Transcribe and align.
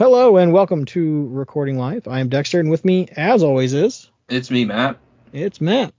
Hello 0.00 0.38
and 0.38 0.50
welcome 0.50 0.86
to 0.86 1.28
Recording 1.28 1.76
Live. 1.76 2.08
I 2.08 2.20
am 2.20 2.30
Dexter, 2.30 2.58
and 2.58 2.70
with 2.70 2.86
me, 2.86 3.06
as 3.18 3.42
always, 3.42 3.74
is 3.74 4.10
It's 4.30 4.50
me, 4.50 4.64
Matt. 4.64 4.96
it's 5.30 5.60
Matt. 5.60 5.92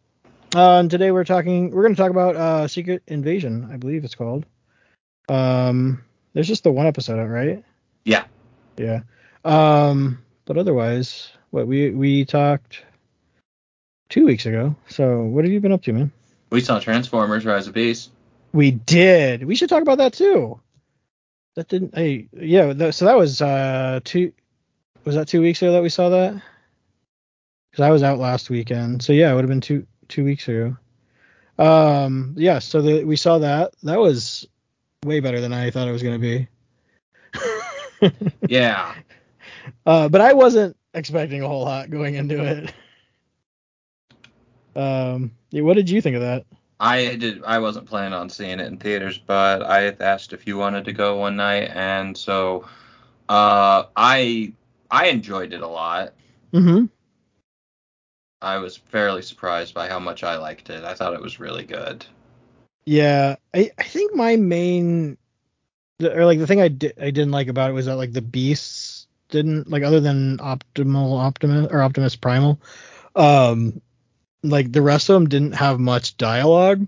Uh, 0.55 0.79
and 0.79 0.89
today 0.89 1.11
we're 1.11 1.23
talking. 1.23 1.69
We're 1.69 1.83
going 1.83 1.93
to 1.93 2.01
talk 2.01 2.09
about 2.09 2.35
uh, 2.35 2.67
Secret 2.67 3.03
Invasion, 3.05 3.69
I 3.71 3.77
believe 3.77 4.03
it's 4.03 4.15
called. 4.15 4.47
Um, 5.29 6.03
there's 6.33 6.47
just 6.47 6.63
the 6.63 6.71
one 6.71 6.87
episode 6.87 7.23
right? 7.27 7.63
Yeah. 8.03 8.23
Yeah. 8.75 9.01
Um, 9.45 10.17
but 10.45 10.57
otherwise, 10.57 11.29
what 11.51 11.67
we 11.67 11.91
we 11.91 12.25
talked 12.25 12.83
two 14.09 14.25
weeks 14.25 14.47
ago. 14.47 14.75
So 14.87 15.25
what 15.25 15.45
have 15.45 15.53
you 15.53 15.59
been 15.59 15.73
up 15.73 15.83
to, 15.83 15.93
man? 15.93 16.11
We 16.49 16.61
saw 16.61 16.79
Transformers 16.79 17.45
Rise 17.45 17.67
of 17.67 17.75
Beast. 17.75 18.09
We 18.51 18.71
did. 18.71 19.43
We 19.43 19.53
should 19.53 19.69
talk 19.69 19.83
about 19.83 19.99
that 19.99 20.13
too. 20.13 20.59
That 21.55 21.67
didn't. 21.67 21.95
Hey, 21.95 22.29
yeah. 22.33 22.73
That, 22.73 22.93
so 22.93 23.05
that 23.05 23.17
was 23.17 23.41
uh 23.41 23.99
two. 24.03 24.31
Was 25.03 25.15
that 25.15 25.27
two 25.27 25.41
weeks 25.41 25.61
ago 25.61 25.73
that 25.73 25.83
we 25.83 25.89
saw 25.89 26.09
that? 26.09 26.41
Because 27.71 27.83
I 27.83 27.89
was 27.89 28.03
out 28.03 28.19
last 28.19 28.49
weekend. 28.49 29.01
So 29.03 29.13
yeah, 29.13 29.31
it 29.31 29.35
would 29.35 29.43
have 29.43 29.49
been 29.49 29.61
two 29.61 29.85
two 30.07 30.23
weeks 30.23 30.47
ago. 30.47 30.77
Um. 31.57 32.35
Yeah. 32.37 32.59
So 32.59 32.81
the, 32.81 33.03
we 33.03 33.15
saw 33.15 33.39
that. 33.39 33.73
That 33.83 33.99
was 33.99 34.47
way 35.03 35.19
better 35.19 35.41
than 35.41 35.53
I 35.53 35.71
thought 35.71 35.87
it 35.87 35.91
was 35.91 36.03
gonna 36.03 36.19
be. 36.19 36.47
Yeah. 38.47 38.95
Uh, 39.85 40.09
but 40.09 40.21
I 40.21 40.33
wasn't 40.33 40.75
expecting 40.93 41.43
a 41.43 41.47
whole 41.47 41.63
lot 41.65 41.89
going 41.89 42.15
into 42.15 42.43
it. 42.43 42.73
Um. 44.75 45.31
Yeah, 45.51 45.61
what 45.63 45.75
did 45.75 45.89
you 45.89 46.01
think 46.01 46.15
of 46.15 46.21
that? 46.21 46.45
I 46.81 47.15
did 47.15 47.43
I 47.43 47.59
wasn't 47.59 47.85
planning 47.85 48.13
on 48.13 48.29
seeing 48.29 48.59
it 48.59 48.65
in 48.65 48.77
theaters, 48.77 49.19
but 49.19 49.61
I 49.61 49.95
asked 49.99 50.33
if 50.33 50.47
you 50.47 50.57
wanted 50.57 50.85
to 50.85 50.93
go 50.93 51.17
one 51.17 51.35
night 51.35 51.69
and 51.75 52.17
so 52.17 52.67
uh 53.29 53.83
I 53.95 54.53
I 54.89 55.07
enjoyed 55.07 55.53
it 55.53 55.61
a 55.61 55.67
lot. 55.67 56.13
Mm-hmm. 56.51 56.85
I 58.41 58.57
was 58.57 58.77
fairly 58.77 59.21
surprised 59.21 59.75
by 59.75 59.87
how 59.87 59.99
much 59.99 60.23
I 60.23 60.37
liked 60.37 60.71
it. 60.71 60.83
I 60.83 60.95
thought 60.95 61.13
it 61.13 61.21
was 61.21 61.39
really 61.39 61.63
good. 61.63 62.03
Yeah, 62.85 63.35
I, 63.53 63.69
I 63.77 63.83
think 63.83 64.15
my 64.15 64.35
main 64.35 65.19
or 66.01 66.25
like 66.25 66.39
the 66.39 66.47
thing 66.47 66.61
I 66.61 66.69
di- 66.69 66.93
I 66.99 67.11
didn't 67.11 67.29
like 67.29 67.47
about 67.47 67.69
it 67.69 67.73
was 67.73 67.85
that 67.85 67.97
like 67.97 68.13
the 68.13 68.23
beasts 68.23 69.05
didn't 69.29 69.69
like 69.69 69.83
other 69.83 69.99
than 69.99 70.39
optimal 70.39 71.19
optimus 71.19 71.67
or 71.69 71.83
optimus 71.83 72.15
primal 72.15 72.59
um 73.15 73.81
like 74.43 74.71
the 74.71 74.81
rest 74.81 75.09
of 75.09 75.15
them 75.15 75.29
didn't 75.29 75.53
have 75.53 75.79
much 75.79 76.17
dialogue 76.17 76.87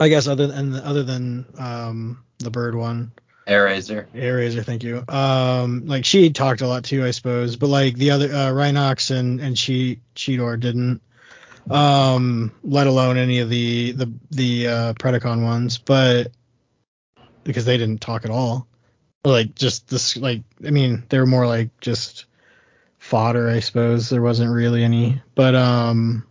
I 0.00 0.08
guess 0.08 0.26
other 0.26 0.46
than 0.46 0.74
other 0.74 1.02
than 1.02 1.46
um 1.58 2.24
the 2.38 2.50
bird 2.50 2.74
one 2.74 3.12
Airazor. 3.48 4.06
Airazor, 4.14 4.62
thank 4.62 4.82
you. 4.82 5.02
Um, 5.08 5.86
like 5.86 6.04
she 6.04 6.30
talked 6.30 6.60
a 6.60 6.66
lot 6.66 6.84
too, 6.84 7.02
I 7.04 7.12
suppose, 7.12 7.56
but 7.56 7.68
like 7.68 7.96
the 7.96 8.10
other 8.10 8.26
uh, 8.26 8.50
Rhinox 8.50 9.10
and 9.10 9.40
and 9.40 9.58
she 9.58 10.00
Cheetor 10.14 10.60
didn't. 10.60 11.00
Um, 11.70 12.52
let 12.62 12.86
alone 12.86 13.16
any 13.16 13.40
of 13.40 13.48
the 13.48 13.92
the 13.92 14.12
the 14.30 14.68
uh, 14.68 14.92
Predacon 14.94 15.42
ones, 15.42 15.78
but 15.78 16.30
because 17.44 17.64
they 17.64 17.78
didn't 17.78 18.00
talk 18.00 18.24
at 18.24 18.30
all. 18.30 18.66
Like 19.24 19.54
just 19.54 19.88
this, 19.88 20.16
like 20.16 20.42
I 20.66 20.70
mean, 20.70 21.04
they 21.08 21.18
were 21.18 21.26
more 21.26 21.46
like 21.46 21.70
just 21.80 22.26
fodder, 23.08 23.48
I 23.48 23.60
suppose. 23.60 24.08
There 24.08 24.22
wasn't 24.22 24.52
really 24.52 24.84
any, 24.84 25.22
but 25.34 25.54
um, 25.54 26.26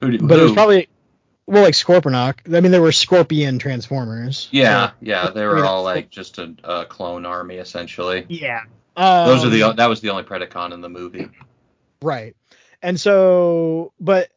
Who 0.00 0.10
did, 0.10 0.26
but 0.26 0.38
it 0.38 0.42
was 0.42 0.52
probably 0.52 0.88
well 1.46 1.62
like 1.62 1.74
Scorponok. 1.74 2.54
I 2.54 2.60
mean, 2.60 2.72
there 2.72 2.82
were 2.82 2.92
Scorpion 2.92 3.58
Transformers. 3.58 4.48
Yeah, 4.50 4.88
so- 4.88 4.94
yeah, 5.00 5.30
they 5.30 5.42
I 5.42 5.46
were 5.46 5.56
mean, 5.56 5.64
all 5.64 5.82
like 5.84 6.10
just 6.10 6.38
a, 6.38 6.54
a 6.64 6.84
clone 6.86 7.24
army 7.24 7.56
essentially. 7.56 8.26
yeah. 8.28 8.62
Um, 8.96 9.28
Those 9.28 9.44
are 9.44 9.50
the 9.50 9.72
that 9.74 9.88
was 9.88 10.00
the 10.00 10.10
only 10.10 10.22
Predacon 10.24 10.72
in 10.72 10.80
the 10.80 10.88
movie. 10.88 11.28
Right. 12.02 12.34
And 12.82 12.98
so, 12.98 13.92
but 14.00 14.30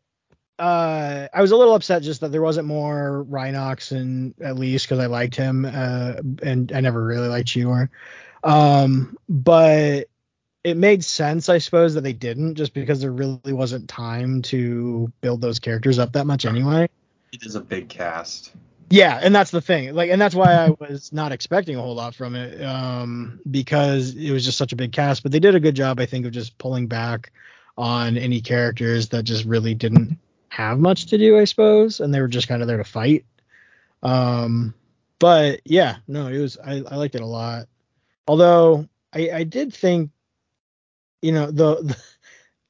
uh, 0.60 1.28
I 1.34 1.42
was 1.42 1.52
a 1.52 1.56
little 1.56 1.76
upset 1.76 2.04
just 2.04 2.20
that 2.22 2.34
there 2.34 2.42
wasn't 2.42 2.68
more 2.68 3.26
Rhinox 3.30 3.94
and 3.94 4.34
at 4.42 4.58
least 4.58 4.86
because 4.86 5.00
I 5.00 5.06
liked 5.06 5.36
him, 5.36 5.64
uh, 5.66 6.16
and 6.44 6.72
I 6.74 6.82
never 6.82 7.02
really 7.04 7.30
liked 7.30 7.48
Cheetor. 7.48 7.88
Um, 8.44 9.18
but 9.30 10.09
it 10.70 10.78
made 10.78 11.04
sense, 11.04 11.50
I 11.50 11.58
suppose, 11.58 11.94
that 11.96 12.02
they 12.02 12.14
didn't 12.14 12.56
just 12.56 12.74
because 12.74 13.02
there 13.02 13.12
really 13.12 13.54
wasn't 13.54 13.90
time 13.90 14.42
to 14.44 15.12
build 15.22 15.42
those 15.42 15.60
characters 15.60 16.00
up 16.00 16.14
that 16.14 16.26
much 16.26 16.46
anyway. 16.46 16.88
It 17.32 17.46
is 17.46 17.56
a 17.56 17.62
big 17.62 17.90
cast. 17.90 18.54
Yeah, 18.90 19.20
and 19.22 19.36
that's 19.36 19.52
the 19.52 19.62
thing. 19.62 19.94
Like, 19.94 20.10
and 20.10 20.20
that's 20.20 20.34
why 20.34 20.54
I 20.54 20.70
was 20.70 21.14
not 21.14 21.32
expecting 21.32 21.76
a 21.76 21.82
whole 21.82 21.94
lot 21.94 22.16
from 22.16 22.36
it, 22.36 22.64
um, 22.64 23.40
because 23.50 24.16
it 24.16 24.32
was 24.32 24.44
just 24.44 24.58
such 24.58 24.74
a 24.74 24.76
big 24.76 24.92
cast. 24.92 25.22
But 25.22 25.32
they 25.32 25.40
did 25.40 25.54
a 25.54 25.60
good 25.60 25.76
job, 25.76 26.00
I 26.00 26.08
think, 26.08 26.26
of 26.26 26.32
just 26.32 26.58
pulling 26.58 26.88
back 26.88 27.32
on 27.78 28.18
any 28.18 28.42
characters 28.42 29.10
that 29.10 29.24
just 29.24 29.46
really 29.46 29.76
didn't 29.76 30.18
have 30.50 30.80
much 30.80 31.08
to 31.08 31.18
do, 31.18 31.38
I 31.38 31.46
suppose, 31.46 32.00
and 32.00 32.14
they 32.14 32.20
were 32.20 32.28
just 32.28 32.48
kind 32.48 32.62
of 32.62 32.68
there 32.68 32.78
to 32.78 32.84
fight. 32.84 33.26
Um, 34.02 34.74
but 35.20 35.62
yeah, 35.66 35.98
no, 36.08 36.28
it 36.28 36.40
was 36.40 36.58
I, 36.58 36.82
I 36.90 36.96
liked 36.96 37.16
it 37.16 37.22
a 37.22 37.28
lot. 37.28 37.68
Although 38.28 38.88
I, 39.14 39.30
I 39.32 39.44
did 39.44 39.74
think, 39.74 40.12
you 41.22 41.32
know, 41.32 41.48
the, 41.52 41.76
the 41.82 41.98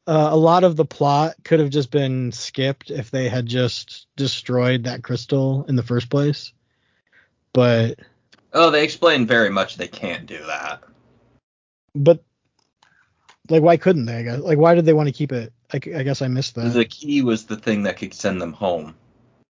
uh, 0.08 0.30
a 0.32 0.36
lot 0.36 0.64
of 0.64 0.76
the 0.76 0.86
plot 0.86 1.36
could 1.44 1.60
have 1.60 1.70
just 1.70 1.92
been 1.92 2.32
skipped 2.32 2.90
if 2.90 3.12
they 3.12 3.30
had 3.30 3.46
just 3.46 4.08
destroyed 4.16 4.86
that 4.86 5.04
crystal 5.04 5.66
in 5.68 5.76
the 5.76 5.84
first 5.84 6.10
place. 6.10 6.52
But 7.54 8.00
Oh, 8.52 8.72
they 8.72 8.84
explain 8.84 9.28
very 9.28 9.50
much 9.52 9.78
they 9.78 9.88
can't 9.88 10.26
do 10.26 10.40
that. 10.48 10.84
but 11.94 12.24
like 13.50 13.62
why 13.62 13.78
couldn't 13.78 14.06
they? 14.06 14.18
I 14.18 14.24
guess 14.24 14.40
like 14.40 14.58
why 14.58 14.74
did 14.76 14.86
they 14.86 14.94
want 14.94 15.08
to 15.08 15.14
keep 15.14 15.32
it? 15.32 15.54
I, 15.72 15.78
I 15.78 16.04
guess 16.04 16.22
I 16.22 16.28
missed 16.28 16.56
that. 16.56 16.74
The 16.74 16.86
key 16.86 17.22
was 17.22 17.46
the 17.46 17.58
thing 17.58 17.84
that 17.84 17.98
could 17.98 18.14
send 18.14 18.42
them 18.42 18.54
home. 18.54 18.96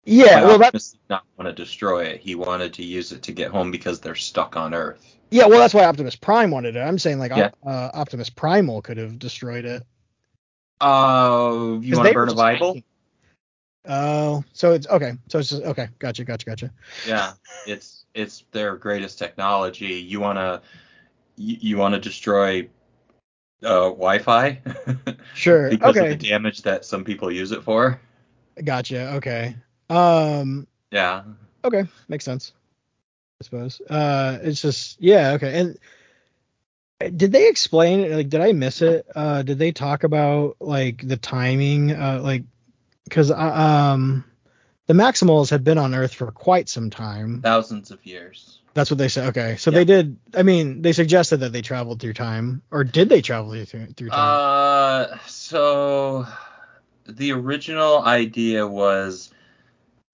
yeah, 0.05 0.43
well 0.43 0.59
that 0.59 0.73
did 0.73 0.83
not 1.09 1.25
want 1.37 1.49
to 1.49 1.63
destroy 1.63 2.05
it. 2.07 2.21
He 2.21 2.35
wanted 2.35 2.75
to 2.75 2.85
use 2.85 3.13
it 3.13 3.23
to 3.25 3.33
get 3.33 3.51
home 3.53 3.71
because 3.71 4.01
they're 4.01 4.17
stuck 4.17 4.57
on 4.57 4.75
Earth. 4.75 5.17
Yeah, 5.31 5.47
well 5.47 5.59
that's 5.59 5.75
why 5.75 5.85
Optimus 5.85 6.17
Prime 6.17 6.51
wanted 6.51 6.77
it. 6.77 6.81
I'm 6.81 6.99
saying 6.99 7.19
like 7.19 7.31
Yeah. 7.31 7.51
Uh, 7.65 7.91
Optimus 7.95 8.31
Primal 8.31 8.83
could 8.83 8.97
have 8.97 9.19
destroyed 9.19 9.65
it. 9.65 9.83
Oh, 10.81 11.81
you 11.81 11.97
want 11.97 12.09
to 12.09 12.15
burn 12.15 12.29
a 12.29 12.35
Bible? 12.35 12.81
Oh, 13.89 14.45
so 14.53 14.73
it's 14.73 14.87
okay. 14.89 15.13
So 15.29 15.39
it's 15.39 15.51
just 15.51 15.63
okay. 15.63 15.89
Gotcha, 15.99 16.25
gotcha, 16.25 16.47
gotcha. 16.47 16.73
Yeah, 17.07 17.33
it's 17.67 18.05
it's 18.15 18.45
their 18.53 18.77
greatest 18.77 19.19
technology. 19.19 19.95
You 19.95 20.21
wanna 20.21 20.63
you, 21.37 21.57
you 21.61 21.77
wanna 21.77 21.99
destroy 21.99 22.69
uh, 23.63 23.91
Wi-Fi? 23.91 24.61
Sure. 25.35 25.71
because 25.71 25.97
okay. 25.97 26.13
of 26.13 26.19
the 26.19 26.29
damage 26.29 26.63
that 26.63 26.85
some 26.85 27.05
people 27.05 27.31
use 27.31 27.53
it 27.53 27.63
for. 27.63 28.01
Gotcha. 28.63 29.15
Okay. 29.15 29.57
Um. 29.89 30.67
Yeah. 30.91 31.23
Okay, 31.65 31.85
makes 32.09 32.25
sense. 32.25 32.53
I 33.41 33.45
suppose. 33.45 33.81
Uh, 33.89 34.39
it's 34.43 34.61
just 34.61 35.01
yeah. 35.01 35.33
Okay. 35.33 35.59
And 37.01 37.17
did 37.17 37.33
they 37.33 37.49
explain? 37.49 38.11
Like, 38.15 38.29
did 38.29 38.41
I 38.41 38.53
miss 38.53 38.83
it? 38.83 39.07
Uh, 39.15 39.43
did 39.43 39.59
they 39.59 39.73
talk 39.73 40.05
about 40.05 40.57
like 40.61 41.07
the 41.07 41.17
timing? 41.17 41.93
Uh, 41.93 42.21
like, 42.23 42.45
because 43.05 43.31
um, 43.31 44.25
the 44.87 44.95
Maximals 44.95 45.51
had 45.51 45.65
been 45.65 45.79
on 45.79 45.95
Earth 45.95 46.15
for 46.15 46.31
quite 46.31 46.69
some 46.69 46.91
time. 46.91 47.41
Thousands 47.41 47.91
of 47.91 48.05
years. 48.05 48.59
That's 48.75 48.91
what 48.91 48.99
they 48.99 49.09
said. 49.09 49.29
Okay, 49.29 49.57
so 49.57 49.71
Yeah. 49.71 49.79
they 49.79 49.85
did. 49.85 50.17
I 50.35 50.43
mean, 50.43 50.83
they 50.83 50.93
suggested 50.93 51.39
that 51.39 51.53
they 51.53 51.63
traveled 51.63 52.01
through 52.01 52.13
time, 52.15 52.63
or 52.71 52.85
did 52.85 53.09
they 53.09 53.23
travel 53.23 53.53
through 53.65 53.87
through 53.87 54.11
time? 54.11 54.39
Uh, 55.13 55.19
so 55.27 56.27
the 57.07 57.33
original 57.33 58.03
idea 58.03 58.67
was 58.67 59.33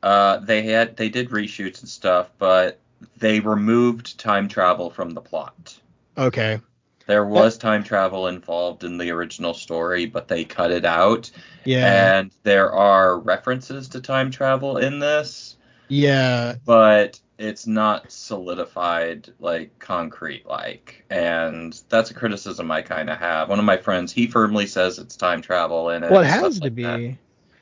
uh 0.02 0.38
they 0.38 0.62
had 0.62 0.96
they 0.96 1.08
did 1.08 1.30
reshoots 1.30 1.80
and 1.80 1.88
stuff, 1.88 2.30
but 2.38 2.78
they 3.18 3.40
removed 3.40 4.18
time 4.18 4.48
travel 4.48 4.90
from 4.90 5.10
the 5.10 5.20
plot. 5.20 5.78
okay. 6.16 6.60
There 7.06 7.24
was 7.24 7.56
time 7.56 7.84
travel 7.84 8.26
involved 8.26 8.82
in 8.82 8.98
the 8.98 9.12
original 9.12 9.54
story, 9.54 10.06
but 10.06 10.26
they 10.26 10.44
cut 10.44 10.72
it 10.72 10.84
out. 10.84 11.30
Yeah. 11.64 12.18
And 12.18 12.32
there 12.42 12.72
are 12.72 13.20
references 13.20 13.88
to 13.90 14.00
time 14.00 14.32
travel 14.32 14.78
in 14.78 14.98
this, 14.98 15.56
yeah. 15.86 16.56
but 16.64 17.20
it's 17.38 17.66
not 17.66 18.10
solidified 18.10 19.28
like 19.38 19.78
concrete 19.78 20.46
like. 20.46 21.04
And 21.08 21.80
that's 21.88 22.10
a 22.10 22.14
criticism 22.14 22.72
I 22.72 22.82
kind 22.82 23.08
of 23.08 23.18
have. 23.18 23.48
One 23.48 23.60
of 23.60 23.64
my 23.64 23.76
friends, 23.76 24.12
he 24.12 24.26
firmly 24.26 24.66
says 24.66 24.98
it's 24.98 25.16
time 25.16 25.42
travel 25.42 25.90
and 25.90 26.04
it. 26.04 26.10
Well, 26.10 26.22
it 26.22 26.26
has 26.26 26.58
to 26.58 26.64
like 26.64 26.74
be. 26.74 26.82
that. 26.82 27.16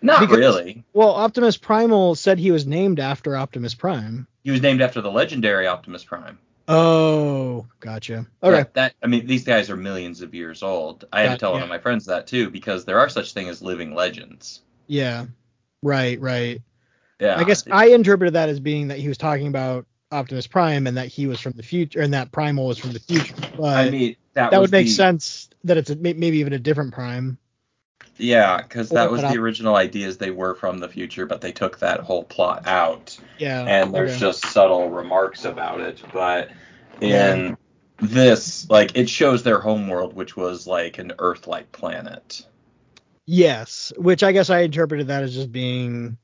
Not 0.05 0.21
because- 0.21 0.39
really. 0.39 0.85
Well, 0.93 1.11
Optimus 1.11 1.57
Primal 1.57 2.15
said 2.15 2.39
he 2.39 2.51
was 2.51 2.67
named 2.67 3.01
after 3.01 3.37
Optimus 3.37 3.75
Prime. 3.75 4.27
He 4.43 4.51
was 4.51 4.61
named 4.63 4.83
after 4.83 5.01
the 5.01 5.11
legendary 5.11 5.67
Optimus 5.67 6.05
Prime. 6.05 6.39
Oh, 6.69 7.67
gotcha. 7.81 8.27
Okay. 8.43 8.57
That, 8.57 8.75
that 8.75 8.95
I 9.03 9.07
mean, 9.07 9.27
these 9.27 9.45
guys 9.45 9.69
are 9.71 9.77
millions 9.77 10.23
of 10.23 10.35
years 10.35 10.63
old. 10.63 11.05
I 11.13 11.23
had 11.23 11.33
to 11.33 11.37
tell 11.39 11.53
one 11.53 11.63
of 11.63 11.69
my 11.69 11.79
friends 11.79 12.07
that 12.07 12.27
too 12.27 12.51
because 12.51 12.85
there 12.85 12.99
are 13.01 13.09
such 13.09 13.33
thing 13.35 13.49
as 13.49 13.61
living 13.63 13.95
legends. 13.95 14.61
Yeah. 14.87 15.27
Right, 15.83 16.19
right. 16.21 16.63
Yeah. 17.21 17.39
I 17.39 17.45
guess 17.45 17.65
I 17.71 17.89
interpreted 17.89 18.35
that 18.35 18.49
as 18.49 18.61
being 18.61 18.89
that 18.89 18.99
he 18.99 19.09
was 19.09 19.19
talking 19.19 19.47
about 19.47 19.87
Optimus 20.11 20.47
Prime 20.47 20.87
and 20.87 20.97
that 20.97 21.09
he 21.09 21.27
was 21.27 21.39
from 21.41 21.53
the 21.53 21.63
future 21.63 22.01
and 22.01 22.15
that 22.15 22.33
Primal 22.33 22.67
was 22.67 22.79
from 22.79 22.93
the 22.93 23.01
future. 23.01 23.35
But 23.59 23.77
I 23.77 23.91
mean, 23.91 24.17
that, 24.35 24.51
that 24.51 24.61
would 24.61 24.73
make 24.73 24.87
the- 24.87 24.93
sense 24.93 25.49
that 25.65 25.77
it's 25.77 25.91
a, 25.91 25.97
maybe 25.97 26.39
even 26.39 26.53
a 26.55 26.59
different 26.59 26.93
Prime. 26.95 27.39
Yeah, 28.17 28.63
because 28.63 28.91
that 28.91 29.11
was 29.11 29.23
the 29.23 29.39
original 29.39 29.75
ideas. 29.75 30.19
They 30.19 30.31
were 30.31 30.55
from 30.55 30.79
the 30.79 30.89
future, 30.89 31.27
but 31.27 31.41
they 31.41 31.53
took 31.53 31.79
that 31.81 32.01
whole 32.01 32.25
plot 32.25 32.67
out. 32.67 33.19
Yeah. 33.39 33.65
and 33.65 33.93
there's 33.93 34.13
okay. 34.13 34.21
just 34.21 34.47
subtle 34.47 34.91
remarks 34.91 35.45
about 35.45 35.81
it. 35.81 36.01
But 36.13 36.51
in 37.01 37.57
this, 37.99 38.69
like, 38.71 38.97
it 38.97 39.09
shows 39.09 39.43
their 39.43 39.59
homeworld, 39.59 40.15
which 40.15 40.37
was 40.37 40.67
like 40.67 40.99
an 40.99 41.13
Earth-like 41.19 41.73
planet. 41.73 42.47
Yes, 43.27 43.93
which 43.97 44.23
I 44.23 44.33
guess 44.33 44.51
I 44.51 44.61
interpreted 44.61 45.09
that 45.09 45.23
as 45.25 45.35
just 45.35 45.51
being, 45.51 46.17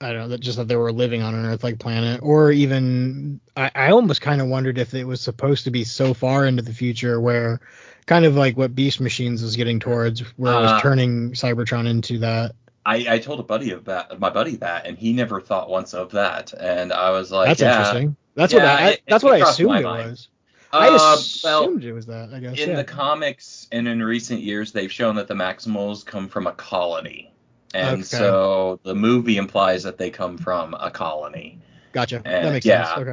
I 0.00 0.12
don't 0.12 0.22
know, 0.22 0.28
that 0.28 0.40
just 0.40 0.56
that 0.56 0.68
they 0.68 0.76
were 0.76 0.92
living 0.92 1.20
on 1.20 1.34
an 1.34 1.44
Earth-like 1.44 1.78
planet, 1.78 2.20
or 2.22 2.52
even 2.52 3.40
I, 3.56 3.70
I 3.74 3.90
almost 3.90 4.22
kind 4.22 4.40
of 4.40 4.46
wondered 4.46 4.78
if 4.78 4.94
it 4.94 5.04
was 5.04 5.20
supposed 5.20 5.64
to 5.64 5.70
be 5.70 5.84
so 5.84 6.14
far 6.14 6.46
into 6.46 6.62
the 6.62 6.72
future 6.72 7.20
where, 7.20 7.60
kind 8.06 8.24
of 8.24 8.34
like 8.36 8.56
what 8.56 8.74
Beast 8.74 9.00
Machines 9.00 9.42
was 9.42 9.56
getting 9.56 9.78
towards, 9.80 10.20
where 10.36 10.52
it 10.54 10.60
was 10.60 10.70
Uh, 10.72 10.80
turning 10.80 11.32
Cybertron 11.32 11.88
into 11.88 12.18
that. 12.18 12.52
I, 12.86 13.06
I 13.08 13.18
told 13.18 13.40
a 13.40 13.42
buddy 13.44 13.70
of 13.72 13.84
that, 13.84 14.18
my 14.18 14.30
buddy 14.30 14.56
that, 14.56 14.86
and 14.86 14.96
he 14.98 15.12
never 15.12 15.40
thought 15.40 15.68
once 15.68 15.92
of 15.94 16.10
that. 16.12 16.52
And 16.58 16.92
I 16.92 17.10
was 17.10 17.30
like, 17.30 17.48
that's 17.48 17.60
yeah. 17.60 17.76
interesting. 17.78 18.16
That's 18.34 18.52
Yeah, 18.52 18.58
what 18.60 18.68
I, 18.82 18.88
it- 18.90 19.02
that's 19.06 19.22
it 19.22 19.26
what 19.26 19.34
I 19.42 19.48
assumed 19.50 19.80
it 19.80 19.82
mind. 19.84 20.10
was. 20.10 20.28
I 20.72 20.88
Uh, 20.88 20.92
well, 20.92 21.14
assumed 21.14 21.84
it 21.84 21.92
was 21.92 22.06
that. 22.06 22.32
I 22.32 22.38
guess. 22.40 22.58
in 22.58 22.70
yeah. 22.70 22.76
the 22.76 22.84
comics 22.84 23.66
and 23.72 23.86
in 23.88 24.02
recent 24.02 24.40
years, 24.40 24.72
they've 24.72 24.90
shown 24.90 25.16
that 25.16 25.26
the 25.28 25.34
Maximals 25.34 26.06
come 26.06 26.28
from 26.28 26.46
a 26.46 26.52
colony. 26.52 27.32
And 27.74 27.94
Okay. 27.94 28.02
so 28.02 28.80
the 28.82 28.94
movie 28.94 29.36
implies 29.36 29.82
that 29.82 29.98
they 29.98 30.10
come 30.10 30.38
from 30.38 30.74
a 30.74 30.90
colony. 30.90 31.58
gotcha. 31.92 32.18
uh, 32.18 32.22
that 32.22 32.52
makes 32.52 32.64
yeah. 32.66 32.94
sense. 32.94 33.08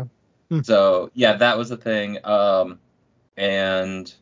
Okay. 0.52 0.62
So 0.64 1.12
yeah, 1.14 1.34
that 1.34 1.58
was 1.58 1.70
the 1.70 1.78
thing. 1.78 2.20
Um, 2.24 2.80
and 3.36 4.14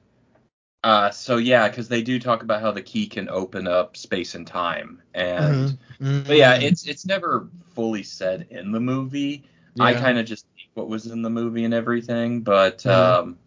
uh, 0.85 1.09
so 1.11 1.37
yeah, 1.37 1.67
because 1.67 1.87
they 1.89 2.01
do 2.01 2.19
talk 2.19 2.43
about 2.43 2.61
how 2.61 2.71
the 2.71 2.81
key 2.81 3.07
can 3.07 3.27
open 3.29 3.67
up 3.67 3.97
space 3.97 4.35
and 4.35 4.45
time, 4.47 5.01
and 5.13 5.77
Mhm. 5.99 6.27
but 6.27 6.37
yeah, 6.37 6.57
Mhm. 6.59 6.63
it's 6.63 6.87
it's 6.87 7.05
never 7.05 7.49
fully 7.73 8.03
said 8.03 8.47
in 8.51 8.71
the 8.71 8.79
movie. 8.79 9.45
I 9.79 9.93
kind 9.95 10.17
of 10.17 10.25
just 10.25 10.45
take 10.57 10.69
what 10.75 10.87
was 10.87 11.07
in 11.07 11.21
the 11.23 11.29
movie 11.29 11.65
and 11.65 11.73
everything, 11.73 12.41
but 12.41 12.79
Mhm. 12.79 12.89
um, 12.89 13.37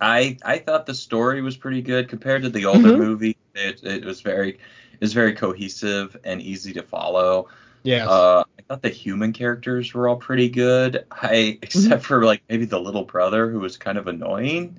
I 0.00 0.36
I 0.44 0.58
thought 0.58 0.86
the 0.86 0.94
story 0.94 1.42
was 1.42 1.56
pretty 1.56 1.82
good 1.82 2.08
compared 2.08 2.42
to 2.42 2.50
the 2.50 2.66
older 2.66 2.90
Mhm. 2.90 2.98
movie. 2.98 3.36
It 3.54 3.82
it 3.84 4.04
was 4.04 4.20
very 4.20 4.58
was 5.00 5.12
very 5.12 5.34
cohesive 5.34 6.16
and 6.24 6.40
easy 6.40 6.72
to 6.74 6.82
follow. 6.82 7.48
Yeah. 7.82 8.08
Uh, 8.08 8.44
I 8.58 8.62
thought 8.62 8.82
the 8.82 8.88
human 8.90 9.32
characters 9.32 9.92
were 9.94 10.08
all 10.08 10.16
pretty 10.16 10.48
good. 10.48 11.04
I 11.10 11.58
except 11.62 12.04
for 12.04 12.24
like 12.24 12.42
maybe 12.48 12.64
the 12.64 12.80
little 12.80 13.04
brother 13.04 13.50
who 13.50 13.60
was 13.60 13.76
kind 13.76 13.98
of 13.98 14.06
annoying. 14.08 14.78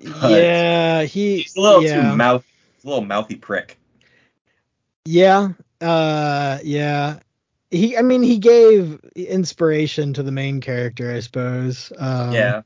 Yeah. 0.00 1.02
He. 1.04 1.42
He's 1.42 1.56
a 1.56 1.60
little 1.60 1.82
yeah. 1.82 2.10
too 2.10 2.16
mouth, 2.16 2.44
a 2.84 2.88
little 2.88 3.04
mouthy 3.04 3.36
prick. 3.36 3.78
Yeah. 5.04 5.50
Uh 5.80 6.58
yeah. 6.62 7.18
He 7.70 7.96
I 7.96 8.02
mean 8.02 8.22
he 8.22 8.38
gave 8.38 9.00
inspiration 9.16 10.14
to 10.14 10.22
the 10.22 10.32
main 10.32 10.60
character, 10.60 11.12
I 11.12 11.20
suppose. 11.20 11.92
Um 11.98 12.32
yeah, 12.32 12.62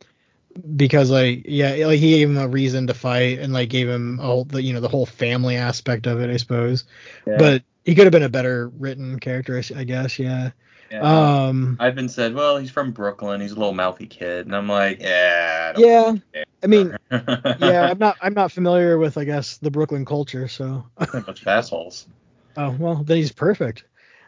because 0.77 1.11
like 1.11 1.43
yeah, 1.47 1.87
like 1.87 1.99
he 1.99 2.19
gave 2.19 2.31
him 2.31 2.39
a 2.39 2.49
reason 2.49 2.87
to 2.87 2.95
fight 2.95 3.39
and 3.39 3.53
like 3.53 3.71
gave 3.71 3.89
him 3.89 4.21
all 4.21 4.45
the 4.45 4.63
you 4.63 4.73
know 4.73 4.81
the 4.81 4.89
whole 4.89 5.07
family 5.07 5.57
aspect 5.57 6.07
of 6.07 6.21
it, 6.21 6.31
I 6.31 6.37
suppose. 6.37 6.85
But 7.25 7.63
he 7.85 7.95
could 7.95 8.05
have 8.05 8.13
been 8.13 8.23
a 8.23 8.29
better 8.29 8.69
written 8.69 9.19
character, 9.19 9.63
I 9.75 9.85
guess, 9.85 10.19
yeah. 10.19 10.51
Yeah. 10.91 11.47
Um 11.47 11.77
I've 11.81 11.95
been 11.95 12.09
said, 12.09 12.35
well, 12.35 12.57
he's 12.57 12.71
from 12.71 12.93
Brooklyn. 12.93 13.41
He's 13.41 13.53
a 13.53 13.57
little 13.57 13.75
mouthy 13.75 14.07
kid, 14.07 14.47
and 14.47 14.55
I'm 14.55 14.69
like, 14.69 15.01
yeah. 15.01 15.73
I 15.77 15.81
yeah. 15.81 16.17
care. 16.33 16.45
I 16.63 16.67
mean, 16.67 16.97
yeah, 17.11 17.89
I'm 17.91 17.99
not 17.99 18.17
I'm 18.21 18.35
not 18.35 18.53
familiar 18.53 18.99
with 18.99 19.17
I 19.19 19.25
guess 19.25 19.59
the 19.59 19.71
Brooklyn 19.71 20.05
culture, 20.05 20.49
so 20.49 20.87
a 20.97 21.07
bunch 21.21 21.43
of 21.43 21.47
assholes. 21.47 22.07
Oh 22.57 22.75
well, 22.77 23.05
then 23.05 23.19
he's 23.19 23.31
perfect. 23.31 23.85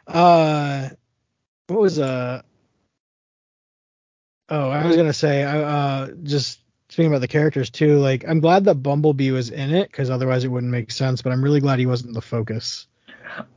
Uh, 0.07 0.91
what 1.67 1.81
was 1.81 1.99
uh? 1.99 2.43
Oh, 4.49 4.71
I 4.71 4.87
was 4.87 4.97
gonna 4.97 5.13
say, 5.13 5.43
I 5.43 5.61
uh, 5.61 6.11
just 6.23 6.61
speaking 6.89 7.11
about 7.11 7.21
the 7.21 7.29
characters 7.29 7.71
too. 7.71 7.99
Like, 7.99 8.25
I'm 8.27 8.41
glad 8.41 8.65
that 8.65 8.77
Bumblebee 8.77 9.31
was 9.31 9.51
in 9.51 9.75
it 9.75 9.91
because 9.91 10.11
otherwise 10.11 10.45
it 10.45 10.49
wouldn't 10.49 10.73
make 10.73 10.91
sense. 10.91 11.23
But 11.23 11.33
I'm 11.33 11.43
really 11.43 11.61
glad 11.61 11.79
he 11.79 11.87
wasn't 11.87 12.15
the 12.15 12.23
focus. 12.23 12.87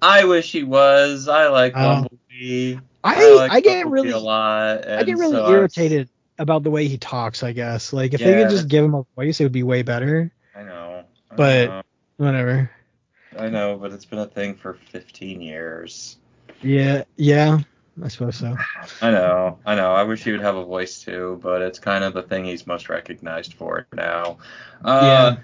I 0.01 0.25
wish 0.25 0.51
he 0.51 0.63
was. 0.63 1.27
I 1.27 1.47
like 1.47 1.73
Oh. 1.75 2.07
Bumblebee. 2.07 2.77
I 3.03 3.33
like 3.35 3.51
I 3.51 3.59
get 3.59 3.83
Bumblebee 3.83 4.01
really 4.09 4.11
a 4.11 4.19
lot. 4.19 4.87
I 4.87 5.03
get 5.03 5.17
really 5.17 5.33
so 5.33 5.49
irritated 5.49 6.09
about 6.39 6.63
the 6.63 6.71
way 6.71 6.87
he 6.87 6.97
talks. 6.97 7.43
I 7.43 7.51
guess 7.51 7.93
like 7.93 8.13
if 8.13 8.19
they 8.21 8.33
could 8.41 8.49
just 8.49 8.67
give 8.67 8.83
him 8.85 8.95
a 8.95 9.05
voice, 9.15 9.39
it 9.39 9.43
would 9.43 9.51
be 9.51 9.63
way 9.63 9.81
better. 9.81 10.31
I 10.55 10.63
know. 10.63 11.03
I 11.31 11.35
But- 11.35 11.69
know. 11.69 11.81
Whatever. 12.17 12.69
I 13.37 13.49
know, 13.49 13.75
but 13.77 13.91
it's 13.91 14.05
been 14.05 14.19
a 14.19 14.27
thing 14.27 14.53
for 14.53 14.75
15 14.91 15.41
years. 15.41 16.17
Yeah, 16.61 17.03
yeah, 17.15 17.57
I 18.03 18.07
suppose 18.07 18.37
so. 18.37 18.55
I 19.01 19.09
know, 19.09 19.57
I 19.65 19.73
know. 19.73 19.93
I 19.93 20.03
wish 20.03 20.23
he 20.23 20.31
would 20.31 20.41
have 20.41 20.55
a 20.55 20.63
voice 20.63 21.01
too, 21.01 21.39
but 21.41 21.63
it's 21.63 21.79
kind 21.79 22.03
of 22.03 22.13
the 22.13 22.21
thing 22.21 22.45
he's 22.45 22.67
most 22.67 22.89
recognized 22.89 23.55
for 23.55 23.87
now. 23.91 24.37
Uh, 24.85 25.37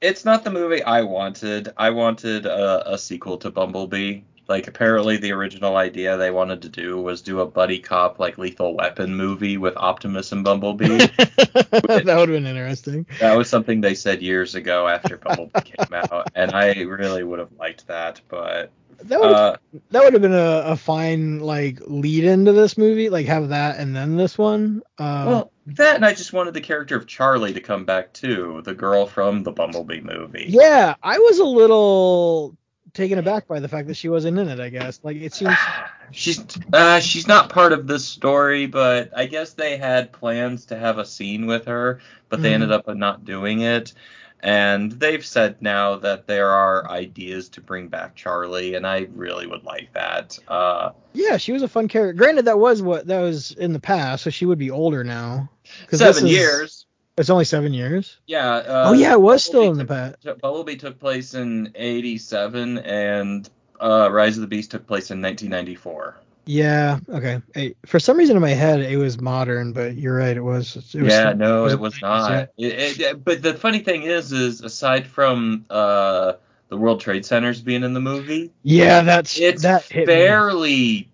It's 0.00 0.24
not 0.24 0.44
the 0.44 0.50
movie 0.50 0.82
I 0.82 1.02
wanted. 1.02 1.72
I 1.76 1.90
wanted 1.90 2.46
a, 2.46 2.92
a 2.92 2.98
sequel 2.98 3.38
to 3.38 3.50
Bumblebee. 3.50 4.20
Like 4.48 4.66
apparently 4.66 5.18
the 5.18 5.32
original 5.32 5.76
idea 5.76 6.16
they 6.16 6.30
wanted 6.30 6.62
to 6.62 6.70
do 6.70 6.98
was 7.02 7.20
do 7.20 7.40
a 7.40 7.46
buddy 7.46 7.78
cop 7.80 8.18
like 8.18 8.38
Lethal 8.38 8.74
Weapon 8.74 9.14
movie 9.14 9.58
with 9.58 9.76
Optimus 9.76 10.32
and 10.32 10.42
Bumblebee. 10.42 10.86
that 11.06 11.92
would 11.92 12.06
have 12.06 12.28
been 12.28 12.46
interesting. 12.46 13.06
that 13.20 13.36
was 13.36 13.50
something 13.50 13.82
they 13.82 13.94
said 13.94 14.22
years 14.22 14.54
ago 14.54 14.88
after 14.88 15.18
Bumblebee 15.18 15.60
came 15.60 15.92
out, 15.92 16.30
and 16.34 16.52
I 16.52 16.80
really 16.82 17.24
would 17.24 17.40
have 17.40 17.52
liked 17.58 17.88
that, 17.88 18.22
but 18.28 18.70
That 19.02 19.20
would 19.20 19.32
uh, 19.32 19.56
that 19.90 20.02
would 20.02 20.14
have 20.14 20.22
been 20.22 20.32
a, 20.32 20.62
a 20.64 20.76
fine 20.76 21.40
like 21.40 21.80
lead 21.86 22.24
into 22.24 22.52
this 22.54 22.78
movie, 22.78 23.10
like 23.10 23.26
have 23.26 23.50
that 23.50 23.78
and 23.78 23.94
then 23.94 24.16
this 24.16 24.38
one. 24.38 24.80
Uh, 24.96 25.24
well, 25.26 25.52
that 25.76 25.96
and 25.96 26.04
I 26.04 26.12
just 26.14 26.32
wanted 26.32 26.54
the 26.54 26.60
character 26.60 26.96
of 26.96 27.06
Charlie 27.06 27.52
to 27.54 27.60
come 27.60 27.84
back 27.84 28.12
too, 28.12 28.62
the 28.64 28.74
girl 28.74 29.06
from 29.06 29.42
the 29.42 29.52
Bumblebee 29.52 30.00
movie. 30.00 30.46
yeah, 30.48 30.94
I 31.02 31.18
was 31.18 31.38
a 31.38 31.44
little 31.44 32.56
taken 32.94 33.18
aback 33.18 33.46
by 33.46 33.60
the 33.60 33.68
fact 33.68 33.86
that 33.88 33.96
she 33.96 34.08
wasn't 34.08 34.38
in 34.38 34.48
it. 34.48 34.60
I 34.60 34.68
guess 34.70 35.00
like 35.02 35.16
it 35.18 35.32
seems. 35.34 35.56
She's 36.10 36.42
uh, 36.72 37.00
she's 37.00 37.28
not 37.28 37.50
part 37.50 37.74
of 37.74 37.86
this 37.86 38.02
story, 38.02 38.64
but 38.66 39.10
I 39.14 39.26
guess 39.26 39.52
they 39.52 39.76
had 39.76 40.10
plans 40.10 40.64
to 40.66 40.76
have 40.78 40.96
a 40.96 41.04
scene 41.04 41.44
with 41.46 41.66
her, 41.66 42.00
but 42.30 42.40
they 42.40 42.48
Mhm. 42.48 42.54
ended 42.54 42.72
up 42.72 42.88
not 42.88 43.26
doing 43.26 43.60
it. 43.60 43.92
And 44.40 44.90
they've 44.92 45.24
said 45.26 45.60
now 45.60 45.96
that 45.96 46.26
there 46.26 46.48
are 46.48 46.88
ideas 46.90 47.50
to 47.50 47.60
bring 47.60 47.88
back 47.88 48.14
Charlie, 48.14 48.74
and 48.74 48.86
I 48.86 49.08
really 49.14 49.46
would 49.46 49.64
like 49.64 49.92
that. 49.92 50.38
Uh, 50.48 50.92
Yeah, 51.12 51.36
she 51.36 51.52
was 51.52 51.60
a 51.62 51.68
fun 51.68 51.88
character. 51.88 52.14
Granted, 52.16 52.46
that 52.46 52.58
was 52.58 52.80
what 52.80 53.06
that 53.08 53.20
was 53.20 53.50
in 53.52 53.74
the 53.74 53.80
past, 53.80 54.24
so 54.24 54.30
she 54.30 54.46
would 54.46 54.58
be 54.58 54.70
older 54.70 55.04
now. 55.04 55.50
'Cause 55.86 55.98
this 56.00 56.16
seven 56.16 56.28
is- 56.28 56.34
years. 56.36 56.84
It's 57.16 57.30
only 57.30 57.44
seven 57.44 57.72
years. 57.74 58.18
Yeah. 58.28 58.48
Uh, 58.48 58.84
oh 58.88 58.92
yeah, 58.92 59.12
it 59.12 59.20
was 59.20 59.42
still 59.44 59.62
in 59.70 59.76
the 59.76 59.84
Bumblebee 59.84 60.10
past. 60.12 60.22
took- 60.22 60.40
Bumblebee 60.40 60.76
took 60.76 61.00
place 61.00 61.34
in 61.34 61.72
'87, 61.74 62.78
and 62.78 63.48
uh, 63.80 64.08
Rise 64.12 64.36
of 64.36 64.42
the 64.42 64.46
Beast 64.46 64.70
took 64.70 64.86
place 64.86 65.10
in 65.10 65.20
1994. 65.20 66.16
Yeah. 66.46 66.98
Okay. 67.08 67.42
Hey, 67.54 67.74
for 67.86 67.98
some 67.98 68.16
reason 68.16 68.36
in 68.36 68.40
my 68.42 68.50
head 68.50 68.80
it 68.80 68.96
was 68.96 69.20
modern, 69.20 69.72
but 69.72 69.96
you're 69.96 70.16
right. 70.16 70.36
It 70.36 70.40
was. 70.42 70.76
It 70.76 71.02
was 71.02 71.12
yeah, 71.12 71.30
still- 71.30 71.36
no, 71.36 71.62
was 71.64 71.72
it 71.72 71.80
was 71.80 72.00
not. 72.00 72.32
It, 72.32 72.50
it, 72.58 73.00
it- 73.00 73.24
but 73.24 73.42
the 73.42 73.54
funny 73.54 73.80
thing 73.80 74.04
is, 74.04 74.30
is 74.32 74.60
aside 74.60 75.04
from 75.06 75.66
uh, 75.68 76.34
the 76.68 76.76
World 76.76 77.00
Trade 77.00 77.26
Centers 77.26 77.60
being 77.60 77.82
in 77.82 77.94
the 77.94 78.00
movie, 78.00 78.52
Yeah, 78.62 79.02
that's 79.02 79.38
it's 79.40 79.62
that 79.62 79.82
hit 79.84 80.06
me. 80.06 80.14
fairly, 80.14 81.08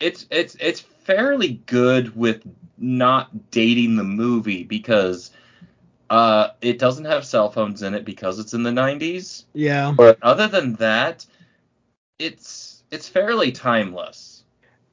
it's 0.00 0.26
it's 0.30 0.54
it's 0.60 0.80
fairly 0.80 1.62
good 1.66 2.14
with 2.14 2.42
not 2.80 3.50
dating 3.50 3.96
the 3.96 4.04
movie 4.04 4.64
because 4.64 5.30
uh, 6.10 6.48
it 6.60 6.78
doesn't 6.78 7.04
have 7.04 7.24
cell 7.24 7.50
phones 7.50 7.82
in 7.82 7.94
it 7.94 8.04
because 8.04 8.38
it's 8.38 8.54
in 8.54 8.62
the 8.62 8.70
90s. 8.72 9.44
Yeah. 9.54 9.92
But 9.96 10.18
other 10.22 10.48
than 10.48 10.74
that, 10.76 11.26
it's 12.18 12.82
it's 12.90 13.08
fairly 13.08 13.52
timeless. 13.52 14.44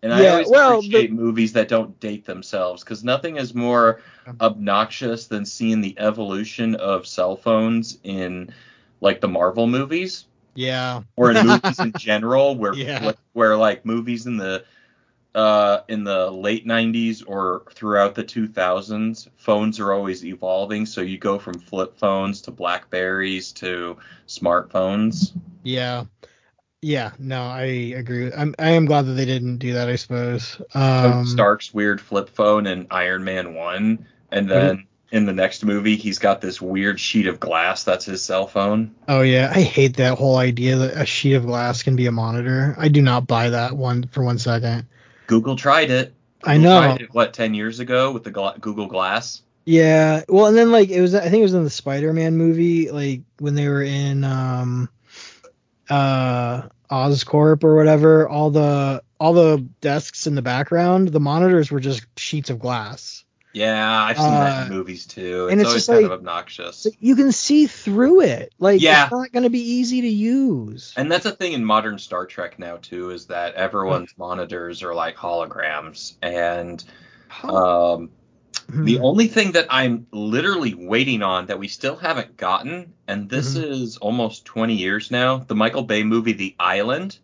And 0.04 0.14
I 0.14 0.28
always 0.28 0.50
well, 0.50 0.78
appreciate 0.78 1.12
movies 1.12 1.54
that 1.54 1.68
don't 1.68 2.00
date 2.00 2.26
themselves 2.26 2.84
because 2.84 3.04
nothing 3.04 3.38
is 3.38 3.56
more 3.56 4.02
obnoxious 4.40 5.28
than 5.28 5.46
seeing 5.46 5.82
the 5.82 5.98
evolution 5.98 6.76
of 6.76 7.08
cell 7.08 7.36
phones 7.36 7.98
in 8.04 8.54
like 9.02 9.22
the 9.22 9.28
Marvel 9.28 9.68
movies 9.68 10.26
Yeah. 10.56 11.02
or 11.16 11.32
in 11.32 11.46
movies 11.48 11.80
in 11.84 11.94
general 11.94 12.56
where 12.56 12.74
Yeah. 12.76 13.14
where 13.34 13.58
like 13.58 13.86
movies 13.86 14.28
in 14.28 14.38
the 14.38 14.64
uh, 15.38 15.84
in 15.88 16.04
the 16.04 16.32
late 16.32 16.66
90s 16.66 17.24
or 17.26 17.62
throughout 17.72 18.16
the 18.16 18.24
2000s, 18.24 19.28
phones 19.38 19.80
are 19.80 19.94
always 19.94 20.26
evolving. 20.26 20.88
So 20.88 21.02
you 21.02 21.20
go 21.20 21.38
from 21.38 21.60
flip 21.60 21.96
phones 21.96 22.42
to 22.42 22.52
Blackberries 22.52 23.52
to 23.54 23.98
smartphones. 24.28 25.38
Yeah. 25.62 26.06
Yeah, 26.82 27.12
no, 27.20 27.44
I 27.44 27.64
agree. 27.96 28.32
I'm 28.34 28.56
I 28.60 28.72
am 28.72 28.86
glad 28.86 29.06
that 29.08 29.14
they 29.14 29.26
didn't 29.26 29.58
do 29.58 29.74
that. 29.74 29.90
I 29.90 29.96
suppose. 29.96 30.62
Um, 30.74 31.26
Stark's 31.26 31.74
weird 31.74 32.00
flip 32.00 32.30
phone 32.30 32.68
in 32.68 32.86
Iron 32.92 33.24
Man 33.24 33.56
One, 33.56 34.06
and 34.32 34.50
then 34.50 34.86
in 35.12 35.26
the 35.26 35.34
next 35.34 35.66
movie 35.66 35.96
he's 35.96 36.20
got 36.20 36.40
this 36.40 36.62
weird 36.62 37.00
sheet 37.00 37.26
of 37.26 37.40
glass 37.40 37.84
that's 37.84 38.06
his 38.06 38.24
cell 38.24 38.46
phone. 38.46 38.94
oh 39.08 39.22
yeah, 39.22 39.52
I 39.54 39.62
hate 39.62 39.98
that 39.98 40.20
whole 40.20 40.38
idea 40.38 40.76
that 40.76 41.02
a 41.02 41.06
sheet 41.06 41.34
of 41.34 41.48
glass 41.48 41.82
can 41.82 41.96
be 41.96 42.06
a 42.06 42.12
monitor. 42.12 42.76
I 42.78 42.90
do 42.90 43.02
not 43.02 43.26
buy 43.26 43.50
that 43.50 43.76
one 43.76 44.08
for 44.12 44.24
one 44.24 44.38
second. 44.38 44.86
Google 45.28 45.56
tried 45.56 45.92
it. 45.92 46.14
I 46.44 46.58
know. 46.58 46.80
Tried 46.80 47.02
it, 47.02 47.14
what 47.14 47.34
ten 47.34 47.54
years 47.54 47.80
ago 47.80 48.12
with 48.12 48.24
the 48.24 48.32
gla- 48.32 48.58
Google 48.60 48.88
Glass? 48.88 49.42
Yeah, 49.66 50.24
well, 50.30 50.46
and 50.46 50.56
then 50.56 50.72
like 50.72 50.90
it 50.90 51.02
was, 51.02 51.14
I 51.14 51.24
think 51.30 51.42
it 51.42 51.44
was 51.44 51.54
in 51.54 51.66
the 51.66 51.70
Spider-Man 51.70 52.38
movie, 52.38 52.90
like 52.90 53.22
when 53.40 53.54
they 53.54 53.68
were 53.68 53.84
in 53.84 54.24
um, 54.24 54.90
uh, 55.90 56.70
Oscorp 56.90 57.64
or 57.66 57.76
whatever. 57.76 58.30
All 58.30 58.50
the 58.50 59.04
all 59.20 59.34
the 59.34 59.68
desks 59.82 60.26
in 60.26 60.36
the 60.36 60.42
background, 60.42 61.10
the 61.10 61.20
monitors 61.20 61.70
were 61.70 61.82
just 61.82 62.06
sheets 62.18 62.50
of 62.50 62.60
glass. 62.60 63.17
Yeah, 63.54 64.04
I've 64.04 64.18
seen 64.18 64.30
that 64.32 64.68
in 64.68 64.72
Uh, 64.72 64.76
movies 64.76 65.06
too. 65.08 65.48
and 65.50 65.60
It's 65.60 65.62
it's 65.62 65.68
always 65.70 65.74
just 65.76 65.88
kind 65.88 66.02
like- 66.04 66.12
of 66.12 66.20
obnoxious. 66.20 66.86
You 67.00 67.16
can 67.16 67.32
see 67.32 67.66
through 67.68 68.22
it. 68.22 68.54
Like 68.60 68.82
Yeah. 68.82 69.04
it's 69.06 69.12
not 69.12 69.32
going 69.32 69.44
to 69.44 69.50
be 69.50 69.62
easy 69.62 70.02
to 70.02 70.08
use. 70.08 70.94
And 70.96 71.12
that's 71.12 71.26
a 71.26 71.32
thing 71.32 71.54
in 71.54 71.64
modern 71.66 71.98
Star 71.98 72.26
Trek 72.26 72.60
now 72.60 72.78
too, 72.78 73.10
is 73.12 73.28
that 73.28 73.56
everyone's 73.56 74.14
monitors 74.18 74.84
are 74.84 74.94
like 74.94 75.16
holograms. 75.16 76.14
And 76.22 76.84
um, 77.44 78.10
Hmm. 78.70 78.84
the 78.84 79.00
only 79.00 79.28
thing 79.28 79.54
that 79.54 79.68
I'm 79.70 80.08
literally 80.12 80.74
waiting 80.74 81.24
on 81.24 81.46
that 81.46 81.58
we 81.58 81.70
still 81.70 81.96
haven't 81.96 82.36
gotten, 82.38 82.94
and 83.08 83.30
this 83.30 83.56
Mm-hmm. 83.56 83.72
is 83.72 83.98
almost 83.98 84.44
20 84.46 84.76
years 84.76 85.10
now, 85.10 85.38
the 85.38 85.56
Michael 85.56 85.84
Bay 85.84 86.04
movie 86.04 86.34
The 86.34 86.54
Island, 86.60 87.18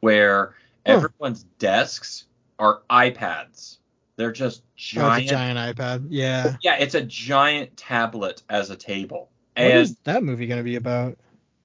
where 0.00 0.54
Huh. 0.86 0.92
everyone's 0.94 1.42
desks 1.58 2.24
are 2.60 2.82
iPads. 2.88 3.78
They're 4.18 4.32
just 4.32 4.62
Oh, 4.62 4.66
it's 4.76 4.92
a 4.94 4.96
giant. 4.96 5.28
giant 5.28 5.78
iPad. 5.78 6.06
Yeah. 6.10 6.56
Yeah, 6.60 6.76
it's 6.76 6.96
a 6.96 7.02
giant 7.02 7.76
tablet 7.76 8.42
as 8.50 8.68
a 8.70 8.76
table. 8.76 9.30
What 9.54 9.64
And 9.64 9.78
is 9.78 9.96
that 10.04 10.24
movie 10.24 10.48
going 10.48 10.58
to 10.58 10.64
be 10.64 10.74
about? 10.74 11.16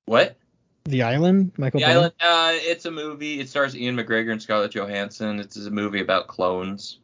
what? 0.05 0.37
The 0.85 1.01
Island, 1.01 1.51
Michael 1.57 1.79
The 1.79 1.85
Bay. 1.87 1.91
Island. 1.93 2.13
Uh, 2.21 2.51
it's 2.53 2.85
a 2.85 2.91
movie. 2.91 3.39
It 3.39 3.49
stars 3.49 3.73
Ewan 3.73 3.95
McGregor 3.97 4.31
and 4.31 4.41
Scarlett 4.41 4.71
Johansson. 4.75 5.39
It's 5.39 5.57
a 5.57 5.71
movie 5.71 6.01
about 6.01 6.27
clones. 6.27 6.99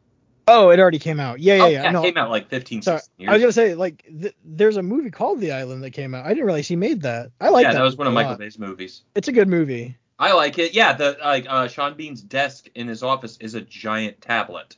Oh, 0.46 0.70
it 0.70 0.78
already 0.78 0.98
came 0.98 1.18
out. 1.18 1.40
Yeah, 1.40 1.56
yeah, 1.56 1.62
oh, 1.64 1.66
yeah. 1.68 1.88
it 1.88 1.92
no, 1.92 2.02
came 2.02 2.16
out 2.16 2.30
like 2.30 2.48
15, 2.48 2.82
sorry. 2.82 2.98
16 2.98 3.28
I 3.28 3.32
was 3.32 3.40
gonna 3.40 3.52
say 3.52 3.74
like 3.74 4.04
th- 4.20 4.34
there's 4.44 4.76
a 4.76 4.82
movie 4.82 5.10
called 5.10 5.40
The 5.40 5.50
Island 5.52 5.82
that 5.82 5.90
came 5.92 6.14
out. 6.14 6.26
I 6.26 6.30
didn't 6.30 6.44
realize 6.44 6.68
he 6.68 6.76
made 6.76 7.02
that. 7.02 7.30
I 7.40 7.48
like 7.48 7.64
yeah, 7.64 7.72
that. 7.72 7.78
that 7.78 7.84
was 7.84 7.96
one 7.96 8.06
of 8.06 8.12
Michael 8.12 8.32
lot. 8.32 8.38
Bay's 8.40 8.58
movies. 8.58 9.02
It's 9.14 9.28
a 9.28 9.32
good 9.32 9.48
movie. 9.48 9.96
I 10.18 10.32
like 10.34 10.58
it. 10.58 10.74
Yeah, 10.74 10.92
the 10.92 11.16
like 11.22 11.46
uh, 11.48 11.66
Sean 11.68 11.94
Bean's 11.96 12.20
desk 12.20 12.68
in 12.74 12.86
his 12.88 13.02
office 13.02 13.38
is 13.38 13.54
a 13.54 13.62
giant 13.62 14.20
tablet, 14.20 14.76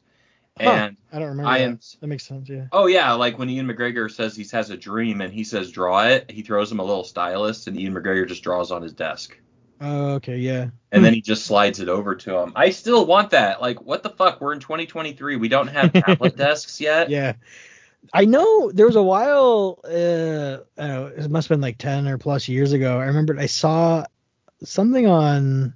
Huh. 0.60 0.70
and 0.70 0.96
I 1.12 1.18
don't 1.18 1.28
remember. 1.28 1.50
I 1.50 1.66
that. 1.66 1.96
That 2.00 2.06
makes 2.06 2.26
sense. 2.26 2.48
Yeah. 2.48 2.66
Oh 2.72 2.86
yeah, 2.86 3.12
like 3.12 3.38
when 3.38 3.48
Ewan 3.48 3.74
McGregor 3.74 4.10
says 4.10 4.36
he 4.36 4.44
has 4.52 4.70
a 4.70 4.76
dream 4.76 5.20
and 5.20 5.32
he 5.32 5.44
says 5.44 5.70
draw 5.70 6.04
it, 6.06 6.30
he 6.30 6.42
throws 6.42 6.70
him 6.70 6.78
a 6.78 6.84
little 6.84 7.04
stylus 7.04 7.66
and 7.66 7.76
Ewan 7.80 8.02
McGregor 8.02 8.28
just 8.28 8.42
draws 8.42 8.70
on 8.70 8.82
his 8.82 8.92
desk. 8.92 9.38
Oh, 9.80 10.12
okay. 10.14 10.36
Yeah. 10.36 10.68
And 10.92 11.04
then 11.04 11.12
he 11.12 11.20
just 11.20 11.44
slides 11.44 11.80
it 11.80 11.88
over 11.88 12.14
to 12.14 12.38
him. 12.38 12.52
I 12.54 12.70
still 12.70 13.04
want 13.04 13.30
that. 13.30 13.60
Like, 13.60 13.82
what 13.82 14.04
the 14.04 14.10
fuck? 14.10 14.40
We're 14.40 14.52
in 14.52 14.60
2023. 14.60 15.36
We 15.36 15.48
don't 15.48 15.66
have 15.66 15.92
tablet 15.92 16.36
desks 16.36 16.80
yet. 16.80 17.10
Yeah. 17.10 17.32
I 18.12 18.24
know 18.24 18.70
there 18.70 18.86
was 18.86 18.94
a 18.94 19.02
while. 19.02 19.80
Uh, 19.84 20.58
I 20.78 20.86
don't 20.86 20.88
know. 20.88 21.06
It 21.06 21.30
must 21.30 21.48
have 21.48 21.56
been 21.56 21.60
like 21.62 21.78
ten 21.78 22.06
or 22.06 22.18
plus 22.18 22.48
years 22.48 22.72
ago. 22.72 22.98
I 22.98 23.06
remember 23.06 23.36
I 23.38 23.46
saw 23.46 24.04
something 24.62 25.06
on 25.06 25.74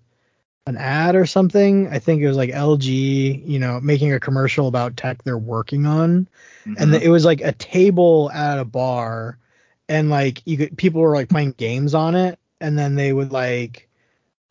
an 0.67 0.77
ad 0.77 1.15
or 1.17 1.27
something. 1.27 1.89
I 1.89 1.99
think 1.99 2.23
it 2.23 2.29
was 2.29 2.37
like 2.37 2.51
LG, 2.51 3.43
you 3.47 3.59
know, 3.59 3.81
making 3.81 4.13
a 4.13 4.21
commercial 4.21 4.69
about 4.69 4.97
tech 4.97 5.23
they're 5.25 5.39
working 5.39 5.87
on. 5.87 6.29
and 6.77 6.93
Mhm. 6.93 7.01
it 7.03 7.09
was 7.11 7.25
like 7.25 7.41
a 7.41 7.53
table 7.53 8.31
at 8.33 8.59
a 8.59 8.65
bar 8.65 9.39
and 9.89 10.11
like 10.11 10.43
you 10.47 10.57
could 10.59 10.77
people 10.77 11.01
were 11.01 11.15
like 11.15 11.29
playing 11.29 11.53
games 11.53 11.95
on 11.95 12.15
it 12.17 12.39
and 12.61 12.79
then 12.79 12.97
they 12.97 13.13
would 13.13 13.33
like 13.33 13.89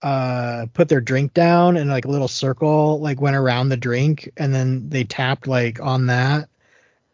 uh 0.03 0.65
put 0.74 0.89
their 0.89 1.01
drink 1.01 1.34
down 1.34 1.77
and 1.77 1.89
like 1.89 2.05
a 2.05 2.10
little 2.12 2.27
circle 2.27 3.00
like 3.01 3.22
went 3.22 3.36
around 3.36 3.69
the 3.69 3.77
drink 3.77 4.29
and 4.38 4.53
then 4.53 4.89
they 4.89 5.03
tapped 5.03 5.48
like 5.48 5.79
on 5.81 6.07
that 6.07 6.50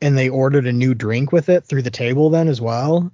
and 0.01 0.17
they 0.17 0.29
ordered 0.29 0.67
a 0.67 0.73
new 0.73 0.93
drink 0.93 1.31
with 1.31 1.49
it 1.49 1.65
through 1.65 1.81
the 1.83 1.91
table 1.91 2.29
then 2.29 2.47
as 2.47 2.61
well 2.61 3.11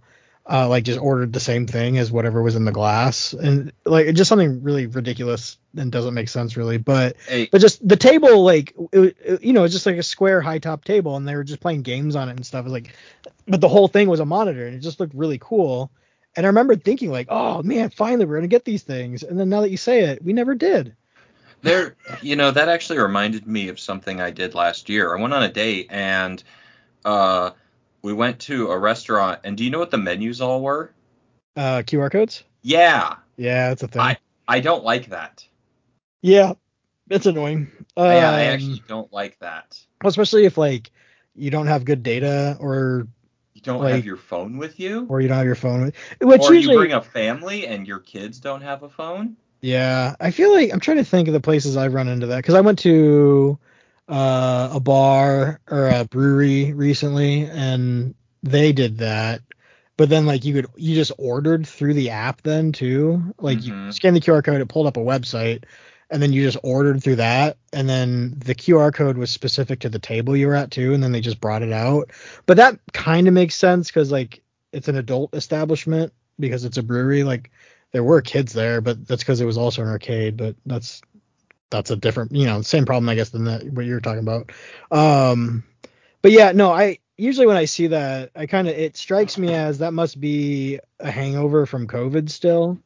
uh 0.49 0.67
like 0.67 0.83
just 0.83 0.99
ordered 0.99 1.33
the 1.33 1.39
same 1.39 1.67
thing 1.67 1.97
as 1.97 2.11
whatever 2.11 2.41
was 2.41 2.55
in 2.55 2.65
the 2.65 2.71
glass. 2.71 3.33
And 3.33 3.71
like 3.85 4.13
just 4.15 4.29
something 4.29 4.63
really 4.63 4.85
ridiculous 4.87 5.57
and 5.75 5.91
doesn't 5.91 6.13
make 6.13 6.29
sense 6.29 6.55
really. 6.57 6.77
But 6.77 7.17
Hey, 7.27 7.49
but 7.51 7.59
just 7.61 7.85
the 7.87 7.97
table 7.97 8.43
like 8.43 8.73
it, 8.93 9.17
it- 9.23 9.43
you 9.43 9.53
know 9.53 9.63
it's 9.63 9.73
just 9.73 9.85
like 9.85 9.97
a 9.97 10.03
square 10.03 10.41
high 10.41 10.59
top 10.59 10.85
table 10.85 11.15
and 11.17 11.27
they 11.27 11.35
were 11.35 11.43
just 11.43 11.59
playing 11.59 11.81
games 11.81 12.15
on 12.15 12.29
it 12.29 12.37
and 12.37 12.45
stuff. 12.45 12.61
It 12.61 12.63
was 12.65 12.73
like 12.73 12.95
but 13.47 13.61
the 13.61 13.69
whole 13.69 13.87
thing 13.87 14.09
was 14.09 14.19
a 14.19 14.25
monitor 14.25 14.65
and 14.65 14.75
it 14.75 14.79
just 14.79 14.99
looked 14.99 15.13
really 15.13 15.37
cool. 15.39 15.91
And 16.35 16.45
i 16.45 16.49
remember 16.49 16.75
thinking 16.75 17.11
like 17.11 17.27
oh 17.29 17.61
man 17.63 17.89
finally 17.89 18.25
we're 18.25 18.37
gonna 18.37 18.47
get 18.47 18.65
these 18.65 18.83
things. 18.83 19.23
And 19.23 19.39
then 19.39 19.49
now 19.49 19.61
that 19.61 19.71
you 19.71 19.77
say 19.77 20.01
it 20.01 20.23
we 20.23 20.33
never 20.33 20.55
did. 20.55 20.95
There, 21.63 21.95
you 22.21 22.35
know, 22.35 22.51
that 22.51 22.69
actually 22.69 22.99
reminded 22.99 23.47
me 23.47 23.69
of 23.69 23.79
something 23.79 24.21
I 24.21 24.29
did 24.29 24.53
last 24.53 24.89
year. 24.89 25.15
I 25.17 25.19
went 25.19 25.33
on 25.33 25.41
a 25.41 25.51
date 25.51 25.87
and 25.89 26.41
uh, 27.03 27.51
we 28.07 28.13
went 28.13 28.39
to 28.39 28.71
a 28.71 28.77
restaurant. 28.79 29.41
And 29.43 29.57
do 29.57 29.65
you 29.65 29.69
know 29.69 29.79
what 29.79 29.91
the 29.91 29.97
menus 29.97 30.39
all 30.39 30.61
were? 30.61 30.93
uh 31.57 31.81
qr 31.85 32.09
codes 32.11 32.43
Yeah, 32.61 33.15
yeah 33.35 33.69
that's 33.69 33.81
a 33.83 33.87
thing 33.87 34.01
I- 34.01 34.17
I 34.47 34.59
don't 34.61 34.83
like 34.85 35.09
that. 35.09 35.45
yeah 36.21 36.53
it's 37.09 37.25
annoying 37.25 37.69
um, 37.97 38.05
yeah, 38.11 38.29
I 38.31 38.41
actually 38.43 38.81
don't 38.87 39.11
like 39.11 39.37
that. 39.39 39.77
especially 40.05 40.45
if 40.45 40.57
like 40.57 40.91
you 41.35 41.49
don't 41.51 41.67
have 41.67 41.83
good 41.83 42.01
data 42.03 42.55
or 42.61 43.07
You 43.55 43.61
don't 43.61 43.81
like- 43.81 43.95
have 43.95 44.05
your 44.05 44.17
phone 44.17 44.57
with 44.57 44.79
you, 44.79 45.05
or 45.09 45.19
you 45.19 45.27
don't 45.27 45.37
have 45.37 45.45
your 45.47 45.55
phone 45.55 45.81
with 45.81 45.95
which 46.21 46.43
or 46.43 46.53
usually 46.53 46.75
you 46.75 46.79
bring 46.79 46.93
a 46.93 47.01
family 47.01 47.65
and 47.67 47.85
your 47.87 47.99
kids 47.99 48.39
don't 48.39 48.61
have 48.61 48.83
a 48.83 48.89
phone. 48.89 49.35
Yeah, 49.61 50.15
I 50.19 50.29
feel 50.31 50.53
like 50.53 50.71
I'm 50.71 50.79
trying 50.79 50.97
to 50.97 51.03
think 51.03 51.27
of 51.27 51.33
the 51.33 51.41
places 51.41 51.75
I've 51.75 51.93
run 51.95 52.07
into 52.07 52.27
that 52.27 52.37
because 52.37 52.53
I 52.55 52.61
went 52.61 52.77
to 52.79 53.57
uh, 54.07 54.69
a 54.73 54.79
bar 54.79 55.59
or 55.69 55.89
a 55.89 56.05
brewery 56.05 56.73
recently 56.73 57.43
and 57.45 58.15
they 58.43 58.71
did 58.71 58.99
that. 58.99 59.41
But 59.97 60.09
then 60.09 60.25
like 60.25 60.45
you 60.45 60.53
could 60.53 60.67
you 60.75 60.95
just 60.95 61.11
ordered 61.17 61.67
through 61.67 61.93
the 61.95 62.11
app 62.11 62.41
then 62.43 62.71
too. 62.71 63.33
Like 63.39 63.63
you 63.63 63.73
Mhm. 63.73 63.91
scanned 63.91 64.15
the 64.15 64.21
QR 64.21 64.41
code, 64.43 64.61
it 64.61 64.67
pulled 64.69 64.87
up 64.87 64.97
a 64.97 65.01
website, 65.01 65.65
and 66.09 66.21
then 66.21 66.31
you 66.33 66.43
just 66.43 66.57
ordered 66.63 67.03
through 67.03 67.15
that, 67.17 67.57
and 67.73 67.89
then 67.89 68.35
the 68.37 68.53
QR 68.55 68.91
code 68.91 69.17
was 69.17 69.31
specific 69.31 69.79
to 69.81 69.89
the 69.89 69.99
table 69.99 70.37
you 70.37 70.47
were 70.47 70.55
at 70.55 70.71
too, 70.71 70.93
and 70.93 71.01
then 71.03 71.11
they 71.11 71.21
just 71.21 71.41
brought 71.41 71.63
it 71.63 71.71
out. 71.73 72.11
But 72.45 72.57
that 72.57 72.79
kind 72.93 73.27
of 73.27 73.33
makes 73.33 73.55
sense 73.55 73.87
because 73.87 74.11
like 74.11 74.41
it's 74.71 74.87
an 74.87 74.97
adult 74.97 75.33
establishment 75.35 76.13
because 76.39 76.63
it's 76.63 76.77
a 76.77 76.83
brewery. 76.83 77.23
Like 77.23 77.49
there 77.91 78.03
were 78.03 78.21
kids 78.21 78.53
there, 78.53 78.81
but 78.81 79.07
that's 79.07 79.23
because 79.23 79.41
it 79.41 79.45
was 79.45 79.57
also 79.57 79.81
an 79.81 79.87
arcade. 79.89 80.37
But 80.37 80.55
that's 80.65 81.01
that's 81.69 81.91
a 81.91 81.95
different, 81.95 82.31
you 82.31 82.45
know, 82.45 82.61
same 82.61 82.85
problem 82.85 83.09
I 83.09 83.15
guess 83.15 83.29
than 83.29 83.45
that 83.45 83.63
what 83.71 83.85
you're 83.85 83.99
talking 83.99 84.19
about. 84.19 84.51
Um, 84.91 85.63
but 86.21 86.31
yeah, 86.31 86.51
no, 86.51 86.71
I 86.71 86.99
usually 87.17 87.47
when 87.47 87.57
I 87.57 87.65
see 87.65 87.87
that, 87.87 88.31
I 88.35 88.45
kind 88.45 88.67
of 88.67 88.77
it 88.77 88.97
strikes 88.97 89.37
me 89.37 89.53
as 89.53 89.79
that 89.79 89.93
must 89.93 90.19
be 90.19 90.79
a 90.99 91.11
hangover 91.11 91.65
from 91.65 91.87
COVID 91.87 92.29
still. 92.29 92.79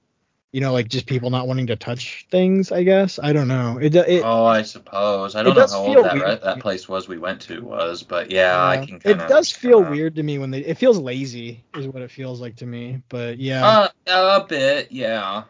You 0.53 0.59
know, 0.59 0.73
like 0.73 0.89
just 0.89 1.05
people 1.05 1.29
not 1.29 1.47
wanting 1.47 1.67
to 1.67 1.77
touch 1.77 2.27
things. 2.29 2.73
I 2.73 2.83
guess 2.83 3.19
I 3.23 3.31
don't 3.31 3.47
know. 3.47 3.77
It 3.81 3.95
it, 3.95 4.21
Oh, 4.25 4.45
I 4.45 4.63
suppose. 4.63 5.33
I 5.33 5.43
don't 5.43 5.55
know 5.55 5.65
how 5.65 5.79
old 5.79 6.05
that, 6.05 6.13
re- 6.13 6.39
that 6.43 6.59
place 6.59 6.89
was 6.89 7.07
we 7.07 7.17
went 7.17 7.39
to 7.43 7.61
was, 7.61 8.03
but 8.03 8.31
yeah, 8.31 8.61
I 8.67 8.85
can 8.85 8.97
it 8.97 9.03
kind 9.03 9.21
of. 9.21 9.29
does 9.29 9.50
feel 9.50 9.81
weird 9.81 10.15
to 10.15 10.23
me 10.23 10.39
when 10.39 10.51
they. 10.51 10.59
It 10.59 10.77
feels 10.77 10.97
lazy, 10.97 11.63
is 11.77 11.88
what 11.88 12.01
it 12.01 12.11
feels 12.11 12.41
like 12.41 12.57
to 12.57 12.65
me. 12.65 13.01
But 13.07 13.38
yeah. 13.38 13.88
Uh, 14.07 14.41
a 14.41 14.45
bit, 14.45 14.91
yeah. 14.91 15.43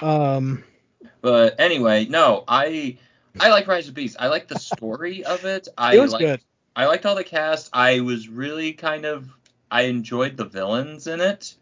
um. 0.00 0.64
But 1.20 1.58
anyway, 1.58 2.06
no, 2.06 2.44
I 2.46 2.98
I 3.38 3.50
like 3.50 3.66
Rise 3.66 3.88
of 3.88 3.94
Beasts. 3.94 4.16
I 4.18 4.28
like 4.28 4.48
the 4.48 4.58
story 4.58 5.24
of 5.24 5.44
it. 5.44 5.68
I 5.78 5.96
It 5.96 6.00
was 6.00 6.12
liked, 6.12 6.24
good. 6.24 6.40
I 6.76 6.86
liked 6.86 7.06
all 7.06 7.14
the 7.14 7.24
cast. 7.24 7.70
I 7.72 8.00
was 8.00 8.28
really 8.28 8.72
kind 8.72 9.04
of 9.04 9.28
I 9.70 9.82
enjoyed 9.82 10.36
the 10.36 10.44
villains 10.44 11.06
in 11.06 11.20
it. 11.20 11.54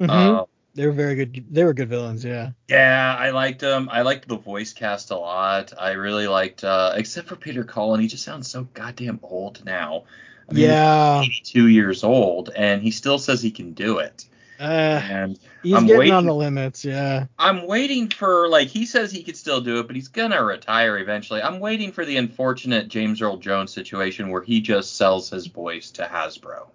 Mhm. 0.00 0.10
Uh, 0.10 0.44
they 0.74 0.86
were 0.86 0.92
very 0.92 1.14
good. 1.14 1.46
They 1.50 1.64
were 1.64 1.72
good 1.72 1.88
villains. 1.88 2.24
Yeah. 2.24 2.50
yeah, 2.68 3.16
I 3.18 3.30
liked 3.30 3.60
them. 3.60 3.88
I 3.92 4.02
liked 4.02 4.28
the 4.28 4.36
voice 4.36 4.72
cast 4.72 5.10
a 5.10 5.16
lot. 5.16 5.72
I 5.78 5.92
really 5.92 6.26
liked, 6.26 6.64
uh, 6.64 6.92
except 6.96 7.28
for 7.28 7.36
Peter 7.36 7.62
Cullen. 7.62 8.00
He 8.00 8.08
just 8.08 8.24
sounds 8.24 8.48
so 8.50 8.66
goddamn 8.74 9.20
old 9.22 9.64
now. 9.64 10.04
I 10.48 10.52
mean, 10.52 10.64
yeah. 10.64 11.22
he's 11.22 11.28
82 11.28 11.68
years 11.68 12.04
old, 12.04 12.50
and 12.50 12.82
he 12.82 12.90
still 12.90 13.18
says 13.18 13.40
he 13.40 13.52
can 13.52 13.72
do 13.72 13.98
it. 13.98 14.26
Uh, 14.64 15.02
And 15.10 15.38
he's 15.62 15.74
I'm 15.74 15.86
getting 15.86 15.98
waiting- 15.98 16.14
on 16.14 16.26
the 16.26 16.34
limits. 16.34 16.84
Yeah. 16.84 17.26
I'm 17.38 17.66
waiting 17.66 18.08
for 18.08 18.48
like 18.48 18.68
he 18.68 18.86
says 18.86 19.12
he 19.12 19.22
could 19.22 19.36
still 19.36 19.60
do 19.60 19.78
it, 19.80 19.86
but 19.86 19.94
he's 19.96 20.08
gonna 20.08 20.42
retire 20.42 20.98
eventually. 20.98 21.42
I'm 21.42 21.60
waiting 21.60 21.92
for 21.92 22.04
the 22.04 22.16
unfortunate 22.16 22.88
James 22.88 23.20
Earl 23.20 23.36
Jones 23.36 23.72
situation 23.72 24.30
where 24.30 24.42
he 24.42 24.60
just 24.60 24.96
sells 24.96 25.30
his 25.30 25.46
voice 25.46 25.90
to 25.92 26.02
Hasbro. 26.04 26.66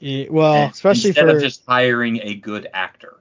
He- 0.00 0.28
well, 0.30 0.54
And 0.54 0.72
especially 0.72 1.10
instead 1.10 1.26
for 1.30 1.36
of 1.36 1.42
just 1.42 1.62
hiring 1.66 2.20
a 2.22 2.34
good 2.34 2.68
actor. 2.74 3.14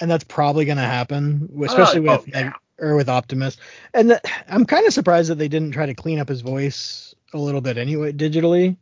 and 0.00 0.10
that's 0.10 0.24
probably 0.24 0.64
going 0.64 0.78
to 0.78 0.82
happen, 0.82 1.50
especially 1.62 2.08
oh, 2.08 2.16
with 2.16 2.28
yeah. 2.28 2.52
or 2.78 2.96
with 2.96 3.08
Optimus. 3.10 3.58
And 3.92 4.12
the, 4.12 4.20
I'm 4.48 4.64
kind 4.64 4.86
of 4.86 4.94
surprised 4.94 5.28
that 5.30 5.34
they 5.34 5.48
didn't 5.48 5.72
try 5.72 5.84
to 5.84 5.92
clean 5.94 6.18
up 6.18 6.28
his 6.28 6.40
voice 6.40 7.14
a 7.34 7.38
little 7.38 7.60
bit 7.60 7.76
anyway 7.76 8.12
digitally. 8.12 8.76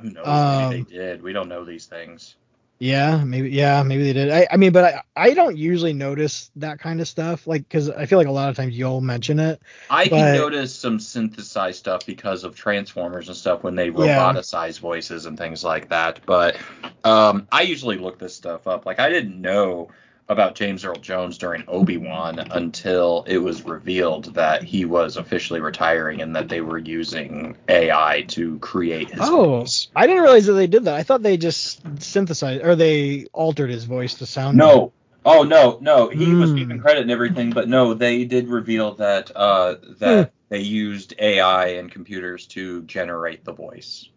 Who 0.00 0.10
knows? 0.10 0.26
Um, 0.26 0.70
they 0.70 0.80
did. 0.82 1.22
We 1.22 1.32
don't 1.32 1.48
know 1.48 1.64
these 1.64 1.86
things. 1.86 2.34
Yeah, 2.80 3.22
maybe. 3.24 3.50
Yeah, 3.50 3.82
maybe 3.82 4.02
they 4.04 4.12
did. 4.12 4.30
I, 4.30 4.46
I 4.50 4.56
mean, 4.56 4.72
but 4.72 4.84
I, 4.84 5.02
I 5.16 5.34
don't 5.34 5.56
usually 5.56 5.92
notice 5.92 6.50
that 6.56 6.80
kind 6.80 7.00
of 7.00 7.06
stuff, 7.08 7.46
like, 7.46 7.62
because 7.68 7.88
I 7.88 8.04
feel 8.04 8.18
like 8.18 8.26
a 8.26 8.32
lot 8.32 8.48
of 8.50 8.56
times 8.56 8.76
you'll 8.76 9.00
mention 9.00 9.38
it. 9.38 9.62
I 9.90 10.04
But- 10.08 10.16
can 10.16 10.34
notice 10.34 10.74
some 10.74 10.98
synthesized 10.98 11.78
stuff 11.78 12.04
because 12.04 12.42
of 12.44 12.56
Transformers 12.56 13.28
and 13.28 13.36
stuff 13.36 13.62
when 13.62 13.74
they 13.76 13.86
Yeah. 13.86 14.18
roboticize 14.32 14.80
voices 14.80 15.26
and 15.26 15.38
things 15.38 15.62
like 15.62 15.88
that. 15.90 16.20
But 16.26 16.56
um, 17.04 17.46
I 17.52 17.62
usually 17.62 17.96
look 17.96 18.18
this 18.18 18.34
stuff 18.34 18.66
up. 18.66 18.86
Like 18.86 18.98
I 18.98 19.08
didn't 19.08 19.40
know 19.40 19.88
about 20.28 20.54
James 20.54 20.84
Earl 20.84 20.96
Jones 20.96 21.38
during 21.38 21.64
Obi 21.68 21.96
Wan 21.98 22.38
until 22.38 23.24
it 23.26 23.38
was 23.38 23.62
revealed 23.64 24.34
that 24.34 24.62
he 24.62 24.84
was 24.84 25.16
officially 25.16 25.60
retiring 25.60 26.22
and 26.22 26.34
that 26.34 26.48
they 26.48 26.60
were 26.60 26.78
using 26.78 27.56
AI 27.68 28.24
to 28.28 28.58
create 28.60 29.10
his 29.10 29.28
Oh, 29.28 29.60
voice. 29.60 29.88
I 29.94 30.06
didn't 30.06 30.22
realize 30.22 30.46
that 30.46 30.54
they 30.54 30.66
did 30.66 30.84
that. 30.84 30.94
I 30.94 31.02
thought 31.02 31.22
they 31.22 31.36
just 31.36 31.80
synthesized 32.02 32.64
or 32.64 32.74
they 32.74 33.26
altered 33.32 33.70
his 33.70 33.84
voice 33.84 34.14
to 34.16 34.26
sound. 34.26 34.56
No. 34.56 34.92
Oh 35.26 35.42
no, 35.42 35.78
no. 35.80 36.08
He 36.08 36.34
was 36.34 36.50
Hmm. 36.50 36.58
given 36.58 36.80
credit 36.80 37.02
and 37.02 37.10
everything, 37.10 37.50
but 37.50 37.68
no, 37.68 37.94
they 37.94 38.24
did 38.24 38.48
reveal 38.48 38.94
that 38.96 39.30
uh, 39.34 39.76
that 40.00 40.32
they 40.50 40.60
used 40.60 41.14
AI 41.18 41.66
and 41.68 41.90
computers 41.90 42.46
to 42.48 42.82
generate 42.82 43.44
the 43.44 43.52
voice. 43.52 44.08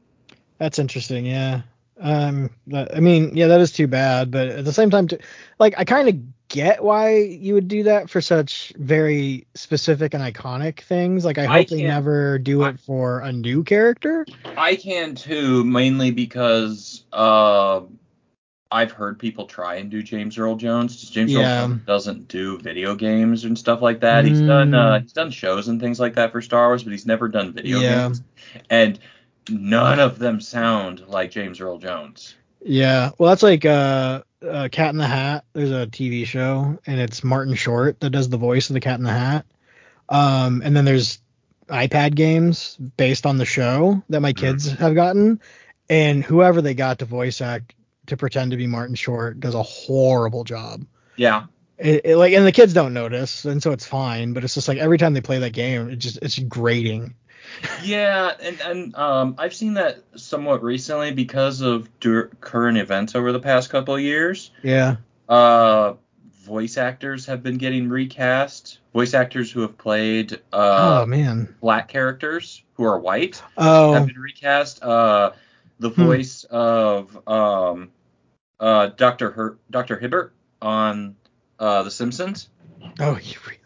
That's 0.58 0.80
interesting. 0.80 1.26
Yeah. 1.26 1.62
Um. 2.00 2.50
I 2.74 3.00
mean, 3.00 3.36
yeah, 3.36 3.48
that 3.48 3.62
is 3.62 3.72
too 3.72 3.88
bad. 3.88 4.32
But 4.32 4.48
at 4.48 4.66
the 4.66 4.74
same 4.74 4.90
time, 4.90 5.08
like, 5.60 5.76
I 5.78 5.84
kind 5.84 6.10
of 6.10 6.16
get 6.50 6.82
why 6.84 7.18
you 7.18 7.56
would 7.56 7.68
do 7.68 7.84
that 7.84 8.10
for 8.10 8.22
such 8.22 8.72
very 8.78 9.48
specific 9.56 10.14
and 10.14 10.24
iconic 10.24 10.82
things. 10.82 11.26
Like, 11.26 11.38
I 11.38 11.44
I 11.44 11.48
hope 11.48 11.68
they 11.68 11.84
never 11.84 12.40
do 12.40 12.64
it 12.64 12.80
for 12.80 13.20
a 13.20 13.32
new 13.32 13.64
character. 13.64 14.26
I 14.58 14.76
can 14.76 15.16
too, 15.16 15.64
mainly 15.64 16.12
because 16.12 17.04
uh, 17.12 17.82
I've 18.72 18.92
heard 18.92 19.20
people 19.20 19.46
try 19.46 19.76
and 19.76 19.90
do 19.90 20.04
James 20.04 20.38
Earl 20.38 20.56
Jones. 20.56 21.10
James 21.10 21.32
Yeah. 21.32 21.40
Earl 21.40 21.68
Jones 21.70 21.86
doesn't 21.86 22.28
do 22.28 22.58
video 22.60 22.96
games 22.96 23.44
and 23.46 23.58
stuff 23.58 23.82
like 23.82 24.02
that. 24.02 24.26
He's 24.26 24.42
done 24.42 24.74
uh, 24.74 25.00
he's 25.00 25.14
done 25.14 25.32
shows 25.32 25.68
and 25.68 25.80
things 25.82 26.00
like 26.00 26.16
that 26.16 26.32
for 26.32 26.42
Star 26.42 26.68
Wars, 26.68 26.84
but 26.84 26.92
he's 26.92 27.06
never 27.06 27.28
done 27.28 27.54
video 27.54 27.80
Yeah. 27.80 28.08
games. 28.08 28.22
And 28.70 29.00
none 29.50 30.00
of 30.00 30.20
them 30.20 30.42
sound 30.42 31.08
like 31.08 31.32
James 31.32 31.60
Earl 31.62 31.78
Jones. 31.78 32.36
Yeah. 32.62 33.12
Well, 33.18 33.30
that's 33.30 33.44
like 33.44 33.66
uh, 33.66 34.24
uh, 34.42 34.70
Cat 34.72 34.92
in 34.92 34.98
the 34.98 35.08
Hat. 35.08 35.46
There's 35.54 35.72
a 35.72 35.88
TV 35.88 36.26
show, 36.26 36.78
and 36.86 37.00
it's 37.00 37.24
Martin 37.24 37.56
Short 37.56 38.00
that 38.00 38.10
does 38.10 38.30
the 38.30 38.38
voice 38.38 38.70
of 38.70 38.74
the 38.74 38.80
Cat 38.80 39.00
in 39.00 39.06
the 39.06 39.12
Hat. 39.12 39.46
Um, 40.10 40.62
and 40.64 40.76
then 40.76 40.86
there's 40.86 41.20
iPad 41.68 42.16
games 42.16 42.78
based 42.98 43.26
on 43.26 43.38
the 43.38 43.46
show 43.46 44.02
that 44.10 44.22
my 44.22 44.34
kids 44.34 44.72
have 44.72 44.96
gotten, 44.96 45.42
and 45.90 46.24
whoever 46.24 46.62
they 46.62 46.74
got 46.74 47.00
to 47.00 47.06
voice 47.06 47.42
act 47.42 47.74
to 48.08 48.18
pretend 48.18 48.52
to 48.52 48.58
be 48.58 48.68
Martin 48.68 48.96
Short 48.96 49.40
does 49.40 49.54
a 49.54 49.64
horrible 49.64 50.44
job. 50.44 50.86
Yeah. 51.18 51.46
It, 51.78 52.02
it, 52.06 52.18
like, 52.18 52.34
and 52.34 52.46
the 52.46 52.52
kids 52.52 52.74
don't 52.74 52.94
notice, 52.94 53.46
and 53.46 53.62
so 53.62 53.72
it's 53.72 53.86
fine. 53.86 54.34
But 54.34 54.44
it's 54.44 54.56
just 54.56 54.68
like 54.68 54.78
every 54.78 54.98
time 54.98 55.14
they 55.14 55.22
play 55.22 55.40
that 55.40 55.54
game, 55.54 55.90
it 55.90 55.98
just 55.98 56.20
it's 56.22 56.40
grating. 56.40 57.16
Yeah, 57.84 58.34
and 58.42 58.60
and 58.62 58.96
um, 58.96 59.36
I've 59.38 59.54
seen 59.54 59.74
that 59.76 60.00
somewhat 60.16 60.64
recently 60.64 61.12
because 61.12 61.62
of 61.62 61.90
dur- 62.00 62.30
current 62.42 62.78
events 62.78 63.16
over 63.16 63.32
the 63.32 63.40
past 63.40 63.70
couple 63.70 63.96
of 63.96 64.02
years. 64.02 64.52
Yeah. 64.64 64.98
Uh, 65.30 65.94
voice 66.44 66.78
actors 66.78 67.26
have 67.26 67.44
been 67.44 67.58
getting 67.58 67.90
recast. 67.90 68.80
Voice 68.94 69.14
actors 69.14 69.52
who 69.52 69.62
have 69.62 69.78
played 69.78 70.34
uh, 70.54 71.02
oh 71.02 71.06
man. 71.06 71.54
black 71.62 71.88
characters 71.90 72.64
who 72.74 72.84
are 72.86 73.00
white 73.00 73.42
Oh. 73.58 73.94
have 73.94 74.08
been 74.08 74.20
recast. 74.20 74.82
Uh, 74.84 75.32
the 75.80 75.90
Hmm. 75.90 76.06
voice 76.06 76.44
of 76.46 77.28
um, 77.28 77.92
uh, 78.60 78.88
Dr. 78.88 79.32
Her- 79.32 79.58
Dr. 79.70 80.00
Hibbert 80.00 80.34
on 80.62 81.16
uh, 81.60 81.84
The 81.84 81.92
Simpsons, 81.92 82.50
Oh. 83.00 83.18
you 83.22 83.36
re- 83.48 83.58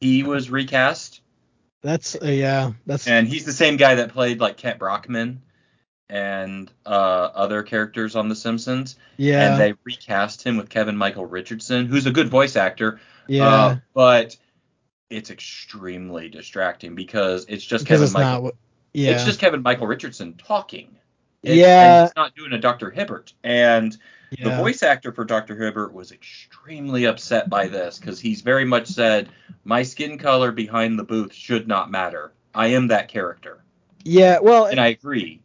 he 0.00 0.22
was 0.22 0.50
recast, 0.50 1.22
That's 1.86 2.16
uh, 2.16 2.26
yeah. 2.26 2.72
That's 2.84 3.06
and 3.06 3.28
he's 3.28 3.44
the 3.44 3.52
same 3.52 3.76
guy 3.76 3.94
that 3.94 4.12
played 4.12 4.40
like 4.40 4.56
Kent 4.56 4.80
Brockman 4.80 5.42
and 6.08 6.68
uh, 6.84 6.88
other 6.88 7.62
characters 7.62 8.16
on 8.16 8.28
The 8.28 8.34
Simpsons. 8.34 8.96
yeah. 9.16 9.52
And 9.52 9.60
they 9.60 9.74
recast 9.84 10.42
him 10.42 10.56
with 10.56 10.68
Kevin 10.68 10.96
Michael 10.96 11.26
Richardson, 11.26 11.86
who's 11.86 12.06
a 12.06 12.10
good 12.10 12.28
voice 12.28 12.56
actor. 12.56 13.00
yeah. 13.28 13.46
Uh, 13.46 13.76
but 13.94 14.36
it's 15.10 15.30
extremely 15.30 16.28
distracting 16.28 16.96
because 16.96 17.46
it's 17.48 17.64
just 17.64 17.84
because 17.84 18.00
Kevin 18.00 18.04
it's 18.04 18.14
Michael. 18.14 18.42
not. 18.42 18.54
Yeah. 18.92 19.10
It's 19.12 19.24
just 19.24 19.38
Kevin 19.38 19.62
Michael 19.62 19.86
Richardson 19.86 20.34
talking. 20.34 20.96
It's- 21.42 21.58
Yeah. 21.58 21.98
And 22.00 22.08
he's 22.08 22.16
not 22.16 22.34
doing 22.34 22.52
a 22.52 22.58
Dr. 22.58 22.90
Hibbert. 22.90 23.32
And 23.44 23.96
the 24.42 24.50
voice 24.56 24.82
actor 24.82 25.12
for 25.12 25.24
Dr. 25.24 25.56
Hibbert 25.56 25.92
was 25.92 26.12
extremely 26.12 27.04
upset 27.06 27.48
by 27.48 27.68
this 27.68 27.98
because 27.98 28.18
he's 28.20 28.40
very 28.42 28.64
much 28.64 28.86
said, 28.88 29.28
My 29.64 29.82
skin 29.82 30.18
color 30.18 30.52
behind 30.52 30.98
the 30.98 31.04
booth 31.04 31.32
should 31.32 31.68
not 31.68 31.90
matter. 31.90 32.32
I 32.54 32.68
am 32.68 32.88
that 32.88 33.08
character. 33.08 33.60
Yeah. 34.04 34.38
Well. 34.40 34.66
And 34.66 34.80
I 34.80 34.88
agree. 34.88 35.40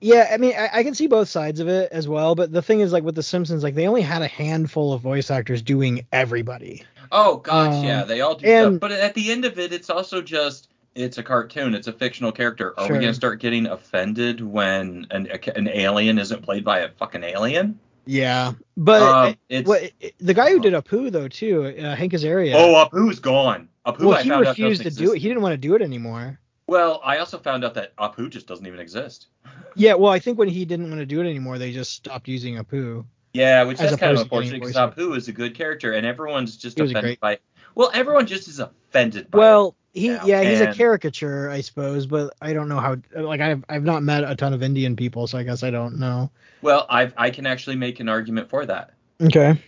Yeah. 0.00 0.28
I 0.32 0.36
mean, 0.38 0.54
I, 0.58 0.70
I 0.72 0.82
can 0.82 0.94
see 0.94 1.06
both 1.06 1.28
sides 1.28 1.60
of 1.60 1.68
it 1.68 1.92
as 1.92 2.08
well. 2.08 2.34
But 2.34 2.50
the 2.52 2.62
thing 2.62 2.80
is, 2.80 2.92
like 2.92 3.04
with 3.04 3.14
the 3.14 3.22
Simpsons, 3.22 3.62
like 3.62 3.74
they 3.74 3.86
only 3.88 4.02
had 4.02 4.22
a 4.22 4.28
handful 4.28 4.92
of 4.92 5.00
voice 5.02 5.30
actors 5.30 5.62
doing 5.62 6.06
everybody. 6.12 6.82
Oh 7.12 7.36
gosh, 7.36 7.74
Um, 7.74 7.84
yeah, 7.84 8.04
they 8.04 8.20
all 8.22 8.34
do 8.36 8.46
and- 8.46 8.74
stuff. 8.76 8.80
But 8.80 8.92
at 8.92 9.14
the 9.14 9.30
end 9.30 9.44
of 9.44 9.58
it, 9.58 9.72
it's 9.72 9.90
also 9.90 10.20
just 10.22 10.68
it's 10.94 11.18
a 11.18 11.22
cartoon. 11.22 11.74
It's 11.74 11.86
a 11.88 11.92
fictional 11.92 12.32
character. 12.32 12.74
Are 12.78 12.86
Sure. 12.86 12.96
we 12.96 13.00
gonna 13.00 13.14
start 13.14 13.40
getting 13.40 13.66
offended 13.66 14.40
when 14.40 15.06
an 15.10 15.26
an 15.56 15.68
alien 15.68 16.18
isn't 16.18 16.42
played 16.42 16.64
by 16.64 16.80
a 16.80 16.88
fucking 16.90 17.22
alien? 17.24 17.78
Yeah. 18.06 18.52
But 18.76 19.02
Um, 19.02 19.34
it- 19.48 19.66
what 19.66 19.90
the 20.18 20.34
guy 20.34 20.50
who 20.50 20.60
did 20.60 20.74
Apu 20.74 21.10
though 21.10 21.28
too, 21.28 21.64
uh, 21.66 21.94
Hank 21.96 22.12
Azaria. 22.12 22.54
oh, 22.54 22.84
Apu's 22.88 23.18
gone. 23.18 23.68
Apu, 23.86 24.00
well, 24.06 24.14
I 24.18 24.22
he 24.22 24.28
found 24.28 24.46
refused 24.46 24.80
out 24.86 24.90
to 24.92 24.96
do 24.96 25.12
it. 25.14 25.18
He 25.18 25.28
didn't 25.28 25.42
want 25.42 25.52
to 25.52 25.58
do 25.58 25.74
it 25.74 25.82
anymore. 25.82 26.38
Well, 26.66 27.00
I 27.04 27.18
also 27.18 27.38
found 27.38 27.64
out 27.64 27.74
that 27.74 27.94
Apu 27.96 28.30
just 28.30 28.46
doesn't 28.46 28.66
even 28.66 28.78
exist. 28.80 29.26
Yeah. 29.74 29.94
Well, 29.94 30.10
I 30.12 30.18
think 30.18 30.38
when 30.38 30.48
he 30.48 30.64
didn't 30.64 30.88
want 30.88 31.00
to 31.00 31.06
do 31.06 31.20
it 31.20 31.28
anymore, 31.28 31.58
they 31.58 31.72
just 31.72 31.92
stopped 31.92 32.26
using 32.28 32.56
Apu. 32.56 33.04
Yeah, 33.34 33.64
which 33.64 33.80
is 33.80 33.96
kind 33.96 34.16
of 34.16 34.20
opposed 34.26 34.46
to 34.52 34.58
getting 34.58 34.62
unfortunate 34.62 34.96
because 34.96 35.10
Apu 35.12 35.16
is 35.16 35.28
a 35.28 35.32
good 35.32 35.54
character 35.54 35.92
and 35.92 36.06
everyone's 36.06 36.56
just 36.56 36.76
He 36.78 36.82
was 36.82 36.92
a 36.92 36.94
offended 36.94 37.18
great- 37.20 37.20
by. 37.20 37.38
Well, 37.74 37.90
everyone 37.92 38.26
just 38.26 38.46
is 38.48 38.60
offended 38.60 39.30
by. 39.30 39.38
it. 39.38 39.40
Well, 39.40 39.76
he 39.94 40.08
Yeah, 40.08 40.24
yeah, 40.24 40.42
he's 40.42 40.60
a 40.60 40.74
caricature, 40.74 41.48
I 41.48 41.60
suppose, 41.60 42.06
but 42.06 42.34
I 42.42 42.52
don't 42.52 42.68
know 42.68 42.80
how. 42.80 42.96
Like 43.14 43.40
I've 43.40 43.64
I've 43.68 43.84
not 43.84 44.02
met 44.02 44.24
a 44.24 44.34
ton 44.34 44.52
of 44.52 44.62
Indian 44.62 44.96
people, 44.96 45.26
so 45.26 45.38
I 45.38 45.44
guess 45.44 45.62
I 45.62 45.70
don't 45.70 45.98
know. 45.98 46.30
well, 46.62 46.86
I 46.90 47.12
I 47.16 47.30
can 47.30 47.46
actually 47.46 47.76
make 47.76 48.00
an 48.00 48.08
argument 48.08 48.50
for 48.50 48.66
that. 48.66 48.90
Okay. 49.22 49.58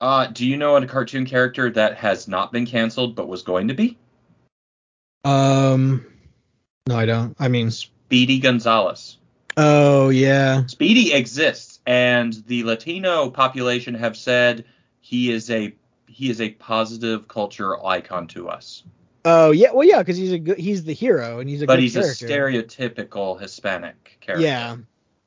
Uh, 0.00 0.26
do 0.26 0.46
you 0.46 0.56
know 0.56 0.76
a 0.76 0.86
cartoon 0.86 1.26
character 1.26 1.70
that 1.70 1.96
has 1.96 2.28
not 2.28 2.52
been 2.52 2.66
canceled 2.66 3.16
but 3.16 3.26
was 3.26 3.42
going 3.42 3.68
to 3.68 3.74
be? 3.74 3.96
Um. 5.24 6.06
No, 6.86 6.96
I 6.96 7.06
don't. 7.06 7.34
I 7.38 7.48
mean. 7.48 7.70
Speedy 7.70 8.38
Gonzalez. 8.38 9.16
Oh 9.56 10.10
yeah. 10.10 10.66
Speedy 10.66 11.14
exists, 11.14 11.80
and 11.86 12.34
the 12.46 12.64
Latino 12.64 13.30
population 13.30 13.94
have 13.94 14.16
said 14.16 14.66
he 15.00 15.32
is 15.32 15.50
a 15.50 15.74
he 16.06 16.28
is 16.28 16.40
a 16.40 16.50
positive 16.50 17.28
culture 17.28 17.84
icon 17.84 18.26
to 18.28 18.48
us. 18.48 18.84
Oh 19.28 19.50
yeah. 19.50 19.72
Well 19.72 19.86
yeah, 19.86 19.98
because 19.98 20.16
he's 20.16 20.32
a 20.32 20.38
good. 20.38 20.58
He's 20.58 20.84
the 20.84 20.92
hero, 20.94 21.40
and 21.40 21.48
he's 21.48 21.60
a 21.62 21.66
good. 21.66 21.72
But 21.72 21.80
he's 21.80 21.94
character. 21.94 22.26
a 22.26 22.28
stereotypical 22.28 23.40
Hispanic 23.40 24.16
character. 24.20 24.46
Yeah. 24.46 24.76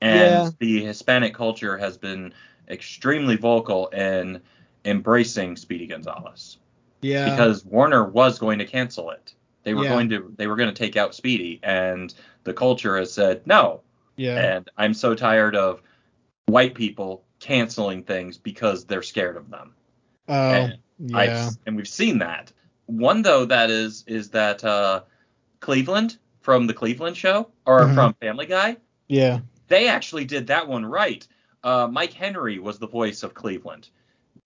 And 0.01 0.19
Yeah. 0.19 0.49
the 0.59 0.85
Hispanic 0.85 1.33
culture 1.33 1.77
has 1.77 1.97
been 1.97 2.33
extremely 2.69 3.35
vocal 3.35 3.87
in 3.89 4.41
embracing 4.85 5.55
Speedy 5.55 5.85
Gonzalez 5.87 6.57
Yeah. 7.01 7.29
because 7.29 7.63
Warner 7.65 8.05
was 8.09 8.39
going 8.39 8.57
to 8.59 8.65
cancel 8.65 9.11
it. 9.11 9.33
They 9.63 9.73
were 9.75 9.83
Yeah. 9.83 9.89
going 9.91 10.09
to 10.09 10.33
they 10.37 10.47
were 10.47 10.55
going 10.55 10.73
to 10.73 10.75
take 10.83 10.97
out 10.97 11.13
Speedy, 11.13 11.59
and 11.63 12.13
the 12.45 12.53
culture 12.53 12.97
has 12.97 13.13
said 13.13 13.45
no. 13.45 13.81
yeah. 14.17 14.55
And 14.55 14.69
I'm 14.77 14.93
so 14.93 15.13
tired 15.15 15.55
of 15.55 15.81
white 16.47 16.73
people 16.75 17.23
canceling 17.39 18.03
things 18.03 18.37
because 18.37 18.85
they're 18.85 19.01
scared 19.03 19.37
of 19.37 19.49
them. 19.49 19.73
Oh. 20.27 20.33
and 20.33 20.77
I've- 21.15 21.31
Yeah. 21.31 21.49
and 21.65 21.75
we've 21.75 21.87
seen 21.87 22.19
that. 22.19 22.51
One 22.91 23.21
though 23.21 23.45
that 23.45 23.69
is 23.69 24.03
is 24.05 24.31
that 24.31 24.63
uh, 24.65 25.03
Cleveland 25.61 26.17
from 26.41 26.67
the 26.67 26.73
Cleveland 26.73 27.15
Show 27.15 27.49
or 27.65 27.81
Mhm. 27.85 27.95
from 27.95 28.13
Family 28.15 28.45
Guy. 28.45 28.77
Yeah. 29.07 29.39
They 29.67 29.87
actually 29.87 30.25
did 30.25 30.47
that 30.47 30.67
one 30.67 30.85
right. 30.85 31.25
Uh, 31.63 31.87
Mike 31.89 32.11
Henry 32.11 32.59
was 32.59 32.79
the 32.79 32.87
voice 32.87 33.23
of 33.23 33.33
Cleveland. 33.33 33.87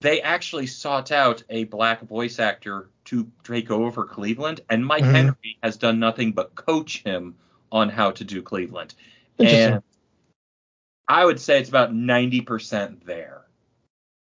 They 0.00 0.20
actually 0.20 0.66
sought 0.68 1.10
out 1.10 1.42
a 1.50 1.64
black 1.64 2.02
voice 2.02 2.38
actor 2.38 2.90
to 3.06 3.28
take 3.42 3.70
over 3.72 4.04
Cleveland, 4.04 4.60
and 4.70 4.86
Mike 4.86 5.02
Mhm. 5.02 5.12
Henry 5.14 5.58
has 5.62 5.76
done 5.76 5.98
nothing 5.98 6.30
but 6.32 6.54
coach 6.54 7.02
him 7.02 7.34
on 7.72 7.88
how 7.88 8.12
to 8.12 8.22
do 8.22 8.42
Cleveland. 8.42 8.94
And 9.40 9.82
I 11.08 11.24
would 11.24 11.40
say 11.40 11.58
it's 11.58 11.68
about 11.68 11.92
90% 11.94 13.04
there. 13.06 13.46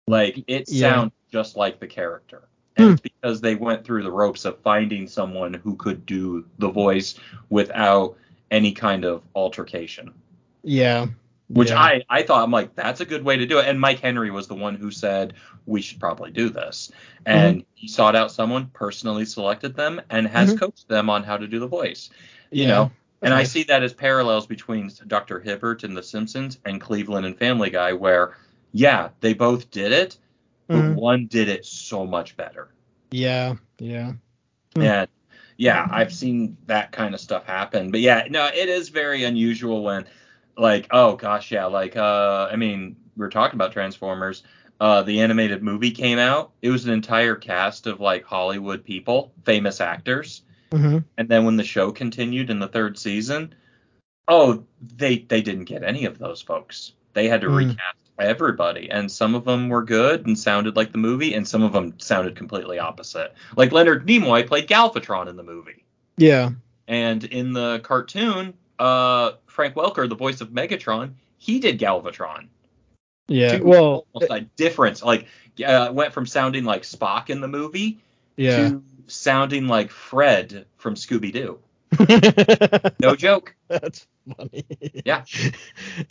Like, 0.06 0.44
it 0.46 0.68
Yeah. 0.70 0.94
sounds 0.94 1.12
just 1.30 1.56
like 1.56 1.78
the 1.80 1.86
character. 1.86 2.48
And 2.76 2.92
it's 2.92 3.00
because 3.00 3.40
they 3.40 3.54
went 3.54 3.84
through 3.84 4.02
the 4.02 4.10
ropes 4.10 4.44
of 4.44 4.58
finding 4.60 5.06
someone 5.06 5.54
who 5.54 5.76
could 5.76 6.04
do 6.06 6.44
the 6.58 6.68
voice 6.68 7.14
without 7.48 8.16
any 8.50 8.72
kind 8.72 9.04
of 9.04 9.22
altercation. 9.34 10.12
Yeah. 10.62 11.06
Which 11.48 11.70
yeah. 11.70 11.80
I, 11.80 12.02
I 12.08 12.22
thought 12.22 12.42
I'm 12.42 12.50
like 12.50 12.74
that's 12.74 13.00
a 13.00 13.04
good 13.04 13.22
way 13.22 13.36
to 13.36 13.46
do 13.46 13.58
it. 13.58 13.66
And 13.68 13.80
Mike 13.80 14.00
Henry 14.00 14.30
was 14.30 14.48
the 14.48 14.54
one 14.54 14.74
who 14.74 14.90
said 14.90 15.34
we 15.66 15.82
should 15.82 16.00
probably 16.00 16.30
do 16.30 16.48
this. 16.48 16.90
And 17.26 17.64
he 17.74 17.86
sought 17.86 18.16
out 18.16 18.32
someone, 18.32 18.70
personally 18.72 19.24
selected 19.24 19.76
them, 19.76 20.00
and 20.10 20.26
has 20.26 20.54
Mhm. 20.54 20.60
coached 20.60 20.88
them 20.88 21.08
on 21.08 21.22
how 21.22 21.36
to 21.36 21.46
do 21.46 21.60
the 21.60 21.66
voice. 21.66 22.10
You 22.50 22.62
Yeah. 22.64 22.68
know, 22.68 22.90
and 23.22 23.32
I 23.32 23.44
see 23.44 23.62
that 23.64 23.82
as 23.82 23.92
parallels 23.92 24.46
between 24.46 24.90
Dr. 25.06 25.40
Hibbert 25.40 25.84
in 25.84 25.94
The 25.94 26.02
Simpsons 26.02 26.58
and 26.64 26.80
Cleveland 26.80 27.24
and 27.24 27.38
Family 27.38 27.70
Guy, 27.70 27.92
where 27.92 28.36
yeah, 28.72 29.10
they 29.20 29.34
both 29.34 29.70
did 29.70 29.92
it, 29.92 30.16
but 30.68 30.76
Mhm. 30.76 30.94
one 30.94 31.26
did 31.26 31.48
it 31.48 31.64
so 31.64 32.06
much 32.06 32.36
better. 32.36 32.68
Yeah. 33.10 33.54
Yeah. 33.78 34.12
Hmm. 34.74 34.82
And 34.82 35.08
yeah, 35.56 35.86
I've 35.90 36.12
seen 36.12 36.56
that 36.66 36.92
kind 36.92 37.14
of 37.14 37.20
stuff 37.20 37.44
happen. 37.44 37.90
But 37.90 38.00
yeah, 38.00 38.26
no, 38.28 38.46
it 38.46 38.68
is 38.68 38.88
very 38.88 39.24
unusual 39.24 39.82
when 39.82 40.06
like, 40.56 40.86
oh 40.90 41.16
gosh, 41.16 41.50
yeah, 41.52 41.66
like 41.66 41.96
uh 41.96 42.48
I 42.50 42.56
mean, 42.56 42.96
we 43.16 43.24
are 43.24 43.30
talking 43.30 43.56
about 43.56 43.72
Transformers. 43.72 44.42
Uh 44.80 45.02
the 45.02 45.20
animated 45.20 45.62
movie 45.62 45.92
came 45.92 46.18
out. 46.18 46.52
It 46.62 46.70
was 46.70 46.86
an 46.86 46.92
entire 46.92 47.36
cast 47.36 47.86
of 47.86 48.00
like 48.00 48.24
Hollywood 48.24 48.84
people, 48.84 49.32
famous 49.44 49.80
actors. 49.80 50.42
hmm 50.72 50.98
And 51.18 51.28
then 51.28 51.44
when 51.44 51.56
the 51.56 51.64
show 51.64 51.92
continued 51.92 52.50
in 52.50 52.58
the 52.58 52.68
third 52.68 52.98
season, 52.98 53.54
oh, 54.26 54.64
they 54.96 55.18
they 55.18 55.42
didn't 55.42 55.64
get 55.66 55.84
any 55.84 56.04
of 56.06 56.18
those 56.18 56.42
folks. 56.42 56.92
They 57.12 57.28
had 57.28 57.42
to 57.42 57.48
Mm. 57.48 57.56
recast 57.68 57.96
everybody, 58.18 58.90
and 58.90 59.10
some 59.10 59.34
of 59.34 59.44
them 59.44 59.68
were 59.68 59.82
good 59.82 60.26
and 60.26 60.38
sounded 60.38 60.76
like 60.76 60.92
the 60.92 60.98
movie, 60.98 61.34
and 61.34 61.46
some 61.46 61.62
of 61.62 61.72
them 61.72 61.94
sounded 61.98 62.36
completely 62.36 62.78
opposite. 62.78 63.34
Like 63.56 63.72
Leonard 63.72 64.06
Nimoy 64.06 64.46
played 64.46 64.68
Galvatron 64.68 65.28
in 65.28 65.36
the 65.36 65.42
movie, 65.42 65.84
Yeah. 66.16 66.50
and 66.88 67.24
in 67.24 67.52
the 67.52 67.80
cartoon, 67.80 68.54
uh, 68.78 69.32
Frank 69.46 69.74
Welker, 69.74 70.08
the 70.08 70.16
voice 70.16 70.40
of 70.40 70.50
Megatron, 70.50 71.12
he 71.38 71.58
did 71.60 71.78
Galvatron. 71.78 72.48
Yeah. 73.28 73.58
Two 73.58 73.64
Well. 73.64 74.06
almost 74.12 74.32
a 74.32 74.40
difference. 74.56 75.02
Like 75.02 75.26
uh, 75.64 75.90
went 75.92 76.12
from 76.12 76.26
sounding 76.26 76.64
like 76.64 76.82
Spock 76.82 77.30
in 77.30 77.40
the 77.40 77.48
movie 77.48 77.98
Yeah. 78.36 78.68
to 78.68 78.82
sounding 79.06 79.66
like 79.66 79.90
Fred 79.90 80.66
from 80.76 80.94
Scooby 80.94 81.32
Doo. 81.32 81.58
No 83.00 83.14
joke. 83.16 83.54
That's 83.68 84.06
funny. 84.36 84.64
Yeah. 85.04 85.24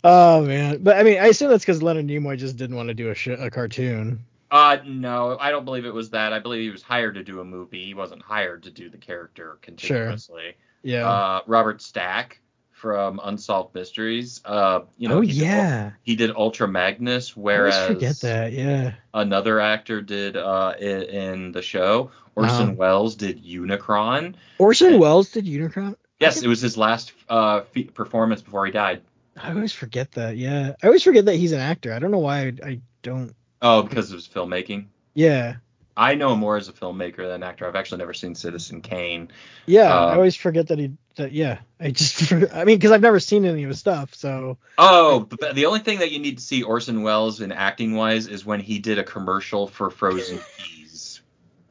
Oh 0.02 0.44
man, 0.44 0.82
but 0.82 0.96
I 0.96 1.02
mean, 1.02 1.18
I 1.18 1.26
assume 1.26 1.50
that's 1.50 1.64
because 1.64 1.82
Leonard 1.82 2.06
Nimoy 2.06 2.38
just 2.38 2.56
didn't 2.56 2.76
want 2.76 2.88
to 2.88 2.94
do 2.94 3.10
a 3.10 3.14
sh- 3.14 3.28
a 3.28 3.50
cartoon. 3.50 4.24
Uh, 4.50 4.78
no, 4.86 5.36
I 5.40 5.50
don't 5.50 5.64
believe 5.64 5.84
it 5.84 5.92
was 5.94 6.10
that. 6.10 6.32
I 6.32 6.38
believe 6.38 6.62
he 6.62 6.70
was 6.70 6.82
hired 6.82 7.14
to 7.16 7.24
do 7.24 7.40
a 7.40 7.44
movie. 7.44 7.84
He 7.84 7.94
wasn't 7.94 8.22
hired 8.22 8.62
to 8.64 8.70
do 8.70 8.88
the 8.88 8.98
character 8.98 9.58
continuously. 9.62 10.42
Sure. 10.42 10.52
Yeah. 10.82 11.08
Uh, 11.08 11.40
Robert 11.46 11.82
Stack 11.82 12.40
from 12.70 13.20
Unsolved 13.22 13.74
Mysteries. 13.74 14.40
Uh, 14.44 14.80
you 14.98 15.08
know, 15.08 15.18
oh 15.18 15.20
he 15.22 15.28
did, 15.32 15.36
yeah. 15.42 15.90
he 16.02 16.14
did 16.16 16.30
Ultra 16.36 16.68
Magnus, 16.68 17.30
I 17.36 17.40
whereas 17.40 17.74
always 17.74 17.94
forget 17.94 18.20
that. 18.20 18.52
Yeah. 18.52 18.92
another 19.12 19.58
actor 19.60 20.00
did 20.02 20.36
uh 20.36 20.74
i- 20.78 20.82
in 20.82 21.52
the 21.52 21.62
show. 21.62 22.10
Orson 22.36 22.62
Uh-huh. 22.70 22.72
Welles 22.76 23.14
did 23.16 23.44
Unicron. 23.44 24.34
Orson 24.58 24.98
Welles 24.98 25.30
did 25.30 25.46
Unicron. 25.46 25.96
Yes, 26.20 26.42
it 26.42 26.48
was 26.48 26.60
his 26.60 26.76
last 26.76 27.12
uh 27.28 27.60
performance 27.94 28.42
before 28.42 28.66
he 28.66 28.72
died. 28.72 29.02
I 29.36 29.50
always 29.50 29.72
forget 29.72 30.12
that. 30.12 30.36
Yeah. 30.36 30.74
I 30.82 30.86
always 30.86 31.02
forget 31.02 31.24
that 31.24 31.36
he's 31.36 31.52
an 31.52 31.60
actor. 31.60 31.92
I 31.92 31.98
don't 31.98 32.10
know 32.10 32.18
why 32.18 32.40
I, 32.40 32.52
I 32.64 32.80
don't. 33.02 33.34
Oh, 33.62 33.82
because 33.82 34.10
of 34.10 34.16
his 34.16 34.28
filmmaking. 34.28 34.86
Yeah. 35.14 35.56
I 35.96 36.16
know 36.16 36.32
him 36.32 36.40
more 36.40 36.56
as 36.56 36.68
a 36.68 36.72
filmmaker 36.72 37.18
than 37.18 37.30
an 37.30 37.42
actor. 37.44 37.66
I've 37.66 37.76
actually 37.76 37.98
never 37.98 38.14
seen 38.14 38.34
Citizen 38.34 38.80
Kane. 38.80 39.30
Yeah. 39.66 39.94
Uh, 39.94 40.06
I 40.06 40.14
always 40.14 40.36
forget 40.36 40.68
that 40.68 40.78
he. 40.78 40.92
That, 41.16 41.32
yeah. 41.32 41.58
I 41.80 41.90
just. 41.90 42.32
I 42.52 42.64
mean, 42.64 42.76
because 42.76 42.90
I've 42.90 43.00
never 43.00 43.20
seen 43.20 43.44
any 43.44 43.62
of 43.62 43.68
his 43.68 43.78
stuff. 43.78 44.14
So. 44.14 44.58
Oh, 44.78 45.20
but 45.20 45.54
the 45.54 45.66
only 45.66 45.80
thing 45.80 46.00
that 46.00 46.10
you 46.10 46.18
need 46.18 46.38
to 46.38 46.44
see 46.44 46.62
Orson 46.62 47.02
Welles 47.02 47.40
in 47.40 47.52
acting 47.52 47.94
wise 47.94 48.26
is 48.26 48.44
when 48.44 48.60
he 48.60 48.78
did 48.78 48.98
a 48.98 49.04
commercial 49.04 49.66
for 49.66 49.90
frozen 49.90 50.40
peas. 50.58 51.22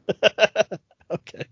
okay. 1.12 1.46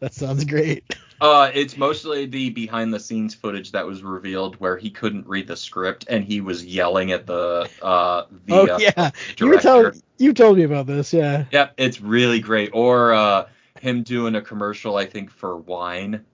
That 0.00 0.14
sounds 0.14 0.44
great. 0.44 0.84
Uh, 1.20 1.50
it's 1.54 1.76
mostly 1.76 2.26
the 2.26 2.50
behind 2.50 2.92
the 2.92 3.00
scenes 3.00 3.34
footage 3.34 3.72
that 3.72 3.86
was 3.86 4.02
revealed 4.02 4.56
where 4.56 4.76
he 4.76 4.90
couldn't 4.90 5.26
read 5.26 5.46
the 5.46 5.56
script 5.56 6.06
and 6.08 6.24
he 6.24 6.40
was 6.40 6.64
yelling 6.64 7.10
at 7.12 7.26
the 7.26 7.68
uh 7.82 8.24
the 8.44 8.54
oh 8.54 8.66
uh, 8.66 8.78
yeah. 8.78 9.10
You 9.38 9.58
telling. 9.58 10.02
You 10.18 10.32
told 10.32 10.58
me 10.58 10.64
about 10.64 10.86
this. 10.86 11.12
Yeah. 11.12 11.44
Yep, 11.50 11.74
it's 11.78 12.00
really 12.00 12.40
great. 12.40 12.70
Or 12.72 13.14
uh 13.14 13.48
him 13.80 14.02
doing 14.02 14.34
a 14.34 14.42
commercial, 14.42 14.96
I 14.96 15.06
think, 15.06 15.30
for 15.30 15.56
wine. 15.56 16.24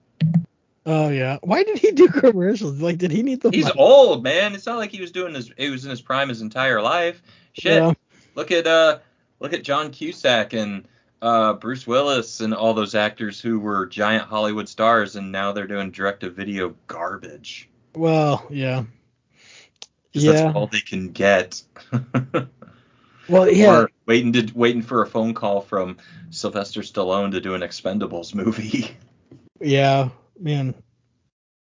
Oh 0.85 1.09
yeah. 1.09 1.37
Why 1.41 1.63
did 1.63 1.77
he 1.77 1.91
do 1.91 2.07
commercials? 2.09 2.81
Like, 2.81 2.97
did 2.97 3.11
he 3.11 3.23
need 3.23 3.41
the? 3.41 3.51
He's 3.51 3.65
money? 3.65 3.79
old, 3.79 4.23
man. 4.23 4.53
It's 4.53 4.65
not 4.65 4.77
like 4.77 4.91
he 4.91 4.99
was 4.99 5.11
doing 5.11 5.33
his 5.33 5.51
he 5.57 5.69
was 5.69 5.85
in 5.85 5.91
his 5.91 6.01
prime 6.01 6.29
his 6.29 6.41
entire 6.41 6.81
life. 6.81 7.21
Shit. 7.53 7.81
Yeah. 7.81 7.93
Look 8.35 8.51
at 8.51 8.67
uh 8.67 8.99
look 9.39 9.53
at 9.53 9.63
John 9.63 9.91
Cusack 9.91 10.51
and 10.53 10.85
uh 11.23 11.53
Bruce 11.53 11.87
Willis 11.87 12.41
and 12.41 12.53
all 12.53 12.73
those 12.75 12.93
actors 12.93 13.39
who 13.41 13.59
were 13.59 13.85
giant 13.87 14.25
Hollywood 14.25 14.67
stars 14.69 15.15
and 15.15 15.31
now 15.31 15.51
they're 15.53 15.65
doing 15.67 15.89
direct 15.89 16.19
to 16.19 16.29
video 16.29 16.75
garbage. 16.87 17.69
Well, 17.95 18.45
yeah. 18.49 18.83
Yeah. 20.11 20.31
That's 20.33 20.55
all 20.55 20.67
they 20.67 20.81
can 20.81 21.11
get. 21.11 21.61
Well, 23.29 23.49
yeah. 23.49 23.83
Or 23.83 23.89
waiting 24.05 24.33
to 24.33 24.51
waiting 24.53 24.81
for 24.81 25.01
a 25.01 25.07
phone 25.07 25.33
call 25.33 25.61
from 25.61 25.97
Sylvester 26.29 26.81
Stallone 26.81 27.31
to 27.31 27.39
do 27.39 27.53
an 27.55 27.61
Expendables 27.61 28.35
movie. 28.35 28.95
Yeah. 29.61 30.09
Man. 30.37 30.75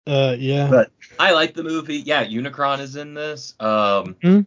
Uh. 0.06 0.36
Yeah. 0.38 0.68
But 0.68 0.90
I 1.18 1.32
like 1.32 1.54
the 1.54 1.62
movie. 1.62 1.96
Yeah, 1.96 2.26
Unicron 2.26 2.80
is 2.80 2.96
in 2.96 3.14
this. 3.14 3.54
Um, 3.58 4.16
Hmm? 4.20 4.40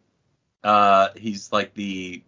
uh, 0.63 1.07
he's 1.17 1.51
like 1.51 1.73
the 1.73 2.21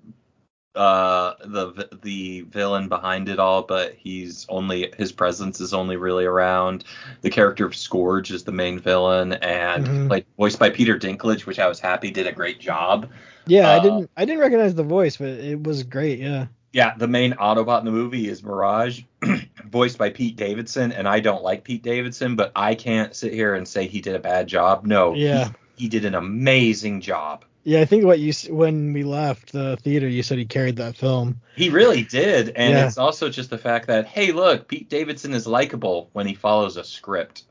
uh 0.75 1.33
the 1.43 1.89
the 2.01 2.41
villain 2.41 2.87
behind 2.87 3.27
it 3.27 3.39
all, 3.39 3.63
but 3.63 3.93
he's 3.97 4.45
only 4.47 4.93
his 4.97 5.11
presence 5.11 5.59
is 5.59 5.73
only 5.73 5.97
really 5.97 6.25
around. 6.25 6.85
The 7.21 7.29
character 7.29 7.65
of 7.65 7.75
Scourge 7.75 8.31
is 8.31 8.43
the 8.45 8.51
main 8.53 8.79
villain, 8.79 9.33
and 9.33 9.85
Mhm. 9.85 10.09
like 10.09 10.25
voiced 10.37 10.59
by 10.59 10.69
Peter 10.69 10.97
Dinklage, 10.97 11.45
which 11.45 11.59
I 11.59 11.67
was 11.67 11.79
happy 11.79 12.09
did 12.11 12.25
a 12.27 12.31
great 12.31 12.59
job. 12.59 13.09
yeah. 13.47 13.69
I 13.69 13.77
uh, 13.77 13.83
didn't. 13.83 14.09
I 14.15 14.23
didn't 14.25 14.39
recognize 14.41 14.73
the 14.75 14.83
voice, 14.83 15.17
but 15.17 15.27
it 15.29 15.61
was 15.63 15.83
great. 15.83 16.19
Yeah. 16.19 16.47
Yeah, 16.73 16.93
the 16.95 17.07
main 17.07 17.33
Autobot 17.33 17.79
in 17.79 17.85
the 17.85 17.91
movie 17.91 18.29
is 18.29 18.41
Mirage, 18.41 19.01
voiced 19.69 19.97
by 19.97 20.09
Pete 20.09 20.37
Davidson, 20.37 20.93
and 20.93 21.05
I 21.05 21.19
don't 21.19 21.43
like 21.43 21.65
Pete 21.65 21.83
Davidson, 21.83 22.37
but 22.37 22.53
I 22.55 22.75
can't 22.75 23.13
sit 23.13 23.33
here 23.33 23.55
and 23.55 23.67
say 23.67 23.87
he 23.87 23.99
did 23.99 24.15
a 24.15 24.19
bad 24.19 24.47
job. 24.47 24.85
No, 24.85 25.11
he- 25.13 25.25
Yeah. 25.25 25.49
he 25.75 25.89
did 25.89 26.05
an 26.05 26.15
amazing 26.15 27.01
job. 27.01 27.43
Yeah. 27.63 27.81
I 27.81 27.85
think 27.85 28.05
what 28.05 28.19
you 28.19 28.33
when 28.53 28.93
we 28.93 29.03
left 29.03 29.51
the 29.51 29.77
theater, 29.77 30.07
you 30.07 30.23
said 30.23 30.37
he 30.37 30.45
carried 30.45 30.77
that 30.77 30.95
film. 30.95 31.41
He 31.55 31.69
really 31.69 32.03
did, 32.03 32.49
and 32.55 32.73
Yeah. 32.73 32.87
it's 32.87 32.97
also 32.97 33.29
just 33.29 33.49
the 33.49 33.57
fact 33.57 33.87
that 33.87 34.07
hey, 34.07 34.31
look, 34.31 34.67
Pete 34.67 34.89
Davidson 34.89 35.33
is 35.33 35.45
likable 35.47 36.09
when 36.13 36.27
he 36.27 36.33
follows 36.35 36.77
a 36.77 36.83
script. 36.83 37.43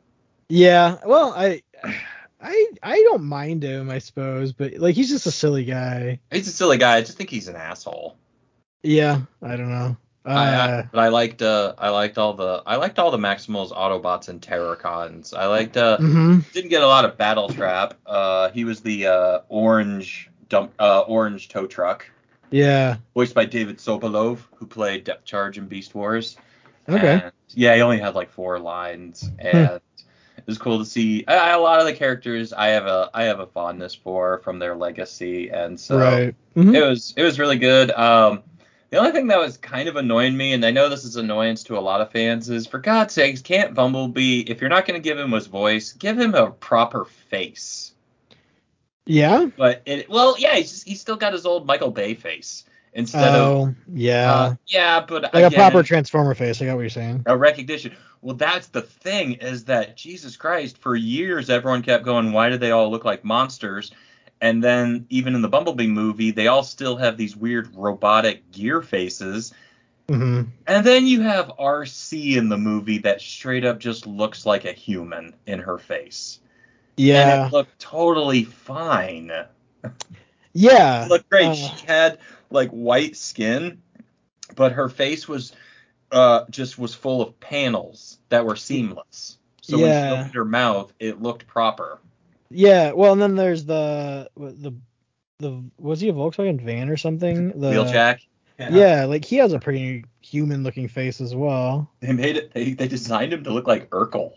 Yeah. 0.49 0.96
Well, 1.05 1.33
I. 1.37 1.62
I 2.42 2.66
I 2.83 3.03
don't 3.03 3.25
mind 3.25 3.62
him, 3.62 3.90
I 3.90 3.99
suppose, 3.99 4.55
but 4.55 4.79
like 4.79 4.94
he's 4.94 5.11
just 5.11 5.27
a 5.27 5.31
silly 5.31 5.66
guy. 5.66 6.20
He's 6.31 6.49
a 6.49 6.53
silly 6.53 6.79
guy. 6.79 6.96
I 6.96 7.01
just 7.03 7.18
think 7.18 7.29
he's 7.29 7.49
an 7.49 7.57
asshole. 7.57 8.16
Yeah. 8.83 9.20
I 9.42 9.57
don't 9.57 9.68
know. 9.70 9.96
I- 10.24 10.33
I- 10.35 10.54
Uh, 10.70 10.83
but 10.92 11.00
I 11.00 11.09
liked 11.09 11.40
uh, 11.42 11.74
I 11.78 11.88
liked 11.90 12.18
all 12.18 12.35
the 12.35 12.62
I 12.66 12.76
liked 12.76 12.98
all 12.98 13.11
the 13.11 13.18
Maximals, 13.18 13.72
Autobots, 13.72 14.28
and 14.28 14.40
Terrorcons. 14.40 15.33
I 15.35 15.46
liked 15.46 15.76
uh, 15.76 15.96
mhm. 15.98 16.50
didn't 16.52 16.70
get 16.70 16.83
a 16.83 16.87
lot 16.87 17.04
of 17.04 17.16
Battle 17.16 17.48
Trap. 17.48 17.94
Uh, 18.06 18.50
he 18.50 18.64
was 18.64 18.80
the 18.80 19.06
uh, 19.06 19.38
orange 19.48 20.30
dump 20.48 20.72
uh, 20.78 21.00
orange 21.00 21.48
tow 21.48 21.66
truck, 21.66 22.06
Yeah. 22.50 22.96
voiced 23.14 23.35
by 23.35 23.44
David 23.46 23.78
Sobolov, 23.78 24.40
who 24.56 24.66
played 24.66 25.04
Depth 25.04 25.24
Charge 25.24 25.56
in 25.59 25.66
Beast 25.66 25.94
Wars. 25.94 26.37
Okay. 26.88 27.20
And, 27.22 27.33
yeah, 27.50 27.74
he 27.76 27.80
only 27.83 27.98
had 27.98 28.14
like 28.14 28.30
four 28.30 28.59
lines, 28.59 29.30
and 29.38 29.80
it 30.37 30.46
was 30.46 30.59
cool 30.59 30.78
to 30.80 30.85
see 30.85 31.24
I, 31.28 31.50
a 31.52 31.59
lot 31.61 31.80
of 31.80 31.87
the 31.87 31.92
characters 31.94 32.52
I 32.52 32.68
have 32.68 32.85
a 32.87 33.09
I 33.14 33.22
have 33.24 33.40
a 33.40 33.46
fondness 33.46 33.94
for 33.94 34.38
from 34.44 34.59
their 34.59 34.74
legacy, 34.76 35.48
and 35.50 35.78
so 35.80 35.98
right. 35.98 36.35
Mhm. 36.56 36.74
it 36.74 36.87
was 36.87 37.14
it 37.16 37.22
was 37.22 37.38
really 37.38 37.59
good. 37.59 37.90
Um, 37.92 38.42
the 38.90 38.98
only 38.98 39.12
thing 39.12 39.29
that 39.29 39.38
was 39.38 39.57
kind 39.57 39.88
of 39.88 39.96
annoying 39.96 40.37
me, 40.37 40.53
and 40.53 40.64
I 40.64 40.72
know 40.72 40.88
this 40.88 41.05
is 41.05 41.16
annoyance 41.16 41.62
to 41.64 41.79
a 41.79 41.81
lot 41.81 42.00
of 42.00 42.11
fans, 42.11 42.50
is 42.50 42.66
for 42.66 42.79
God's 42.79 43.14
sakes, 43.14 43.40
can't 43.40 43.74
Bumblebee, 43.74 44.40
if 44.40 44.61
you're 44.61 44.70
not 44.70 44.87
going 44.87 45.00
to 45.00 45.09
give 45.09 45.18
him 45.18 45.31
his 45.33 45.46
voice, 45.46 45.92
give 45.92 46.18
him 46.18 46.35
a 46.35 46.50
proper 46.50 47.05
face. 47.05 47.92
Yeah. 49.07 49.46
But 49.57 49.83
it, 49.87 50.11
well, 50.11 50.37
yeah, 50.38 50.57
he's 50.57 50.70
just, 50.70 50.88
he's 50.88 51.00
still 51.00 51.16
got 51.16 51.33
his 51.33 51.46
old 51.46 51.66
Michael 51.66 51.90
Bay 51.90 52.14
face 52.14 52.64
instead 52.92 53.35
of 53.35 53.68
Oh. 53.68 53.74
Yeah. 53.92 54.33
uh, 54.33 54.55
yeah, 54.66 55.00
but 55.07 55.33
like 55.35 55.53
a 55.53 55.55
proper 55.55 55.83
transformer 55.83 56.35
face. 56.35 56.61
I 56.61 56.66
got 56.66 56.74
what 56.74 56.83
you're 56.83 56.90
saying. 56.90 57.22
a 57.26 57.37
recognition. 57.37 57.94
Well, 58.22 58.37
that's 58.37 58.66
the 58.68 58.83
thing 58.83 59.35
is 59.35 59.64
that 59.64 59.96
Jesus 59.96 60.37
Christ, 60.37 60.79
for 60.79 60.94
years 60.94 61.48
everyone 61.48 61.83
kept 61.83 62.05
going, 62.05 62.33
why 62.33 62.50
do 62.50 62.59
they 62.59 62.70
all 62.70 62.90
look 62.90 63.05
like 63.05 63.24
monsters? 63.24 63.92
And 64.40 64.64
then 64.64 65.07
even 65.11 65.35
in 65.35 65.42
the 65.42 65.48
Bumblebee 65.48 65.87
movie, 65.87 66.31
they 66.31 66.46
all 66.46 66.62
still 66.62 66.96
have 66.96 67.16
these 67.16 67.37
weird 67.37 67.74
robotic 67.74 68.50
gear 68.53 68.81
faces. 68.81 69.53
hmm 70.09 70.42
And 70.66 70.87
then 70.87 71.07
you 71.07 71.20
have 71.22 71.53
Arcee 71.59 72.37
in 72.37 72.48
the 72.48 72.59
movie 72.59 72.98
that 72.98 73.20
straight 73.20 73.64
up 73.64 73.79
just 73.79 74.07
looks 74.07 74.46
like 74.46 74.64
a 74.64 74.72
human 74.72 75.35
in 75.46 75.59
her 75.61 75.79
face. 75.79 76.40
And 76.96 77.07
Yeah. 77.07 77.46
it 77.46 77.53
looked 77.53 77.79
totally 77.79 78.44
fine. 78.44 79.31
Yeah. 80.53 81.05
It 81.05 81.09
looked 81.09 81.29
great. 81.29 81.48
Uh, 81.48 81.55
she 81.55 81.87
had 81.87 82.18
like 82.50 82.70
white 82.70 83.16
skin, 83.16 83.83
but 84.57 84.72
her 84.72 84.88
face 84.88 85.29
was 85.29 85.53
uh 86.12 86.44
just 86.50 86.79
was 86.79 86.94
full 86.94 87.22
of 87.22 87.38
panels 87.40 88.18
that 88.31 88.44
were 88.44 88.57
seamless. 88.57 89.38
So 89.62 89.79
when 89.79 89.92
she 89.92 90.09
opened 90.11 90.35
her 90.35 90.44
mouth, 90.44 90.92
it 90.98 91.22
looked 91.22 91.46
proper. 91.46 92.00
Yeah. 92.50 92.92
Well, 92.92 93.12
and 93.12 93.22
then 93.22 93.36
there's 93.36 93.64
the 93.64 94.30
the 94.36 94.74
the 95.38 95.64
was 95.78 96.00
he 96.00 96.08
a 96.08 96.12
Volkswagen 96.12 96.60
van 96.60 96.88
or 96.90 96.96
something? 96.96 97.48
The 97.58 97.68
Wheeljack. 97.68 98.20
Yeah, 98.58 99.06
like 99.06 99.24
he 99.24 99.36
has 99.36 99.54
a 99.54 99.58
pretty 99.58 100.04
human 100.20 100.62
looking 100.62 100.86
face 100.88 101.20
as 101.22 101.34
well. 101.34 101.90
They 102.00 102.12
made 102.12 102.36
it. 102.36 102.52
They, 102.52 102.74
they 102.74 102.88
designed 102.88 103.32
him 103.32 103.42
to 103.44 103.50
look 103.50 103.66
like 103.66 103.88
Urkel. 103.88 104.32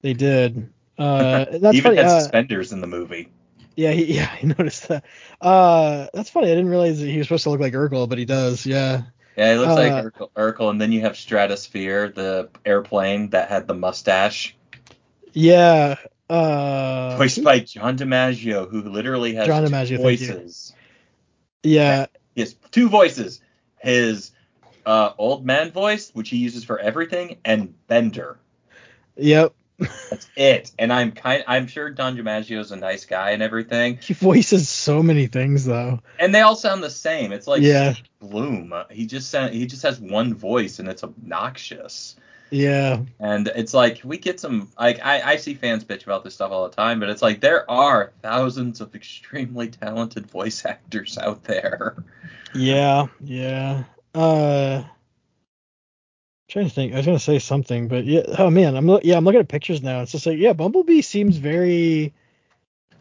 They 0.00 0.14
did. 0.14 0.72
Uh, 0.98 1.44
that's 1.52 1.72
he 1.72 1.78
even 1.78 1.82
funny. 1.82 1.96
had 1.96 2.06
Uh, 2.06 2.20
suspenders 2.20 2.72
in 2.72 2.80
the 2.80 2.86
movie. 2.86 3.28
yeah, 3.76 3.90
he, 3.90 4.04
yeah, 4.14 4.34
I 4.42 4.46
noticed 4.46 4.88
that. 4.88 5.04
Uh, 5.42 6.06
that's 6.14 6.30
funny. 6.30 6.46
I 6.46 6.54
didn't 6.54 6.70
realize 6.70 7.00
that 7.00 7.06
he 7.08 7.18
was 7.18 7.26
supposed 7.26 7.42
to 7.44 7.50
look 7.50 7.60
like 7.60 7.74
Urkel, 7.74 8.08
but 8.08 8.16
he 8.16 8.24
does. 8.24 8.64
Yeah. 8.64 9.02
Yeah, 9.36 9.52
he 9.52 9.58
looks 9.58 9.72
uh, 9.72 9.74
like 9.74 9.92
Urkel, 9.92 10.30
Urkel. 10.36 10.70
And 10.70 10.80
then 10.80 10.90
you 10.92 11.02
have 11.02 11.16
Stratosphere, 11.16 12.08
the 12.12 12.48
airplane 12.64 13.28
that 13.30 13.50
had 13.50 13.66
the 13.68 13.74
mustache, 13.74 14.56
Yeah. 15.34 15.96
Uh, 16.28 17.16
voiced 17.18 17.44
by 17.44 17.60
John 17.60 17.98
DiMaggio, 17.98 18.70
who 18.70 18.82
literally 18.82 19.34
has 19.34 19.46
John 19.46 19.64
DiMaggio, 19.64 19.98
voices. 19.98 20.72
yeah. 21.62 22.06
He 22.34 22.40
has 22.40 22.54
two 22.70 22.88
voices. 22.88 23.40
His 23.78 24.32
uh, 24.86 25.12
old 25.18 25.44
man 25.44 25.70
voice, 25.70 26.10
which 26.14 26.30
he 26.30 26.38
uses 26.38 26.64
for 26.64 26.78
everything, 26.78 27.36
and 27.44 27.74
Bender. 27.86 28.38
Yep. 29.16 29.54
That's 29.78 30.28
it. 30.36 30.70
And 30.78 30.92
I'm 30.92 31.12
kind. 31.12 31.44
I'm 31.46 31.66
sure 31.66 31.90
John 31.90 32.16
DiMaggio 32.16 32.58
is 32.60 32.70
a 32.72 32.76
nice 32.76 33.04
guy 33.06 33.30
and 33.30 33.42
everything. 33.42 33.98
He 33.98 34.14
voices 34.14 34.68
so 34.68 35.02
many 35.02 35.26
things 35.26 35.64
though. 35.64 36.00
And 36.18 36.34
they 36.34 36.40
all 36.40 36.56
sound 36.56 36.82
the 36.82 36.90
same. 36.90 37.32
It's 37.32 37.46
like 37.46 37.60
Yeah. 37.62 37.94
Bloom. 38.20 38.72
He 38.90 39.06
just 39.06 39.30
sound, 39.30 39.52
he 39.52 39.66
just 39.66 39.82
has 39.82 40.00
one 40.00 40.34
voice 40.34 40.78
and 40.78 40.88
it's 40.88 41.02
obnoxious. 41.02 42.16
Yeah. 42.54 43.00
And 43.18 43.48
it's 43.48 43.74
like 43.74 44.00
we 44.04 44.16
get 44.16 44.38
some 44.38 44.70
like 44.78 45.04
I, 45.04 45.32
I 45.32 45.36
see 45.36 45.54
fans 45.54 45.84
bitch 45.84 46.04
about 46.04 46.22
this 46.22 46.34
stuff 46.34 46.52
all 46.52 46.68
the 46.68 46.76
time, 46.76 47.00
but 47.00 47.10
it's 47.10 47.20
like 47.20 47.40
there 47.40 47.68
are 47.68 48.12
thousands 48.22 48.80
of 48.80 48.94
extremely 48.94 49.68
talented 49.68 50.30
voice 50.30 50.64
actors 50.64 51.18
out 51.18 51.42
there. 51.42 51.96
Yeah. 52.54 53.06
Yeah. 53.20 53.82
Uh. 54.14 54.84
trying 56.48 56.68
to 56.68 56.70
think. 56.70 56.92
I 56.92 56.98
was 56.98 57.06
gonna 57.06 57.18
say 57.18 57.40
something, 57.40 57.88
but 57.88 58.04
yeah. 58.04 58.22
Oh 58.38 58.50
man, 58.50 58.76
I'm 58.76 58.88
yeah. 59.02 59.16
I'm 59.16 59.24
looking 59.24 59.40
at 59.40 59.48
pictures 59.48 59.82
now. 59.82 60.02
It's 60.02 60.12
just 60.12 60.26
like 60.26 60.38
yeah, 60.38 60.52
Bumblebee 60.52 61.02
seems 61.02 61.36
very 61.38 62.14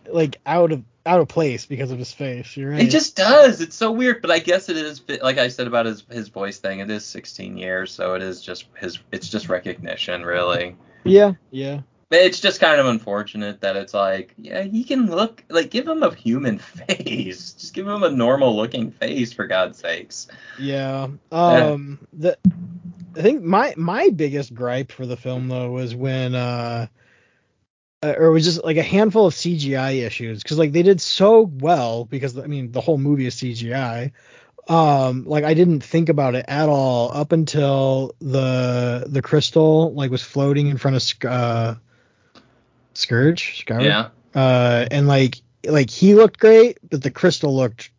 like 0.07 0.37
out 0.47 0.71
of 0.71 0.83
out 1.05 1.19
of 1.19 1.27
place 1.27 1.65
because 1.65 1.91
of 1.91 1.99
his 1.99 2.13
face. 2.13 2.55
You're 2.55 2.71
right. 2.71 2.81
It 2.83 2.89
just 2.89 3.15
does. 3.15 3.61
It's 3.61 3.75
so 3.75 3.91
weird, 3.91 4.21
but 4.21 4.31
I 4.31 4.39
guess 4.39 4.69
it 4.69 4.77
is 4.77 5.01
like 5.21 5.37
I 5.37 5.47
said 5.49 5.67
about 5.67 5.85
his 5.85 6.03
his 6.09 6.29
voice 6.29 6.59
thing. 6.59 6.79
It 6.79 6.89
is 6.89 7.05
16 7.05 7.57
years, 7.57 7.91
so 7.91 8.13
it 8.15 8.21
is 8.23 8.41
just 8.41 8.65
his. 8.77 8.99
It's 9.11 9.29
just 9.29 9.49
recognition, 9.49 10.23
really. 10.25 10.75
yeah. 11.03 11.33
Yeah. 11.51 11.81
But 12.09 12.19
it's 12.21 12.39
just 12.39 12.61
kind 12.61 12.79
of 12.79 12.85
unfortunate 12.85 13.61
that 13.61 13.75
it's 13.75 13.93
like, 13.95 14.35
yeah, 14.37 14.61
he 14.61 14.83
can 14.83 15.07
look 15.07 15.43
like 15.49 15.71
give 15.71 15.87
him 15.87 16.03
a 16.03 16.13
human 16.13 16.57
face. 16.59 17.53
Just 17.53 17.73
give 17.73 17.87
him 17.87 18.03
a 18.03 18.11
normal 18.11 18.55
looking 18.55 18.91
face 18.91 19.33
for 19.33 19.47
God's 19.47 19.79
sakes. 19.79 20.27
Yeah. 20.59 21.07
Um 21.31 22.07
the 22.13 22.37
I 23.17 23.21
think 23.21 23.41
my 23.43 23.73
my 23.77 24.09
biggest 24.09 24.53
gripe 24.53 24.91
for 24.91 25.07
the 25.07 25.17
film 25.17 25.47
though 25.47 25.71
was 25.71 25.95
when 25.95 26.35
uh 26.35 26.85
uh, 28.03 28.13
or 28.17 28.25
it 28.27 28.31
was 28.31 28.43
just 28.43 28.63
like 28.63 28.77
a 28.77 28.83
handful 28.83 29.25
of 29.25 29.33
CGI 29.33 30.05
issues 30.05 30.43
cuz 30.43 30.57
like 30.57 30.71
they 30.71 30.83
did 30.83 31.01
so 31.01 31.41
well 31.41 32.05
because 32.05 32.37
I 32.37 32.47
mean 32.47 32.71
the 32.71 32.81
whole 32.81 32.97
movie 32.97 33.25
is 33.25 33.35
CGI. 33.35 34.11
Um 34.67 35.25
like 35.25 35.43
I 35.43 35.53
didn't 35.53 35.81
think 35.81 36.09
about 36.09 36.35
it 36.35 36.45
at 36.47 36.69
all 36.69 37.11
up 37.13 37.31
until 37.31 38.15
the 38.19 39.05
the 39.07 39.21
crystal 39.21 39.93
like 39.93 40.11
was 40.11 40.21
floating 40.21 40.67
in 40.67 40.77
front 40.77 40.97
of 40.97 41.31
uh 41.31 41.75
Scourge, 42.93 43.59
Scourge? 43.59 43.83
Yeah. 43.83 44.09
Uh 44.35 44.85
and 44.91 45.07
like 45.07 45.41
like 45.65 45.89
he 45.89 46.13
looked 46.13 46.39
great 46.39 46.77
but 46.87 47.01
the 47.01 47.11
crystal 47.11 47.55
looked 47.55 47.89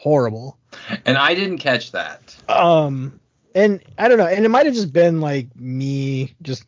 horrible. 0.00 0.56
And 1.04 1.18
I 1.18 1.34
didn't 1.34 1.58
catch 1.58 1.92
that. 1.92 2.34
Um, 2.48 3.20
and 3.54 3.82
I 3.98 4.08
don't 4.08 4.18
know, 4.18 4.26
and 4.26 4.44
it 4.44 4.48
might 4.48 4.66
have 4.66 4.74
just 4.74 4.92
been 4.92 5.20
like 5.20 5.54
me, 5.56 6.34
just 6.42 6.64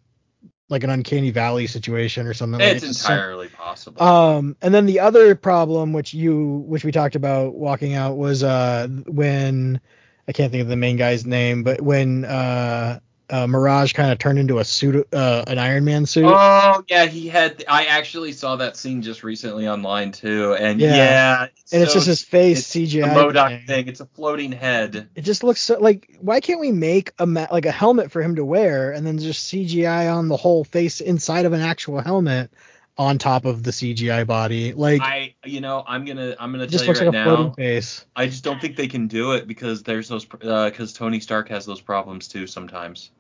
like 0.73 0.83
an 0.83 0.91
uncanny 0.91 1.31
valley 1.31 1.67
situation 1.69 2.27
or 2.27 2.35
something. 2.35 2.59
like 2.59 2.77
It's 2.77 2.85
just 2.87 3.01
some- 3.03 3.13
entirely 3.13 3.49
possible. 3.49 4.03
um, 4.03 4.57
and 4.63 4.75
then 4.75 4.87
the 4.87 4.99
other 5.01 5.35
problem, 5.37 5.93
which 5.93 6.13
you, 6.15 6.65
which 6.67 6.85
we 6.85 6.91
talked 6.91 7.15
about 7.15 7.55
walking 7.55 7.95
out, 7.95 8.17
was 8.17 8.43
uh 8.43 8.89
when 9.07 9.81
I 10.27 10.33
can't 10.33 10.51
think 10.51 10.63
of 10.63 10.69
the 10.69 10.77
main 10.77 10.97
guy's 10.97 11.25
name, 11.27 11.63
but 11.63 11.81
when 11.81 12.25
uh, 12.25 12.99
uh 13.33 13.47
Mirage 13.49 13.95
kind 13.95 14.13
of 14.13 14.19
turned 14.19 14.39
into 14.39 14.59
a 14.59 14.65
suit, 14.65 15.09
uh, 15.13 15.43
an 15.49 15.59
Iron 15.59 15.85
Man 15.85 16.07
suit. 16.07 16.27
Oh 16.27 16.85
yeah, 16.89 17.07
he 17.07 17.29
had. 17.29 17.65
I 17.67 17.87
actually 17.87 18.33
saw 18.33 18.57
that 18.57 18.77
scene 18.77 19.03
just 19.03 19.25
recently 19.25 19.67
online 19.67 20.13
too, 20.13 20.55
and 20.55 20.79
Yeah. 20.79 20.95
yeah, 20.95 21.47
and 21.73 21.83
it's 21.83 21.95
just 21.95 22.07
his 22.07 22.23
face 22.23 22.59
it's 22.61 22.93
CGI. 22.93 23.03
the 23.15 23.21
MODOK 23.33 23.49
thing. 23.49 23.67
thing. 23.67 23.89
It's 23.89 24.01
a 24.01 24.07
floating 24.07 24.53
head. 24.53 25.09
It 25.17 25.23
just 25.23 25.43
looks 25.43 25.61
so 25.63 25.79
like 25.81 26.17
why 26.21 26.41
can't 26.41 26.61
we 26.61 26.71
make 26.71 27.13
a 27.19 27.27
ma- 27.27 27.49
like 27.51 27.67
a 27.67 27.73
helmet 27.73 28.13
for 28.13 28.23
him 28.23 28.37
to 28.37 28.45
wear 28.45 28.93
and 28.93 29.07
then 29.07 29.19
just 29.19 29.51
CGI 29.53 30.15
on 30.15 30.29
the 30.29 30.37
whole 30.37 30.63
face 30.65 31.01
inside 31.01 31.47
of 31.47 31.53
an 31.55 31.63
actual 31.63 32.01
helmet 32.01 32.51
on 32.99 33.17
top 33.17 33.47
of 33.47 33.63
the 33.63 33.71
CGI 33.71 34.27
body? 34.27 34.75
Like 34.75 35.01
I, 35.01 35.35
you 35.45 35.63
know, 35.63 35.83
I'm 35.87 36.05
gonna, 36.05 36.37
I'm 36.39 36.53
gonna 36.53 36.65
it 36.65 36.71
just 36.71 36.85
tell 36.85 36.89
looks 36.89 37.01
you 37.01 37.07
like 37.07 37.15
right 37.15 37.23
a 37.23 37.25
floating 37.25 37.47
now. 37.47 37.53
face. 37.55 38.05
I 38.15 38.27
just 38.27 38.45
don't 38.45 38.61
think 38.61 38.77
they 38.77 38.89
can 38.89 39.07
do 39.09 39.33
it 39.33 39.49
because 39.49 39.83
there's 39.83 40.09
those, 40.09 40.27
because 40.27 40.93
Tony 40.93 41.19
Stark 41.21 41.49
has 41.49 41.65
those 41.65 41.81
problems 41.81 42.29
too 42.29 42.47
sometimes. 42.47 43.11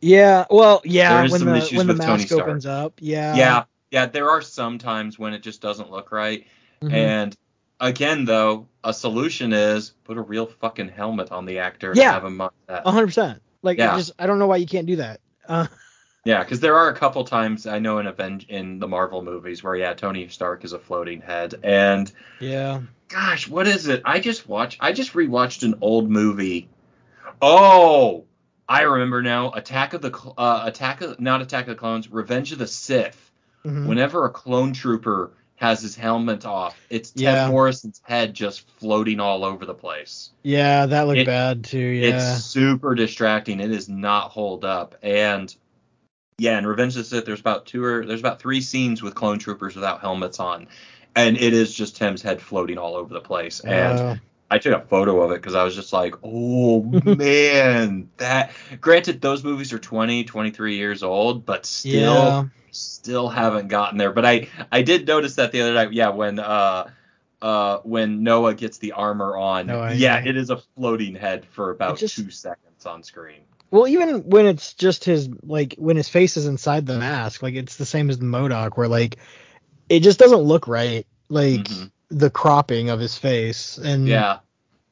Yeah, 0.00 0.44
well, 0.50 0.80
yeah, 0.84 1.16
There 1.16 1.24
is 1.24 1.32
when 1.32 1.38
some 1.40 1.48
the 1.50 1.56
issues 1.56 1.76
when 1.78 1.86
the 1.88 1.94
mask 1.94 2.26
Stark. 2.28 2.42
opens 2.42 2.66
up, 2.66 2.94
yeah. 3.00 3.34
yeah, 3.34 3.64
yeah, 3.90 4.06
there 4.06 4.30
are 4.30 4.40
some 4.42 4.78
times 4.78 5.18
when 5.18 5.32
it 5.34 5.42
just 5.42 5.60
doesn't 5.60 5.90
look 5.90 6.12
right, 6.12 6.46
Mhm. 6.82 6.92
and 6.92 7.36
again 7.80 8.24
though, 8.24 8.68
a 8.84 8.92
solution 8.94 9.52
is 9.52 9.90
put 10.04 10.16
a 10.16 10.20
real 10.22 10.46
fucking 10.46 10.88
helmet 10.90 11.32
on 11.32 11.46
the 11.46 11.58
actor 11.58 11.92
Yeah. 11.96 12.04
and 12.04 12.12
have 12.14 12.24
him 12.24 12.40
on 12.40 12.50
that. 12.68 12.82
A 12.86 12.90
hundred 12.92 13.06
percent. 13.08 13.42
Like 13.62 13.78
Yeah. 13.78 13.94
I 13.94 13.96
just 13.96 14.12
I 14.18 14.26
don't 14.26 14.38
know 14.38 14.46
why 14.46 14.56
you 14.56 14.66
can't 14.66 14.86
do 14.86 14.96
that. 14.96 15.20
Uh, 15.48 15.66
Yeah, 16.24 16.42
because 16.42 16.60
there 16.60 16.76
are 16.76 16.90
a 16.90 16.94
couple 16.94 17.24
times 17.24 17.66
I 17.66 17.78
know 17.78 17.98
in 18.00 18.06
Avenge 18.06 18.44
in 18.48 18.80
the 18.80 18.88
Marvel 18.88 19.22
movies 19.22 19.62
where 19.64 19.76
yeah, 19.76 19.94
Tony 19.94 20.28
Stark 20.28 20.62
is 20.62 20.74
a 20.74 20.78
floating 20.78 21.22
head, 21.22 21.54
and 21.62 22.12
yeah. 22.38 22.82
gosh, 23.08 23.48
what 23.48 23.66
is 23.66 23.86
it? 23.88 24.02
I 24.04 24.20
just 24.20 24.46
watched, 24.46 24.76
I 24.80 24.92
just 24.92 25.14
rewatched 25.14 25.62
an 25.62 25.76
old 25.80 26.10
movie. 26.10 26.68
Oh, 27.40 28.24
I 28.68 28.82
remember 28.82 29.22
now. 29.22 29.50
Attack 29.52 29.94
of 29.94 30.02
the 30.02 30.12
uh, 30.36 30.62
Attack 30.66 31.00
of 31.00 31.20
not 31.20 31.40
Attack 31.40 31.64
of 31.64 31.68
the 31.70 31.74
Clones, 31.76 32.10
Revenge 32.10 32.52
of 32.52 32.58
the 32.58 32.66
Sith. 32.66 33.30
Mhm. 33.64 33.86
Whenever 33.86 34.24
a 34.26 34.30
clone 34.30 34.72
trooper 34.72 35.30
has 35.56 35.80
his 35.82 35.96
helmet 35.96 36.44
off, 36.46 36.76
it's 36.90 37.10
Ted 37.10 37.22
Yeah. 37.22 37.48
Morrison's 37.48 38.00
head 38.04 38.34
just 38.34 38.68
floating 38.78 39.18
all 39.18 39.44
over 39.44 39.66
the 39.66 39.74
place. 39.74 40.30
Yeah, 40.42 40.86
that 40.86 41.06
looked 41.08 41.20
It- 41.20 41.26
bad 41.26 41.64
too. 41.64 41.78
Yeah. 41.78 42.16
It's 42.36 42.44
super 42.44 42.94
distracting. 42.94 43.58
It 43.60 43.70
is 43.72 43.88
not 43.88 44.30
hold 44.30 44.64
up. 44.64 44.94
And 45.02 45.52
yeah, 46.38 46.58
in 46.58 46.66
Revenge 46.66 46.92
of 46.92 46.98
the 46.98 47.04
Sith, 47.04 47.24
there's 47.24 47.40
about 47.40 47.66
two 47.66 47.82
or 47.82 48.04
there's 48.06 48.20
about 48.20 48.38
three 48.38 48.60
scenes 48.60 49.02
with 49.02 49.14
clone 49.14 49.38
troopers 49.38 49.74
without 49.74 50.00
helmets 50.00 50.38
on, 50.38 50.68
and 51.16 51.36
it 51.36 51.52
is 51.54 51.74
just 51.74 51.96
Tim's 51.96 52.22
head 52.22 52.40
floating 52.40 52.78
all 52.78 52.94
over 52.94 53.12
the 53.12 53.20
place. 53.20 53.58
And 53.60 53.98
Uh, 53.98 54.16
I 54.50 54.58
took 54.58 54.74
a 54.82 54.86
photo 54.86 55.20
of 55.22 55.30
it 55.32 55.36
because 55.36 55.54
I 55.54 55.62
was 55.64 55.74
just 55.74 55.92
like, 55.92 56.14
oh 56.22 56.82
man, 57.04 58.10
that. 58.16 58.52
Granted, 58.80 59.20
those 59.20 59.44
movies 59.44 59.72
are 59.72 59.78
20, 59.78 60.24
23 60.24 60.76
years 60.76 61.02
old, 61.02 61.44
but 61.44 61.66
still, 61.66 62.14
yeah. 62.14 62.44
still 62.70 63.28
haven't 63.28 63.68
gotten 63.68 63.98
there. 63.98 64.12
But 64.12 64.24
I, 64.24 64.48
I 64.72 64.82
did 64.82 65.06
notice 65.06 65.34
that 65.36 65.52
the 65.52 65.60
other 65.62 65.74
night. 65.74 65.92
Yeah, 65.92 66.10
when 66.10 66.38
uh. 66.38 66.90
Uh, 67.40 67.78
when 67.84 68.24
Noah 68.24 68.52
gets 68.52 68.78
the 68.78 68.90
armor 68.90 69.36
on, 69.36 69.68
Noah, 69.68 69.94
yeah, 69.94 70.18
yeah. 70.18 70.28
it 70.28 70.36
is 70.36 70.50
a 70.50 70.56
floating 70.56 71.14
head 71.14 71.44
for 71.46 71.70
about 71.70 71.96
just- 71.96 72.16
two 72.16 72.32
seconds 72.32 72.84
on 72.84 73.04
screen. 73.04 73.42
Well, 73.70 73.86
even 73.86 74.28
when 74.28 74.46
it's 74.46 74.72
just 74.74 75.04
his 75.04 75.28
like 75.44 75.76
when 75.78 75.94
his 75.96 76.08
face 76.08 76.36
is 76.36 76.46
inside 76.46 76.84
the 76.84 76.98
mask, 76.98 77.40
like 77.40 77.54
it's 77.54 77.76
the 77.76 77.86
same 77.86 78.10
as 78.10 78.18
the 78.18 78.24
MODOK, 78.24 78.76
where 78.76 78.88
like 78.88 79.18
it 79.88 80.00
just 80.00 80.18
doesn't 80.18 80.40
look 80.40 80.66
right, 80.66 81.06
like 81.28 81.60
Mhm. 81.68 81.92
The 82.10 82.30
cropping 82.30 82.90
of 82.90 83.00
his 83.00 83.16
face, 83.16 83.78
and 83.78 84.06
Yeah, 84.08 84.38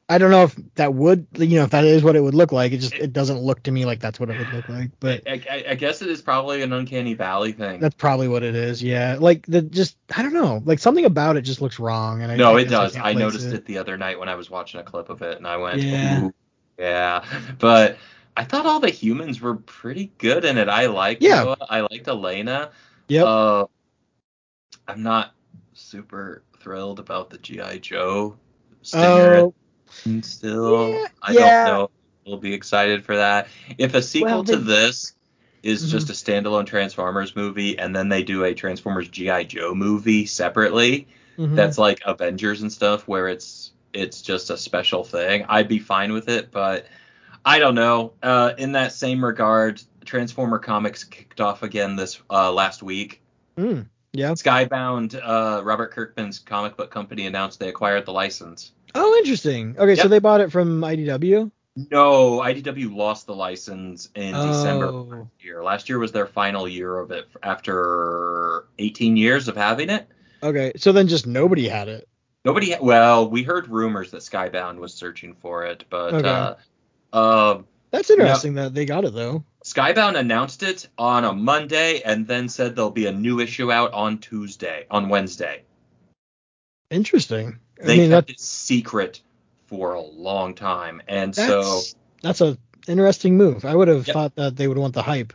I 0.09 0.17
don't 0.19 0.31
know 0.31 0.43
if 0.43 0.55
that 0.75 0.93
would, 0.93 1.27
you 1.35 1.57
know, 1.57 1.63
if 1.63 1.71
that 1.71 1.83
is 1.83 2.03
what 2.03 2.15
it 2.15 2.21
would 2.21 2.33
look 2.33 2.51
like. 2.51 2.71
It 2.71 2.77
just 2.77 2.93
it 2.93 3.11
doesn't 3.11 3.39
look 3.39 3.63
to 3.63 3.71
me 3.71 3.85
like 3.85 3.99
that's 3.99 4.19
what 4.19 4.29
it 4.29 4.37
would 4.37 4.53
look 4.53 4.69
like. 4.69 4.91
But 4.99 5.27
I, 5.27 5.41
I, 5.49 5.65
I 5.71 5.75
guess 5.75 6.01
it 6.01 6.09
is 6.09 6.21
probably 6.21 6.61
an 6.61 6.71
uncanny 6.71 7.13
valley 7.13 7.51
thing. 7.51 7.79
that's 7.79 7.95
probably 7.95 8.27
what 8.27 8.43
it 8.43 8.55
is. 8.55 8.81
Yeah, 8.81 9.17
like 9.19 9.45
the 9.47 9.61
just 9.61 9.97
I 10.15 10.21
don't 10.21 10.33
know, 10.33 10.61
like 10.65 10.79
something 10.79 11.05
about 11.05 11.35
it 11.37 11.41
just 11.41 11.61
looks 11.61 11.79
wrong. 11.79 12.21
And 12.21 12.31
I, 12.31 12.35
no, 12.35 12.55
it 12.57 12.65
does. 12.69 12.95
I 12.95 13.13
noticed 13.13 13.47
it. 13.47 13.65
the 13.65 13.79
other 13.79 13.97
night 13.97 14.19
when 14.19 14.29
I 14.29 14.35
was 14.35 14.49
watching 14.49 14.79
a 14.79 14.83
clip 14.83 15.09
of 15.09 15.21
it, 15.21 15.37
and 15.37 15.47
I 15.47 15.57
went, 15.57 15.81
Yeah. 15.81 16.29
Yeah. 16.77 17.25
But 17.57 17.97
I 18.37 18.43
thought 18.43 18.67
all 18.67 18.79
the 18.79 18.91
humans 18.91 19.41
were 19.41 19.55
pretty 19.55 20.11
good 20.19 20.45
in 20.45 20.57
it. 20.59 20.69
I 20.69 20.85
liked 20.85 21.23
Yeah. 21.23 21.43
Noah. 21.43 21.57
I 21.69 21.81
liked 21.81 22.07
Elena. 22.07 22.69
yeah 23.07 23.23
Uh, 23.23 23.65
I'm 24.87 25.01
not 25.03 25.33
super 25.73 26.43
thrilled 26.67 26.99
about 26.99 27.29
the 27.29 27.37
GI 27.37 27.79
Joe 27.79 28.35
stinger 28.81 29.35
Oh, 29.37 29.53
still. 30.21 30.89
Yeah, 30.91 31.05
I 31.21 31.31
yeah. 31.31 31.65
don't 31.65 31.73
know. 31.79 31.89
We'll 32.25 32.37
be 32.39 32.53
excited 32.53 33.05
for 33.05 33.15
that. 33.15 33.47
If 33.77 33.93
a 33.93 34.01
sequel 34.01 34.27
Well, 34.29 34.43
to 34.43 34.57
this 34.57 35.13
is 35.63 35.85
Mhm. 35.85 35.91
just 35.91 36.09
a 36.09 36.13
standalone 36.13 36.65
Transformers 36.65 37.37
movie, 37.37 37.79
and 37.79 37.95
then 37.95 38.09
they 38.09 38.21
do 38.21 38.43
a 38.43 38.53
Transformers 38.53 39.07
GI 39.07 39.45
Joe 39.45 39.73
movie 39.73 40.25
separately, 40.25 41.07
mhm. 41.37 41.55
that's 41.55 41.77
like 41.77 42.01
Avengers 42.05 42.61
and 42.61 42.71
stuff, 42.71 43.07
where 43.07 43.29
it's 43.29 43.71
it's 43.93 44.21
just 44.21 44.49
a 44.49 44.57
special 44.57 45.03
thing, 45.05 45.45
I'd 45.47 45.69
be 45.69 45.79
fine 45.79 46.11
with 46.11 46.27
it. 46.27 46.51
But 46.51 46.85
I 47.45 47.59
don't 47.59 47.75
know. 47.75 48.11
Uh, 48.21 48.51
in 48.57 48.73
that 48.73 48.91
same 48.91 49.23
regard, 49.23 49.81
Transformer 50.03 50.59
Comics 50.59 51.05
kicked 51.05 51.39
off 51.39 51.63
again 51.63 51.95
this 51.95 52.21
uh, 52.29 52.51
last 52.51 52.83
week. 52.83 53.21
Mm, 53.57 53.87
yeah. 54.17 54.31
Skybound, 54.31 55.19
uh, 55.23 55.61
Robert 55.63 55.91
Kirkman's 55.91 56.39
comic 56.39 56.75
book 56.75 56.91
company 56.91 57.25
announced 57.27 57.59
they 57.59 57.69
acquired 57.69 58.05
the 58.05 58.11
license. 58.13 58.71
Oh, 58.95 59.15
interesting. 59.19 59.75
Okay, 59.77 59.95
so 59.95 60.07
they 60.07 60.19
bought 60.19 60.41
it 60.41 60.51
from 60.51 60.81
IDW. 60.81 61.51
No, 61.91 62.39
IDW 62.39 62.95
lost 62.95 63.27
the 63.27 63.35
license 63.35 64.09
in 64.15 64.33
December 64.33 64.87
Oh. 64.87 65.01
last 65.09 65.29
year. 65.43 65.63
Last 65.63 65.89
year 65.89 65.99
was 65.99 66.11
their 66.11 66.25
final 66.25 66.67
year 66.67 66.97
of 66.97 67.11
it 67.11 67.27
after 67.43 68.65
18 68.79 69.15
years 69.17 69.47
of 69.47 69.55
having 69.55 69.89
it. 69.91 70.07
Okay, 70.41 70.71
so 70.77 70.91
then 70.91 71.07
just 71.07 71.27
nobody 71.27 71.67
had 71.67 71.87
it. 71.87 72.07
Nobody, 72.45 72.75
well, 72.81 73.29
we 73.29 73.43
heard 73.43 73.67
rumors 73.67 74.11
that 74.11 74.21
Skybound 74.21 74.77
was 74.77 74.93
searching 74.93 75.35
for 75.41 75.65
it, 75.65 75.83
but 75.89 76.13
Okay. 76.15 76.27
uh, 76.29 76.55
uh, 77.13 77.61
That's 77.91 78.09
interesting 78.09 78.55
that 78.55 78.73
they 78.73 78.85
got 78.85 79.05
it 79.05 79.13
though. 79.13 79.43
Skybound 79.67 80.17
announced 80.17 80.63
it 80.63 80.87
on 80.97 81.25
a 81.25 81.33
Monday 81.33 81.99
and 82.05 82.25
then 82.25 82.47
said 82.47 82.73
there'll 82.73 82.89
be 82.89 83.07
a 83.07 83.11
new 83.11 83.41
issue 83.41 83.69
out 83.69 83.91
on 83.91 84.17
Tuesday, 84.19 84.85
on 84.89 85.09
Wednesday. 85.09 85.63
Interesting. 86.89 87.59
I 87.83 87.85
They 87.85 87.97
mean, 87.97 88.11
kept 88.11 88.29
it 88.29 88.39
secret 88.39 89.19
for 89.65 89.95
a 89.95 90.01
long 90.01 90.55
time, 90.55 91.01
and 91.09 91.35
so 91.35 91.61
that's 91.63 91.95
that's 92.21 92.39
a 92.39 92.57
interesting 92.87 93.35
move. 93.35 93.65
I 93.65 93.75
would 93.75 93.89
have 93.89 94.07
Yep. 94.07 94.13
thought 94.13 94.35
that 94.35 94.55
they 94.55 94.69
would 94.69 94.77
want 94.77 94.93
the 94.93 95.01
hype, 95.03 95.33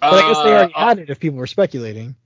but 0.00 0.14
I 0.14 0.22
guess 0.28 0.42
they 0.42 0.54
Uh, 0.54 0.56
already 0.56 0.72
had 0.72 0.98
it 1.00 1.10
if 1.10 1.20
people 1.20 1.38
were 1.38 1.46
speculating. 1.46 2.16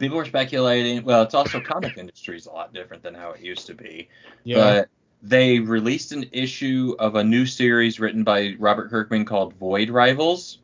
people 0.00 0.16
were 0.16 0.24
speculating. 0.24 1.04
Well, 1.04 1.22
it's 1.22 1.34
also 1.34 1.60
comic 1.60 1.96
industry 1.96 2.36
is 2.36 2.46
a 2.46 2.50
lot 2.50 2.74
different 2.74 3.04
than 3.04 3.14
how 3.14 3.30
it 3.30 3.40
used 3.40 3.68
to 3.68 3.74
be. 3.74 4.08
Yeah. 4.42 4.56
But 4.56 4.88
they 5.22 5.60
released 5.60 6.10
an 6.10 6.28
issue 6.32 6.96
of 6.98 7.14
a 7.14 7.22
new 7.22 7.46
series 7.46 8.00
written 8.00 8.24
by 8.24 8.56
Robert 8.58 8.90
Kirkman 8.90 9.24
called 9.24 9.54
Void 9.54 9.90
Rivals, 9.90 10.58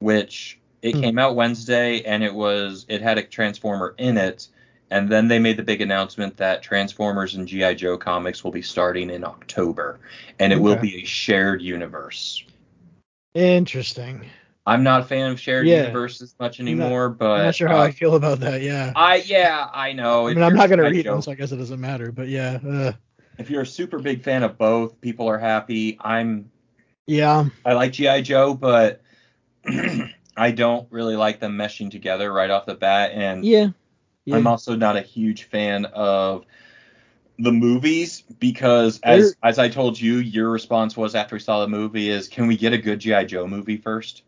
which 0.00 0.58
it 0.82 0.94
Hmm. 0.94 1.00
came 1.00 1.18
out 1.18 1.34
Wednesday 1.34 2.02
and 2.02 2.22
it 2.22 2.32
was 2.34 2.86
it 2.88 3.02
had 3.02 3.18
a 3.18 3.22
Transformer 3.22 3.94
in 3.98 4.16
it. 4.16 4.48
And 4.90 5.10
then 5.10 5.28
they 5.28 5.38
made 5.38 5.58
the 5.58 5.62
big 5.62 5.82
announcement 5.82 6.38
that 6.38 6.62
Transformers 6.62 7.34
and 7.34 7.46
GI 7.46 7.74
Joe 7.74 7.98
comics 7.98 8.42
will 8.42 8.52
be 8.52 8.62
starting 8.62 9.10
in 9.10 9.22
October, 9.22 10.00
and 10.38 10.50
it 10.50 10.58
will 10.58 10.76
be 10.76 11.02
a 11.02 11.04
shared 11.04 11.60
universe. 11.60 12.42
Interesting. 13.34 14.24
I'm 14.66 14.82
not 14.82 15.00
a 15.02 15.04
fan 15.04 15.30
of 15.30 15.38
shared 15.40 15.66
Yeah. 15.66 15.82
universes 15.82 16.34
much 16.40 16.60
anymore, 16.60 17.10
but 17.10 17.38
I'm 17.40 17.44
not 17.46 17.54
sure 17.54 17.68
how 17.68 17.78
uh, 17.78 17.84
I 17.84 17.90
feel 17.90 18.14
about 18.14 18.40
that. 18.40 18.62
Yeah. 18.62 18.92
I 18.96 19.16
yeah 19.16 19.68
I 19.72 19.92
know. 19.92 20.28
I 20.28 20.34
mean, 20.34 20.42
I'm 20.42 20.54
not 20.54 20.70
gonna 20.70 20.88
read 20.88 21.04
them, 21.06 21.20
so 21.20 21.32
I 21.32 21.34
guess 21.34 21.52
it 21.52 21.56
doesn't 21.56 21.80
matter. 21.80 22.10
But 22.10 22.28
yeah. 22.28 22.58
Uh, 22.66 22.92
if 23.38 23.50
you're 23.50 23.62
a 23.62 23.66
super 23.66 23.98
big 23.98 24.22
fan 24.22 24.42
of 24.42 24.56
both, 24.56 25.00
people 25.02 25.28
are 25.28 25.38
happy. 25.38 25.98
I'm 26.00 26.50
yeah. 27.06 27.44
I 27.66 27.74
like 27.74 27.92
GI 27.92 28.22
Joe, 28.22 28.54
but 28.54 29.02
I 30.36 30.50
don't 30.52 30.86
really 30.90 31.16
like 31.16 31.40
them 31.40 31.56
meshing 31.56 31.90
together 31.90 32.32
right 32.32 32.50
off 32.50 32.66
the 32.66 32.74
bat, 32.74 33.12
and 33.12 33.44
Yeah. 33.44 33.68
Yeah. 34.24 34.36
I'm 34.36 34.46
also 34.46 34.76
not 34.76 34.96
a 34.96 35.00
huge 35.00 35.44
fan 35.44 35.86
of 35.86 36.44
the 37.38 37.52
movies 37.52 38.22
because 38.38 39.00
as 39.00 39.36
as 39.42 39.58
I 39.58 39.68
told 39.68 39.98
you, 39.98 40.16
your 40.16 40.50
response 40.50 40.96
was 40.96 41.14
after 41.14 41.36
we 41.36 41.40
saw 41.40 41.60
the 41.60 41.68
movie 41.68 42.10
is 42.10 42.28
can 42.28 42.46
we 42.46 42.56
get 42.56 42.72
a 42.72 42.78
good 42.78 42.98
GI 42.98 43.24
Joe 43.26 43.46
movie 43.46 43.76
first? 43.76 44.22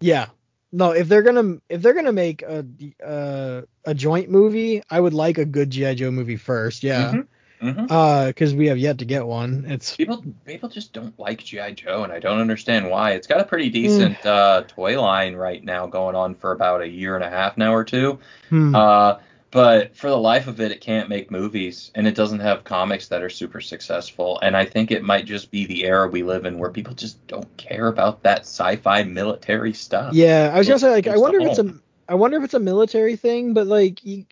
Yeah. 0.00 0.26
No, 0.70 0.90
if 0.90 1.08
they're 1.08 1.22
gonna 1.22 1.58
if 1.68 1.80
they're 1.80 1.94
gonna 1.94 2.12
make 2.12 2.42
a 2.42 2.66
uh, 3.04 3.62
a 3.84 3.94
joint 3.94 4.28
movie, 4.28 4.82
I 4.90 5.00
would 5.00 5.14
like 5.14 5.38
a 5.38 5.46
good 5.46 5.70
GI 5.70 5.94
Joe 5.94 6.10
movie 6.10 6.36
first. 6.36 6.82
Yeah. 6.82 7.22
Mhm. 7.62 7.74
Mhm. 7.74 7.86
Uh, 7.90 8.26
because 8.28 8.54
we 8.54 8.66
have 8.68 8.78
yet 8.78 8.98
to 8.98 9.04
get 9.04 9.26
one. 9.26 9.64
It's 9.68 9.96
People 9.96 10.22
people 10.46 10.68
just 10.68 10.92
don't 10.92 11.18
like 11.18 11.42
GI 11.42 11.72
Joe, 11.72 12.04
and 12.04 12.12
I 12.12 12.18
don't 12.20 12.40
understand 12.40 12.88
why. 12.90 13.12
It's 13.12 13.26
got 13.26 13.40
a 13.40 13.44
pretty 13.44 13.68
decent 13.70 14.24
uh, 14.24 14.62
toy 14.68 15.00
line 15.00 15.34
right 15.34 15.62
now 15.64 15.86
going 15.86 16.14
on 16.16 16.34
for 16.34 16.52
about 16.52 16.82
a 16.82 16.88
year 16.88 17.14
and 17.16 17.24
a 17.24 17.30
half 17.30 17.56
now 17.56 17.74
or 17.74 17.84
two. 17.84 18.18
hmm, 18.48 18.74
Uh, 18.74 19.16
but 19.50 19.96
for 19.96 20.10
the 20.10 20.18
life 20.18 20.46
of 20.46 20.60
it, 20.60 20.72
it 20.72 20.82
can't 20.82 21.08
make 21.08 21.30
movies, 21.30 21.90
and 21.94 22.06
it 22.06 22.14
doesn't 22.14 22.40
have 22.40 22.64
comics 22.64 23.08
that 23.08 23.22
are 23.22 23.30
super 23.30 23.62
successful. 23.62 24.38
And 24.42 24.54
I 24.54 24.66
think 24.66 24.90
it 24.90 25.02
might 25.02 25.24
just 25.24 25.50
be 25.50 25.64
the 25.64 25.84
era 25.86 26.06
we 26.06 26.22
live 26.22 26.44
in 26.44 26.58
where 26.58 26.70
people 26.70 26.92
just 26.94 27.26
don't 27.28 27.56
care 27.56 27.86
about 27.88 28.22
that 28.24 28.40
sci-fi 28.40 29.04
military 29.04 29.72
stuff. 29.72 30.12
yeah. 30.12 30.50
I 30.54 30.58
was 30.58 30.68
gonna 30.68 30.78
say 30.78 30.90
like 30.90 31.06
I 31.06 31.16
wonder 31.16 31.40
if 31.40 31.48
it's 31.48 31.58
a. 31.58 31.74
I 32.08 32.14
wonder 32.14 32.38
if 32.38 32.44
it's 32.44 32.54
a 32.54 32.58
military 32.60 33.16
thing, 33.16 33.52
but 33.52 33.66
like 33.66 34.04
you, 34.04 34.24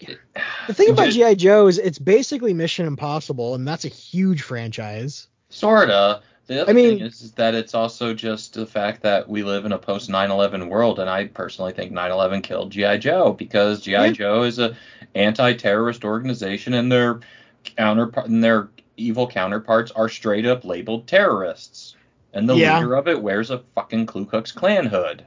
the 0.66 0.72
thing 0.74 0.90
about 0.90 1.10
GI 1.10 1.34
Joe 1.36 1.66
is 1.66 1.78
it's 1.78 1.98
basically 1.98 2.54
Mission 2.54 2.86
Impossible, 2.86 3.54
and 3.54 3.68
that's 3.68 3.84
a 3.84 3.88
huge 3.88 4.42
franchise. 4.42 5.28
Sorta. 5.50 6.22
The 6.46 6.62
other 6.62 6.70
I 6.70 6.74
mean- 6.74 6.98
thing 6.98 7.06
is, 7.06 7.22
is 7.22 7.32
that 7.32 7.54
it's 7.54 7.74
also 7.74 8.14
just 8.14 8.54
the 8.54 8.66
fact 8.66 9.02
that 9.02 9.28
we 9.28 9.42
live 9.42 9.64
in 9.66 9.72
a 9.72 9.78
post 9.78 10.08
9/11 10.08 10.68
world, 10.68 11.00
and 11.00 11.10
I 11.10 11.26
personally 11.26 11.72
think 11.72 11.92
9/11 11.92 12.42
killed 12.42 12.70
GI 12.70 12.98
Joe 12.98 13.32
because 13.32 13.80
GI 13.82 13.90
Yeah. 13.92 14.12
Joe 14.12 14.42
is 14.44 14.58
a 14.58 14.76
anti-terrorist 15.14 16.04
organization, 16.04 16.72
and 16.74 16.90
their 16.90 17.20
counterpart 17.64 18.28
and 18.28 18.42
their 18.42 18.68
evil 18.96 19.26
counterparts 19.26 19.90
are 19.90 20.08
straight 20.08 20.46
up 20.46 20.64
labeled 20.64 21.06
terrorists, 21.08 21.96
and 22.32 22.48
the 22.48 22.54
Yeah. 22.54 22.78
leader 22.78 22.94
of 22.94 23.08
it 23.08 23.20
wears 23.20 23.50
a 23.50 23.58
fucking 23.74 24.06
Ku 24.06 24.24
Klux 24.24 24.52
Klan 24.52 24.86
hood. 24.86 25.24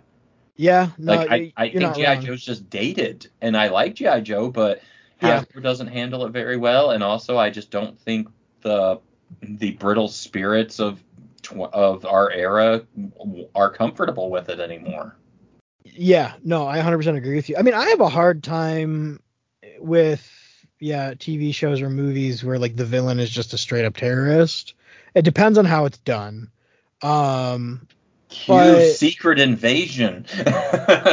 Yeah. 0.60 0.90
No, 0.98 1.14
like 1.16 1.32
I, 1.32 1.54
I 1.56 1.70
think 1.70 1.96
GI 1.96 2.04
wrong. 2.04 2.22
Joe's 2.22 2.44
just 2.44 2.70
dated, 2.70 3.30
and 3.40 3.56
I 3.56 3.70
like 3.70 3.96
GI 3.96 4.20
Joe, 4.24 4.50
but 4.50 4.82
Yeah. 5.22 5.40
Hasbro 5.40 5.64
doesn't 5.64 5.88
handle 5.88 6.26
it 6.26 6.34
very 6.34 6.58
well, 6.58 6.92
and 6.92 7.02
also 7.02 7.38
I 7.38 7.50
just 7.50 7.72
don't 7.72 7.98
think 7.98 8.28
the 8.60 9.00
the 9.42 9.72
brittle 9.72 10.10
spirits 10.10 10.82
of 10.82 11.02
tw- 11.44 11.72
of 11.72 12.06
our 12.06 12.30
era 12.30 12.86
are 13.56 13.72
comfortable 13.72 14.30
with 14.30 14.50
it 14.50 14.60
anymore. 14.60 15.16
Yeah, 15.86 16.34
no, 16.44 16.68
I 16.68 16.80
100% 16.80 17.16
agree 17.16 17.38
with 17.38 17.48
you. 17.48 17.56
I 17.58 17.62
mean, 17.62 17.74
I 17.74 17.88
have 17.92 18.02
a 18.02 18.10
hard 18.10 18.44
time 18.44 19.22
with 19.78 20.30
yeah, 20.82 21.14
TV 21.14 21.56
shows 21.56 21.82
or 21.82 21.90
movies 21.90 22.44
where 22.44 22.60
like 22.60 22.76
the 22.76 22.86
villain 22.86 23.22
is 23.22 23.30
just 23.30 23.54
a 23.54 23.58
straight 23.58 23.86
up 23.86 23.96
terrorist. 23.96 24.74
It 25.16 25.22
depends 25.22 25.58
on 25.58 25.64
how 25.64 25.86
it's 25.86 26.00
done. 26.00 26.52
Um 27.02 27.88
Cue 28.30 28.54
But- 28.54 28.92
Secret 28.94 29.40
Invasion. 29.40 30.26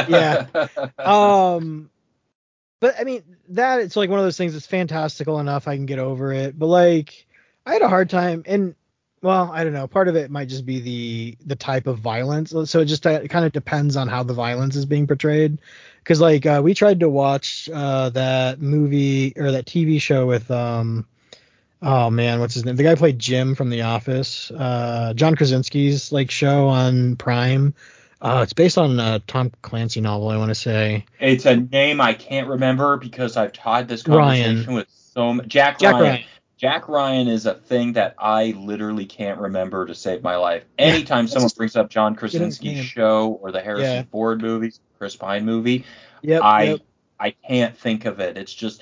Yeah. 0.07 0.45
um 0.99 1.89
but 2.79 2.95
I 2.99 3.03
mean, 3.03 3.23
that 3.49 3.79
it's 3.79 3.95
like 3.95 4.09
one 4.09 4.19
of 4.19 4.25
those 4.25 4.37
things 4.37 4.53
that's 4.53 4.67
fantastical 4.67 5.39
enough 5.39 5.67
I 5.67 5.75
can 5.75 5.85
get 5.87 5.99
over 5.99 6.31
it. 6.31 6.57
But 6.57 6.67
like 6.67 7.25
I 7.65 7.73
had 7.73 7.81
a 7.81 7.89
hard 7.89 8.09
time 8.09 8.43
and 8.45 8.75
well, 9.23 9.49
I 9.51 9.63
don't 9.63 9.73
know. 9.73 9.87
Part 9.87 10.07
of 10.07 10.15
it 10.15 10.29
might 10.29 10.47
just 10.47 10.65
be 10.65 10.79
the 10.79 11.37
the 11.45 11.55
type 11.55 11.87
of 11.87 11.97
violence. 11.97 12.51
So 12.65 12.79
it 12.79 12.85
just 12.85 13.05
uh, 13.07 13.19
it 13.23 13.29
kind 13.29 13.45
of 13.45 13.51
depends 13.51 13.97
on 13.97 14.07
how 14.07 14.21
the 14.23 14.33
violence 14.35 14.75
is 14.75 14.85
being 14.85 15.07
portrayed. 15.07 15.57
Because 16.03 16.21
like 16.21 16.45
uh, 16.45 16.61
we 16.63 16.73
tried 16.75 16.99
to 16.99 17.09
watch 17.09 17.67
uh, 17.73 18.09
that 18.11 18.61
movie 18.61 19.33
or 19.35 19.51
that 19.53 19.65
TV 19.65 19.99
show 19.99 20.27
with 20.27 20.49
um 20.51 21.05
oh 21.81 22.09
man 22.09 22.39
what's 22.39 22.53
his 22.53 22.65
name 22.65 22.75
the 22.75 22.83
guy 22.83 22.95
played 22.95 23.19
Jim 23.19 23.55
from 23.55 23.69
The 23.69 23.81
Office 23.83 24.51
uh 24.51 25.13
John 25.15 25.35
Krasinski's 25.35 26.11
like 26.11 26.31
show 26.31 26.67
on 26.67 27.15
Prime. 27.15 27.73
Uh, 28.19 28.39
it's 28.41 28.53
based 28.53 28.79
on 28.79 28.99
a 28.99 29.19
Tom 29.27 29.51
Clancy 29.61 30.01
novel 30.01 30.29
I 30.29 30.37
want 30.37 30.49
to 30.49 30.55
say. 30.55 31.05
It's 31.19 31.45
a 31.45 31.55
name 31.57 32.01
I 32.01 32.13
can't 32.15 32.47
remember 32.47 32.97
because 32.97 33.37
I've 33.37 33.55
had 33.55 33.87
this 33.87 34.07
Ryan. 34.07 34.43
conversation 34.65 34.73
with 34.73 34.87
so 34.89 35.29
m- 35.29 35.41
Jack, 35.47 35.77
Jack 35.77 35.93
Ryan. 35.93 36.03
Ryan. 36.05 36.23
Jack 36.57 36.89
Ryan 36.89 37.27
is 37.27 37.45
a 37.45 37.53
thing 37.53 37.93
that 37.93 38.15
I 38.17 38.55
literally 38.57 39.05
can't 39.05 39.39
remember 39.39 39.85
to 39.85 39.93
save 39.93 40.23
my 40.23 40.35
life. 40.37 40.63
Anytime 40.79 41.27
someone 41.27 41.51
brings 41.55 41.75
up 41.75 41.91
John 41.91 42.15
Krasinski's 42.15 42.83
show 42.83 43.37
or 43.39 43.51
the 43.51 43.61
Harrison 43.61 43.97
Yeah. 43.97 44.03
Ford 44.11 44.41
movies, 44.41 44.79
Chris 44.97 45.15
Pine 45.15 45.45
movie, 45.45 45.85
Yep. 46.23 46.41
I 46.41 46.63
yep. 46.63 46.79
I 47.19 47.35
can't 47.47 47.77
think 47.77 48.05
of 48.05 48.19
it. 48.19 48.35
It's 48.35 48.51
just 48.53 48.81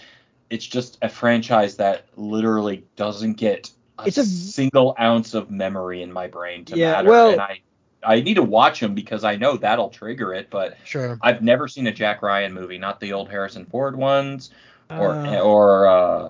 it's 0.49 0.65
just 0.65 0.97
a 1.01 1.09
franchise 1.09 1.77
that 1.77 2.05
literally 2.15 2.85
doesn't 2.95 3.33
get 3.33 3.71
a, 3.99 4.03
It's 4.07 4.17
a- 4.17 4.25
single 4.25 4.95
ounce 4.99 5.33
of 5.33 5.49
memory 5.49 6.01
in 6.01 6.11
my 6.11 6.27
brain 6.27 6.65
to 6.65 6.77
Yeah, 6.77 6.91
matter, 6.93 7.09
well- 7.09 7.31
and 7.31 7.41
I 7.41 7.61
I 8.03 8.21
need 8.21 8.35
to 8.35 8.43
watch 8.43 8.81
them 8.81 8.93
because 8.93 9.23
I 9.23 9.35
know 9.35 9.57
that'll 9.57 9.89
trigger 9.89 10.31
it. 10.31 10.51
But 10.51 10.77
Sure. 10.83 11.17
I've 11.23 11.41
never 11.41 11.67
seen 11.67 11.87
a 11.87 11.91
Jack 11.91 12.21
Ryan 12.21 12.53
movie, 12.53 12.77
not 12.77 12.99
the 12.99 13.13
old 13.13 13.29
Harrison 13.29 13.65
Ford 13.65 13.95
ones, 13.95 14.51
or 14.91 15.15
Uh, 15.15 15.39
or 15.41 15.87
uh, 15.87 16.29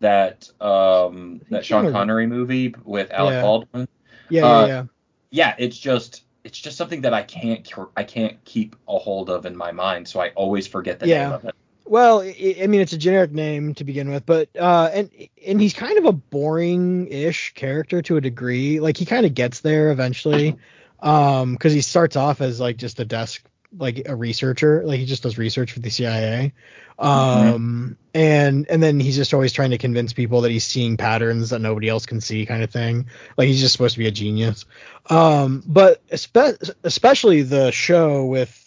that 0.00 0.50
um 0.60 1.40
that 1.50 1.64
Sean 1.64 1.90
Connery 1.90 2.26
movie 2.26 2.74
with 2.84 3.10
Alec 3.12 3.32
Yeah. 3.34 3.40
Baldwin. 3.40 3.88
yeah, 4.28 4.42
yeah, 4.42 4.46
uh, 4.48 4.66
yeah. 4.66 4.84
Yeah, 5.30 5.54
it's 5.58 5.78
just 5.78 6.24
it's 6.44 6.58
just 6.60 6.76
something 6.76 7.00
that 7.00 7.14
I 7.14 7.22
can't 7.22 7.66
I 7.96 8.04
can't 8.04 8.44
keep 8.44 8.76
a 8.86 8.98
hold 8.98 9.30
of 9.30 9.46
in 9.46 9.56
my 9.56 9.72
mind, 9.72 10.06
so 10.06 10.20
I 10.20 10.30
always 10.30 10.66
forget 10.66 10.98
the 10.98 11.08
Yeah. 11.08 11.22
name 11.24 11.32
of 11.32 11.44
it. 11.46 11.54
Well, 11.86 12.20
I, 12.20 12.56
I 12.62 12.66
mean, 12.66 12.80
it's 12.80 12.92
a 12.92 12.98
generic 12.98 13.32
name 13.32 13.74
to 13.74 13.84
begin 13.84 14.10
with, 14.10 14.26
but 14.26 14.48
uh, 14.58 14.90
and 14.92 15.10
and 15.46 15.60
he's 15.60 15.72
kind 15.72 15.98
of 15.98 16.04
a 16.04 16.12
boring-ish 16.12 17.54
character 17.54 18.02
to 18.02 18.16
a 18.16 18.20
degree. 18.20 18.80
Like 18.80 18.96
he 18.96 19.04
kind 19.04 19.24
of 19.24 19.34
gets 19.34 19.60
there 19.60 19.92
eventually, 19.92 20.56
um, 21.00 21.52
because 21.52 21.72
he 21.72 21.80
starts 21.80 22.16
off 22.16 22.40
as 22.40 22.58
like 22.58 22.76
just 22.76 22.98
a 22.98 23.04
desk, 23.04 23.44
like 23.78 24.02
a 24.06 24.16
researcher, 24.16 24.82
like 24.84 24.98
he 24.98 25.06
just 25.06 25.22
does 25.22 25.38
research 25.38 25.72
for 25.72 25.80
the 25.80 25.90
CIA, 25.90 26.52
um, 26.98 27.96
and 28.12 28.66
and 28.68 28.82
then 28.82 28.98
he's 28.98 29.16
just 29.16 29.32
always 29.32 29.52
trying 29.52 29.70
to 29.70 29.78
convince 29.78 30.12
people 30.12 30.40
that 30.40 30.50
he's 30.50 30.64
seeing 30.64 30.96
patterns 30.96 31.50
that 31.50 31.60
nobody 31.60 31.88
else 31.88 32.04
can 32.04 32.20
see, 32.20 32.46
kind 32.46 32.64
of 32.64 32.70
thing. 32.70 33.06
Like 33.36 33.46
he's 33.46 33.60
just 33.60 33.72
supposed 33.72 33.94
to 33.94 34.00
be 34.00 34.08
a 34.08 34.12
genius. 34.12 34.64
Um, 35.08 35.62
but 35.64 36.04
espe- 36.08 36.72
especially 36.82 37.42
the 37.42 37.70
show 37.70 38.24
with 38.24 38.62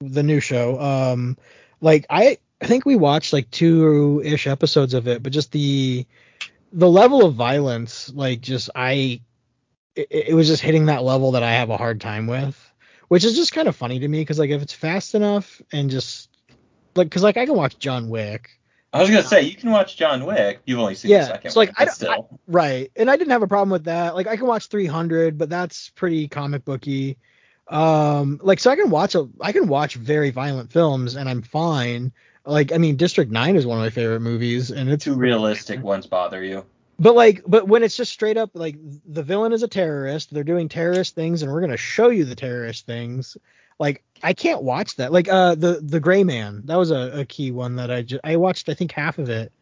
the 0.00 0.22
new 0.22 0.40
show, 0.40 0.80
um 0.80 1.36
like 1.80 2.06
I 2.10 2.38
I 2.60 2.66
think 2.66 2.84
we 2.84 2.96
watched 2.96 3.32
like 3.32 3.50
two 3.50 4.20
ish 4.24 4.46
episodes 4.46 4.94
of 4.94 5.06
it, 5.08 5.22
but 5.22 5.32
just 5.32 5.52
the 5.52 6.06
the 6.72 6.88
level 6.88 7.24
of 7.24 7.34
violence, 7.34 8.10
like 8.14 8.40
just 8.40 8.70
I 8.74 9.20
it, 9.94 10.08
it 10.10 10.34
was 10.34 10.46
just 10.48 10.62
hitting 10.62 10.86
that 10.86 11.02
level 11.02 11.32
that 11.32 11.42
I 11.42 11.52
have 11.52 11.70
a 11.70 11.76
hard 11.76 12.00
time 12.00 12.26
with, 12.26 12.72
which 13.08 13.24
is 13.24 13.36
just 13.36 13.52
kind 13.52 13.68
of 13.68 13.76
funny 13.76 13.98
to 14.00 14.08
me 14.08 14.20
because 14.20 14.38
like 14.38 14.50
if 14.50 14.62
it's 14.62 14.72
fast 14.72 15.14
enough 15.14 15.62
and 15.72 15.90
just 15.90 16.28
like 16.94 17.06
because 17.08 17.22
like 17.22 17.36
I 17.36 17.46
can 17.46 17.54
watch 17.56 17.78
John 17.78 18.08
Wick, 18.08 18.50
I 18.92 19.00
was 19.00 19.08
gonna 19.10 19.22
say 19.22 19.42
you 19.42 19.54
can 19.54 19.70
watch 19.70 19.96
John 19.96 20.24
Wick. 20.26 20.60
You've 20.66 20.78
only 20.80 20.94
seen 20.94 21.10
Yeah, 21.12 21.20
the 21.20 21.26
second 21.26 21.50
so, 21.52 21.60
like, 21.60 21.68
one, 21.70 21.74
I 21.78 21.84
but 21.84 21.86
don't- 21.86 21.94
still. 21.94 22.40
right? 22.48 22.90
And 22.96 23.10
I 23.10 23.16
didn't 23.16 23.30
have 23.30 23.42
a 23.42 23.46
problem 23.48 23.70
with 23.70 23.84
that. 23.84 24.14
Like 24.14 24.26
I 24.26 24.36
can 24.36 24.46
watch 24.46 24.66
300, 24.66 25.38
but 25.38 25.48
that's 25.48 25.90
pretty 25.90 26.26
comic 26.28 26.64
booky. 26.64 27.18
Um, 27.68 28.40
like 28.42 28.60
so 28.60 28.70
I 28.70 28.76
can 28.76 28.90
watch 28.90 29.14
a 29.14 29.28
I 29.40 29.52
can 29.52 29.68
watch 29.68 29.94
very 29.94 30.30
violent 30.30 30.72
films 30.72 31.16
and 31.16 31.28
I'm 31.28 31.42
fine. 31.42 32.12
Like 32.46 32.72
I 32.72 32.78
mean, 32.78 32.96
District 32.96 33.30
Nine 33.30 33.56
is 33.56 33.66
one 33.66 33.78
of 33.78 33.84
my 33.84 33.90
favorite 33.90 34.20
movies, 34.20 34.70
and 34.70 34.88
it's 34.88 35.04
Two 35.04 35.14
realistic 35.14 35.82
ones 35.82 36.06
bother 36.06 36.42
you. 36.42 36.64
But 36.98 37.14
like, 37.14 37.42
but 37.46 37.68
when 37.68 37.82
it's 37.82 37.96
just 37.96 38.12
straight 38.12 38.36
up 38.36 38.50
like 38.54 38.76
the 39.06 39.22
villain 39.22 39.52
is 39.52 39.62
a 39.62 39.68
terrorist, 39.68 40.32
they're 40.32 40.44
doing 40.44 40.68
terrorist 40.68 41.14
things, 41.14 41.42
and 41.42 41.52
we're 41.52 41.60
gonna 41.60 41.76
show 41.76 42.08
you 42.08 42.24
the 42.24 42.34
terrorist 42.34 42.86
things. 42.86 43.36
Like 43.78 44.02
I 44.22 44.32
can't 44.32 44.62
watch 44.62 44.96
that. 44.96 45.12
Like 45.12 45.28
uh 45.28 45.54
the 45.54 45.80
the 45.82 46.00
Gray 46.00 46.24
Man, 46.24 46.62
that 46.64 46.76
was 46.76 46.90
a, 46.90 47.20
a 47.20 47.24
key 47.24 47.50
one 47.50 47.76
that 47.76 47.90
I 47.90 48.02
just 48.02 48.20
I 48.24 48.36
watched 48.36 48.68
I 48.68 48.74
think 48.74 48.92
half 48.92 49.18
of 49.18 49.28
it, 49.28 49.52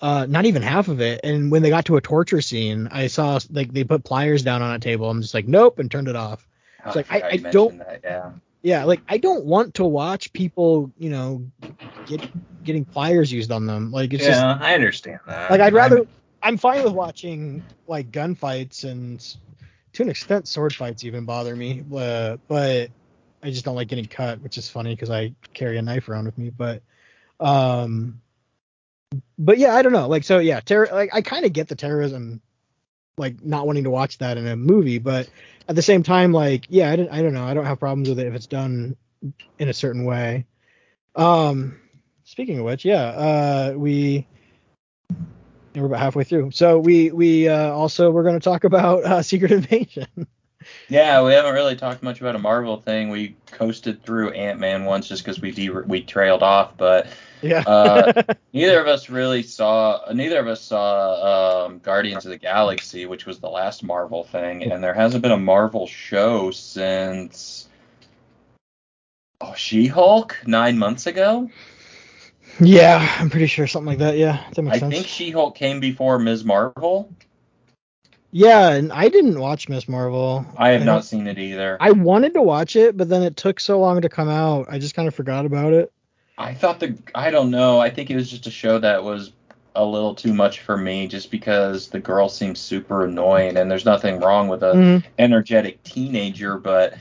uh 0.00 0.26
not 0.28 0.44
even 0.44 0.62
half 0.62 0.88
of 0.88 1.00
it. 1.00 1.20
And 1.24 1.50
when 1.50 1.62
they 1.62 1.70
got 1.70 1.86
to 1.86 1.96
a 1.96 2.02
torture 2.02 2.42
scene, 2.42 2.88
I 2.90 3.06
saw 3.06 3.38
like 3.50 3.72
they 3.72 3.84
put 3.84 4.04
pliers 4.04 4.42
down 4.42 4.60
on 4.60 4.74
a 4.74 4.80
table. 4.80 5.08
I'm 5.08 5.22
just 5.22 5.34
like 5.34 5.48
nope 5.48 5.78
and 5.78 5.90
turned 5.90 6.08
it 6.08 6.16
off. 6.16 6.46
Oh, 6.86 6.92
like, 6.94 7.10
I- 7.10 7.28
I 7.28 7.36
don't- 7.52 7.78
That, 7.78 8.00
yeah. 8.04 8.30
Yeah, 8.62 8.84
like 8.84 9.02
I 9.08 9.18
don't 9.18 9.44
want 9.44 9.74
to 9.74 9.84
watch 9.84 10.32
people 10.32 10.90
you 10.98 11.10
know 11.10 11.44
get 12.06 12.22
getting 12.64 12.84
pliers 12.86 13.30
used 13.30 13.50
on 13.52 13.66
them. 13.66 13.90
Like 13.92 14.14
it's 14.14 14.24
just 14.24 14.40
yeah, 14.40 14.58
I 14.60 14.74
understand 14.74 15.20
that. 15.26 15.50
like 15.50 15.60
I'd 15.60 15.74
rather 15.74 15.98
I'm- 15.98 16.08
I'm 16.42 16.56
fine 16.58 16.82
with 16.84 16.92
watching 16.94 17.62
like 17.86 18.10
gunfights 18.10 18.84
and 18.84 19.20
to 19.94 20.02
an 20.02 20.08
extent 20.08 20.48
sword 20.48 20.74
fights 20.74 21.04
even 21.04 21.24
bother 21.24 21.54
me, 21.54 21.84
uh, 21.94 22.36
but 22.48 22.90
I 23.42 23.50
just 23.50 23.64
don't 23.66 23.76
like 23.76 23.88
getting 23.88 24.06
cut, 24.06 24.40
which 24.40 24.56
is 24.58 24.68
funny 24.68 24.94
because 24.94 25.10
I 25.10 25.34
carry 25.52 25.76
a 25.78 25.82
knife 25.82 26.08
around 26.08 26.24
with 26.24 26.36
me. 26.38 26.50
But 26.50 26.82
um, 27.40 28.20
but 29.38 29.58
yeah, 29.58 29.74
I 29.74 29.82
don't 29.82 29.92
know. 29.92 30.08
Like 30.08 30.24
so, 30.24 30.38
yeah, 30.38 30.60
terror. 30.60 30.88
Like 30.90 31.10
I 31.14 31.20
kind 31.22 31.44
of 31.44 31.52
get 31.52 31.68
the 31.68 31.76
terrorism, 31.76 32.40
like 33.16 33.44
not 33.44 33.66
wanting 33.66 33.84
to 33.84 33.90
watch 33.90 34.18
that 34.18 34.36
in 34.36 34.46
a 34.46 34.56
movie, 34.56 34.98
but 34.98 35.28
at 35.68 35.76
the 35.76 35.82
same 35.82 36.02
time, 36.02 36.32
like 36.32 36.66
yeah, 36.68 36.90
I 36.90 36.96
don't, 36.96 37.10
I 37.10 37.22
don't 37.22 37.34
know. 37.34 37.44
I 37.44 37.54
don't 37.54 37.66
have 37.66 37.78
problems 37.78 38.08
with 38.08 38.18
it 38.18 38.26
if 38.26 38.34
it's 38.34 38.46
done 38.46 38.96
in 39.58 39.68
a 39.68 39.72
certain 39.74 40.04
way. 40.04 40.46
Um, 41.14 41.80
speaking 42.24 42.58
of 42.58 42.64
which, 42.64 42.84
yeah, 42.84 43.04
uh, 43.04 43.74
we 43.76 44.26
we're 45.74 45.86
about 45.86 46.00
halfway 46.00 46.24
through. 46.24 46.50
So 46.52 46.78
we 46.78 47.10
we 47.10 47.48
uh, 47.48 47.70
also 47.70 48.10
we're 48.10 48.22
going 48.22 48.38
to 48.38 48.44
talk 48.44 48.64
about 48.64 49.04
uh, 49.04 49.22
Secret 49.22 49.52
Invasion. 49.52 50.26
Yeah, 50.88 51.22
we 51.22 51.32
haven't 51.32 51.54
really 51.54 51.76
talked 51.76 52.02
much 52.02 52.20
about 52.20 52.36
a 52.36 52.38
Marvel 52.38 52.80
thing. 52.80 53.10
We 53.10 53.36
coasted 53.50 54.02
through 54.02 54.30
Ant 54.30 54.58
Man 54.60 54.84
once 54.84 55.08
just 55.08 55.24
because 55.24 55.40
we 55.40 55.50
de- 55.50 55.70
we 55.70 56.02
trailed 56.02 56.42
off, 56.42 56.76
but 56.76 57.06
yeah. 57.44 57.62
Uh, 57.66 58.22
neither 58.52 58.80
of 58.80 58.86
us 58.86 59.10
really 59.10 59.42
saw. 59.42 60.00
Neither 60.12 60.38
of 60.38 60.48
us 60.48 60.62
saw 60.62 61.66
um, 61.66 61.78
Guardians 61.78 62.24
of 62.24 62.30
the 62.30 62.38
Galaxy, 62.38 63.06
which 63.06 63.26
was 63.26 63.38
the 63.38 63.48
last 63.48 63.82
Marvel 63.82 64.24
thing, 64.24 64.64
and 64.64 64.82
there 64.82 64.94
hasn't 64.94 65.22
been 65.22 65.32
a 65.32 65.36
Marvel 65.36 65.86
show 65.86 66.50
since 66.50 67.68
oh, 69.40 69.54
She-Hulk 69.54 70.38
nine 70.46 70.78
months 70.78 71.06
ago. 71.06 71.50
yeah, 72.60 73.16
I'm 73.18 73.30
pretty 73.30 73.46
sure 73.46 73.66
something 73.66 73.88
like 73.88 73.98
that. 73.98 74.16
Yeah, 74.16 74.42
that 74.54 74.62
makes 74.62 74.76
I 74.76 74.80
sense. 74.80 74.94
think 74.94 75.06
She-Hulk 75.06 75.54
came 75.54 75.80
before 75.80 76.18
Ms. 76.18 76.44
Marvel. 76.44 77.12
Yeah, 78.36 78.70
and 78.70 78.92
I 78.92 79.08
didn't 79.08 79.38
watch 79.38 79.68
Miss 79.68 79.88
Marvel. 79.88 80.44
I 80.56 80.70
have 80.70 80.84
don't- 80.84 81.02
seen 81.02 81.28
it 81.28 81.38
either. 81.38 81.76
I 81.80 81.92
wanted 81.92 82.34
to 82.34 82.42
watch 82.42 82.74
it, 82.74 82.96
but 82.96 83.08
then 83.08 83.22
it 83.22 83.36
took 83.36 83.60
so 83.60 83.78
long 83.78 84.00
to 84.02 84.08
come 84.08 84.28
out. 84.28 84.66
I 84.68 84.80
just 84.80 84.96
kind 84.96 85.06
of 85.06 85.14
forgot 85.14 85.46
about 85.46 85.72
it. 85.72 85.92
I 86.36 86.52
thought 86.52 86.80
the 86.80 86.98
I 87.14 87.30
don't 87.30 87.52
know. 87.52 87.78
I 87.78 87.90
think 87.90 88.10
it 88.10 88.16
was 88.16 88.28
just 88.28 88.48
a 88.48 88.50
show 88.50 88.78
that 88.80 89.04
was 89.04 89.30
a 89.76 89.84
little 89.84 90.16
too 90.16 90.34
much 90.34 90.60
for 90.60 90.76
me, 90.76 91.06
just 91.06 91.30
because 91.30 91.88
the 91.88 92.00
girl 92.00 92.28
seems 92.28 92.58
super 92.58 93.04
annoying, 93.04 93.56
and 93.56 93.70
there's 93.70 93.84
nothing 93.84 94.18
wrong 94.18 94.48
with 94.48 94.64
a 94.64 94.72
Mhm. 94.74 95.04
energetic 95.20 95.80
teenager, 95.84 96.58
but 96.58 96.94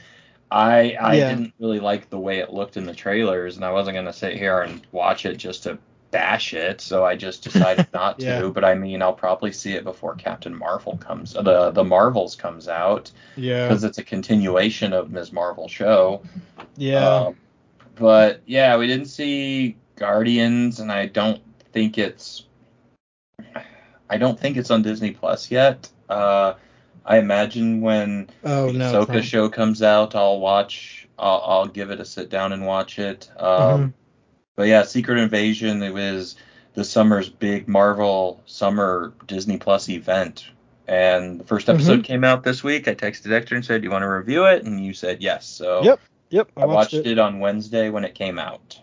I 0.51 0.95
I 1.01 1.15
Yeah. 1.15 1.29
didn't 1.29 1.53
really 1.59 1.79
like 1.79 2.11
the 2.11 2.19
way 2.19 2.37
it 2.39 2.53
looked 2.53 2.77
in 2.77 2.85
the 2.85 2.93
trailers, 2.93 3.55
and 3.55 3.65
I 3.65 3.71
wasn't 3.71 3.95
gonna 3.95 4.13
sit 4.13 4.35
here 4.37 4.61
and 4.61 4.81
watch 4.91 5.25
it 5.25 5.37
just 5.37 5.63
to 5.63 5.79
bash 6.13 6.53
it, 6.53 6.79
so 6.79 7.03
I 7.03 7.17
just 7.17 7.43
decided 7.43 7.87
not 7.93 8.19
to. 8.19 8.51
But 8.51 8.63
I 8.63 8.75
mean, 8.75 9.01
I'll 9.01 9.11
probably 9.13 9.51
see 9.51 9.73
it 9.73 9.83
before 9.83 10.15
Captain 10.15 10.55
Marvel 10.55 10.95
comes, 10.97 11.33
the 11.33 11.71
the 11.71 11.83
Marvels 11.83 12.35
comes 12.35 12.69
out, 12.69 13.11
Yeah, 13.35 13.67
because 13.67 13.83
it's 13.83 13.97
a 13.97 14.03
continuation 14.03 14.93
of 14.93 15.11
Ms. 15.11 15.33
Marvel 15.33 15.67
show. 15.67 16.21
yeah. 16.77 17.09
Um, 17.25 17.35
but 17.95 18.41
yeah, 18.45 18.77
we 18.77 18.87
didn't 18.87 19.07
see 19.07 19.75
Guardians, 19.97 20.79
and 20.79 20.91
I 20.91 21.07
don't 21.07 21.41
think 21.73 21.97
it's. 21.97 22.45
I 24.09 24.17
don't 24.17 24.39
think 24.39 24.57
it's 24.57 24.71
on 24.71 24.81
Disney 24.83 25.11
Plus 25.11 25.49
yet. 25.51 25.89
Uh, 26.09 26.53
I 27.05 27.17
imagine 27.17 27.81
when 27.81 28.29
oh 28.43 28.67
the 28.71 28.77
no. 28.77 29.05
Ahsoka 29.05 29.21
show 29.23 29.49
comes 29.49 29.81
out, 29.81 30.15
I'll 30.15 30.39
watch. 30.39 31.07
I'll, 31.19 31.43
I'll 31.45 31.67
give 31.67 31.91
it 31.91 31.99
a 31.99 32.05
sit 32.05 32.29
down 32.29 32.53
and 32.53 32.65
watch 32.65 32.99
it. 32.99 33.29
Um, 33.37 33.49
Mhm. 33.49 33.93
But 34.55 34.67
yeah, 34.67 34.83
Secret 34.83 35.17
Invasion. 35.19 35.81
It 35.81 35.93
was 35.93 36.35
the 36.73 36.83
summer's 36.83 37.29
big 37.29 37.67
Marvel 37.67 38.41
summer 38.45 39.13
Disney 39.27 39.57
Plus 39.57 39.89
event, 39.89 40.45
and 40.87 41.39
the 41.39 41.43
first 41.43 41.69
episode 41.69 41.93
Mm-hmm. 41.93 42.01
came 42.01 42.23
out 42.23 42.43
this 42.43 42.63
week. 42.63 42.87
I 42.87 42.95
texted 42.95 43.29
Hector 43.31 43.55
and 43.55 43.65
said, 43.65 43.81
"Do 43.81 43.85
you 43.85 43.91
want 43.91 44.03
to 44.03 44.09
review 44.09 44.45
it?" 44.45 44.63
And 44.63 44.83
you 44.83 44.93
said 44.93 45.21
yes. 45.21 45.45
So 45.47 45.83
Yep, 45.83 45.99
Yep, 46.29 46.51
I 46.57 46.65
watched 46.65 46.93
it. 46.93 47.19
on 47.19 47.39
Wednesday 47.39 47.89
when 47.89 48.03
it 48.05 48.15
came 48.15 48.37
out. 48.39 48.79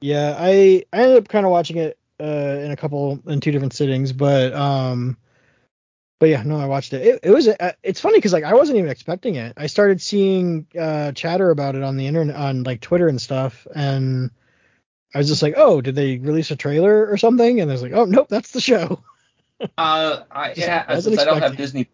Yeah, 0.00 0.34
I 0.38 0.84
I 0.92 1.02
ended 1.02 1.18
up 1.18 1.28
kind 1.28 1.46
of 1.46 1.52
watching 1.52 1.76
it 1.78 1.98
uh, 2.20 2.24
in 2.62 2.70
a 2.70 2.76
couple 2.76 3.20
in 3.26 3.40
two 3.40 3.50
different 3.52 3.72
sittings, 3.72 4.12
but 4.12 4.52
um, 4.54 5.16
but 6.20 6.28
yeah, 6.28 6.42
no, 6.42 6.58
I 6.58 6.66
watched 6.66 6.92
it. 6.92 7.06
It, 7.06 7.20
it 7.22 7.30
was 7.30 7.48
uh, 7.48 7.72
it's 7.82 8.00
funny 8.00 8.18
because 8.18 8.32
like 8.32 8.44
I 8.44 8.54
wasn't 8.54 8.78
even 8.78 8.90
expecting 8.90 9.34
it. 9.36 9.52
I 9.56 9.66
started 9.66 10.00
seeing 10.00 10.66
uh, 10.78 11.12
chatter 11.12 11.50
about 11.50 11.74
it 11.74 11.82
on 11.82 11.96
the 11.96 12.06
internet 12.06 12.36
on 12.36 12.62
like 12.64 12.80
Twitter 12.80 13.08
and 13.08 13.20
stuff, 13.20 13.66
and 13.74 14.30
I 15.14 15.18
was 15.18 15.28
just 15.28 15.42
like, 15.42 15.54
oh, 15.56 15.80
did 15.80 15.94
they 15.94 16.18
release 16.18 16.50
a 16.50 16.56
trailer 16.56 17.06
or 17.06 17.16
something? 17.16 17.60
And 17.60 17.70
I 17.70 17.74
was 17.74 17.82
like, 17.82 17.92
oh, 17.92 18.04
nope, 18.04 18.28
that's 18.28 18.52
the 18.52 18.60
show. 18.60 19.00
Uh, 19.78 20.24
I, 20.28 20.54
yeah, 20.56 20.98
since 20.98 21.20
I 21.20 21.24
don't 21.24 21.40
have. 21.40 21.56
Disney, 21.56 21.88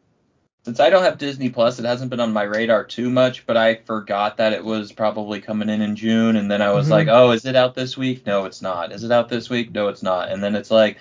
since 0.64 0.80
I 0.80 0.88
don't 0.88 1.02
have 1.02 1.18
Disney 1.18 1.50
Plus, 1.50 1.78
it 1.78 1.84
hasn't 1.84 2.08
been 2.08 2.18
on 2.18 2.32
my 2.32 2.44
radar 2.44 2.82
too 2.82 3.10
much. 3.10 3.44
But 3.44 3.58
I 3.58 3.74
forgot 3.74 4.38
that 4.38 4.54
it 4.54 4.64
was 4.64 4.90
probably 4.90 5.42
coming 5.42 5.68
in 5.68 5.82
in 5.82 5.94
June, 5.94 6.36
and 6.36 6.50
then 6.50 6.62
I 6.62 6.72
was 6.72 6.86
Mhm. 6.86 6.92
like, 6.92 7.08
oh, 7.08 7.32
is 7.32 7.44
it 7.44 7.56
out 7.56 7.74
this 7.74 7.94
week? 7.94 8.24
No, 8.26 8.46
it's 8.46 8.62
not. 8.62 8.90
Is 8.90 9.04
it 9.04 9.12
out 9.12 9.28
this 9.28 9.50
week? 9.50 9.70
No, 9.74 9.88
it's 9.88 10.02
not. 10.02 10.30
And 10.30 10.42
then 10.42 10.54
it's 10.54 10.70
like, 10.70 10.96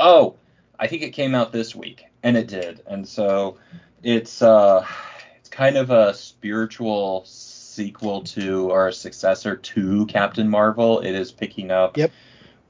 oh, 0.00 0.34
I 0.76 0.88
think 0.88 1.02
it 1.02 1.10
came 1.10 1.36
out 1.36 1.52
this 1.52 1.72
week, 1.72 2.02
and 2.24 2.36
it 2.36 2.48
did. 2.48 2.80
And 2.88 3.06
so 3.06 3.58
it's 4.02 4.42
uh, 4.42 4.84
it's 5.38 5.50
kind 5.50 5.76
of 5.76 5.90
a 5.90 6.14
spiritual 6.14 7.22
sequel 7.78 8.22
to 8.22 8.68
or 8.72 8.88
a 8.88 8.92
successor 8.92 9.54
to 9.54 10.04
Captain 10.06 10.48
Marvel. 10.48 10.98
It 10.98 11.14
is 11.14 11.30
picking 11.30 11.70
up 11.70 11.96
Yep. 11.96 12.10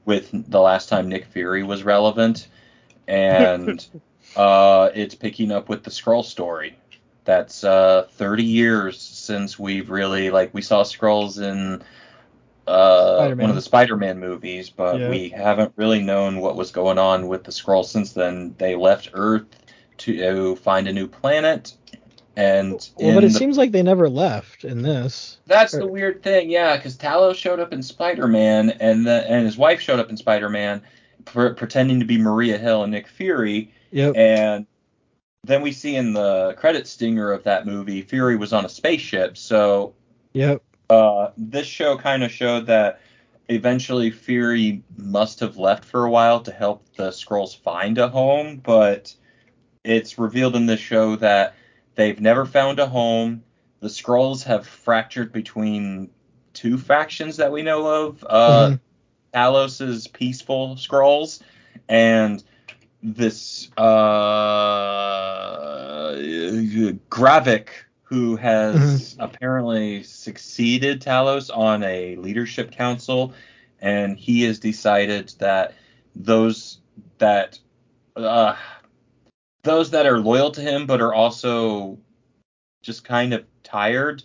with 0.05 0.29
the 0.51 0.61
last 0.61 0.87
time 0.87 1.09
Nick 1.09 1.25
Fury 1.25 1.63
was 1.63 1.81
relevant. 1.81 2.47
And 3.07 3.83
uh, 4.35 4.91
it's 4.93 5.15
picking 5.15 5.51
up 5.51 5.67
with 5.67 5.83
the 5.83 5.89
Skrull 5.89 6.23
story. 6.23 6.77
That's 7.25 7.63
uh, 7.63 8.07
30 8.11 8.43
years 8.43 9.01
since 9.01 9.57
we've 9.57 9.89
really 9.89 10.29
like 10.29 10.53
we 10.53 10.61
saw 10.61 10.83
Skrulls 10.83 11.41
in 11.41 11.81
uh, 12.67 13.33
one 13.33 13.49
of 13.49 13.55
the 13.55 13.63
Spider-Man 13.63 14.19
movies, 14.19 14.69
but 14.69 14.99
yeah. 14.99 15.09
we 15.09 15.29
haven't 15.29 15.73
really 15.75 16.03
known 16.03 16.39
what 16.39 16.55
was 16.55 16.69
going 16.69 16.99
on 16.99 17.27
with 17.27 17.43
the 17.43 17.51
Skrulls 17.51 17.85
since 17.85 18.13
then. 18.13 18.53
They 18.59 18.75
left 18.75 19.09
Earth 19.13 19.47
to 19.99 20.55
find 20.57 20.87
a 20.87 20.93
new 20.93 21.07
planet, 21.07 21.73
and 22.39 22.89
well, 22.95 23.15
but 23.15 23.23
it 23.25 23.33
the, 23.33 23.37
seems 23.37 23.57
like 23.57 23.71
they 23.71 23.83
never 23.83 24.07
left 24.07 24.63
in 24.63 24.81
this. 24.81 25.39
That's 25.45 25.73
or, 25.73 25.79
the 25.79 25.87
weird 25.87 26.23
thing, 26.23 26.49
yeah, 26.49 26.77
because 26.77 26.95
Talos 26.95 27.35
showed 27.35 27.59
up 27.59 27.73
in 27.73 27.83
Spider-Man, 27.83 28.69
and 28.79 29.05
the 29.05 29.29
and 29.29 29.45
his 29.45 29.57
wife 29.57 29.81
showed 29.81 29.99
up 29.99 30.09
in 30.09 30.15
Spider-Man, 30.15 30.81
pr- 31.25 31.49
pretending 31.49 31.99
to 31.99 32.05
be 32.05 32.17
Maria 32.17 32.57
Hill 32.57 32.83
and 32.83 32.93
Nick 32.93 33.09
Fury. 33.09 33.73
Yep. 33.91 34.15
And 34.15 34.65
then 35.43 35.61
we 35.61 35.73
see 35.73 35.97
in 35.97 36.13
the 36.13 36.53
credit 36.57 36.87
stinger 36.87 37.33
of 37.33 37.43
that 37.43 37.65
movie, 37.65 38.01
Fury 38.03 38.37
was 38.37 38.53
on 38.53 38.65
a 38.65 38.69
spaceship. 38.69 39.37
So. 39.37 39.93
Yep. 40.33 40.63
Uh, 40.89 41.31
this 41.37 41.67
show 41.67 41.97
kind 41.97 42.23
of 42.23 42.31
showed 42.31 42.67
that 42.67 43.01
eventually 43.49 44.11
Fury 44.11 44.81
must 44.97 45.39
have 45.41 45.57
left 45.57 45.83
for 45.83 46.05
a 46.05 46.09
while 46.09 46.39
to 46.41 46.51
help 46.51 46.85
the 46.95 47.09
Skrulls 47.09 47.55
find 47.55 47.97
a 47.97 48.07
home, 48.07 48.61
but 48.63 49.13
it's 49.83 50.17
revealed 50.17 50.55
in 50.55 50.65
this 50.65 50.79
show 50.79 51.15
that 51.17 51.55
they've 51.99 52.21
never 52.21 52.45
found 52.45 52.79
a 52.79 52.87
home. 52.87 53.43
The 53.81 53.89
Skrulls 53.89 54.43
have 54.43 54.65
fractured 54.65 55.33
between 55.33 56.09
two 56.53 56.77
factions 56.77 57.35
that 57.37 57.51
we 57.51 57.61
know 57.61 57.85
of. 57.87 58.25
Uh, 58.27 58.67
mm-hmm. 58.67 58.75
Talos's 59.37 60.07
peaceful 60.07 60.75
Skrulls 60.75 61.41
and 61.89 62.41
this 63.03 63.69
uh, 63.77 63.81
Gravik 67.09 67.67
who 68.03 68.37
has 68.37 68.79
mm-hmm. 68.79 69.21
apparently 69.21 70.03
succeeded 70.03 71.01
Talos 71.01 71.55
on 71.55 71.83
a 71.83 72.15
leadership 72.15 72.71
council, 72.71 73.33
and 73.81 74.17
he 74.17 74.43
has 74.43 74.57
decided 74.57 75.33
that 75.39 75.75
those 76.15 76.79
that 77.19 77.59
uh, 78.15 78.55
those 79.63 79.91
that 79.91 80.05
are 80.05 80.19
loyal 80.19 80.51
to 80.51 80.61
him 80.61 80.85
but 80.85 81.01
are 81.01 81.13
also 81.13 81.99
just 82.81 83.03
kind 83.03 83.33
of 83.33 83.45
tired 83.63 84.23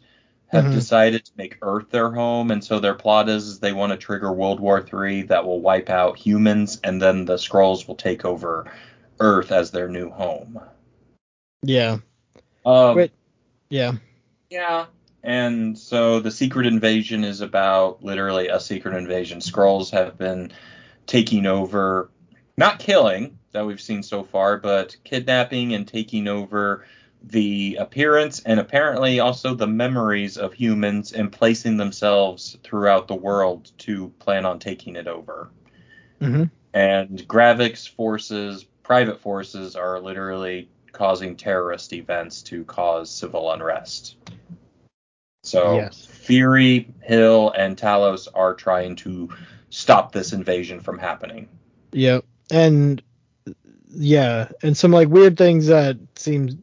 have 0.54 0.64
mm-hmm. 0.64 0.74
decided 0.74 1.24
to 1.24 1.32
make 1.36 1.58
Earth 1.62 1.90
their 1.90 2.10
home, 2.10 2.50
and 2.50 2.62
so 2.62 2.78
their 2.78 2.94
plot 2.94 3.28
is, 3.28 3.46
is 3.46 3.58
they 3.58 3.72
want 3.72 3.90
to 3.92 3.98
trigger 3.98 4.32
World 4.32 4.60
War 4.60 4.78
III 4.78 5.22
that 5.22 5.44
will 5.44 5.60
wipe 5.60 5.90
out 5.90 6.16
humans, 6.16 6.80
and 6.84 7.02
then 7.02 7.24
the 7.24 7.34
Skrulls 7.34 7.88
will 7.88 7.96
take 7.96 8.24
over 8.24 8.70
Earth 9.18 9.50
as 9.50 9.72
their 9.72 9.88
new 9.88 10.10
home. 10.10 10.60
Yeah. 11.62 11.98
Um, 12.64 12.96
Wait. 12.96 13.12
Yeah. 13.68 13.94
Yeah. 14.50 14.86
And 15.24 15.78
so 15.78 16.20
the 16.20 16.30
secret 16.30 16.66
invasion 16.66 17.24
is 17.24 17.40
about 17.40 18.04
literally 18.04 18.48
a 18.48 18.60
secret 18.60 18.96
invasion. 18.96 19.40
Skrulls 19.40 19.90
have 19.90 20.18
been 20.18 20.52
taking 21.06 21.46
over, 21.46 22.10
not 22.56 22.78
killing 22.78 23.38
that 23.54 23.64
we've 23.64 23.80
seen 23.80 24.02
so 24.02 24.22
far, 24.22 24.58
but 24.58 24.94
kidnapping 25.04 25.72
and 25.72 25.88
taking 25.88 26.28
over 26.28 26.84
the 27.22 27.76
appearance 27.80 28.40
and 28.40 28.60
apparently 28.60 29.20
also 29.20 29.54
the 29.54 29.66
memories 29.66 30.36
of 30.36 30.52
humans 30.52 31.12
and 31.12 31.32
placing 31.32 31.78
themselves 31.78 32.58
throughout 32.62 33.08
the 33.08 33.14
world 33.14 33.70
to 33.78 34.08
plan 34.18 34.44
on 34.44 34.58
taking 34.58 34.96
it 34.96 35.06
over. 35.06 35.48
Mm-hmm. 36.20 36.44
And 36.74 37.26
Gravik's 37.26 37.86
forces, 37.86 38.64
private 38.82 39.20
forces, 39.20 39.76
are 39.76 40.00
literally 40.00 40.68
causing 40.92 41.36
terrorist 41.36 41.92
events 41.92 42.42
to 42.42 42.64
cause 42.64 43.10
civil 43.10 43.52
unrest. 43.52 44.16
So 45.44 45.76
yes. 45.76 46.04
Fury, 46.04 46.88
Hill, 47.02 47.52
and 47.56 47.76
Talos 47.76 48.28
are 48.34 48.54
trying 48.54 48.96
to 48.96 49.28
stop 49.70 50.12
this 50.12 50.32
invasion 50.32 50.80
from 50.80 50.98
happening. 50.98 51.48
Yep. 51.92 52.24
And 52.50 53.02
yeah, 53.96 54.48
and 54.62 54.76
some 54.76 54.90
like 54.90 55.08
weird 55.08 55.36
things 55.36 55.66
that 55.66 55.96
seem 56.16 56.62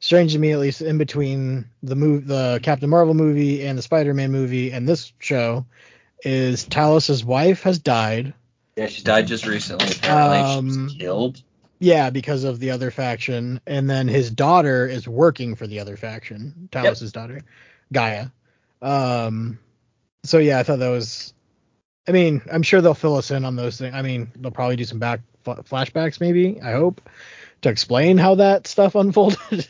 strange 0.00 0.32
to 0.32 0.38
me 0.38 0.52
at 0.52 0.58
least 0.58 0.80
in 0.80 0.98
between 0.98 1.64
the 1.82 1.96
move 1.96 2.26
the 2.26 2.60
Captain 2.62 2.88
Marvel 2.88 3.14
movie 3.14 3.66
and 3.66 3.76
the 3.76 3.82
Spider-Man 3.82 4.30
movie 4.30 4.70
and 4.70 4.88
this 4.88 5.12
show 5.18 5.66
is 6.24 6.64
Talos's 6.64 7.24
wife 7.24 7.62
has 7.62 7.78
died. 7.78 8.34
Yeah, 8.76 8.86
she 8.86 9.02
died 9.02 9.26
just 9.26 9.46
recently. 9.46 9.88
Apparently, 9.90 10.38
um, 10.38 10.70
she 10.70 10.78
was 10.78 10.92
um, 10.92 10.98
killed. 10.98 11.42
Yeah, 11.80 12.10
because 12.10 12.44
of 12.44 12.58
the 12.58 12.72
other 12.72 12.90
faction, 12.90 13.60
and 13.66 13.88
then 13.88 14.08
his 14.08 14.30
daughter 14.30 14.86
is 14.86 15.06
working 15.06 15.54
for 15.54 15.66
the 15.66 15.78
other 15.78 15.96
faction. 15.96 16.68
Talos's 16.72 17.02
yep. 17.02 17.12
daughter, 17.12 17.40
G'iah. 17.94 18.32
Um, 18.82 19.58
so 20.24 20.38
yeah, 20.38 20.58
I 20.58 20.62
thought 20.62 20.80
that 20.80 20.88
was. 20.88 21.34
I 22.08 22.12
mean, 22.12 22.40
I'm 22.50 22.62
sure 22.62 22.80
they'll 22.80 22.94
fill 22.94 23.16
us 23.16 23.30
in 23.30 23.44
on 23.44 23.54
those 23.54 23.78
things. 23.78 23.94
I 23.94 24.02
mean, 24.02 24.30
they'll 24.36 24.50
probably 24.50 24.76
do 24.76 24.84
some 24.84 24.98
back 24.98 25.20
flashbacks, 25.44 26.20
maybe. 26.20 26.60
I 26.60 26.72
hope 26.72 27.00
to 27.62 27.68
explain 27.68 28.18
how 28.18 28.36
that 28.36 28.66
stuff 28.66 28.94
unfolded. 28.94 29.68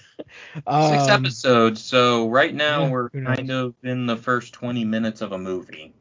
um, 0.66 0.98
Six 0.98 1.08
episodes, 1.08 1.82
so 1.82 2.28
right 2.28 2.54
now 2.54 2.84
yeah, 2.84 2.90
we're 2.90 3.10
kind 3.10 3.50
of 3.50 3.74
in 3.82 4.06
the 4.06 4.16
first 4.16 4.52
20 4.52 4.84
minutes 4.84 5.20
of 5.20 5.32
a 5.32 5.38
movie. 5.38 5.94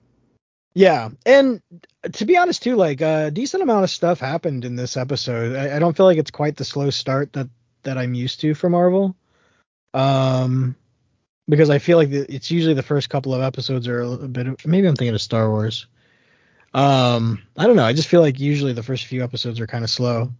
Yeah, 0.73 1.09
and 1.25 1.61
to 2.11 2.25
be 2.25 2.37
honest 2.37 2.61
too, 2.61 2.75
like 2.75 3.01
a 3.01 3.31
decent 3.31 3.63
amount 3.63 3.83
of 3.83 3.89
stuff 3.89 4.19
happened 4.19 4.63
in 4.63 4.75
this 4.75 4.95
episode. 4.95 5.55
I, 5.55 5.77
I 5.77 5.79
don't 5.79 5.97
feel 5.97 6.05
like 6.05 6.19
it's 6.19 6.29
quite 6.29 6.55
the 6.55 6.65
slow 6.65 6.91
start 6.91 7.33
that 7.33 7.49
that 7.81 7.97
I'm 7.97 8.13
used 8.13 8.41
to 8.41 8.53
for 8.53 8.69
Marvel. 8.69 9.15
Um, 9.93 10.75
because 11.49 11.69
I 11.69 11.79
feel 11.79 11.97
like 11.97 12.09
the, 12.09 12.31
it's 12.31 12.51
usually 12.51 12.73
the 12.73 12.83
first 12.83 13.09
couple 13.09 13.33
of 13.33 13.41
episodes 13.41 13.87
are 13.87 14.01
a 14.01 14.17
bit. 14.27 14.47
Of, 14.47 14.65
maybe 14.65 14.87
I'm 14.87 14.95
thinking 14.95 15.15
of 15.15 15.21
Star 15.21 15.49
Wars. 15.49 15.87
Um, 16.77 17.41
I 17.57 17.65
don't 17.65 17.75
know. 17.75 17.85
I 17.85 17.93
just 17.93 18.07
feel 18.07 18.21
like 18.21 18.39
usually 18.39 18.71
the 18.71 18.83
first 18.83 19.05
few 19.05 19.23
episodes 19.23 19.59
are 19.59 19.65
kind 19.65 19.83
of 19.83 19.89
slow. 19.89 20.31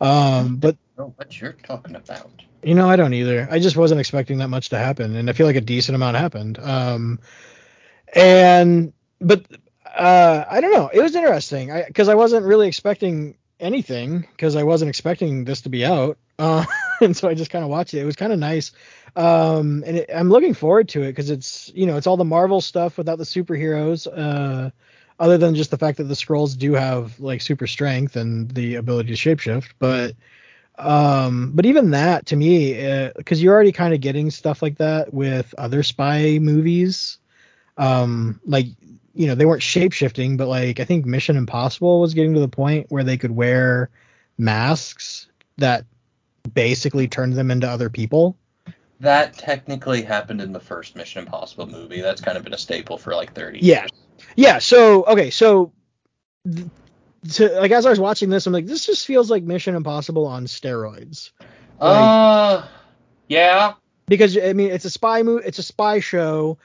Um, 0.00 0.56
but 0.56 0.78
what 0.96 1.38
you're 1.38 1.52
talking 1.52 1.96
about. 1.96 2.30
You 2.62 2.74
know, 2.74 2.88
I 2.88 2.96
don't 2.96 3.12
either. 3.12 3.46
I 3.50 3.58
just 3.58 3.76
wasn't 3.76 4.00
expecting 4.00 4.38
that 4.38 4.48
much 4.48 4.70
to 4.70 4.78
happen, 4.78 5.14
and 5.16 5.28
I 5.28 5.34
feel 5.34 5.46
like 5.46 5.56
a 5.56 5.60
decent 5.60 5.94
amount 5.94 6.16
happened. 6.16 6.58
Um, 6.60 7.20
and 8.14 8.94
but 9.20 9.44
uh, 9.94 10.44
I 10.48 10.62
don't 10.62 10.72
know. 10.72 10.88
It 10.92 11.02
was 11.02 11.14
interesting 11.14 11.70
I 11.70 11.84
because 11.84 12.08
I, 12.08 12.12
I, 12.12 12.14
wasn't 12.14 12.46
really 12.46 12.68
expecting 12.68 13.36
anything 13.60 14.26
because 14.30 14.56
I 14.56 14.62
wasn't 14.62 14.88
expecting 14.88 15.44
this 15.44 15.60
to 15.62 15.68
be 15.68 15.84
out. 15.84 16.16
Uh, 16.38 16.64
and 17.02 17.14
so 17.14 17.28
I 17.28 17.34
just 17.34 17.50
kind 17.50 17.64
of 17.64 17.70
watched 17.70 17.92
it. 17.92 17.98
It 17.98 18.06
was 18.06 18.16
kind 18.16 18.32
of 18.32 18.38
nice. 18.38 18.72
Um, 19.14 19.84
and 19.86 19.98
it, 19.98 20.10
I'm 20.14 20.30
looking 20.30 20.54
forward 20.54 20.88
to 20.90 21.02
it 21.02 21.08
because 21.08 21.28
it's 21.28 21.70
you 21.74 21.84
know 21.84 21.98
it's 21.98 22.06
all 22.06 22.16
the 22.16 22.24
Marvel 22.24 22.62
stuff 22.62 22.96
without 22.96 23.18
the 23.18 23.24
superheroes. 23.24 24.06
Uh, 24.06 24.70
other 25.22 25.38
than 25.38 25.54
just 25.54 25.70
the 25.70 25.78
fact 25.78 25.98
that 25.98 26.04
the 26.04 26.14
Skrulls 26.14 26.58
do 26.58 26.72
have 26.72 27.18
like 27.20 27.40
super 27.40 27.68
strength 27.68 28.16
and 28.16 28.50
the 28.50 28.74
ability 28.74 29.14
to 29.14 29.36
shapeshift, 29.36 29.70
but 29.78 30.16
um, 30.78 31.52
but 31.54 31.64
even 31.64 31.92
that 31.92 32.26
to 32.26 32.36
me, 32.36 32.72
because 33.16 33.38
uh, 33.38 33.40
you're 33.40 33.54
already 33.54 33.70
kind 33.70 33.94
of 33.94 34.00
getting 34.00 34.32
stuff 34.32 34.62
like 34.62 34.78
that 34.78 35.14
with 35.14 35.54
other 35.56 35.84
spy 35.84 36.40
movies. 36.40 37.18
Um, 37.78 38.40
like 38.44 38.66
you 39.14 39.28
know 39.28 39.36
they 39.36 39.46
weren't 39.46 39.62
shapeshifting, 39.62 40.36
but 40.36 40.48
like 40.48 40.80
I 40.80 40.84
think 40.84 41.06
Mission 41.06 41.36
Impossible 41.36 42.00
was 42.00 42.14
getting 42.14 42.34
to 42.34 42.40
the 42.40 42.48
point 42.48 42.86
where 42.88 43.04
they 43.04 43.16
could 43.16 43.30
wear 43.30 43.90
masks 44.38 45.28
that 45.58 45.84
basically 46.52 47.06
turned 47.06 47.34
them 47.34 47.52
into 47.52 47.68
other 47.68 47.90
people. 47.90 48.36
That 49.02 49.34
technically 49.34 50.02
happened 50.02 50.40
in 50.40 50.52
the 50.52 50.60
first 50.60 50.94
Mission 50.94 51.24
Impossible 51.24 51.66
movie. 51.66 52.00
That's 52.00 52.20
kind 52.20 52.38
of 52.38 52.44
been 52.44 52.54
a 52.54 52.58
staple 52.58 52.96
for 52.96 53.16
like 53.16 53.34
30 53.34 53.58
yeah. 53.58 53.80
years. 53.80 53.90
Yeah. 54.36 54.58
So 54.60 55.04
okay. 55.06 55.30
So 55.30 55.72
th- 56.48 56.68
to, 57.32 57.48
like 57.60 57.72
as 57.72 57.84
I 57.84 57.90
was 57.90 57.98
watching 57.98 58.30
this, 58.30 58.46
I'm 58.46 58.52
like, 58.52 58.66
this 58.66 58.86
just 58.86 59.04
feels 59.04 59.28
like 59.28 59.42
Mission 59.42 59.74
Impossible 59.74 60.24
on 60.24 60.46
steroids. 60.46 61.32
Like, 61.40 61.50
uh, 61.80 62.66
yeah. 63.26 63.74
Because 64.06 64.38
I 64.38 64.52
mean, 64.52 64.70
it's 64.70 64.84
a 64.84 64.90
spy 64.90 65.24
movie. 65.24 65.46
It's 65.46 65.58
a 65.58 65.64
spy 65.64 65.98
show, 65.98 66.58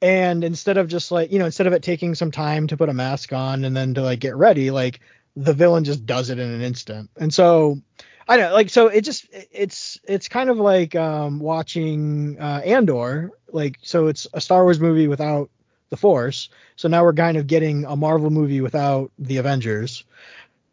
and 0.00 0.44
instead 0.44 0.76
of 0.76 0.86
just 0.86 1.10
like 1.10 1.32
you 1.32 1.40
know, 1.40 1.46
instead 1.46 1.66
of 1.66 1.72
it 1.72 1.82
taking 1.82 2.14
some 2.14 2.30
time 2.30 2.68
to 2.68 2.76
put 2.76 2.88
a 2.88 2.94
mask 2.94 3.32
on 3.32 3.64
and 3.64 3.76
then 3.76 3.94
to 3.94 4.02
like 4.02 4.20
get 4.20 4.36
ready, 4.36 4.70
like 4.70 5.00
the 5.34 5.54
villain 5.54 5.82
just 5.82 6.06
does 6.06 6.30
it 6.30 6.38
in 6.38 6.48
an 6.48 6.60
instant. 6.60 7.10
And 7.16 7.34
so 7.34 7.80
I 8.28 8.36
don't 8.36 8.52
like 8.52 8.70
so 8.70 8.86
it 8.88 9.02
just 9.02 9.26
it's 9.32 9.98
it's 10.04 10.28
kind 10.28 10.50
of 10.50 10.58
like 10.58 10.94
um 10.94 11.40
watching 11.40 12.38
uh 12.40 12.62
Andor 12.64 13.32
like 13.52 13.78
so 13.82 14.06
it's 14.06 14.26
a 14.32 14.40
Star 14.40 14.64
Wars 14.64 14.80
movie 14.80 15.08
without 15.08 15.50
the 15.90 15.96
Force. 15.96 16.48
So 16.76 16.88
now 16.88 17.02
we're 17.04 17.12
kind 17.12 17.36
of 17.36 17.46
getting 17.46 17.84
a 17.84 17.96
Marvel 17.96 18.30
movie 18.30 18.60
without 18.60 19.10
the 19.18 19.36
Avengers. 19.36 20.04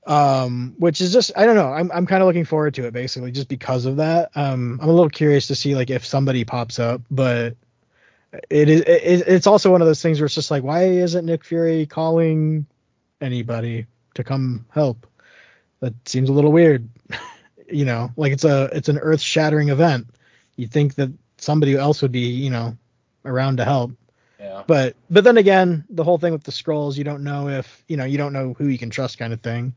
Um, 0.06 0.74
which 0.78 1.02
is 1.02 1.12
just 1.12 1.32
I 1.36 1.46
don't 1.46 1.56
know. 1.56 1.74
I'm 1.74 1.92
I'm 1.92 2.06
kind 2.06 2.22
of 2.24 2.28
looking 2.28 2.46
forward 2.46 2.74
to 2.76 2.86
it 2.86 2.94
basically 2.94 3.32
just 3.32 3.50
because 3.50 3.86
of 3.86 3.98
that. 3.98 4.32
Um, 4.36 4.80
I'm 4.82 4.88
a 4.88 4.94
little 4.94 5.10
curious 5.10 5.48
to 5.48 5.56
see 5.56 5.76
like 5.76 5.90
if 5.90 6.06
somebody 6.06 6.46
pops 6.46 6.80
up, 6.80 7.02
but 7.12 7.58
it 8.50 8.70
is 8.70 8.82
it, 8.82 9.28
it's 9.28 9.48
also 9.48 9.70
one 9.70 9.82
of 9.82 9.88
those 9.88 10.02
things 10.02 10.20
where 10.20 10.28
it's 10.28 10.36
just 10.36 10.50
like 10.50 10.64
why 10.64 10.84
isn't 10.86 11.26
Nick 11.26 11.44
Fury 11.44 11.86
calling 11.86 12.66
anybody 13.20 13.86
to 14.14 14.24
come 14.24 14.66
help? 14.70 15.06
That 15.82 15.94
seems 16.08 16.30
a 16.30 16.34
little 16.34 16.54
weird. 16.54 16.88
you 17.70 17.86
know, 17.86 18.12
like 18.18 18.32
it's 18.32 18.44
a 18.44 18.70
it's 18.74 18.90
an 18.90 18.98
earth 18.98 19.22
shattering 19.22 19.70
event. 19.70 20.08
You 20.56 20.68
think 20.68 20.96
that 20.96 21.12
somebody 21.38 21.76
else 21.76 22.02
would 22.02 22.12
be, 22.12 22.28
you 22.30 22.50
know, 22.50 22.78
around 23.26 23.58
to 23.58 23.66
help. 23.66 23.92
Yeah. 24.40 24.64
But 24.68 24.96
but 25.10 25.24
then 25.24 25.38
again, 25.38 25.86
the 25.90 26.04
whole 26.04 26.18
thing 26.18 26.34
with 26.34 26.44
the 26.44 26.52
Skrulls, 26.52 26.98
you 26.98 27.04
don't 27.04 27.24
know 27.24 27.50
if 27.50 27.84
you 27.88 27.98
know 27.98 28.06
you 28.06 28.18
don't 28.18 28.34
know 28.34 28.54
who 28.54 28.68
you 28.68 28.78
can 28.78 28.90
trust, 28.90 29.18
kind 29.18 29.34
of 29.34 29.42
thing. 29.42 29.76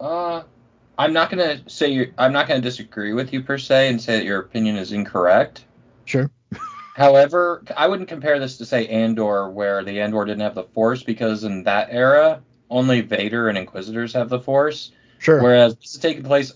Uh, 0.00 0.42
I'm 0.96 1.12
not 1.12 1.30
gonna 1.30 1.60
say 1.68 1.90
you 1.90 2.12
I'm 2.18 2.32
not 2.32 2.48
gonna 2.48 2.60
disagree 2.60 3.12
with 3.12 3.32
you 3.32 3.42
per 3.42 3.58
se 3.58 3.88
and 3.88 4.00
say 4.00 4.16
that 4.16 4.24
your 4.24 4.40
opinion 4.40 4.76
is 4.76 4.92
incorrect. 4.92 5.64
Sure. 6.04 6.30
However, 6.96 7.62
I 7.76 7.86
wouldn't 7.86 8.08
compare 8.08 8.40
this 8.40 8.58
to 8.58 8.66
say 8.66 8.88
Andor, 8.88 9.50
where 9.50 9.84
the 9.84 10.00
Andor 10.00 10.24
didn't 10.24 10.40
have 10.40 10.56
the 10.56 10.64
Force, 10.64 11.04
because 11.04 11.44
in 11.44 11.62
that 11.64 11.88
era, 11.92 12.42
only 12.70 13.02
Vader 13.02 13.48
and 13.48 13.56
Inquisitors 13.56 14.12
have 14.14 14.28
the 14.28 14.40
Force. 14.40 14.90
Sure. 15.18 15.42
Whereas 15.42 15.76
this 15.76 15.94
is 15.94 16.00
taking 16.00 16.22
place 16.22 16.52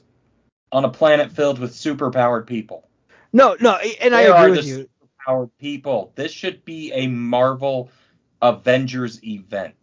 on 0.71 0.85
a 0.85 0.89
planet 0.89 1.33
filled 1.33 1.59
with 1.59 1.73
superpowered 1.73 2.47
people. 2.47 2.89
No, 3.33 3.57
no, 3.61 3.77
and 4.01 4.15
I 4.15 4.25
They 4.25 4.29
are 4.29 4.45
agree 4.47 4.57
with 4.57 4.65
the 4.65 4.71
you. 4.71 4.89
Superpowered 5.29 5.51
people. 5.59 6.13
This 6.15 6.33
should 6.33 6.65
be 6.65 6.93
a 6.93 7.07
Marvel 7.07 7.91
Avengers 8.41 9.23
event. 9.25 9.75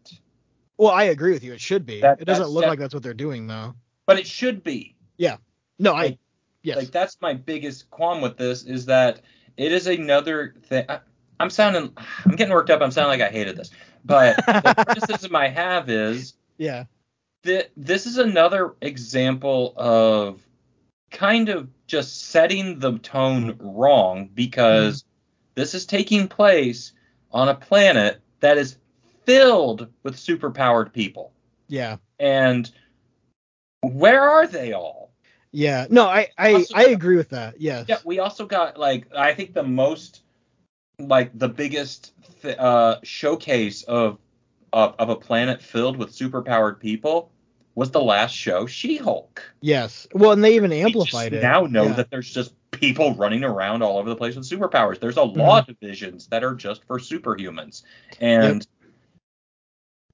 Well, 0.77 0.91
I 0.91 1.03
agree 1.05 1.31
with 1.31 1.43
you. 1.43 1.53
It 1.53 1.61
should 1.61 1.85
be. 1.85 2.01
That- 2.01 2.21
it 2.21 2.25
doesn't 2.25 2.47
look 2.47 2.65
like 2.65 2.79
that's 2.79 2.93
what 2.93 3.03
they're 3.03 3.13
doing 3.13 3.47
though. 3.47 3.75
But 4.05 4.19
it 4.19 4.27
should 4.27 4.63
be. 4.63 4.95
Yeah. 5.17 5.37
No, 5.77 5.93
I 5.93 6.01
Like- 6.03 6.19
yes. 6.63 6.77
Like 6.77 6.91
that's 6.91 7.17
my 7.21 7.33
biggest 7.33 7.89
qualm 7.89 8.21
with 8.21 8.37
this 8.37 8.63
is 8.63 8.85
that 8.85 9.21
it 9.57 9.71
is 9.71 9.87
another 9.87 10.55
thing. 10.63 10.85
I, 10.89 10.99
I'm 11.39 11.49
sounding, 11.49 11.93
I'm 12.25 12.35
getting 12.35 12.53
worked 12.53 12.69
up. 12.69 12.81
I'm 12.81 12.91
sounding 12.91 13.19
like 13.19 13.29
I 13.29 13.31
hated 13.31 13.55
this. 13.55 13.71
But 14.05 14.37
the 14.45 14.83
criticism 14.87 15.35
I 15.35 15.47
have 15.49 15.89
is 15.89 16.33
yeah. 16.57 16.85
This 17.43 18.05
is 18.05 18.17
another 18.17 18.75
example 18.81 19.73
of 19.77 20.41
kind 21.11 21.49
of 21.49 21.69
just 21.87 22.25
setting 22.29 22.79
the 22.79 22.99
tone 22.99 23.57
wrong 23.59 24.29
because 24.33 25.03
this 25.55 25.73
is 25.73 25.85
taking 25.85 26.27
place 26.27 26.93
on 27.31 27.49
a 27.49 27.55
planet 27.55 28.21
that 28.41 28.57
is 28.57 28.77
filled 29.25 29.87
with 30.03 30.15
superpowered 30.15 30.93
people. 30.93 31.31
Yeah. 31.67 31.97
And 32.19 32.69
where 33.81 34.21
are 34.21 34.47
they 34.47 34.73
all? 34.73 35.11
Yeah. 35.51 35.87
No, 35.89 36.05
I 36.05 36.27
I, 36.37 36.53
Also- 36.53 36.75
I 36.75 36.83
agree 36.85 37.15
with 37.15 37.29
that. 37.29 37.59
Yes. 37.59 37.85
Yeah, 37.87 37.97
we 38.05 38.19
also 38.19 38.45
got 38.45 38.77
like 38.77 39.07
I 39.15 39.33
think 39.33 39.53
the 39.53 39.63
most 39.63 40.21
like 40.99 41.37
the 41.37 41.49
biggest 41.49 42.11
th- 42.41 42.57
uh, 42.57 42.97
showcase 43.03 43.83
of, 43.83 44.19
of 44.73 44.95
of 44.99 45.09
a 45.09 45.15
planet 45.15 45.61
filled 45.61 45.97
with 45.97 46.11
superpowered 46.11 46.79
people 46.79 47.31
was 47.75 47.91
the 47.91 48.01
last 48.01 48.35
show, 48.35 48.65
She-Hulk. 48.65 49.41
Yes. 49.61 50.05
Well, 50.13 50.31
and 50.31 50.43
they 50.43 50.55
even 50.55 50.73
amplified 50.73 51.33
it. 51.33 51.41
now 51.41 51.61
know 51.61 51.85
Yeah. 51.85 51.93
that 51.93 52.11
there's 52.11 52.29
just 52.29 52.53
people 52.71 53.15
running 53.15 53.43
around 53.43 53.83
all 53.83 53.97
over 53.97 54.09
the 54.09 54.15
place 54.15 54.35
with 54.35 54.49
superpowers. 54.49 54.99
There's 54.99 55.17
a 55.17 55.21
Mm-hmm. 55.21 55.39
law 55.39 55.61
divisions 55.61 56.27
that 56.27 56.43
are 56.43 56.55
just 56.55 56.83
for 56.85 56.99
superhumans, 56.99 57.83
and 58.19 58.65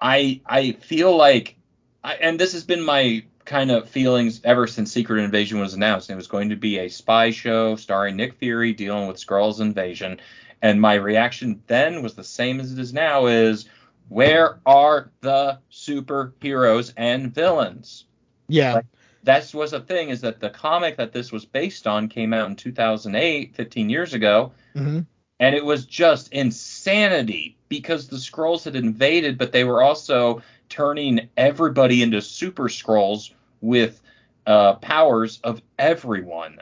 I 0.02 0.42
I 0.46 0.74
feel 0.74 1.16
like, 1.16 1.56
I, 2.04 2.16
and 2.16 2.40
this 2.40 2.54
has 2.54 2.64
been 2.64 2.82
my 2.82 3.24
kind 3.46 3.72
of 3.72 3.90
feelings 3.90 4.42
ever 4.44 4.68
since 4.68 4.92
Secret 4.92 5.24
Invasion 5.24 5.60
was 5.60 5.74
announced. 5.74 6.10
It 6.10 6.16
was 6.16 6.28
going 6.28 6.50
to 6.50 6.56
be 6.56 6.80
a 6.80 6.90
spy 6.90 7.32
show 7.32 7.76
starring 7.76 8.16
Nick 8.16 8.34
Fury 8.36 8.74
dealing 8.74 9.08
with 9.08 9.18
Skrulls 9.18 9.60
invasion, 9.62 10.20
and 10.62 10.80
my 10.82 10.96
reaction 10.96 11.62
then 11.68 12.04
was 12.04 12.14
the 12.16 12.24
same 12.24 12.60
as 12.60 12.72
it 12.74 12.80
is 12.80 12.94
now: 12.94 13.28
is 13.28 13.66
where 14.10 14.60
are 14.66 15.12
the 15.22 15.60
superheroes 15.72 16.94
and 16.98 17.34
villains? 17.34 18.06
Yeah. 18.48 18.76
Like, 18.76 18.86
that 19.24 19.54
was 19.54 19.74
a 19.74 19.80
thing 19.80 20.10
is 20.10 20.22
that 20.22 20.40
the 20.40 20.52
comic 20.52 20.98
that 20.98 21.12
this 21.12 21.32
was 21.32 21.46
based 21.46 21.88
on 21.88 22.08
came 22.08 22.34
out 22.34 22.50
in 22.50 22.56
2008, 22.56 23.56
15 23.56 23.90
years 23.90 24.14
ago, 24.14 24.52
hmm 24.74 25.02
and 25.40 25.54
it 25.54 25.66
was 25.66 25.86
just 25.86 26.32
insanity 26.32 27.58
because 27.68 28.08
the 28.08 28.16
Skrulls 28.18 28.64
had 28.64 28.76
invaded, 28.76 29.38
but 29.38 29.52
they 29.52 29.64
were 29.64 29.82
also 29.82 30.42
turning 30.70 31.28
everybody 31.36 32.02
into 32.02 32.22
super 32.22 32.70
Skrulls 32.70 33.32
with 33.62 34.02
uh, 34.48 34.76
powers 34.76 35.40
of 35.44 35.62
everyone. 35.78 36.60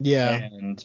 Yeah. 0.00 0.36
And 0.36 0.82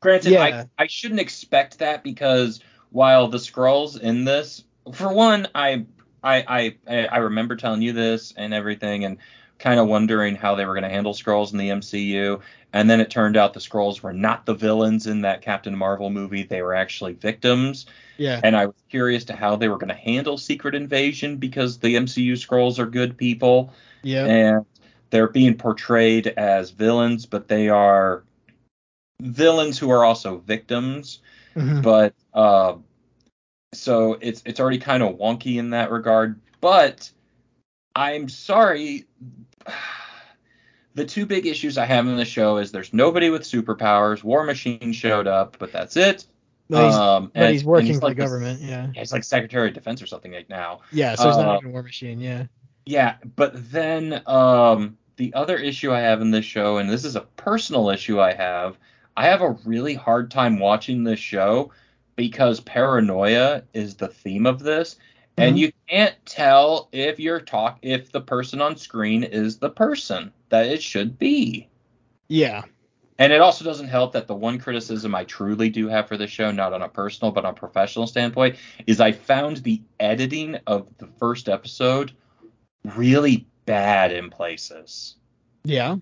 granted, 0.00 0.32
Yeah. 0.32 0.64
I, 0.78 0.82
I 0.82 0.86
shouldn't 0.88 1.20
expect 1.20 1.78
that 1.78 2.02
because 2.02 2.60
while 2.90 3.28
the 3.28 3.38
Skrulls 3.38 4.00
in 4.00 4.24
this, 4.24 4.64
for 4.92 5.12
one, 5.12 5.48
I 5.54 5.84
I 6.22 6.76
I 6.86 7.06
I 7.06 7.18
remember 7.18 7.56
telling 7.56 7.82
you 7.82 7.92
this 7.92 8.32
and 8.36 8.52
everything, 8.54 9.04
and 9.04 9.18
kind 9.58 9.78
of 9.78 9.88
wondering 9.88 10.36
how 10.36 10.54
they 10.54 10.64
were 10.64 10.72
going 10.74 10.84
to 10.84 10.88
handle 10.88 11.12
Skrulls 11.12 11.52
in 11.52 11.58
the 11.58 11.68
MCU. 11.68 12.40
And 12.72 12.88
then 12.88 13.00
it 13.00 13.10
turned 13.10 13.36
out 13.36 13.52
the 13.52 13.60
Skrulls 13.60 14.00
were 14.00 14.12
not 14.12 14.46
the 14.46 14.54
villains 14.54 15.06
in 15.06 15.22
that 15.22 15.42
Captain 15.42 15.76
Marvel 15.76 16.08
movie; 16.10 16.44
they 16.44 16.62
were 16.62 16.74
actually 16.74 17.14
victims. 17.14 17.86
Yeah. 18.16 18.40
And 18.44 18.56
I 18.56 18.66
was 18.66 18.76
curious 18.90 19.24
to 19.24 19.36
how 19.36 19.56
they 19.56 19.68
were 19.68 19.78
going 19.78 19.88
to 19.88 19.94
handle 19.94 20.38
Secret 20.38 20.74
Invasion 20.74 21.36
because 21.36 21.78
the 21.78 21.96
MCU 21.96 22.32
Skrulls 22.34 22.78
are 22.78 22.86
good 22.86 23.16
people 23.16 23.72
Yeah. 24.02 24.26
and 24.26 24.66
they're 25.10 25.28
being 25.28 25.56
portrayed 25.56 26.28
as 26.28 26.70
villains, 26.70 27.26
but 27.26 27.48
they 27.48 27.68
are 27.68 28.22
villains 29.20 29.78
who 29.78 29.90
are 29.90 30.04
also 30.04 30.38
victims. 30.38 31.20
Mhm. 31.56 31.82
But 31.82 32.14
uh, 32.32 32.76
so 33.72 34.18
it's 34.20 34.42
it's 34.44 34.60
already 34.60 34.78
kind 34.78 35.02
of 35.02 35.16
wonky 35.16 35.56
in 35.56 35.70
that 35.70 35.90
regard. 35.90 36.40
But 36.60 37.10
I'm 37.94 38.28
sorry. 38.28 39.06
The 40.94 41.04
two 41.04 41.24
big 41.24 41.46
issues 41.46 41.78
I 41.78 41.86
have 41.86 42.08
in 42.08 42.16
the 42.16 42.24
show 42.24 42.56
is 42.58 42.72
there's 42.72 42.92
nobody 42.92 43.30
with 43.30 43.42
superpowers. 43.42 44.24
War 44.24 44.42
Machine 44.42 44.92
showed 44.92 45.28
up, 45.28 45.56
but 45.60 45.70
that's 45.72 45.96
it. 45.96 46.26
But 46.68 46.86
he's, 46.86 46.94
um, 46.96 47.30
but 47.32 47.42
and- 47.44 47.52
he's 47.52 47.64
working 47.64 47.90
and 47.92 48.00
for 48.00 48.06
like 48.08 48.16
the 48.16 48.22
this- 48.24 48.30
government. 48.30 48.60
Yeah. 48.60 48.88
yeah, 48.92 49.00
he's 49.00 49.12
like 49.12 49.22
Secretary 49.22 49.68
of 49.68 49.74
Defense 49.74 50.02
or 50.02 50.06
something 50.06 50.32
like 50.32 50.48
now. 50.50 50.80
Yeah. 50.90 51.14
So 51.14 51.28
he's 51.28 51.36
Uh, 51.36 51.42
not 51.44 51.60
even 51.60 51.72
War 51.72 51.84
Machine. 51.84 52.18
Yeah. 52.18 52.46
Yeah, 52.86 53.14
but 53.36 53.52
then 53.70 54.20
um, 54.26 54.98
the 55.16 55.32
other 55.34 55.56
issue 55.56 55.92
I 55.92 56.00
have 56.00 56.20
in 56.20 56.32
this 56.32 56.44
show, 56.44 56.78
and 56.78 56.90
this 56.90 57.04
is 57.04 57.14
a 57.14 57.20
personal 57.20 57.88
issue 57.90 58.20
I 58.20 58.32
have, 58.32 58.76
I 59.16 59.26
have 59.26 59.42
a 59.42 59.50
really 59.64 59.94
hard 59.94 60.28
time 60.32 60.58
watching 60.58 61.04
this 61.04 61.20
show 61.20 61.70
because 62.20 62.60
paranoia 62.60 63.62
is 63.72 63.94
the 63.94 64.08
theme 64.08 64.44
of 64.44 64.58
this, 64.58 64.96
and 65.38 65.56
Mhm. 65.56 65.58
you 65.58 65.72
can't 65.88 66.14
tell 66.26 66.90
if 66.92 67.18
you're 67.18 67.40
talk 67.40 67.78
if 67.80 68.12
the 68.12 68.20
person 68.20 68.60
on 68.60 68.76
screen 68.76 69.24
is 69.24 69.56
the 69.56 69.70
person 69.70 70.30
that 70.50 70.66
it 70.66 70.82
should 70.82 71.18
be. 71.18 71.66
Yeah. 72.28 72.64
And 73.18 73.32
it 73.32 73.40
also 73.40 73.64
doesn't 73.64 73.88
help 73.88 74.12
that 74.12 74.26
the 74.26 74.34
one 74.34 74.58
criticism 74.58 75.14
I 75.14 75.24
truly 75.24 75.70
do 75.70 75.88
have 75.88 76.08
for 76.08 76.18
this 76.18 76.30
show, 76.30 76.50
not 76.50 76.74
on 76.74 76.82
a 76.82 76.90
personal 76.90 77.32
but 77.32 77.46
on 77.46 77.52
a 77.52 77.56
professional 77.56 78.06
standpoint, 78.06 78.56
is 78.86 79.00
I 79.00 79.12
found 79.12 79.58
the 79.58 79.80
editing 79.98 80.56
of 80.66 80.94
the 80.98 81.06
first 81.18 81.48
episode 81.48 82.12
really 82.84 83.46
bad 83.64 84.12
in 84.12 84.28
places. 84.28 85.16
Yeah. 85.64 85.96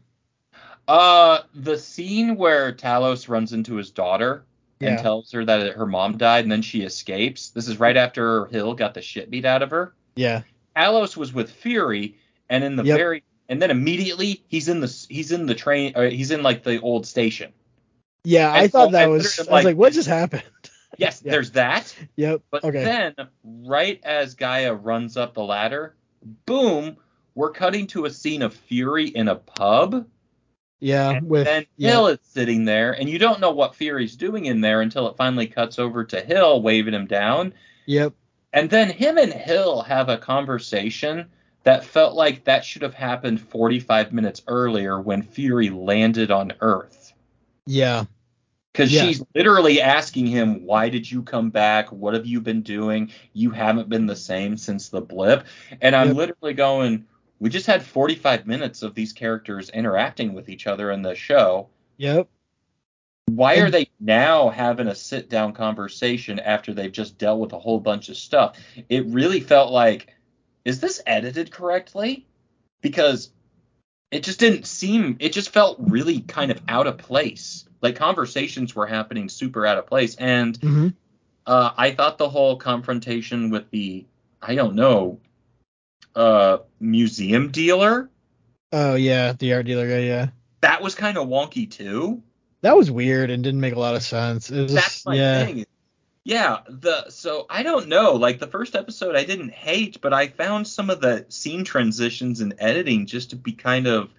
Uh, 0.89 1.43
the 1.55 1.79
scene 1.79 2.35
where 2.35 2.73
Talos 2.73 3.29
runs 3.29 3.53
into 3.53 3.77
his 3.77 3.93
daughter 3.93 4.47
and 4.81 4.99
tells 4.99 5.33
her 5.33 5.45
that 5.45 5.75
her 5.75 5.87
mom 5.87 6.17
died, 6.17 6.45
and 6.45 6.53
then 6.53 6.63
she 6.63 6.83
escapes. 6.83 7.51
This 7.51 7.69
is 7.69 7.81
right 7.81 7.97
after 7.97 8.47
Hill 8.47 8.75
got 8.75 8.95
the 8.95 9.03
shit 9.03 9.31
beat 9.31 9.45
out 9.45 9.63
of 9.63 9.71
her. 9.71 9.95
Yeah. 10.17 10.43
Talos 10.77 11.17
was 11.17 11.33
with 11.33 11.51
Fury, 11.51 12.17
and 12.49 12.63
in 12.63 12.77
the 12.77 12.85
Yep. 12.85 12.97
very 12.97 13.25
and 13.51 13.63
then 13.63 13.71
immediately 13.71 14.45
he's 14.49 14.69
in 14.69 14.81
the 14.81 15.07
he's 15.09 15.33
in 15.33 15.47
the 15.47 15.55
train, 15.55 15.93
or 15.97 16.07
he's 16.09 16.31
in 16.31 16.43
like 16.43 16.63
the 16.63 16.81
old 16.81 17.07
station. 17.07 17.53
Yeah. 18.25 18.53
I 18.53 18.69
thought 18.69 18.89
so 18.89 18.93
that 18.93 19.03
I 19.05 19.07
was. 19.07 19.25
literally, 19.25 19.49
I 19.49 19.53
was 19.53 19.65
like- 19.65 19.65
like, 19.73 19.77
what 19.77 19.93
just 19.93 20.09
happened? 20.09 20.43
Yes, 20.97 21.23
Yeah. 21.25 21.33
there's 21.33 21.53
that. 21.53 21.95
Yep. 22.17 22.43
But 22.51 22.65
Okay. 22.65 22.83
then, 22.83 23.15
right 23.45 24.01
as 24.03 24.35
G'iah 24.35 24.77
runs 24.83 25.17
up 25.17 25.33
the 25.35 25.45
ladder, 25.45 25.95
boom, 26.45 26.97
we're 27.37 27.53
cutting 27.53 27.87
to 27.89 28.07
a 28.07 28.11
scene 28.11 28.43
of 28.43 28.53
Fury 28.53 29.07
in 29.09 29.29
a 29.29 29.37
pub. 29.37 30.07
Yeah. 30.81 31.11
And 31.11 31.29
With. 31.29 31.45
then 31.47 31.67
yeah. 31.77 31.91
Hill 31.91 32.07
is 32.09 32.19
sitting 32.23 32.65
there, 32.65 32.93
and 32.93 33.09
you 33.09 33.19
don't 33.19 33.41
know 33.41 33.51
what 33.51 33.75
Fury's 33.75 34.17
doing 34.17 34.47
in 34.47 34.61
there 34.61 34.81
until 34.81 35.09
it 35.09 35.17
finally 35.17 35.47
cuts 35.47 35.79
over 35.79 36.05
to 36.05 36.21
Hill 36.21 36.63
waving 36.63 36.95
him 36.95 37.07
down. 37.07 37.53
Yep. 37.87 38.13
And 38.53 38.71
then 38.71 38.91
him 38.91 39.19
and 39.19 39.33
Hill 39.33 39.83
have 39.83 40.09
a 40.09 40.17
conversation 40.19 41.27
that 41.65 41.85
felt 41.85 42.15
like 42.15 42.45
that 42.45 42.65
should 42.65 42.83
have 42.83 42.95
happened 42.95 43.41
45 43.41 44.13
minutes 44.13 44.43
earlier 44.47 45.01
when 45.01 45.23
Fury 45.23 45.71
landed 45.71 46.31
on 46.31 46.53
Earth. 46.61 47.13
Yeah. 47.67 48.05
Because 48.73 48.93
Yeah. 48.93 49.03
she's 49.03 49.23
literally 49.35 49.81
asking 49.83 50.27
him, 50.27 50.65
Why 50.65 50.89
did 50.89 51.11
you 51.11 51.23
come 51.23 51.51
back? 51.51 51.91
What 51.91 52.15
have 52.15 52.27
you 52.27 52.41
been 52.41 52.63
doing? 52.63 53.11
You 53.33 53.51
haven't 53.51 53.89
been 53.89 54.07
the 54.07 54.17
same 54.17 54.57
since 54.57 54.89
the 54.89 55.01
blip. 55.01 55.47
And 55.83 55.95
I'm 55.97 56.09
Yep. 56.09 56.17
literally 56.17 56.55
going, 56.55 57.05
We 57.41 57.51
just 57.51 57.67
had 57.67 57.83
45 57.85 58.47
minutes 58.47 58.83
of 58.83 58.95
these 58.95 59.13
characters 59.13 59.71
interacting 59.71 60.35
with 60.35 60.49
each 60.49 60.67
other 60.67 60.91
in 60.91 61.03
the 61.03 61.15
show. 61.15 61.69
Yep. 61.99 62.29
Why 63.27 63.59
are 63.59 63.71
they 63.71 63.91
now 64.01 64.49
having 64.49 64.89
a 64.89 64.95
sit 64.95 65.29
down 65.29 65.53
conversation 65.53 66.39
after 66.41 66.73
they've 66.73 66.91
just 66.91 67.19
dealt 67.19 67.41
with 67.41 67.53
a 67.53 67.59
whole 67.59 67.79
bunch 67.79 68.09
of 68.09 68.17
stuff? 68.17 68.57
It 68.89 69.07
really 69.07 69.41
felt 69.41 69.71
like, 69.73 70.15
Is 70.65 70.81
this 70.81 71.01
edited 71.07 71.51
correctly? 71.51 72.27
Because 72.83 73.31
it 74.11 74.23
just 74.23 74.41
didn't 74.41 74.67
seem. 74.67 75.17
It 75.21 75.33
just 75.33 75.51
felt 75.51 75.77
really 75.79 76.21
kind 76.21 76.51
of 76.51 76.61
out 76.69 76.87
of 76.87 76.99
place. 76.99 77.67
Like 77.81 77.97
conversations 77.97 78.75
were 78.75 78.87
happening 78.87 79.29
super 79.29 79.65
out 79.65 79.79
of 79.79 79.87
place, 79.87 80.15
and 80.17 80.59
Mhm. 80.61 80.95
uh, 81.47 81.73
I 81.77 81.93
thought 81.93 82.19
the 82.19 82.29
whole 82.29 82.57
confrontation 82.57 83.51
with 83.51 83.71
the 83.71 84.05
I 84.43 84.55
don't 84.55 84.75
know 84.75 85.21
uh, 86.15 86.59
museum 86.81 87.51
dealer 87.51 88.11
Oh 88.73 88.97
yeah, 88.97 89.33
the 89.33 89.55
art 89.55 89.65
dealer 89.67 89.89
guy. 89.89 90.01
Yeah, 90.01 90.29
that 90.61 90.83
was 90.83 90.95
kind 90.95 91.17
of 91.17 91.27
wonky 91.29 91.71
too. 91.71 92.23
that 92.61 92.77
was 92.77 92.91
weird 92.91 93.31
and 93.31 93.43
didn't 93.43 93.61
make 93.61 93.75
a 93.75 93.79
lot 93.79 93.95
of 93.95 94.03
sense. 94.03 94.51
It 94.51 94.61
was 94.63 94.73
That's 94.75 94.87
just, 94.95 95.07
my 95.07 95.15
yeah. 95.15 95.45
thing. 95.47 95.67
Yeah, 96.25 96.59
the 96.69 97.09
so 97.09 97.47
I 97.49 97.63
don't 97.63 97.89
know. 97.89 98.13
Like 98.15 98.39
the 98.41 98.47
first 98.47 98.75
episode, 98.77 99.17
I 99.17 99.25
didn't 99.25 99.53
hate, 99.55 100.03
but 100.03 100.13
I 100.13 100.29
found 100.29 100.67
some 100.69 100.91
of 100.91 101.01
the 101.01 101.25
scene 101.31 101.65
transitions 101.65 102.41
and 102.43 102.53
editing 102.59 103.07
just 103.07 103.31
to 103.31 103.37
be 103.37 103.53
kind 103.53 103.87
of 103.87 104.11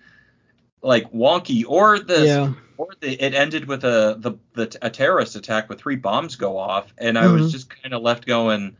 like 0.81 1.11
wonky. 1.11 1.63
Or 1.67 1.99
the 1.99 2.25
Yeah. 2.25 2.53
or 2.77 2.87
the 3.01 3.11
it 3.23 3.35
ended 3.35 3.67
with 3.67 3.83
a 3.83 4.15
the, 4.17 4.31
the 4.53 4.75
a 4.81 4.89
terrorist 4.89 5.35
attack 5.35 5.69
with 5.69 5.79
three 5.79 5.97
bombs 5.97 6.35
go 6.37 6.57
off, 6.57 6.91
and 6.97 7.19
I 7.19 7.27
was 7.31 7.49
Mhm. 7.49 7.51
just 7.51 7.69
kind 7.69 7.93
of 7.93 8.01
left 8.01 8.25
going, 8.25 8.77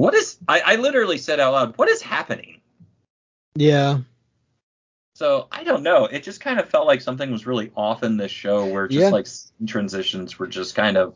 what 0.00 0.14
is? 0.14 0.38
I, 0.48 0.60
I 0.60 0.76
literally 0.76 1.18
said 1.18 1.40
out 1.40 1.52
loud, 1.52 1.78
what 1.78 1.88
is 1.88 2.00
happening? 2.02 2.60
Yeah. 3.54 3.98
So 5.14 5.48
I 5.52 5.64
don't 5.64 5.82
know. 5.82 6.06
It 6.06 6.22
just 6.22 6.40
kind 6.40 6.58
of 6.58 6.68
felt 6.68 6.86
like 6.86 7.02
something 7.02 7.30
was 7.30 7.46
really 7.46 7.70
off 7.76 8.02
in 8.02 8.16
this 8.16 8.30
show, 8.32 8.66
where 8.66 8.88
just 8.88 9.00
Yeah. 9.00 9.08
like 9.10 9.26
transitions 9.66 10.38
were 10.38 10.46
just 10.46 10.74
kind 10.74 10.96
of 10.96 11.14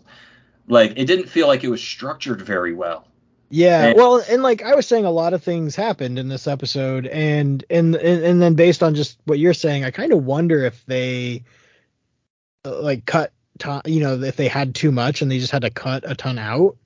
like 0.69 0.93
it 0.97 1.07
didn't 1.07 1.29
feel 1.29 1.47
like 1.47 1.65
it 1.65 1.69
was 1.71 1.83
structured 1.83 2.43
very 2.43 2.75
well. 2.75 3.09
Yeah, 3.51 3.87
And- 3.89 3.97
well, 3.97 4.23
and 4.29 4.43
like 4.43 4.63
I 4.63 4.75
was 4.75 4.87
saying, 4.87 5.05
a 5.05 5.11
lot 5.11 5.33
of 5.33 5.43
things 5.43 5.77
happened 5.77 6.19
in 6.19 6.29
this 6.29 6.47
episode, 6.47 7.07
and 7.07 7.65
and 7.71 7.95
and, 7.95 8.25
and 8.25 8.43
then 8.43 8.55
based 8.55 8.83
on 8.83 8.95
just 8.95 9.19
what 9.25 9.39
you're 9.39 9.55
saying, 9.55 9.85
I 9.85 9.91
kind 9.91 10.13
of 10.13 10.25
wonder 10.25 10.65
if 10.65 10.85
they 10.87 11.45
uh, 12.65 12.81
like 12.83 13.07
cut, 13.07 13.33
ton, 13.59 13.83
you 13.87 14.01
know, 14.01 14.21
if 14.21 14.37
they 14.37 14.49
had 14.49 14.75
too 14.75 14.91
much 14.93 15.23
and 15.23 15.31
they 15.31 15.39
just 15.39 15.53
had 15.53 15.63
to 15.63 15.71
cut 15.71 16.05
a 16.07 16.15
ton 16.15 16.39
out. 16.39 16.77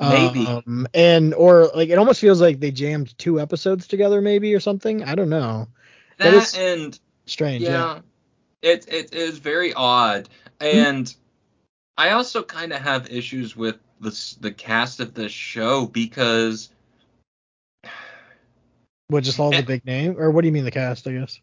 Maybe. 0.00 0.46
Um, 0.46 0.86
and 0.94 1.34
or 1.34 1.70
like 1.74 1.90
it 1.90 1.98
almost 1.98 2.20
feels 2.20 2.40
like 2.40 2.58
they 2.58 2.70
jammed 2.70 3.16
two 3.18 3.38
episodes 3.38 3.86
together, 3.86 4.22
maybe 4.22 4.54
or 4.54 4.60
something. 4.60 5.04
I 5.04 5.14
don't 5.14 5.28
know. 5.28 5.68
That 6.16 6.56
and 6.56 6.98
Strange. 7.26 7.62
Yeah. 7.62 7.70
yeah, 7.70 8.00
it 8.62 8.86
it 8.88 9.14
is 9.14 9.38
very 9.38 9.74
odd, 9.74 10.28
and 10.58 11.14
I 11.98 12.10
also 12.10 12.42
kind 12.42 12.72
of 12.72 12.80
have 12.80 13.10
issues 13.10 13.54
with 13.54 13.78
the 14.00 14.36
the 14.40 14.52
cast 14.52 15.00
of 15.00 15.12
this 15.12 15.32
show 15.32 15.86
because 15.86 16.70
What 19.08 19.24
just 19.24 19.38
all 19.38 19.50
the 19.50 19.58
Eh. 19.58 19.62
big 19.62 19.84
name, 19.84 20.16
or 20.18 20.30
what 20.30 20.40
do 20.40 20.46
you 20.46 20.52
mean 20.52 20.64
the 20.64 20.70
cast? 20.70 21.06
I 21.06 21.12
guess. 21.12 21.40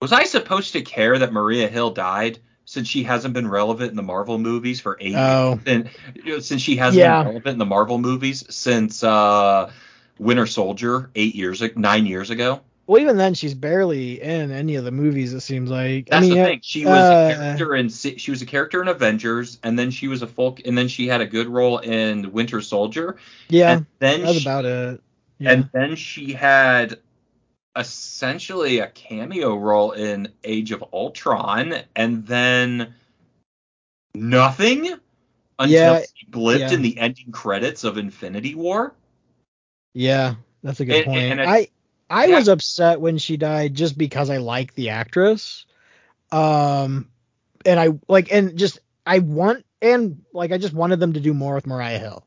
was 0.00 0.12
I 0.12 0.24
supposed 0.24 0.72
to 0.72 0.82
care 0.82 1.18
that 1.18 1.32
Maria 1.32 1.68
Hill 1.68 1.90
died 1.90 2.38
since 2.64 2.88
she 2.88 3.02
hasn't 3.02 3.34
been 3.34 3.48
relevant 3.48 3.90
in 3.90 3.96
the 3.96 4.02
Marvel 4.02 4.38
movies 4.38 4.80
for 4.80 4.96
eight 5.00 5.14
Oh. 5.16 5.60
and 5.66 5.88
you 6.14 6.34
know, 6.34 6.38
since 6.40 6.62
she 6.62 6.76
hasn't 6.76 7.00
Yeah. 7.00 7.22
been 7.22 7.28
relevant 7.32 7.52
in 7.54 7.58
the 7.58 7.66
Marvel 7.66 7.98
movies 7.98 8.44
since 8.54 9.02
uh 9.02 9.70
Winter 10.18 10.46
Soldier 10.46 11.10
eight 11.14 11.34
years 11.34 11.62
nine 11.76 12.06
years 12.06 12.30
ago. 12.30 12.60
Well, 12.86 13.00
even 13.00 13.16
then, 13.16 13.32
she's 13.32 13.54
barely 13.54 14.20
in 14.20 14.50
any 14.50 14.74
of 14.74 14.84
the 14.84 14.90
movies. 14.90 15.32
It 15.32 15.40
seems 15.40 15.70
like. 15.70 16.08
That's 16.10 16.18
I 16.26 16.28
mean, 16.28 16.36
the 16.38 16.44
thing. 16.44 16.60
She 16.62 16.84
was 16.84 16.98
uh, 16.98 17.30
a 17.32 17.34
character 17.34 17.74
in 17.76 17.88
she 17.88 18.30
was 18.30 18.42
a 18.42 18.46
character 18.46 18.82
in 18.82 18.88
Avengers, 18.88 19.58
and 19.62 19.78
then 19.78 19.90
she 19.90 20.06
was 20.06 20.20
a 20.20 20.26
folk, 20.26 20.60
and 20.66 20.76
then 20.76 20.88
she 20.88 21.06
had 21.06 21.22
a 21.22 21.26
good 21.26 21.48
role 21.48 21.78
in 21.78 22.30
Winter 22.32 22.60
Soldier. 22.60 23.16
Yeah, 23.48 23.72
and 23.72 23.86
then 24.00 24.22
that's 24.22 24.36
she, 24.36 24.42
about 24.44 24.66
it. 24.66 25.00
Yeah. 25.38 25.52
and 25.52 25.70
then 25.72 25.96
she 25.96 26.32
had 26.34 26.98
essentially 27.76 28.78
a 28.78 28.88
cameo 28.88 29.56
role 29.56 29.92
in 29.92 30.28
Age 30.44 30.72
of 30.72 30.84
Ultron, 30.92 31.74
and 31.96 32.26
then 32.26 32.94
nothing 34.14 34.86
until 35.58 35.70
Yeah, 35.70 36.02
she 36.14 36.26
blipped 36.26 36.60
yeah. 36.60 36.72
in 36.72 36.82
the 36.82 36.98
ending 36.98 37.32
credits 37.32 37.84
of 37.84 37.98
Infinity 37.98 38.54
War. 38.54 38.94
Yeah, 39.92 40.34
that's 40.62 40.80
a 40.80 40.84
good 40.84 40.96
And- 40.96 41.04
point. 41.06 41.18
and 41.32 41.42
I 41.42 41.68
I 42.10 42.26
yeah. 42.26 42.36
was 42.36 42.48
upset 42.48 43.00
when 43.00 43.18
she 43.18 43.36
died 43.36 43.74
just 43.74 43.96
because 43.96 44.30
I 44.30 44.36
like 44.38 44.74
the 44.74 44.90
actress. 44.90 45.66
Um 46.32 47.08
and 47.64 47.78
I 47.80 47.90
like 48.08 48.32
and 48.32 48.56
just 48.58 48.78
I 49.06 49.20
want 49.20 49.64
and 49.80 50.22
like 50.32 50.52
I 50.52 50.58
just 50.58 50.74
wanted 50.74 51.00
them 51.00 51.12
to 51.14 51.20
do 51.20 51.32
more 51.34 51.54
with 51.54 51.66
Maria 51.66 51.98
Hill. 51.98 52.26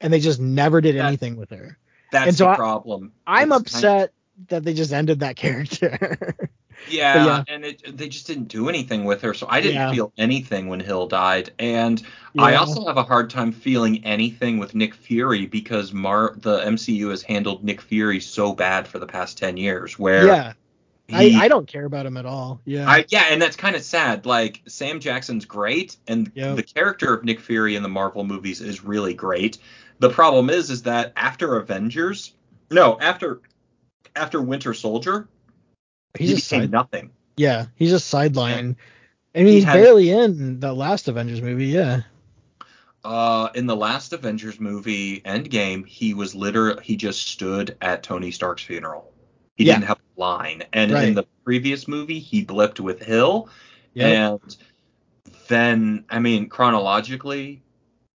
And 0.00 0.12
they 0.12 0.20
just 0.20 0.40
never 0.40 0.80
did 0.80 0.96
That- 0.96 1.06
anything 1.06 1.36
with 1.36 1.50
her. 1.50 1.76
That's 2.12 2.28
And 2.28 2.36
so 2.36 2.44
the 2.44 2.50
I- 2.50 2.56
problem. 2.56 3.12
I'm 3.26 3.52
It's 3.52 3.60
upset 3.74 4.12
that 4.48 4.64
they 4.64 4.74
just 4.74 4.92
ended 4.92 5.20
that 5.20 5.36
character. 5.44 6.34
Yeah, 6.88 7.24
yeah. 7.26 7.44
and 7.48 7.64
it, 7.64 7.96
they 7.98 8.08
just 8.08 8.26
didn't 8.28 8.44
do 8.48 8.68
anything 8.68 9.04
with 9.04 9.20
her, 9.22 9.34
so 9.34 9.48
I 9.50 9.60
didn't 9.60 9.74
Yeah. 9.76 9.92
feel 9.92 10.12
anything 10.16 10.68
when 10.68 10.78
Hill 10.78 11.08
died. 11.08 11.50
And 11.58 12.00
I 12.38 12.54
also 12.54 12.86
have 12.86 12.96
a 12.96 13.02
hard 13.02 13.30
time 13.30 13.50
feeling 13.50 14.04
anything 14.04 14.58
with 14.58 14.76
Nick 14.76 14.94
Fury 14.94 15.46
because 15.46 15.92
Mar 15.92 16.34
the 16.36 16.60
MCU 16.60 17.10
has 17.10 17.22
handled 17.22 17.64
Nick 17.64 17.80
Fury 17.80 18.20
so 18.20 18.54
bad 18.54 18.86
for 18.86 19.00
the 19.00 19.06
past 19.06 19.38
ten 19.38 19.56
years. 19.56 19.98
Where 19.98 20.26
yeah. 20.26 20.52
he, 21.08 21.36
I, 21.36 21.44
I 21.46 21.48
don't 21.48 21.66
care 21.66 21.84
about 21.84 22.06
him 22.06 22.16
at 22.16 22.26
all. 22.26 22.60
Yeah. 22.64 22.88
I- 22.88 23.06
yeah, 23.08 23.24
and 23.30 23.42
that's 23.42 23.56
kind 23.56 23.74
of 23.74 23.82
sad. 23.82 24.24
Like 24.24 24.62
Sam 24.68 25.00
Jackson's 25.00 25.46
great, 25.46 25.96
and 26.06 26.30
Yep. 26.34 26.56
the 26.56 26.62
character 26.62 27.12
of 27.12 27.24
Nick 27.24 27.40
Fury 27.40 27.74
in 27.74 27.82
the 27.82 27.88
Marvel 27.88 28.22
movies 28.22 28.60
is 28.60 28.84
really 28.84 29.14
great. 29.14 29.58
The 29.98 30.10
problem 30.10 30.48
is, 30.48 30.70
is 30.70 30.82
that 30.82 31.12
after 31.16 31.56
Avengers, 31.56 32.34
no, 32.70 32.96
after 33.00 33.40
after 34.18 34.42
Winter 34.42 34.74
Soldier, 34.74 35.28
he's 36.18 36.28
he 36.30 36.34
just 36.36 36.50
became 36.50 36.62
side, 36.64 36.70
nothing. 36.70 37.10
yeah, 37.36 37.66
he's 37.76 37.90
just 37.90 38.12
sidelined. 38.12 38.76
I 39.34 39.38
mean, 39.38 39.46
He 39.46 39.54
he's 39.54 39.64
had- 39.64 39.74
barely 39.74 40.10
in 40.10 40.60
the 40.60 40.72
last 40.72 41.08
Avengers 41.08 41.40
movie. 41.42 41.66
Yeah. 41.66 42.02
Uh, 43.04 43.48
in 43.54 43.66
the 43.66 43.76
last 43.76 44.12
Avengers 44.12 44.58
movie, 44.58 45.20
Endgame, 45.20 45.86
he 45.86 46.14
was 46.14 46.34
literally 46.34 46.82
he 46.82 46.96
just 46.96 47.28
stood 47.28 47.76
at 47.80 48.02
Tony 48.02 48.30
Stark's 48.30 48.62
funeral. 48.62 49.12
He 49.56 49.64
Yeah. 49.64 49.74
didn't 49.74 49.86
have 49.86 49.98
a 50.16 50.20
line. 50.20 50.64
And 50.72 50.92
Right. 50.92 51.08
in 51.08 51.14
the 51.14 51.24
previous 51.44 51.86
movie, 51.88 52.18
he 52.18 52.44
blipped 52.44 52.80
with 52.80 53.00
Hill. 53.02 53.48
Yep. 53.94 54.06
And 54.42 54.56
then, 55.46 56.04
I 56.10 56.18
mean, 56.18 56.48
chronologically, 56.48 57.62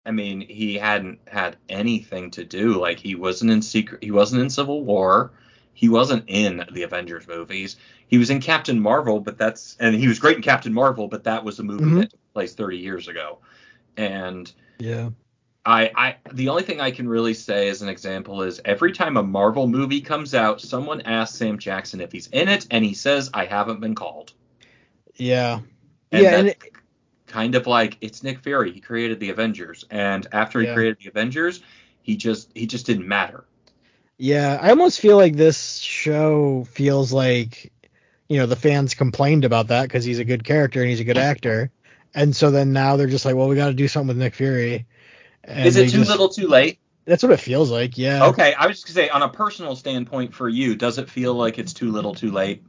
I 0.05 0.11
mean, 0.11 0.41
he 0.41 0.75
hadn't 0.75 1.21
had 1.29 1.57
anything 1.69 2.31
to 2.33 2.45
do. 2.45 2.79
Like 2.81 2.99
he 2.99 3.15
wasn't 3.15 3.53
in 3.53 3.63
secret. 3.63 4.03
He 4.03 4.11
wasn't 4.11 4.43
in 4.43 4.51
Civil 4.51 4.85
War. 4.85 5.33
He 5.75 5.89
wasn't 5.89 6.25
in 6.27 6.65
the 6.73 6.83
Avengers 6.83 7.27
movies. 7.27 7.77
He 8.07 8.19
was 8.19 8.31
in 8.31 8.41
Captain 8.41 8.79
Marvel, 8.79 9.21
but 9.21 9.39
that's 9.39 9.77
and 9.81 9.95
he 9.95 10.07
was 10.09 10.19
great 10.19 10.37
in 10.37 10.43
Captain 10.43 10.73
Marvel, 10.73 11.09
but 11.09 11.25
that 11.25 11.43
was 11.45 11.59
a 11.59 11.63
movie 11.63 11.85
Mhm. 11.85 12.01
that 12.01 12.11
took 12.11 12.33
place 12.35 12.55
30 12.55 12.79
years 12.79 13.09
ago. 13.09 13.39
And 13.97 14.53
Yeah. 14.79 15.11
I, 15.65 15.91
I 15.95 16.17
the 16.33 16.49
only 16.49 16.65
thing 16.65 16.81
I 16.81 16.91
can 16.91 17.09
really 17.09 17.35
say 17.35 17.69
as 17.69 17.83
an 17.83 17.89
example 17.89 18.43
is 18.43 18.61
every 18.65 18.93
time 18.93 19.17
a 19.17 19.23
Marvel 19.23 19.69
movie 19.69 20.01
comes 20.01 20.35
out, 20.35 20.61
someone 20.61 21.01
asks 21.03 21.39
Sam 21.39 21.57
Jackson 21.59 22.01
if 22.01 22.11
he's 22.13 22.27
in 22.29 22.49
it, 22.49 22.67
and 22.71 22.85
he 22.85 22.95
says, 22.95 23.31
"I 23.33 23.45
haven't 23.45 23.81
been 23.81 23.95
called." 23.95 24.33
Yeah. 25.17 25.61
And 26.11 26.23
yeah, 26.23 26.37
and 26.39 26.49
that's 26.49 26.65
kind 27.27 27.55
of 27.55 27.67
like 27.67 27.97
it's 28.01 28.23
Nick 28.23 28.41
Fury. 28.41 28.73
He 28.73 28.81
created 28.81 29.21
the 29.21 29.31
Avengers, 29.31 29.85
and 29.91 30.27
after 30.33 30.61
he 30.61 30.67
Yeah. 30.67 30.75
created 30.75 30.99
the 30.99 31.09
Avengers, 31.09 31.61
he 32.03 32.17
just 32.17 32.51
he 32.55 32.67
just 32.67 32.85
didn't 32.85 33.07
matter. 33.07 33.45
Yeah, 34.23 34.57
I 34.63 34.71
almost 34.71 35.01
feel 35.01 35.17
like 35.17 35.35
this 35.35 35.79
show 35.79 36.63
feels 36.71 37.13
like, 37.13 37.73
you 38.29 38.39
know, 38.39 38.47
the 38.47 38.55
fans 38.55 38.95
complained 38.95 39.45
about 39.45 39.67
that 39.69 39.83
because 39.83 40.05
he's 40.05 40.21
a 40.21 40.25
good 40.25 40.45
character 40.45 40.81
and 40.81 40.89
he's 40.89 41.01
a 41.01 41.05
good 41.05 41.19
actor, 41.19 41.73
and 42.15 42.35
so 42.37 42.53
then 42.53 42.73
now 42.73 42.95
they're 42.95 43.09
just 43.09 43.25
like, 43.25 43.35
well, 43.35 43.49
we 43.49 43.57
got 43.57 43.67
to 43.67 43.75
do 43.75 43.89
something 43.89 44.07
with 44.07 44.19
Nick 44.19 44.37
Fury. 44.37 44.87
And 45.43 45.67
Is 45.67 45.75
it 45.75 45.91
too 45.91 45.99
just- 45.99 46.11
little, 46.11 46.29
too 46.29 46.47
late? 46.47 46.79
That's 47.05 47.23
what 47.23 47.33
it 47.33 47.41
feels 47.41 47.71
like. 47.71 47.99
Yeah. 47.99 48.27
Okay, 48.27 48.55
I 48.55 48.67
was 48.67 48.77
just 48.81 48.87
gonna 48.87 49.07
say, 49.07 49.11
on 49.11 49.23
a 49.23 49.29
personal 49.29 49.75
standpoint 49.75 50.35
for 50.35 50.49
you, 50.49 50.77
does 50.77 50.99
it 50.99 51.11
feel 51.11 51.35
like 51.35 51.59
it's 51.59 51.73
too 51.73 51.91
little, 51.91 52.15
too 52.15 52.31
late? 52.31 52.63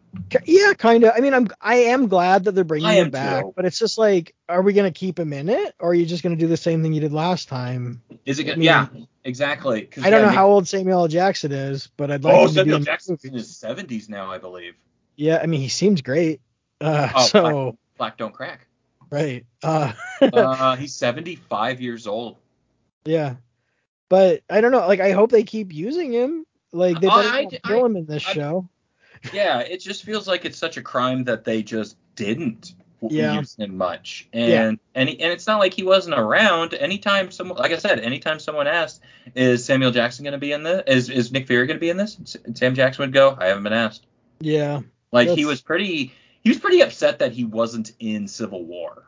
Yeah, 0.46 0.74
kind 0.74 1.04
of. 1.04 1.14
I 1.16 1.20
mean, 1.20 1.34
I'm 1.34 1.48
I 1.62 1.76
am 1.76 2.08
glad 2.08 2.46
that 2.46 2.54
they're 2.54 2.64
bringing 2.64 2.88
I 2.88 2.94
him 2.96 3.10
back, 3.12 3.44
too. 3.44 3.54
but 3.56 3.66
it's 3.66 3.78
just 3.80 3.98
like, 3.98 4.36
are 4.50 4.62
we 4.62 4.74
gonna 4.74 4.92
keep 4.92 5.20
him 5.20 5.34
in 5.34 5.50
it, 5.50 5.76
or 5.80 5.92
are 5.92 5.94
you 5.94 6.06
just 6.06 6.24
gonna 6.24 6.36
do 6.36 6.48
the 6.48 6.58
same 6.58 6.82
thing 6.82 6.94
you 6.94 7.02
did 7.02 7.14
last 7.14 7.48
time? 7.50 8.02
Is 8.26 8.40
it? 8.40 8.44
I 8.44 8.46
gonna 8.46 8.58
mean, 8.58 8.66
yeah, 8.66 8.88
exactly. 9.24 9.90
I 10.02 10.10
don't 10.10 10.22
yeah, 10.22 10.26
know 10.28 10.32
how 10.32 10.48
old 10.48 10.68
Samuel 10.68 11.02
L. 11.02 11.08
Jackson 11.08 11.52
is, 11.52 11.88
but 11.98 12.10
I'd 12.12 12.24
like 12.24 12.36
Oh, 12.36 12.44
him 12.48 12.48
to 12.48 12.54
be 12.54 12.60
Samuel 12.62 12.80
Jackson's 12.80 13.24
in 13.26 13.34
his 13.34 13.56
seventies 13.56 14.10
now, 14.10 14.32
I 14.32 14.38
believe. 14.40 14.74
Yeah, 15.16 15.40
I 15.42 15.46
mean, 15.46 15.62
he 15.62 15.70
seems 15.70 16.02
great. 16.02 16.42
Uh, 16.82 17.12
Oh, 17.16 17.26
so 17.28 17.42
Black, 17.42 17.76
Black 17.98 18.18
don't 18.18 18.34
crack. 18.34 18.68
right. 19.12 19.46
Uh, 19.62 19.94
Uh, 20.22 20.76
he's 20.76 20.96
75 20.96 21.82
years 21.82 22.08
old. 22.08 22.38
Yeah. 23.06 23.36
But 24.10 24.42
I 24.50 24.62
don't 24.62 24.72
know. 24.72 24.88
Like 24.88 25.00
I 25.00 25.12
hope 25.12 25.32
they 25.32 25.44
keep 25.44 25.74
using 25.74 26.12
him. 26.12 26.46
Like 26.72 27.00
they 27.00 27.08
I- 27.08 27.22
better 27.22 27.30
I- 27.30 27.44
not 27.44 27.64
kill 27.64 27.84
I- 27.84 27.86
him 27.86 27.96
in 27.98 28.06
this 28.06 28.28
I- 28.28 28.34
show. 28.34 28.70
Yeah, 29.32 29.60
it 29.60 29.78
just 29.80 30.04
feels 30.04 30.28
like 30.28 30.44
it's 30.44 30.58
such 30.58 30.76
a 30.78 30.82
crime 30.82 31.24
that 31.26 31.46
they 31.46 31.64
just 31.64 31.96
didn't 32.16 32.74
Yeah. 33.10 33.40
use 33.40 33.56
him 33.56 33.78
much, 33.78 34.28
and 34.34 34.50
Yeah. 34.52 34.72
and 34.96 35.10
he, 35.10 35.20
and 35.22 35.32
it's 35.32 35.48
not 35.48 35.60
like 35.60 35.74
he 35.74 35.84
wasn't 35.84 36.20
around. 36.20 36.74
Anytime 36.74 37.32
someone, 37.32 37.58
like 37.58 37.72
I 37.72 37.78
said, 37.78 38.00
anytime 38.00 38.40
someone 38.40 38.68
asked, 38.68 39.02
is 39.36 39.64
Samuel 39.64 39.92
Jackson 39.92 40.24
going 40.24 40.34
to 40.34 40.38
be 40.40 40.52
in 40.52 40.64
this? 40.64 40.84
Is 40.88 41.10
is 41.10 41.32
Nick 41.32 41.48
Fury 41.48 41.66
going 41.68 41.78
to 41.78 41.82
be 41.82 41.90
in 41.90 41.98
this? 41.98 42.18
Sam 42.54 42.76
Jackson 42.76 43.04
would 43.04 43.14
go. 43.14 43.38
I 43.40 43.48
haven't 43.48 43.64
been 43.64 43.72
asked. 43.74 44.06
Yeah. 44.42 44.82
Like 45.14 45.30
he 45.30 45.46
was 45.46 45.62
pretty, 45.62 46.12
he 46.42 46.50
was 46.50 46.60
pretty 46.60 46.82
upset 46.82 47.20
that 47.20 47.32
he 47.32 47.46
wasn't 47.46 47.94
in 48.00 48.28
Civil 48.28 48.64
War. 48.66 49.04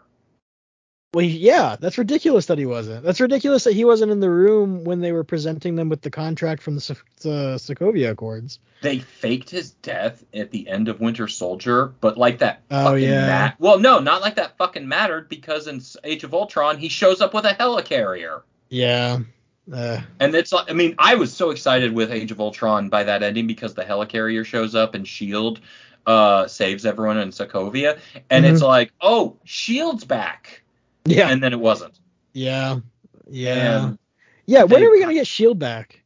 Well, 1.16 1.24
yeah, 1.24 1.78
that's 1.80 1.98
ridiculous 1.98 2.48
that 2.48 2.58
he 2.58 2.66
wasn't. 2.66 3.04
That's 3.06 3.22
ridiculous 3.22 3.64
that 3.64 3.72
he 3.74 3.86
wasn't 3.86 4.12
in 4.12 4.20
the 4.20 4.30
room 4.30 4.84
when 4.84 5.00
they 5.00 5.14
were 5.14 5.24
presenting 5.24 5.78
them 5.78 5.88
with 5.88 6.02
the 6.02 6.12
contract 6.12 6.62
from 6.62 6.76
the, 6.76 6.98
the 7.22 7.56
Sokovia 7.56 8.12
Accords. 8.12 8.60
They 8.82 9.00
faked 9.00 9.50
his 9.50 9.72
death 9.72 10.26
at 10.34 10.52
the 10.52 10.68
end 10.68 10.90
of 10.90 11.00
Winter 11.00 11.30
Soldier, 11.30 11.94
but 12.02 12.18
like 12.18 12.40
that 12.40 12.64
Oh, 12.70 12.84
fucking 12.92 13.04
yeah. 13.04 13.28
mat- 13.28 13.56
Well, 13.60 13.80
no, 13.80 14.00
not 14.00 14.20
like 14.22 14.36
that 14.36 14.58
fucking 14.58 14.86
mattered 14.90 15.30
because 15.30 15.68
in 15.68 15.82
Age 16.04 16.26
of 16.26 16.34
Ultron 16.34 16.78
he 16.78 16.90
shows 16.90 17.22
up 17.22 17.34
with 17.34 17.46
a 17.46 17.54
helicarrier. 17.54 18.42
Yeah. 18.68 19.20
Uh, 19.74 20.02
And 20.20 20.36
it's 20.36 20.52
like, 20.52 20.70
I 20.70 20.74
mean, 20.74 20.96
I 21.00 21.16
was 21.16 21.34
so 21.34 21.50
excited 21.52 21.94
with 21.94 22.12
Age 22.12 22.32
of 22.32 22.42
Ultron 22.42 22.90
by 22.90 23.06
that 23.06 23.24
ending 23.24 23.48
because 23.48 23.74
the 23.74 23.86
helicarrier 23.86 24.46
shows 24.46 24.76
up 24.76 24.94
and 24.96 25.08
Shield 25.08 25.62
uh, 26.06 26.46
saves 26.48 26.86
everyone 26.86 27.18
in 27.18 27.30
Sokovia, 27.30 27.98
and 28.30 28.46
Mhm. 28.46 28.52
it's 28.52 28.62
like, 28.62 28.92
oh, 29.02 29.38
Shield's 29.46 30.04
back, 30.04 30.62
yeah. 31.06 31.30
and 31.30 31.42
then 31.42 31.54
it 31.54 31.60
wasn't. 31.60 32.00
yeah. 32.34 32.80
Yeah. 33.28 33.86
And 33.88 34.00
yeah. 34.46 34.64
When 34.64 34.82
they- 34.82 34.86
are 34.88 34.92
we 34.92 35.00
gonna 35.00 35.14
get 35.14 35.28
Shield 35.28 35.58
back? 35.60 36.02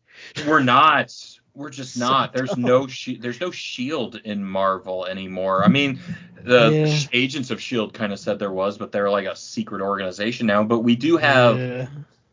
we're 0.48 0.62
not. 0.62 1.14
We're 1.54 1.70
just 1.70 1.98
not. 1.98 2.34
There's 2.34 2.56
no 2.56 2.88
shi 2.88 3.18
there's 3.18 3.42
no 3.42 3.52
Shield 3.52 4.22
in 4.24 4.44
Marvel 4.46 5.06
anymore. 5.06 5.64
I 5.66 5.68
mean, 5.68 6.00
the 6.42 6.70
Yeah. 6.88 7.00
agents 7.12 7.52
of 7.52 7.62
Shield 7.62 7.94
kind 7.94 8.14
of 8.14 8.20
said 8.20 8.40
there 8.40 8.52
was, 8.52 8.78
but 8.78 8.92
they're 8.94 9.10
like 9.10 9.26
a 9.26 9.36
secret 9.36 9.82
organization 9.82 10.48
now. 10.48 10.64
But 10.64 10.80
we 10.80 10.96
do 10.96 11.18
have. 11.18 11.58
Yeah. 11.60 11.88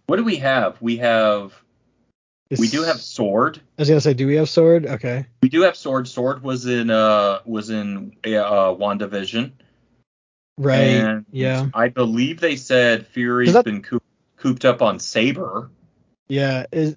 What 0.06 0.16
do 0.18 0.24
we 0.24 0.36
have? 0.36 0.80
We 0.80 0.98
have. 0.98 1.52
We 2.56 2.68
do 2.68 2.84
have 2.84 3.00
Sword. 3.00 3.58
I 3.76 3.82
was 3.82 3.88
gonna 3.88 4.00
say, 4.00 4.14
do 4.14 4.28
we 4.28 4.36
have 4.36 4.48
Sword? 4.48 4.86
Okay. 4.86 5.26
We 5.42 5.48
do 5.48 5.62
have 5.62 5.76
Sword. 5.76 6.06
Sword 6.06 6.44
was 6.44 6.66
in 6.66 6.90
uh 6.90 7.40
was 7.44 7.70
in 7.70 8.12
uh 8.24 8.72
WandaVision. 8.74 9.50
Right. 10.58 10.78
And 10.78 11.26
yeah. 11.30 11.68
I 11.74 11.88
believe 11.88 12.40
they 12.40 12.56
said 12.56 13.06
Fury's 13.06 13.52
that- 13.52 13.64
been 13.64 13.82
coop, 13.82 14.02
cooped 14.36 14.64
up 14.64 14.82
on 14.82 14.98
Saber. 14.98 15.70
Yeah. 16.28 16.66
Is 16.72 16.96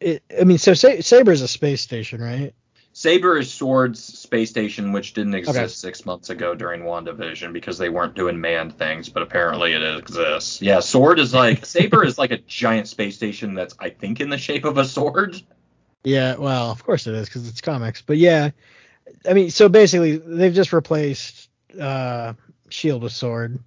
it, 0.00 0.22
I 0.38 0.44
mean, 0.44 0.58
so 0.58 0.74
Sa- 0.74 0.88
is 0.88 1.12
a 1.12 1.48
space 1.48 1.82
station, 1.82 2.20
right? 2.20 2.54
Saber 2.92 3.38
is 3.38 3.52
Sword's 3.52 4.02
space 4.02 4.50
station, 4.50 4.92
which 4.92 5.14
didn't 5.14 5.34
exist 5.34 5.80
six 5.80 6.04
months 6.04 6.28
ago 6.28 6.54
during 6.54 6.82
WandaVision 6.82 7.52
because 7.52 7.78
they 7.78 7.88
weren't 7.88 8.14
doing 8.16 8.40
manned 8.40 8.76
things, 8.76 9.08
but 9.08 9.22
apparently 9.22 9.72
it 9.72 9.82
exists. 9.82 10.60
Yeah, 10.60 10.80
Sword 10.80 11.20
is 11.20 11.32
like 11.32 11.64
Saber 11.66 12.04
is 12.04 12.18
like 12.18 12.32
a 12.32 12.38
giant 12.38 12.88
space 12.88 13.14
station 13.14 13.54
that's 13.54 13.74
I 13.78 13.90
think 13.90 14.20
in 14.20 14.28
the 14.28 14.38
shape 14.38 14.64
of 14.64 14.76
a 14.76 14.84
sword. 14.84 15.40
Yeah. 16.02 16.36
Well, 16.36 16.70
of 16.70 16.82
course 16.82 17.06
it 17.06 17.14
is 17.14 17.28
because 17.28 17.48
it's 17.48 17.60
comics. 17.60 18.02
But 18.02 18.18
yeah, 18.18 18.50
I 19.28 19.34
mean, 19.34 19.50
so 19.50 19.68
basically 19.68 20.16
they've 20.16 20.52
just 20.54 20.72
replaced 20.72 21.48
uh 21.80 22.32
Shield 22.72 23.02
with 23.02 23.12
Sword. 23.12 23.58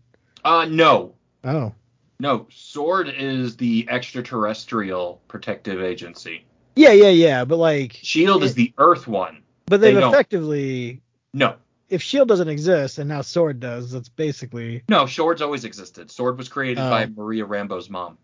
Uh 0.44 0.66
no. 0.70 1.14
Oh. 1.44 1.74
No, 2.20 2.48
Sword 2.52 3.10
is 3.10 3.58
the 3.58 3.88
extraterrestrial 3.90 5.22
protective 5.28 5.82
agency. 5.82 6.46
Yeah, 6.76 6.92
yeah, 6.92 7.10
yeah. 7.10 7.46
But 7.46 7.58
like, 7.58 8.00
Shield 8.02 8.44
is 8.44 8.54
the 8.56 8.74
Earth 8.78 9.08
one. 9.08 9.44
but 9.66 9.82
they've 9.82 9.96
they 9.96 10.04
effectively, 10.08 11.02
No. 11.34 11.56
if 11.90 12.02
Shield 12.02 12.28
doesn't 12.28 12.48
exist 12.48 12.98
and 12.98 13.10
now 13.10 13.22
Sword 13.22 13.60
does, 13.60 13.92
that's 13.92 14.10
basically 14.10 14.84
No, 14.90 15.06
Sword's 15.06 15.42
always 15.42 15.66
existed. 15.66 16.10
Sword 16.12 16.38
was 16.38 16.50
created 16.50 16.82
Oh. 16.82 16.90
by 16.90 17.06
Maria 17.08 17.46
Rambeau's 17.46 17.90
mom. 17.90 18.18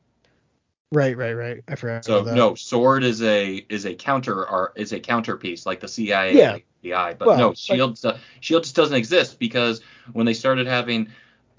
Right, 0.91 1.15
right, 1.15 1.33
right. 1.33 1.63
I 1.67 1.75
forgot. 1.75 2.03
So 2.03 2.23
no, 2.23 2.55
Sword 2.55 3.03
is 3.03 3.21
a 3.21 3.63
is 3.69 3.85
a 3.85 3.93
counter 3.93 4.47
or 4.49 4.73
is 4.75 4.91
a 4.91 4.99
counterpiece 4.99 5.65
like 5.65 5.79
the 5.81 5.87
CIA, 5.87 6.35
Yeah. 6.35 6.53
like 6.53 6.65
the 6.81 6.89
FBI. 6.89 7.17
But 7.19 7.27
Well, 7.27 7.37
no, 7.37 7.47
like- 7.49 7.57
Shield 7.57 7.99
Shield 8.39 8.63
just 8.63 8.75
doesn't 8.75 8.95
exist 8.95 9.37
because 9.37 9.81
when 10.13 10.25
they 10.25 10.33
started 10.33 10.65
having 10.65 11.09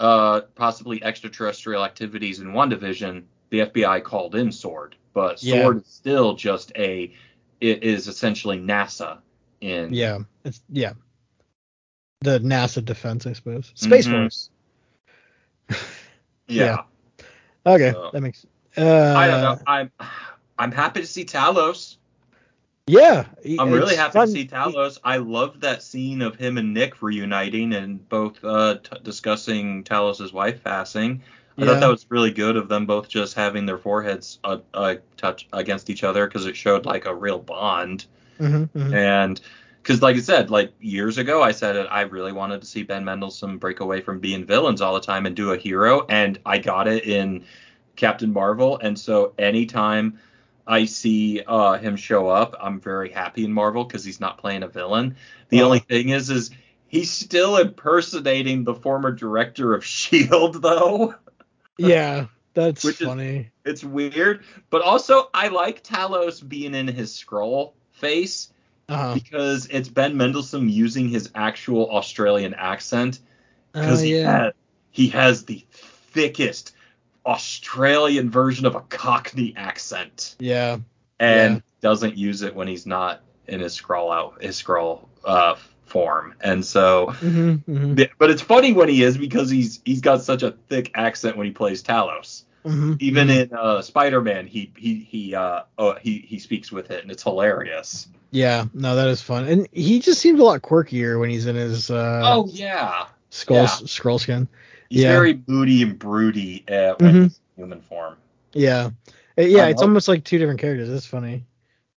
uh 0.00 0.40
possibly 0.56 1.02
extraterrestrial 1.04 1.84
activities 1.84 2.40
in 2.40 2.48
WandaVision, 2.48 3.22
the 3.50 3.60
FBI 3.60 4.02
called 4.02 4.34
in 4.34 4.50
Sword. 4.50 4.96
But 5.12 5.40
Yeah. 5.42 5.62
Sword 5.62 5.76
is 5.78 5.86
still 5.86 6.34
just 6.34 6.72
a 6.76 7.14
it 7.60 7.84
is 7.84 8.08
essentially 8.08 8.58
NASA 8.58 9.18
in 9.60 9.94
Yeah, 9.94 10.20
it's 10.44 10.60
yeah. 10.70 10.94
The 12.22 12.40
NASA 12.40 12.84
defense, 12.84 13.26
I 13.28 13.32
suppose. 13.34 13.70
Space 13.76 14.08
Mhm. 14.08 14.22
Force. 14.22 14.50
yeah. 16.48 16.78
Okay, 17.64 17.92
So- 17.92 18.10
that 18.12 18.20
makes. 18.22 18.44
Uh, 18.76 19.14
I 19.16 19.26
don't 19.26 19.40
know. 19.40 19.58
I'm 19.66 19.90
I'm 20.58 20.72
happy 20.72 21.00
to 21.00 21.06
see 21.06 21.24
Talos. 21.24 21.96
Yeah, 22.86 23.26
I'm 23.58 23.70
really 23.70 23.96
happy 23.96 24.14
fun- 24.14 24.26
to 24.26 24.32
see 24.32 24.46
Talos. 24.46 24.98
I 25.04 25.18
love 25.18 25.60
that 25.60 25.82
scene 25.82 26.22
of 26.22 26.36
him 26.36 26.58
and 26.58 26.74
Nick 26.74 27.02
reuniting 27.02 27.72
and 27.72 28.06
both 28.08 28.42
uh, 28.44 28.76
t- 28.82 28.96
discussing 29.02 29.84
Talos' 29.84 30.32
wife 30.32 30.62
passing. 30.64 31.22
I 31.56 31.62
Yeah. 31.62 31.66
thought 31.68 31.80
that 31.80 31.90
was 31.90 32.06
really 32.08 32.30
good 32.30 32.56
of 32.56 32.68
them 32.68 32.86
both 32.86 33.08
just 33.08 33.34
having 33.34 33.66
their 33.66 33.78
foreheads 33.78 34.38
uh, 34.44 34.58
uh, 34.74 34.96
touch 35.16 35.46
against 35.52 35.90
each 35.90 36.04
other 36.04 36.26
because 36.26 36.46
it 36.46 36.56
showed 36.56 36.86
like 36.86 37.06
a 37.06 37.14
real 37.14 37.38
bond. 37.38 38.06
Mhm, 38.40 38.68
mhm. 38.74 38.94
And 38.94 39.40
because, 39.82 40.02
like 40.02 40.16
I 40.16 40.20
said, 40.20 40.50
like 40.50 40.72
years 40.80 41.18
ago, 41.18 41.42
I 41.42 41.52
said 41.52 41.76
it, 41.76 41.86
I 41.90 42.02
really 42.02 42.32
wanted 42.32 42.60
to 42.62 42.66
see 42.66 42.82
Ben 42.82 43.04
Mendelsohn 43.04 43.58
break 43.58 43.80
away 43.80 44.00
from 44.00 44.20
being 44.20 44.44
villains 44.44 44.80
all 44.80 44.94
the 44.94 45.00
time 45.00 45.26
and 45.26 45.36
do 45.36 45.52
a 45.52 45.56
hero, 45.56 46.06
and 46.08 46.38
I 46.46 46.58
got 46.58 46.88
it 46.88 47.04
in 47.04 47.44
Captain 48.00 48.32
Marvel. 48.32 48.78
And 48.78 48.98
so 48.98 49.34
anytime 49.38 50.18
I 50.66 50.86
see 50.86 51.42
uh, 51.46 51.78
him 51.78 51.96
show 51.96 52.28
up, 52.28 52.56
I'm 52.60 52.80
very 52.80 53.10
happy 53.10 53.44
in 53.44 53.52
Marvel 53.52 53.84
because 53.84 54.04
he's 54.04 54.20
not 54.20 54.38
playing 54.38 54.62
a 54.62 54.68
villain. 54.68 55.16
The 55.50 55.58
Uh-huh. 55.58 55.66
only 55.66 55.78
thing 55.80 56.08
is, 56.08 56.30
is 56.30 56.50
he's 56.88 57.10
still 57.10 57.56
impersonating 57.58 58.64
the 58.64 58.74
former 58.74 59.12
director 59.12 59.74
of 59.74 59.84
Shield, 59.98 60.62
though. 60.62 61.14
Yeah, 61.78 62.26
that's 62.52 62.84
Which 62.84 63.00
is- 63.00 63.06
funny. 63.06 63.50
It's 63.64 63.82
weird, 63.82 64.44
but 64.68 64.82
also 64.82 65.30
I 65.32 65.48
like 65.48 65.82
Talos 65.82 66.46
being 66.46 66.74
in 66.74 66.88
his 66.88 67.12
Skrull 67.12 67.72
face 67.92 68.52
Uh-huh. 68.88 69.14
because 69.14 69.66
it's 69.70 69.88
Ben 69.88 70.14
Mendelsohn 70.16 70.68
using 70.68 71.08
his 71.08 71.30
actual 71.34 71.90
Australian 71.90 72.52
accent 72.54 73.20
Oh, 73.74 73.80
because 73.80 74.00
he 74.02 74.16
yeah. 74.18 74.30
has 74.44 74.52
he 74.90 75.08
has 75.08 75.44
the 75.44 75.64
thickest 75.72 76.74
Australian 77.26 78.30
version 78.30 78.66
of 78.66 78.74
a 78.74 78.80
Cockney 78.80 79.54
accent 79.56 80.36
Yeah. 80.38 80.78
and 81.18 81.56
Yeah. 81.56 81.60
doesn't 81.80 82.16
use 82.16 82.42
it 82.42 82.54
when 82.54 82.68
he's 82.68 82.86
not 82.86 83.22
in 83.46 83.60
his 83.60 83.78
Skrull 83.78 84.14
out 84.14 84.42
his 84.42 84.60
Skrull 84.62 85.06
uh, 85.24 85.56
form. 85.86 86.34
And 86.40 86.64
so, 86.64 87.08
hmm 87.18 87.54
hmm 87.54 87.94
but 88.18 88.30
it's 88.30 88.42
funny 88.42 88.72
when 88.72 88.88
he 88.88 89.02
is 89.02 89.18
because 89.18 89.50
he's 89.50 89.80
he's 89.84 90.00
got 90.00 90.22
such 90.22 90.42
a 90.42 90.52
thick 90.68 90.90
accent 90.94 91.36
when 91.36 91.46
he 91.46 91.52
plays 91.52 91.82
Talos. 91.82 92.44
hmm 92.64 92.94
Even 93.00 93.28
in 93.30 93.52
uh, 93.52 93.82
Spider-Man, 93.82 94.46
he 94.46 94.72
he 94.76 94.94
he 94.94 95.34
uh 95.34 95.62
oh, 95.78 95.94
he 96.00 96.18
he 96.18 96.38
speaks 96.38 96.70
with 96.70 96.90
it 96.90 97.02
and 97.02 97.10
it's 97.10 97.22
hilarious. 97.22 98.08
Yeah, 98.30 98.66
no, 98.72 98.94
that 98.94 99.08
is 99.08 99.20
fun, 99.20 99.48
and 99.48 99.68
he 99.72 99.98
just 99.98 100.20
seems 100.20 100.38
a 100.38 100.44
lot 100.44 100.62
quirkier 100.62 101.18
when 101.18 101.30
he's 101.30 101.46
in 101.46 101.56
his 101.56 101.90
uh, 101.90 102.22
oh 102.24 102.46
yeah. 102.48 103.06
skull 103.30 103.56
yeah. 103.56 103.66
Skrull 103.66 104.20
skin. 104.20 104.46
He's 104.90 105.02
Yeah. 105.02 105.12
very 105.12 105.40
moody 105.46 105.82
and 105.82 105.98
broody 105.98 106.64
uh, 106.68 106.94
when 106.98 107.14
Mhm. 107.14 107.22
he's 107.24 107.40
human 107.56 107.80
form. 107.80 108.16
Yeah, 108.52 108.90
Uh, 109.38 109.42
yeah, 109.42 109.64
I 109.64 109.68
it's 109.70 109.80
know. 109.80 109.86
almost 109.86 110.08
like 110.08 110.24
two 110.24 110.38
different 110.38 110.60
characters. 110.60 110.88
It's 110.90 111.06
funny. 111.06 111.44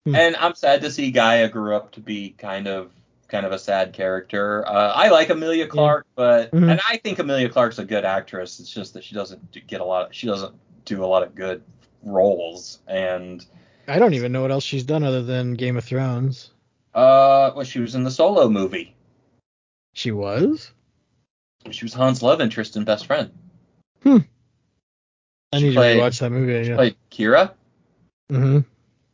Hmm. 0.06 0.16
And 0.16 0.36
I'm 0.36 0.54
sad 0.54 0.82
to 0.82 0.91
see 0.91 1.12
G'iah 1.12 1.52
grew 1.52 1.76
up 1.76 1.91
to 1.94 2.00
be 2.00 2.36
kind 2.38 2.68
of 2.68 2.91
kind 3.30 3.48
of 3.48 3.52
a 3.52 3.58
sad 3.58 3.94
character. 3.94 4.64
Uh, 4.68 4.94
I 4.94 5.10
like 5.10 5.30
Emilia 5.32 5.66
Clarke, 5.66 6.06
but 6.16 6.52
Mhm. 6.52 6.70
and 6.70 6.80
I 6.88 6.98
think 6.98 7.18
Emilia 7.18 7.50
Clarke's 7.50 7.80
a 7.80 7.86
good 7.86 8.06
actress. 8.06 8.60
It's 8.60 8.70
just 8.70 8.94
that 8.94 9.04
she 9.04 9.16
doesn't 9.16 9.66
get 9.66 9.82
a 9.82 9.86
lot. 9.86 10.14
she 10.14 10.28
doesn't 10.28 10.54
do 10.86 11.04
a 11.04 11.08
lot 11.08 11.24
of 11.24 11.34
good 11.34 11.64
roles. 12.04 12.80
And 12.88 13.44
I 13.88 13.98
don't 13.98 14.14
even 14.14 14.32
know 14.32 14.44
what 14.44 14.52
else 14.52 14.64
she's 14.64 14.84
done 14.84 15.04
other 15.04 15.24
than 15.24 15.56
Game 15.56 15.78
of 15.78 15.84
Thrones. 15.84 16.52
uh, 16.94 17.52
well, 17.56 17.66
she 17.66 17.80
was 17.80 17.96
in 17.96 18.04
the 18.04 18.12
Solo 18.12 18.48
movie. 18.48 18.94
She 19.94 20.12
was. 20.12 20.72
She 21.72 21.86
was 21.86 21.93
Han's 21.93 22.22
love 22.22 22.41
interest 22.41 22.76
and 22.76 22.86
best 22.86 23.05
friend. 23.07 23.32
Hmm. 24.03 24.18
I 25.51 25.59
She 25.59 25.66
need 25.70 25.76
played- 25.76 25.95
to 25.95 26.01
rewatch 26.01 26.20
that 26.20 26.30
movie. 26.32 26.66
Guess. 26.68 26.76
played 26.76 26.95
Qi'ra 27.11 27.51
hmm 28.30 28.59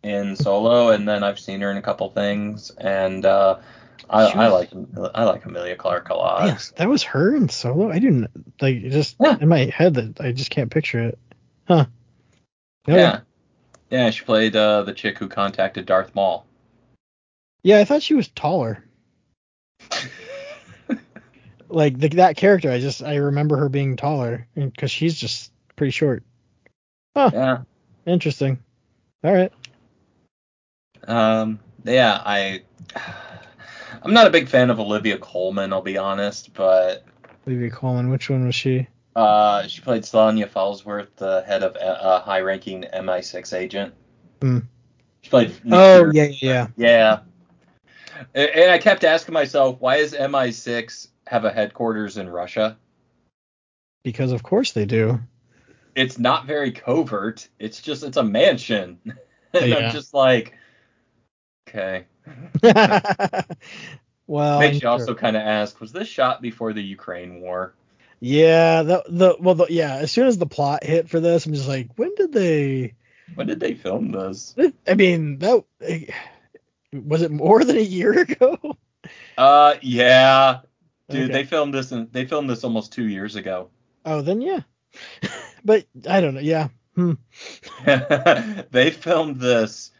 in 0.02 0.36
Solo, 0.38 0.91
and 0.91 1.08
then 1.08 1.24
I've 1.24 1.39
seen 1.39 1.60
her 1.62 1.70
in 1.72 1.78
a 1.78 1.82
couple 1.82 2.10
things, 2.10 2.72
and 2.72 3.26
uh, 3.26 3.60
I, 4.10 4.32
She 4.32 4.34
I 4.38 4.47
like 4.47 4.70
I 5.14 5.26
like 5.26 5.45
Emilia 5.45 5.76
Clarke 5.76 6.10
a 6.10 6.14
lot. 6.16 6.45
Man, 6.47 6.58
that 6.78 6.88
was 6.88 7.04
her 7.04 7.36
in 7.36 7.50
Solo. 7.50 7.91
I 7.91 8.00
didn't 8.00 8.28
like 8.62 8.82
just 8.89 9.18
Yeah. 9.20 9.38
in 9.41 9.50
my 9.50 9.66
head 9.66 9.95
that 9.95 10.22
I 10.22 10.32
just 10.32 10.52
can't 10.52 10.72
picture 10.72 11.00
it. 11.00 11.20
Huh. 11.68 11.86
Yeah. 12.88 13.20
Yeah, 13.89 14.10
she 14.12 14.24
played 14.24 14.56
uh, 14.56 14.84
the 14.84 14.93
chick 14.93 15.18
who 15.18 15.28
contacted 15.28 15.86
Darth 15.86 16.16
Maul. 16.16 16.45
Yeah, 17.64 17.80
I 17.80 17.86
thought 17.86 18.02
she 18.04 18.14
was 18.14 18.28
taller. 18.30 18.84
like 21.70 21.98
the, 21.98 22.10
that 22.10 22.38
character. 22.38 22.72
I 22.72 22.80
just 22.80 23.02
I 23.04 23.16
remember 23.16 23.58
her 23.58 23.70
being 23.70 23.96
taller 23.96 24.48
because 24.56 24.92
she's 24.92 25.16
just 25.16 25.52
pretty 25.76 25.92
short. 25.92 26.24
Huh. 27.16 27.32
Yeah. 27.34 27.58
Interesting. 28.06 28.60
All 29.24 29.34
right. 29.34 29.54
Um. 31.08 31.60
Yeah. 31.84 32.22
I. 32.26 32.64
I'm 34.02 34.14
not 34.14 34.28
a 34.28 34.30
big 34.30 34.48
fan 34.48 34.70
of 34.70 34.80
Olivia 34.80 35.18
Colman. 35.18 35.74
I'll 35.74 35.82
be 35.82 35.98
honest, 35.98 36.54
but. 36.54 37.06
Olivia 37.46 37.70
Colman. 37.70 38.10
Which 38.10 38.30
one 38.30 38.46
was 38.46 38.56
she? 38.56 38.88
Uh, 39.16 39.68
she 39.68 39.82
played 39.82 40.06
Sonya 40.06 40.48
Falsworth, 40.48 41.14
the 41.18 41.44
head 41.46 41.64
of 41.64 41.76
a 41.76 42.20
high-ranking 42.20 42.86
MI6 42.94 43.54
agent. 43.54 43.94
Hmm. 44.42 44.60
She 45.22 45.30
played. 45.30 45.54
Oh 45.70 46.10
yeah, 46.14 46.30
yeah, 46.40 46.68
yeah. 46.78 47.20
And 48.34 48.72
I 48.72 48.78
kept 48.78 49.04
asking 49.04 49.34
myself, 49.34 49.76
why 49.80 49.98
is 49.98 50.14
MI6 50.14 51.09
have 51.30 51.46
a 51.46 51.52
headquarters 51.52 52.18
in 52.18 52.28
Russia? 52.28 52.76
Because 54.04 54.32
of 54.32 54.42
course 54.42 54.72
they 54.72 54.86
do. 54.86 55.20
It's 55.94 56.18
not 56.18 56.48
very 56.48 56.72
covert. 56.72 57.48
It's 57.60 57.80
just 57.82 58.04
it's 58.04 58.18
a 58.18 58.24
mansion. 58.24 59.00
and 59.54 59.70
Yeah. 59.70 59.76
I'm 59.76 59.92
just 59.92 60.16
like, 60.16 60.56
okay. 61.68 62.06
well, 64.26 64.60
Makes 64.60 64.78
I'm 64.78 64.82
you 64.82 64.88
also 64.88 65.14
kind 65.14 65.36
of 65.36 65.44
ask, 65.44 65.80
was 65.80 65.92
this 65.92 66.08
shot 66.08 66.42
before 66.42 66.74
the 66.74 66.82
Ukraine 66.82 67.42
war? 67.42 67.76
yeah, 68.20 68.82
the 68.82 69.04
the 69.08 69.36
well, 69.40 69.54
the, 69.54 69.68
yeah. 69.70 69.98
As 69.98 70.12
soon 70.12 70.26
as 70.26 70.40
the 70.40 70.48
plot 70.48 70.84
hit 70.84 71.10
for 71.10 71.20
this, 71.20 71.46
I'm 71.46 71.54
just 71.54 71.68
like, 71.68 71.90
when 71.96 72.16
did 72.16 72.34
they? 72.34 72.96
When 73.36 73.46
did 73.46 73.60
they 73.60 73.76
film 73.76 74.12
this? 74.12 74.56
I 74.88 74.96
mean, 74.96 75.38
that 75.40 75.64
was 76.92 77.22
it 77.22 77.30
more 77.30 77.64
than 77.64 77.78
a 77.78 77.82
year 77.82 78.20
ago? 78.20 78.58
Uh, 79.38 79.76
yeah, 79.82 80.62
dude, 81.10 81.24
Okay. 81.26 81.34
they 81.34 81.43
filmed 81.45 81.74
this. 81.74 81.91
In, 81.91 82.07
they 82.12 82.26
filmed 82.26 82.49
this 82.49 82.64
almost 82.64 82.93
two 82.93 83.07
years 83.07 83.36
ago. 83.36 83.70
Oh, 84.05 84.22
then 84.22 84.41
yeah. 84.41 84.62
but 85.66 85.86
I 86.10 86.22
don't 86.22 86.34
know. 86.36 86.39
Yeah. 86.41 86.70
Hmm. 86.95 87.14
they 88.72 88.91
filmed 88.91 89.39
this. 89.39 89.91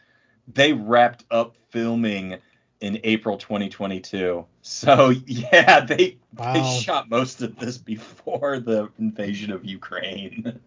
They 0.52 0.72
wrapped 0.72 1.24
up 1.30 1.56
filming 1.70 2.38
in 2.80 3.00
April 3.04 3.36
2022. 3.38 4.44
So 4.62 5.10
yeah, 5.26 5.80
they 5.80 6.18
they 6.32 6.78
shot 6.82 7.08
most 7.10 7.42
of 7.42 7.56
this 7.58 7.78
before 7.78 8.58
the 8.58 8.88
invasion 8.98 9.52
of 9.52 9.64
Ukraine. 9.64 10.58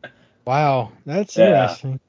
Wow. 0.45 0.91
That's 1.05 1.35
Yeah. 1.37 1.61
interesting. 1.63 1.99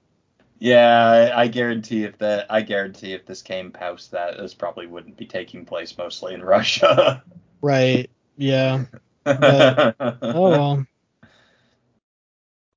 yeah, 0.58 1.30
I, 1.34 1.42
I 1.42 1.48
guarantee 1.48 2.04
if 2.04 2.18
that 2.18 2.46
I 2.50 2.62
guarantee 2.62 3.12
if 3.12 3.26
this 3.26 3.42
came 3.42 3.70
post 3.72 4.10
that 4.12 4.36
this 4.38 4.54
probably 4.54 4.86
wouldn't 4.86 5.16
be 5.16 5.26
taking 5.26 5.64
place 5.64 5.96
mostly 5.98 6.34
in 6.34 6.42
Russia. 6.44 7.22
Right. 7.60 8.10
Yeah. 8.36 8.84
But- 9.24 9.96
Oh 10.22 10.50
well. 10.50 10.86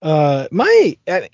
Uh, 0.02 0.48
my. 0.52 0.98
I, 1.08 1.30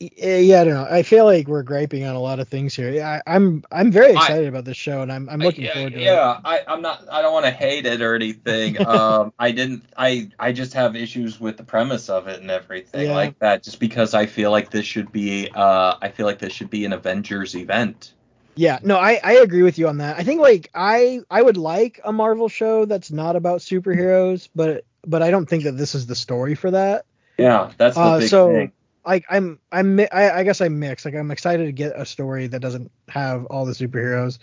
yeah, 0.00 0.60
I 0.60 0.64
don't 0.64 0.74
know. 0.74 0.86
I 0.90 1.02
feel 1.04 1.24
like 1.24 1.46
we're 1.46 1.62
griping 1.62 2.04
on 2.04 2.16
a 2.16 2.20
lot 2.20 2.40
of 2.40 2.48
things 2.48 2.74
here. 2.74 3.02
I, 3.04 3.22
I'm 3.26 3.62
I'm 3.70 3.90
very 3.92 4.12
I- 4.14 4.18
excited 4.20 4.48
about 4.48 4.64
this 4.64 4.76
show, 4.76 5.00
and 5.02 5.12
I'm 5.12 5.28
I'm 5.28 5.38
looking 5.40 5.64
yeah, 5.64 5.74
forward 5.74 5.92
to 5.92 5.98
it. 6.00 6.02
yeah, 6.02 6.40
I, 6.44 6.60
I'm 6.66 6.82
not. 6.82 7.04
I 7.10 7.22
don't 7.22 7.32
want 7.32 7.44
to 7.46 7.52
hate 7.52 7.86
it 7.86 8.02
or 8.02 8.14
anything. 8.14 8.84
um, 8.86 9.32
I 9.38 9.52
didn't. 9.52 9.84
I 9.96 10.28
I 10.38 10.52
just 10.52 10.74
have 10.74 10.96
issues 10.96 11.40
with 11.40 11.56
the 11.56 11.62
premise 11.64 12.08
of 12.08 12.26
it 12.28 12.40
and 12.40 12.50
everything 12.50 13.06
Yeah. 13.08 13.14
like 13.14 13.38
that. 13.38 13.62
Just 13.62 13.78
because 13.80 14.12
I 14.12 14.26
feel 14.26 14.50
like 14.50 14.70
this 14.70 14.86
should 14.86 15.12
be. 15.12 15.48
Uh, 15.54 15.94
I 16.02 16.08
feel 16.08 16.26
like 16.26 16.38
this 16.40 16.52
should 16.52 16.70
be 16.70 16.84
an 16.84 16.92
Avengers 16.92 17.54
event. 17.54 18.12
Yeah, 18.54 18.78
no, 18.82 18.98
I, 18.98 19.18
I 19.22 19.32
agree 19.34 19.62
with 19.62 19.78
you 19.78 19.88
on 19.88 19.98
that. 19.98 20.18
I 20.18 20.24
think 20.24 20.40
like 20.40 20.70
I 20.74 21.20
I 21.30 21.40
would 21.40 21.56
like 21.56 22.00
a 22.04 22.12
Marvel 22.12 22.48
show 22.48 22.84
that's 22.84 23.10
not 23.10 23.36
about 23.36 23.60
superheroes, 23.60 24.48
but 24.54 24.84
but 25.06 25.22
I 25.22 25.30
don't 25.30 25.46
think 25.48 25.64
that 25.64 25.72
this 25.72 25.94
is 25.94 26.06
the 26.06 26.14
story 26.14 26.54
for 26.54 26.70
that. 26.70 27.06
Yeah, 27.38 27.72
that's 27.78 27.96
the 27.96 28.02
Uh, 28.02 28.18
big 28.18 28.28
so 28.28 28.46
thing. 28.46 28.72
like 29.06 29.24
I'm 29.30 29.58
I'm 29.70 29.98
I, 30.00 30.30
I 30.30 30.42
guess 30.44 30.60
I'm 30.60 30.78
mixed. 30.78 31.04
Like 31.06 31.14
I'm 31.14 31.30
excited 31.30 31.64
to 31.66 31.72
get 31.72 31.94
a 31.96 32.04
story 32.04 32.46
that 32.48 32.60
doesn't 32.60 32.90
have 33.08 33.46
all 33.46 33.64
the 33.64 33.72
superheroes. 33.72 34.38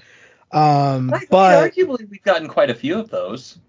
Um, 0.51 1.13
I 1.13 1.25
but 1.29 1.71
arguably 1.71 2.09
we've 2.09 2.23
gotten 2.23 2.47
quite 2.47 2.71
a 2.71 2.75
few 2.75 2.97
of 2.99 3.09
those. 3.09 3.59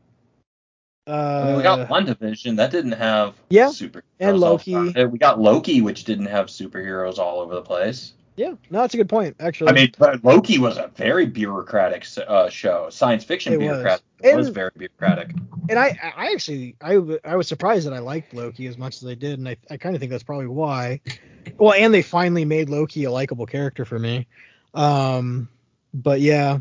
uh, 1.06 1.10
I 1.10 1.46
mean, 1.48 1.56
we 1.56 1.62
got 1.62 1.88
WandaVision 1.88 2.56
that 2.56 2.70
didn't 2.70 2.92
have 2.92 3.34
Yeah, 3.50 3.68
superheroes. 3.68 4.02
and 4.20 4.40
Loki. 4.40 5.04
We 5.04 5.18
got 5.18 5.38
Loki, 5.38 5.82
which 5.82 6.04
didn't 6.04 6.26
have 6.26 6.46
superheroes 6.46 7.18
all 7.18 7.40
over 7.40 7.54
the 7.54 7.62
place. 7.62 8.14
Yeah, 8.40 8.54
no, 8.70 8.80
that's 8.80 8.94
a 8.94 8.96
good 8.96 9.08
point 9.10 9.36
actually. 9.38 9.68
I 9.68 9.72
mean, 9.74 9.92
but 9.98 10.24
Loki 10.24 10.58
was 10.58 10.78
a 10.78 10.90
very 10.96 11.26
bureaucratic 11.26 12.06
uh, 12.26 12.48
show, 12.48 12.88
science 12.88 13.22
fiction 13.22 13.52
It 13.52 13.58
was. 13.58 13.66
bureaucratic. 13.66 14.04
It 14.22 14.34
was 14.34 14.48
very 14.48 14.70
bureaucratic. 14.74 15.34
and 15.68 15.78
I 15.78 15.94
I 16.16 16.32
actually 16.32 16.74
I, 16.80 16.98
I 17.22 17.36
was 17.36 17.46
surprised 17.46 17.86
that 17.86 17.92
I 17.92 17.98
liked 17.98 18.32
Loki 18.32 18.66
as 18.66 18.78
much 18.78 18.96
as 18.96 19.06
I 19.06 19.12
did, 19.14 19.38
and 19.38 19.46
I 19.46 19.58
I 19.70 19.76
kind 19.76 19.94
of 19.94 20.00
think 20.00 20.10
that's 20.10 20.22
probably 20.22 20.46
why. 20.46 21.02
Well, 21.58 21.74
and 21.74 21.92
they 21.92 22.00
finally 22.00 22.46
made 22.46 22.70
Loki 22.70 23.04
a 23.04 23.10
likable 23.10 23.44
character 23.44 23.84
for 23.84 23.98
me. 23.98 24.26
Um, 24.72 25.50
but 25.92 26.22
yeah, 26.22 26.60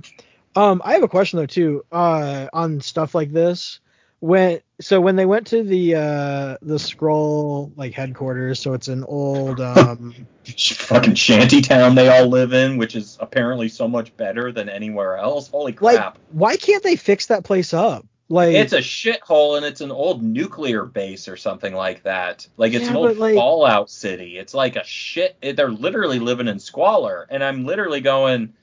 um, 0.57 0.81
I 0.83 0.93
have 0.93 1.03
a 1.03 1.07
question 1.07 1.39
though 1.39 1.45
too. 1.45 1.85
Uh, 1.93 2.47
on 2.51 2.81
stuff 2.81 3.15
like 3.15 3.31
this, 3.31 3.79
when 4.19 4.59
so 4.81 5.01
when 5.01 5.15
they 5.15 5.25
went 5.25 5.47
to 5.47 5.63
the 5.63 5.95
uh 5.95 6.57
the 6.61 6.75
Skrull 6.75 7.71
like 7.75 7.93
headquarters, 7.93 8.59
so 8.59 8.73
it's 8.73 8.87
an 8.87 9.03
old 9.05 9.59
um 9.59 10.13
fucking 10.57 11.15
shanty 11.15 11.61
town 11.61 11.95
they 11.95 12.07
all 12.09 12.27
live 12.27 12.53
in, 12.53 12.77
which 12.77 12.95
is 12.95 13.17
apparently 13.19 13.69
so 13.69 13.87
much 13.87 14.15
better 14.17 14.51
than 14.51 14.69
anywhere 14.69 15.17
else. 15.17 15.49
Holy 15.49 15.71
like 15.81 15.97
crap! 15.97 16.19
why 16.31 16.55
can't 16.57 16.83
they 16.83 16.95
fix 16.95 17.27
that 17.27 17.43
place 17.43 17.73
up? 17.73 18.05
Like 18.31 18.53
it's 18.53 18.73
a 18.73 18.77
shithole 18.79 19.57
and 19.57 19.65
it's 19.65 19.81
an 19.81 19.91
old 19.91 20.21
nuclear 20.21 20.85
base 20.85 21.27
or 21.27 21.35
something 21.35 21.73
like 21.73 22.03
that. 22.03 22.47
Like 22.57 22.73
it's 22.73 22.85
Yeah, 22.85 22.91
an 22.91 22.95
old 22.95 23.17
like- 23.17 23.35
Fallout 23.35 23.89
city. 23.89 24.37
It's 24.37 24.53
like 24.53 24.75
a 24.75 24.83
shit. 24.83 25.35
it- 25.41 25.55
They're 25.55 25.71
literally 25.71 26.19
living 26.19 26.47
in 26.47 26.59
squalor, 26.59 27.25
and 27.31 27.43
I'm 27.43 27.65
literally 27.65 28.01
going, 28.01 28.53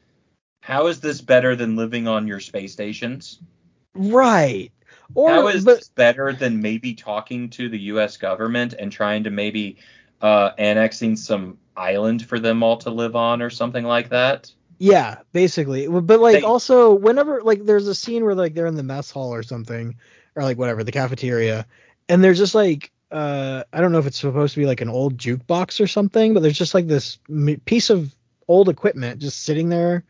how 0.60 0.86
is 0.86 1.00
this 1.00 1.20
better 1.20 1.56
than 1.56 1.74
living 1.74 2.06
on 2.06 2.28
your 2.28 2.38
space 2.40 2.72
stations? 2.72 3.40
right. 3.94 4.70
Or 5.14 5.42
was 5.42 5.64
but 5.64 5.78
this 5.78 5.88
better 5.88 6.32
than 6.32 6.60
maybe 6.60 6.94
talking 6.94 7.50
to 7.50 7.68
the 7.68 7.78
U.S. 7.78 8.16
government 8.16 8.74
and 8.78 8.90
trying 8.90 9.24
to 9.24 9.30
maybe 9.30 9.78
uh, 10.20 10.50
annexing 10.58 11.16
some 11.16 11.58
island 11.76 12.26
for 12.26 12.38
them 12.38 12.62
all 12.62 12.76
to 12.78 12.90
live 12.90 13.16
on 13.16 13.42
or 13.42 13.50
something 13.50 13.84
like 13.84 14.10
that? 14.10 14.50
Yeah, 14.78 15.18
basically. 15.32 15.88
But 15.88 16.20
like 16.20 16.40
They- 16.40 16.42
also 16.42 16.92
whenever 16.92 17.42
like 17.42 17.64
there's 17.64 17.88
a 17.88 17.94
scene 17.94 18.24
where 18.24 18.34
like 18.34 18.54
they're 18.54 18.66
in 18.66 18.74
the 18.74 18.82
mess 18.82 19.10
hall 19.10 19.32
or 19.32 19.42
something 19.42 19.96
or 20.34 20.42
like 20.42 20.58
whatever, 20.58 20.84
the 20.84 20.92
cafeteria 20.92 21.66
and 22.08 22.22
there's 22.22 22.38
just 22.38 22.54
like 22.54 22.90
uh 23.10 23.64
I 23.72 23.80
don't 23.80 23.92
know 23.92 23.98
if 23.98 24.06
it's 24.06 24.18
supposed 24.18 24.54
to 24.54 24.60
be 24.60 24.66
like 24.66 24.80
an 24.80 24.88
old 24.88 25.16
jukebox 25.16 25.80
or 25.80 25.86
something, 25.86 26.34
but 26.34 26.42
there's 26.42 26.58
just 26.58 26.74
like 26.74 26.86
this 26.86 27.18
m- 27.28 27.60
piece 27.64 27.88
of 27.90 28.14
old 28.48 28.68
equipment 28.68 29.20
just 29.20 29.42
sitting 29.44 29.68
there 29.68 30.04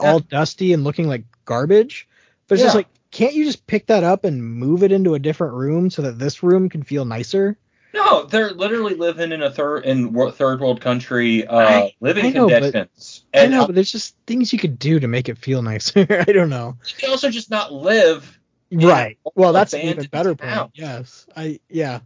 all 0.00 0.20
dusty 0.20 0.72
and 0.72 0.84
looking 0.84 1.08
like 1.08 1.24
garbage. 1.44 2.08
But 2.46 2.54
it's 2.54 2.62
just 2.62 2.76
like 2.76 2.88
can't 3.10 3.34
you 3.34 3.44
just 3.44 3.66
pick 3.66 3.86
that 3.86 4.04
up 4.04 4.24
and 4.24 4.42
move 4.44 4.82
it 4.82 4.92
into 4.92 5.14
a 5.14 5.18
different 5.18 5.54
room 5.54 5.90
so 5.90 6.02
that 6.02 6.18
this 6.18 6.42
room 6.42 6.68
can 6.68 6.82
feel 6.82 7.04
nicer? 7.04 7.58
No, 7.92 8.22
they're 8.24 8.52
literally 8.52 8.94
living 8.94 9.32
in 9.32 9.42
a 9.42 9.50
third 9.50 9.84
in 9.84 10.14
third 10.32 10.60
world 10.60 10.80
country 10.80 11.44
uh, 11.46 11.56
I- 11.58 11.94
living 12.00 12.26
I 12.26 12.30
know, 12.30 12.48
but- 12.48 12.62
conditions, 12.72 13.24
I 13.34 13.46
know, 13.46 13.66
but 13.66 13.74
there's 13.74 13.90
just 13.90 14.14
things 14.28 14.52
you 14.52 14.58
could 14.60 14.78
do 14.78 15.00
to 15.00 15.08
make 15.08 15.28
it 15.28 15.36
feel 15.38 15.60
nicer. 15.62 16.06
I 16.28 16.30
don't 16.32 16.50
know. 16.50 16.76
you 16.86 16.94
can 16.98 17.10
also 17.10 17.30
just 17.30 17.50
not 17.50 17.72
live. 17.72 18.38
Right. 18.72 19.18
Well, 19.34 19.52
that's 19.52 19.72
an 19.74 19.80
even 19.80 20.06
better 20.06 20.36
town. 20.36 20.58
point. 20.58 20.70
Yes. 20.74 21.26
I 21.36 21.58
yeah. 21.68 22.00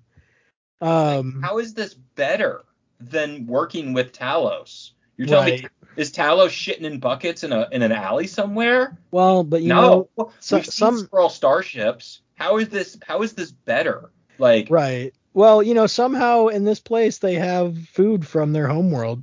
Like, 0.80 0.90
Um 0.90 1.42
how 1.42 1.58
is 1.58 1.74
this 1.74 1.92
better 1.92 2.64
than 2.98 3.46
working 3.46 3.92
with 3.92 4.12
Talos? 4.12 4.92
You're 5.16 5.28
telling 5.28 5.50
right. 5.50 5.62
me 5.64 5.68
is 5.96 6.10
Talos 6.12 6.48
shitting 6.48 6.82
in 6.82 6.98
buckets 6.98 7.44
in 7.44 7.52
a 7.52 7.68
in 7.70 7.82
an 7.82 7.92
alley 7.92 8.26
somewhere? 8.26 8.98
Well, 9.10 9.44
but 9.44 9.62
you 9.62 9.68
no, 9.68 10.08
know 10.16 10.30
so- 10.40 10.56
we've 10.56 10.66
some- 10.66 10.96
seen 10.98 11.06
Skrull 11.06 11.30
starships. 11.30 12.20
How 12.36 12.58
is 12.58 12.68
this? 12.68 12.98
How 13.06 13.22
is 13.22 13.32
this 13.34 13.52
better? 13.52 14.10
Like, 14.38 14.68
right. 14.70 15.14
Well, 15.34 15.62
you 15.62 15.74
know, 15.74 15.86
somehow 15.86 16.48
in 16.48 16.64
this 16.64 16.80
place 16.80 17.18
they 17.18 17.34
have 17.34 17.76
food 17.88 18.26
from 18.26 18.52
their 18.52 18.66
homeworld. 18.68 19.22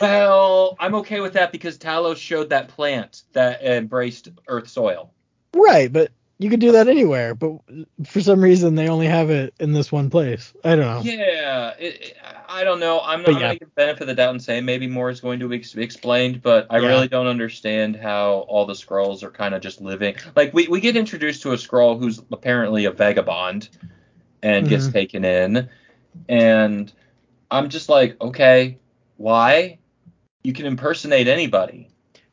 well, 0.00 0.76
I'm 0.78 0.94
okay 0.96 1.20
with 1.20 1.34
that 1.34 1.52
because 1.52 1.78
Talos 1.78 2.16
showed 2.16 2.50
that 2.50 2.68
plant 2.68 3.22
that 3.32 3.62
embraced 3.62 4.28
Earth 4.48 4.68
soil. 4.68 5.12
Right, 5.54 5.90
but 5.92 6.10
you 6.38 6.50
could 6.50 6.60
do 6.60 6.72
that 6.72 6.88
anywhere, 6.88 7.34
but 7.34 7.52
for 8.04 8.20
some 8.20 8.40
reason 8.42 8.74
they 8.74 8.88
only 8.88 9.06
have 9.06 9.30
it 9.30 9.54
in 9.60 9.72
this 9.72 9.92
one 9.92 10.10
place. 10.10 10.52
I 10.64 10.74
don't 10.76 10.80
know. 10.80 11.00
Yeah, 11.10 11.70
it, 11.78 12.02
it- 12.02 12.16
I 12.48 12.64
don't 12.64 12.80
know. 12.80 13.00
I'm 13.00 13.22
not 13.22 13.32
yeah. 13.32 13.38
going 13.40 13.58
to 13.60 13.66
benefit 13.76 14.06
the 14.06 14.14
doubt 14.14 14.30
and 14.32 14.42
say 14.42 14.60
maybe 14.60 14.86
more 14.86 15.08
is 15.08 15.20
going 15.22 15.40
to 15.40 15.48
be 15.48 15.56
explained, 15.82 16.42
but 16.42 16.66
I 16.68 16.80
Yeah. 16.80 16.88
really 16.88 17.08
don't 17.08 17.26
understand 17.26 17.96
how 17.96 18.40
all 18.46 18.66
the 18.66 18.74
Skrulls 18.74 19.22
are 19.22 19.30
kind 19.30 19.54
of 19.54 19.62
just 19.62 19.80
living. 19.80 20.16
Like 20.36 20.52
we, 20.52 20.68
we 20.68 20.80
get 20.80 20.94
introduced 20.94 21.40
to 21.42 21.52
a 21.52 21.56
Skrull 21.56 21.98
who's 21.98 22.20
apparently 22.30 22.84
a 22.84 22.90
vagabond 22.90 23.70
and 24.42 24.68
gets 24.68 24.88
Mhm. 24.88 24.92
taken 24.92 25.24
in, 25.24 25.68
and 26.28 26.92
I'm 27.50 27.70
just 27.70 27.88
like, 27.88 28.20
okay, 28.20 28.78
why? 29.16 29.78
You 30.44 30.52
can 30.52 30.66
impersonate 30.66 31.28
anybody. 31.28 31.88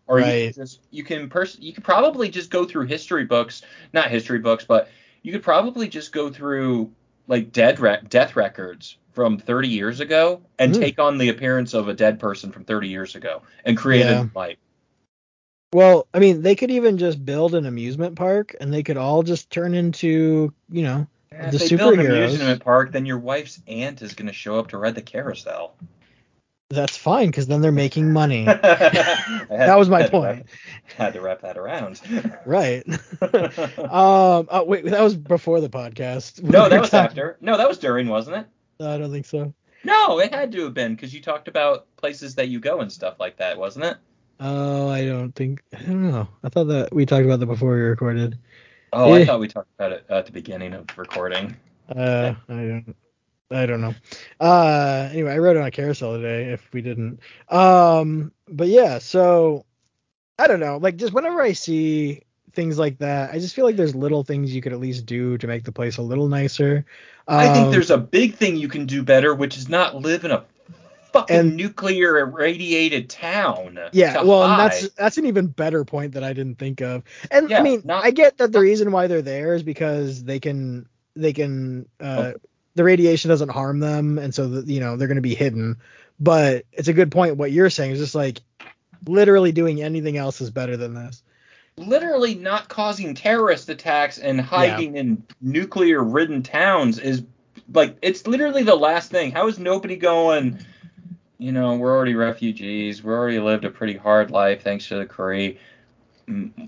Or 0.09 0.19
you 0.19 0.25
can 0.51 0.53
just 0.63 0.81
you 0.89 1.03
can 1.03 1.29
pers- 1.29 1.57
you 1.59 1.71
could 1.71 1.83
probably 1.83 2.29
just 2.29 2.49
go 2.49 2.65
through 2.65 2.87
history 2.87 3.25
books, 3.25 3.61
not 3.93 4.09
history 4.09 4.39
books, 4.39 4.65
but 4.65 4.89
you 5.21 5.31
could 5.31 5.43
probably 5.43 5.87
just 5.87 6.11
go 6.11 6.31
through 6.31 6.91
like 7.27 7.51
dead 7.51 7.79
re- 7.79 7.99
death 8.09 8.35
records 8.35 8.97
from 9.13 9.37
30 9.37 9.67
years 9.67 9.99
ago 9.99 10.41
and 10.57 10.73
Mm. 10.73 10.79
take 10.79 10.99
on 10.99 11.19
the 11.19 11.29
appearance 11.29 11.75
of 11.75 11.89
a 11.89 11.93
dead 11.93 12.19
person 12.19 12.51
from 12.51 12.63
30 12.63 12.87
years 12.87 13.15
ago 13.15 13.43
and 13.65 13.77
create 13.77 14.05
Yeah. 14.05 14.23
a 14.23 14.29
like 14.37 14.57
Well, 15.73 16.07
I 16.11 16.17
mean, 16.17 16.41
they 16.41 16.55
could 16.55 16.71
even 16.71 16.97
just 16.97 17.23
build 17.23 17.53
an 17.53 17.67
amusement 17.67 18.15
park, 18.15 18.55
and 18.59 18.73
they 18.73 18.81
could 18.81 18.97
all 18.97 19.21
just 19.21 19.51
turn 19.51 19.75
into, 19.75 20.51
you 20.71 20.81
know, 20.81 21.05
if 21.31 21.51
The 21.51 21.57
they 21.59 21.75
build 21.75 21.93
an 21.99 22.07
amusement 22.07 22.63
park, 22.63 22.91
then 22.91 23.05
your 23.05 23.19
wife's 23.19 23.61
aunt 23.67 24.01
is 24.01 24.13
going 24.13 24.25
to 24.25 24.33
show 24.33 24.57
up 24.57 24.69
to 24.69 24.79
ride 24.79 24.95
the 24.95 25.03
carousel. 25.03 25.75
That's 26.69 26.95
fine 26.95 27.27
because 27.27 27.47
then 27.47 27.61
they're 27.61 27.71
making 27.71 28.13
money. 28.13 28.45
that 28.45 29.73
was 29.77 29.89
my 29.89 30.07
point. 30.07 30.45
had 30.97 31.13
to 31.13 31.21
wrap 31.21 31.41
that 31.41 31.57
around. 31.57 31.99
Right. 32.45 32.83
um. 33.21 34.47
Oh 34.51 34.63
wait, 34.65 34.85
that 34.85 35.01
was 35.01 35.15
before 35.15 35.61
the 35.61 35.69
podcast. 35.69 36.43
no, 36.43 36.69
that 36.69 36.79
was 36.79 36.89
talking- 36.91 37.05
after. 37.09 37.37
No, 37.41 37.57
that 37.57 37.67
was 37.67 37.77
during, 37.79 38.07
wasn't 38.07 38.37
it? 38.37 38.83
I 38.85 38.97
don't 38.97 39.11
think 39.11 39.25
so. 39.25 39.53
No, 39.83 40.19
it 40.19 40.33
had 40.33 40.51
to 40.51 40.63
have 40.65 40.73
been 40.73 40.93
because 40.95 41.13
you 41.13 41.21
talked 41.21 41.47
about 41.47 41.87
places 41.97 42.35
that 42.35 42.49
you 42.49 42.59
go 42.59 42.81
and 42.81 42.91
stuff 42.91 43.19
like 43.19 43.37
that, 43.37 43.57
wasn't 43.57 43.85
it? 43.85 43.97
Oh, 44.39 44.89
I 44.89 45.05
don't 45.05 45.33
think. 45.33 45.63
I 45.75 45.81
don't 45.81 46.11
know. 46.11 46.27
I 46.43 46.49
thought 46.49 46.65
that 46.65 46.93
we 46.93 47.05
talked 47.05 47.25
about 47.25 47.39
that 47.39 47.45
before 47.47 47.73
we 47.73 47.79
recorded. 47.81 48.37
Oh, 48.93 49.13
I 49.13 49.21
Eh. 49.21 49.25
thought 49.25 49.39
we 49.39 49.47
talked 49.47 49.69
about 49.77 49.91
it 49.91 50.05
at 50.09 50.25
the 50.27 50.31
beginning 50.31 50.73
of 50.73 50.85
recording. 50.97 51.55
Uh, 51.93 52.33
I 52.47 52.53
don't. 52.53 52.95
I 53.51 53.65
don't 53.65 53.81
know. 53.81 53.95
Uh, 54.39 55.09
anyway, 55.11 55.33
I 55.33 55.37
wrote 55.39 55.55
it 55.57 55.59
on 55.59 55.65
a 55.67 55.71
carousel 55.71 56.13
today. 56.15 56.51
If 56.51 56.71
we 56.71 56.81
didn't, 56.81 57.19
um, 57.49 58.31
but 58.47 58.67
yeah. 58.67 58.99
So 58.99 59.65
I 60.37 60.47
don't 60.47 60.59
know. 60.59 60.77
Like 60.77 60.97
just 60.97 61.13
whenever 61.13 61.41
I 61.41 61.53
see 61.53 62.21
things 62.53 62.77
like 62.77 62.99
that, 62.99 63.31
I 63.31 63.39
just 63.39 63.55
feel 63.55 63.65
like 63.65 63.75
there's 63.75 63.95
little 63.95 64.23
things 64.23 64.53
you 64.53 64.61
could 64.61 64.73
at 64.73 64.79
least 64.79 65.05
do 65.05 65.37
to 65.39 65.47
make 65.47 65.63
the 65.63 65.71
place 65.71 65.97
a 65.97 66.01
little 66.01 66.27
nicer. 66.27 66.85
I 67.27 67.51
think 67.53 67.65
Um, 67.67 67.71
there's 67.71 67.91
a 67.91 67.97
big 67.97 68.35
thing 68.35 68.55
you 68.57 68.67
can 68.67 68.85
do 68.85 69.03
better, 69.03 69.33
which 69.35 69.57
is 69.57 69.67
not 69.69 69.95
live 69.95 70.25
in 70.25 70.31
a 70.31 70.43
fucking 71.13 71.35
And- 71.35 71.55
nuclear 71.57 72.19
irradiated 72.19 73.09
town. 73.09 73.79
Yeah, 73.93 74.21
well, 74.21 74.43
and 74.43 74.59
that's 74.59 74.89
that's 74.89 75.17
an 75.17 75.25
even 75.25 75.47
better 75.47 75.83
point 75.85 76.13
that 76.13 76.23
I 76.23 76.33
didn't 76.33 76.59
think 76.59 76.81
of. 76.81 77.03
And 77.31 77.49
Yeah, 77.49 77.59
I 77.59 77.63
mean, 77.63 77.81
not- 77.83 78.03
I 78.05 78.11
get 78.11 78.37
that 78.37 78.51
the 78.51 78.59
reason 78.59 78.91
why 78.91 79.07
they're 79.07 79.23
there 79.23 79.55
is 79.55 79.63
because 79.63 80.23
they 80.23 80.39
can 80.39 80.87
they 81.15 81.33
can 81.33 81.87
uh 81.99 82.33
Oh. 82.35 82.39
The 82.79 82.85
radiation 82.85 83.27
doesn't 83.27 83.49
harm 83.49 83.81
them, 83.81 84.17
and 84.17 84.33
so 84.33 84.47
that 84.47 84.67
you 84.67 84.79
know 84.79 84.95
they're 84.95 85.09
going 85.09 85.17
to 85.17 85.21
be 85.21 85.35
hidden. 85.35 85.75
But 86.17 86.63
it's 86.71 86.87
a 86.87 86.93
good 86.93 87.11
point. 87.11 87.35
What 87.35 87.51
you're 87.51 87.69
saying 87.69 87.91
is 87.91 87.99
just 87.99 88.15
like 88.15 88.39
literally 89.05 89.51
doing 89.51 89.81
anything 89.81 90.15
else 90.15 90.39
is 90.39 90.49
better 90.49 90.77
than 90.77 90.93
this. 90.93 91.21
literally 91.75 92.35
not 92.35 92.69
causing 92.69 93.15
terrorist 93.15 93.67
attacks 93.69 94.17
and 94.17 94.39
hiding 94.39 94.95
in 94.95 95.23
nuclear 95.41 96.01
ridden 96.01 96.41
towns 96.41 96.99
is 96.99 97.23
like 97.73 97.97
it's 98.01 98.25
literally 98.27 98.63
the 98.63 98.75
last 98.75 99.11
thing. 99.11 99.31
How 99.31 99.47
is 99.49 99.59
nobody 99.59 99.97
going? 99.97 100.59
You 101.37 101.51
know, 101.51 101.75
we're 101.75 101.95
already 101.95 102.15
refugees. 102.15 103.03
We 103.03 103.11
already 103.11 103.39
lived 103.39 103.65
a 103.65 103.69
pretty 103.69 103.97
hard 103.97 104.31
life 104.31 104.63
thanks 104.63 104.87
to 104.87 104.95
the 104.95 105.05
Kree. 105.05 105.57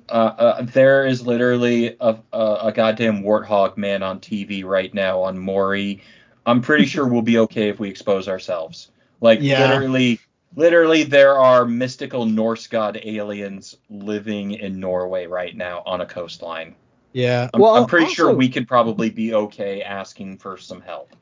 Uh, 0.10 0.14
uh, 0.14 0.62
there 0.64 1.06
is 1.06 1.26
literally 1.26 1.96
a, 2.00 2.18
a, 2.34 2.58
a 2.64 2.72
goddamn 2.74 3.22
warthog 3.22 3.78
man 3.78 4.02
on 4.04 4.20
TV 4.20 4.64
right 4.64 4.94
now 4.94 5.22
on 5.22 5.38
Maury. 5.38 6.02
I'm 6.46 6.62
pretty 6.62 6.86
sure 6.86 7.08
we'll 7.08 7.22
be 7.22 7.38
okay 7.40 7.70
if 7.70 7.80
we 7.80 7.90
expose 7.90 8.28
ourselves. 8.28 8.90
Like 9.20 9.40
Yeah. 9.42 9.62
literally, 9.62 10.20
literally, 10.56 11.04
there 11.04 11.38
are 11.38 11.66
mystical 11.66 12.26
Norse 12.26 12.68
god 12.68 13.00
aliens 13.04 13.76
living 13.90 14.52
in 14.52 14.80
Norway 14.80 15.28
right 15.28 15.56
now 15.56 15.84
on 15.86 16.02
a 16.02 16.06
coastline. 16.06 16.76
Yeah. 17.14 17.50
I'm, 17.54 17.62
well, 17.62 17.76
I'm 17.76 17.86
pretty 17.88 18.12
sure 18.12 18.34
we 18.34 18.50
could 18.50 18.68
probably 18.68 19.10
be 19.10 19.34
okay 19.34 19.84
asking 19.84 20.38
for 20.38 20.58
some 20.58 20.82
help. 20.82 21.16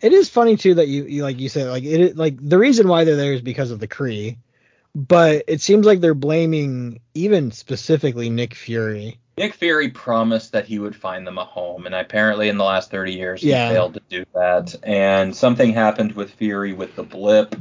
It 0.00 0.12
is 0.12 0.28
funny 0.28 0.56
too 0.56 0.74
that 0.74 0.88
you, 0.88 1.04
you 1.04 1.22
like 1.22 1.38
you 1.38 1.48
said 1.48 1.68
like 1.68 1.84
it 1.84 2.16
like 2.16 2.36
the 2.40 2.58
reason 2.58 2.88
why 2.88 3.04
they're 3.04 3.16
there 3.16 3.32
is 3.32 3.40
because 3.40 3.70
of 3.70 3.78
the 3.80 3.88
Kree, 3.88 4.36
but 4.94 5.44
it 5.48 5.60
seems 5.60 5.86
like 5.86 6.00
they're 6.00 6.14
blaming 6.14 7.00
even 7.14 7.50
specifically 7.50 8.30
Nick 8.30 8.54
Fury. 8.54 9.18
Nick 9.36 9.54
Fury 9.54 9.88
promised 9.88 10.52
that 10.52 10.64
he 10.64 10.78
would 10.78 10.94
find 10.94 11.26
them 11.26 11.38
a 11.38 11.44
home, 11.44 11.86
and 11.86 11.94
apparently 11.94 12.48
in 12.48 12.56
the 12.56 12.64
last 12.64 12.90
30 12.90 13.12
years 13.12 13.42
he 13.42 13.50
Yeah. 13.50 13.68
failed 13.70 13.94
to 13.94 14.02
do 14.08 14.24
that. 14.34 14.74
And 14.84 15.34
something 15.34 15.72
happened 15.72 16.12
with 16.12 16.30
Fury 16.32 16.72
with 16.72 16.94
the 16.94 17.02
blip. 17.02 17.56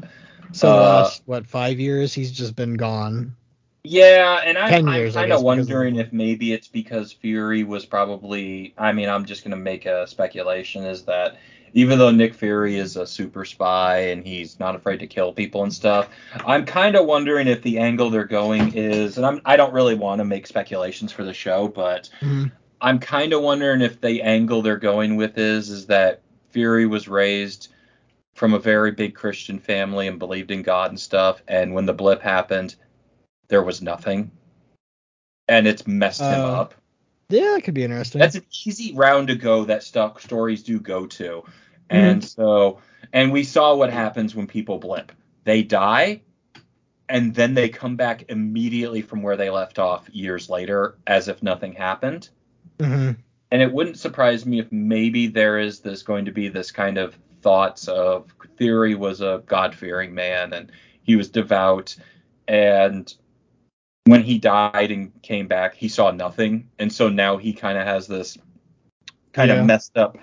So 0.52 0.68
the 0.68 0.74
Uh, 0.74 1.02
last 1.02 1.24
what 1.26 1.48
five 1.48 1.80
years 1.80 2.14
he's 2.14 2.32
just 2.32 2.56
been 2.56 2.76
gone. 2.76 3.36
Yeah, 3.84 4.40
and 4.46 4.58
I, 4.58 4.70
10 4.70 4.88
I'm 4.88 5.12
kind 5.12 5.32
of 5.34 5.40
the 5.40 5.46
wondering 5.46 5.98
if 5.98 6.14
maybe 6.14 6.54
it's 6.54 6.68
because 6.68 7.12
Fury 7.12 7.64
was 7.64 7.86
probably. 7.86 8.74
I 8.78 8.94
mean, 8.94 9.10
I'm 9.10 9.26
just 9.26 9.44
going 9.44 9.52
to 9.52 9.58
make 9.58 9.86
a 9.86 10.08
speculation 10.08 10.86
is 10.86 11.04
that 11.04 11.38
even 11.74 11.98
though 11.98 12.12
Nick 12.12 12.36
Fury 12.36 12.78
is 12.78 12.96
a 12.98 13.06
super 13.06 13.46
spy 13.46 13.98
and 13.98 14.24
he's 14.26 14.60
not 14.60 14.76
afraid 14.76 15.00
to 15.00 15.08
kill 15.08 15.34
people 15.34 15.64
and 15.64 15.74
stuff, 15.74 16.10
I'm 16.46 16.66
kind 16.66 16.96
of 16.96 17.06
wondering 17.06 17.48
if 17.48 17.62
the 17.64 17.80
angle 17.80 18.10
they're 18.10 18.26
going 18.26 18.74
is, 18.76 19.18
and 19.18 19.26
I'm, 19.26 19.42
I 19.44 19.56
don't 19.58 19.74
really 19.74 19.96
want 19.96 20.20
to 20.20 20.26
make 20.26 20.46
speculations 20.48 21.12
for 21.12 21.24
the 21.24 21.34
show, 21.34 21.68
but 21.68 22.10
Mhm. 22.22 22.52
I'm 22.80 23.00
kind 23.00 23.34
of 23.34 23.42
wondering 23.42 23.82
if 23.82 24.02
the 24.02 24.22
angle 24.22 24.62
they're 24.62 24.78
going 24.78 25.16
with 25.16 25.38
is 25.38 25.70
is 25.70 25.88
that 25.88 26.22
Fury 26.52 26.86
was 26.86 27.08
raised 27.08 27.70
from 28.36 28.54
a 28.54 28.60
very 28.60 28.92
big 28.92 29.16
Christian 29.16 29.58
family 29.58 30.08
and 30.08 30.20
believed 30.20 30.52
in 30.52 30.62
God 30.62 30.92
and 30.92 31.00
stuff, 31.00 31.42
and 31.48 31.74
when 31.74 31.86
the 31.86 31.94
blip 31.94 32.22
happened, 32.22 32.76
there 33.48 33.64
was 33.64 33.82
nothing, 33.82 34.32
and 35.48 35.68
it's 35.68 35.88
messed 35.88 36.22
him 36.22 36.46
Uh, 36.46 36.50
up. 36.50 36.74
Yeah, 37.30 37.54
that 37.56 37.64
could 37.64 37.74
be 37.74 37.84
interesting. 37.84 38.20
That's 38.20 38.36
an 38.36 38.46
easy 38.66 38.94
round 38.94 39.30
to 39.30 39.36
go 39.36 39.66
that 39.66 39.82
stock 39.82 40.20
stories 40.20 40.62
do 40.62 40.80
go 40.80 41.06
to, 41.08 41.44
Mm-hmm. 41.90 41.96
and 41.96 42.24
so 42.24 42.80
and 43.12 43.32
we 43.32 43.44
saw 43.44 43.76
what 43.76 43.92
happens 43.92 44.36
when 44.36 44.48
people 44.48 44.80
blip. 44.80 45.12
They 45.44 45.64
die. 45.64 46.22
And 47.10 47.36
then 47.36 47.54
they 47.54 47.70
come 47.70 47.96
back 47.96 48.26
immediately 48.30 49.02
from 49.02 49.22
where 49.22 49.36
they 49.36 49.50
left 49.50 49.78
off 49.78 50.10
years 50.10 50.50
later, 50.50 50.96
as 51.06 51.28
if 51.28 51.44
nothing 51.44 51.74
happened. 51.74 52.30
hmm 52.80 53.12
And 53.52 53.62
it 53.62 53.72
wouldn't 53.72 54.00
surprise 54.00 54.46
me 54.46 54.60
if 54.60 54.72
maybe 54.72 55.28
there 55.28 55.60
is 55.60 55.82
this 55.82 56.02
going 56.02 56.26
to 56.26 56.32
be 56.32 56.48
this 56.48 56.72
kind 56.72 56.98
of 56.98 57.16
thoughts 57.42 57.88
of 57.88 58.34
Fury 58.58 58.96
was 58.96 59.22
a 59.22 59.44
God 59.46 59.76
fearing 59.76 60.14
man 60.16 60.54
and 60.54 60.72
he 61.04 61.16
was 61.16 61.30
devout. 61.30 61.96
And 62.48 63.14
when 64.06 64.24
he 64.24 64.40
died 64.40 64.92
and 64.92 65.12
came 65.22 65.48
back, 65.48 65.76
he 65.76 65.90
saw 65.90 66.10
nothing. 66.10 66.70
And 66.80 66.92
so 66.92 67.10
now 67.10 67.38
he 67.38 67.54
kind 67.54 67.78
of 67.78 67.86
has 67.86 68.08
this 68.08 68.38
kind 69.34 69.50
Yeah. 69.50 69.60
of 69.60 69.66
messed 69.66 69.98
up 69.98 70.18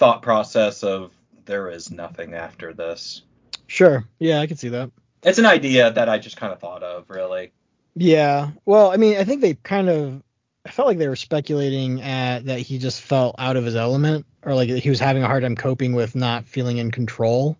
thought 0.00 0.22
process 0.22 0.82
of 0.82 1.12
there 1.44 1.68
is 1.68 1.90
nothing 1.90 2.32
after 2.32 2.72
this. 2.72 3.22
Sure. 3.66 4.02
Yeah, 4.18 4.40
I 4.40 4.46
can 4.46 4.56
see 4.56 4.70
that. 4.70 4.90
It's 5.22 5.38
an 5.38 5.44
idea 5.44 5.92
that 5.92 6.08
I 6.08 6.18
just 6.18 6.38
kind 6.38 6.54
of 6.54 6.58
thought 6.58 6.82
of, 6.82 7.04
really. 7.10 7.52
Yeah. 7.94 8.50
Well, 8.64 8.90
I 8.90 8.96
mean, 8.96 9.18
I 9.18 9.24
think 9.24 9.42
they 9.42 9.54
kind 9.54 9.90
of. 9.90 10.22
I 10.64 10.70
felt 10.70 10.88
like 10.88 10.98
they 10.98 11.08
were 11.08 11.16
speculating 11.16 12.02
at 12.02 12.44
that 12.46 12.60
he 12.60 12.78
just 12.78 13.02
felt 13.02 13.34
out 13.38 13.56
of 13.56 13.64
his 13.64 13.76
element, 13.76 14.24
or 14.42 14.54
like 14.54 14.70
he 14.70 14.90
was 14.90 15.00
having 15.00 15.22
a 15.22 15.26
hard 15.26 15.42
time 15.42 15.56
coping 15.56 15.92
with 15.94 16.14
not 16.14 16.46
feeling 16.46 16.78
in 16.78 16.90
control. 16.90 17.56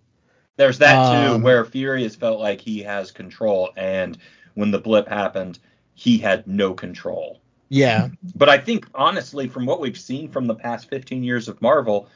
There's 0.57 0.78
that 0.78 0.95
too, 0.95 1.34
Um, 1.34 1.43
where 1.43 1.64
Fury 1.64 2.03
has 2.05 2.16
felt 2.16 2.41
like 2.41 2.61
he 2.61 2.82
has 2.82 3.11
control, 3.11 3.70
and 3.76 4.16
when 4.55 4.70
the 4.70 4.78
blip 4.78 5.09
happened, 5.09 5.59
he 5.95 6.18
had 6.18 6.47
no 6.47 6.72
control. 6.72 7.41
Yeah. 7.70 8.09
But 8.34 8.49
I 8.49 8.59
think 8.59 8.86
honestly, 8.95 9.47
from 9.49 9.64
what 9.64 9.80
we've 9.80 9.99
seen 9.99 10.28
from 10.30 10.47
the 10.47 10.55
past 10.55 10.91
15 10.91 11.22
years 11.22 11.48
of 11.48 11.60
Marvel, 11.62 12.09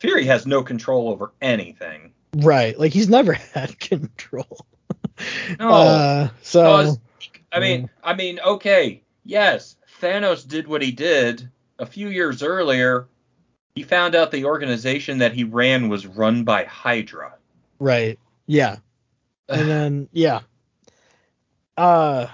Fury 0.00 0.24
has 0.24 0.46
no 0.46 0.62
control 0.62 1.08
over 1.08 1.32
anything. 1.40 2.12
Right. 2.36 2.78
Like 2.78 2.92
he's 2.92 3.08
never 3.08 3.32
had 3.54 3.78
control. 3.78 4.66
No, 5.58 5.68
Uh, 5.70 6.28
so. 6.42 6.62
Because, 6.62 6.98
I 7.52 7.60
mean, 7.60 7.90
I 8.02 8.14
mean, 8.14 8.40
okay, 8.40 9.02
yes, 9.24 9.76
Thanos 10.00 10.46
did 10.46 10.66
what 10.66 10.82
he 10.82 10.90
did 10.92 11.48
a 11.78 11.86
few 11.86 12.08
years 12.08 12.42
earlier. 12.42 13.08
He 13.74 13.82
found 13.82 14.14
out 14.14 14.30
the 14.30 14.44
organization 14.46 15.18
that 15.18 15.32
he 15.32 15.44
ran 15.44 15.88
was 15.88 16.06
run 16.06 16.44
by 16.44 16.64
Hydra. 16.64 17.34
Right. 17.78 18.18
Yeah. 18.46 18.76
And 19.48 19.68
then 19.68 20.08
yeah. 20.12 20.40
Uh 21.76 22.26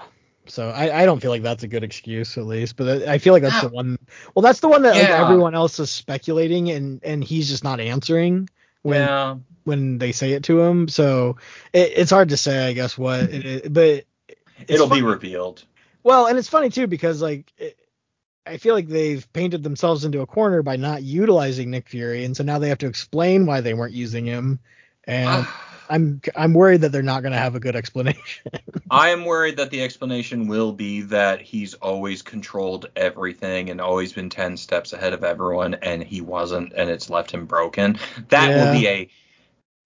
so 0.47 0.69
I, 0.69 1.01
I 1.01 1.05
don't 1.05 1.21
feel 1.21 1.31
like 1.31 1.43
that's 1.43 1.63
a 1.63 1.67
good 1.67 1.83
excuse 1.83 2.37
at 2.37 2.45
least, 2.45 2.75
but 2.75 3.07
I 3.07 3.17
feel 3.17 3.33
like 3.33 3.43
that's 3.43 3.55
ah. 3.55 3.67
the 3.67 3.69
one. 3.69 3.97
Well, 4.33 4.41
that's 4.43 4.59
the 4.59 4.67
one 4.67 4.81
that 4.83 4.95
like, 4.95 5.09
everyone 5.09 5.55
else 5.55 5.79
is 5.79 5.89
speculating 5.89 6.69
and 6.69 7.03
and 7.03 7.23
he's 7.23 7.47
just 7.47 7.63
not 7.63 7.79
answering 7.79 8.49
when 8.81 9.01
yeah, 9.01 9.35
when 9.63 9.97
they 9.97 10.11
say 10.11 10.33
it 10.33 10.43
to 10.45 10.61
him. 10.61 10.87
So 10.87 11.37
it, 11.73 11.93
it's 11.95 12.11
hard 12.11 12.29
to 12.29 12.37
say, 12.37 12.67
I 12.67 12.73
guess, 12.73 12.97
what 12.97 13.21
it 13.21 13.45
is, 13.45 13.69
but 13.69 14.05
it'll 14.67 14.89
be 14.89 15.01
revealed. 15.01 15.63
well, 16.03 16.27
and 16.27 16.37
it's 16.37 16.49
funny 16.49 16.69
too 16.69 16.87
because 16.87 17.21
like 17.21 17.51
it, 17.57 17.77
I 18.45 18.57
feel 18.57 18.73
like 18.73 18.87
they've 18.87 19.31
painted 19.33 19.63
themselves 19.63 20.05
into 20.05 20.21
a 20.21 20.25
corner 20.25 20.61
by 20.63 20.77
not 20.77 21.03
utilizing 21.03 21.69
Nick 21.69 21.89
Fury, 21.89 22.23
and 22.23 22.35
so 22.35 22.43
now 22.43 22.59
they 22.59 22.69
have 22.69 22.77
to 22.79 22.87
explain 22.87 23.45
why 23.45 23.61
they 23.61 23.73
weren't 23.73 23.93
using 23.93 24.25
him. 24.25 24.59
And 25.03 25.45
ah. 25.47 25.76
I'm 25.89 26.21
I'm 26.35 26.53
worried 26.53 26.81
that 26.81 26.91
they're 26.91 27.01
not 27.03 27.21
going 27.21 27.33
to 27.33 27.39
have 27.39 27.55
a 27.55 27.59
good 27.59 27.75
explanation. 27.75 28.51
I 28.89 29.09
am 29.09 29.25
worried 29.25 29.57
that 29.57 29.69
the 29.69 29.83
explanation 29.83 30.47
will 30.47 30.71
be 30.71 31.01
that 31.01 31.41
he's 31.41 31.73
always 31.75 32.21
controlled 32.21 32.89
everything 32.95 33.69
and 33.69 33.81
always 33.81 34.13
been 34.13 34.29
10 34.29 34.57
steps 34.57 34.93
ahead 34.93 35.13
of 35.13 35.23
everyone 35.23 35.73
and 35.75 36.01
he 36.03 36.21
wasn't 36.21 36.73
and 36.73 36.89
it's 36.89 37.09
left 37.09 37.31
him 37.31 37.45
broken. 37.45 37.97
That 38.29 38.49
Yeah. 38.49 38.65
will 38.65 38.79
be 38.79 38.87
a 38.87 39.09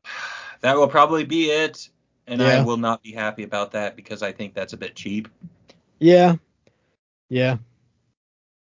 that 0.61 0.77
will 0.77 0.87
probably 0.87 1.23
be 1.25 1.49
it 1.49 1.89
and 2.27 2.41
I 2.41 2.63
will 2.63 2.77
not 2.77 3.01
be 3.03 3.11
happy 3.11 3.43
about 3.43 3.71
that 3.71 3.95
because 3.95 4.21
I 4.21 4.31
think 4.31 4.53
that's 4.53 4.73
a 4.73 4.77
bit 4.77 4.95
cheap. 4.95 5.27
yeah, 5.99 6.35
yeah. 7.29 7.57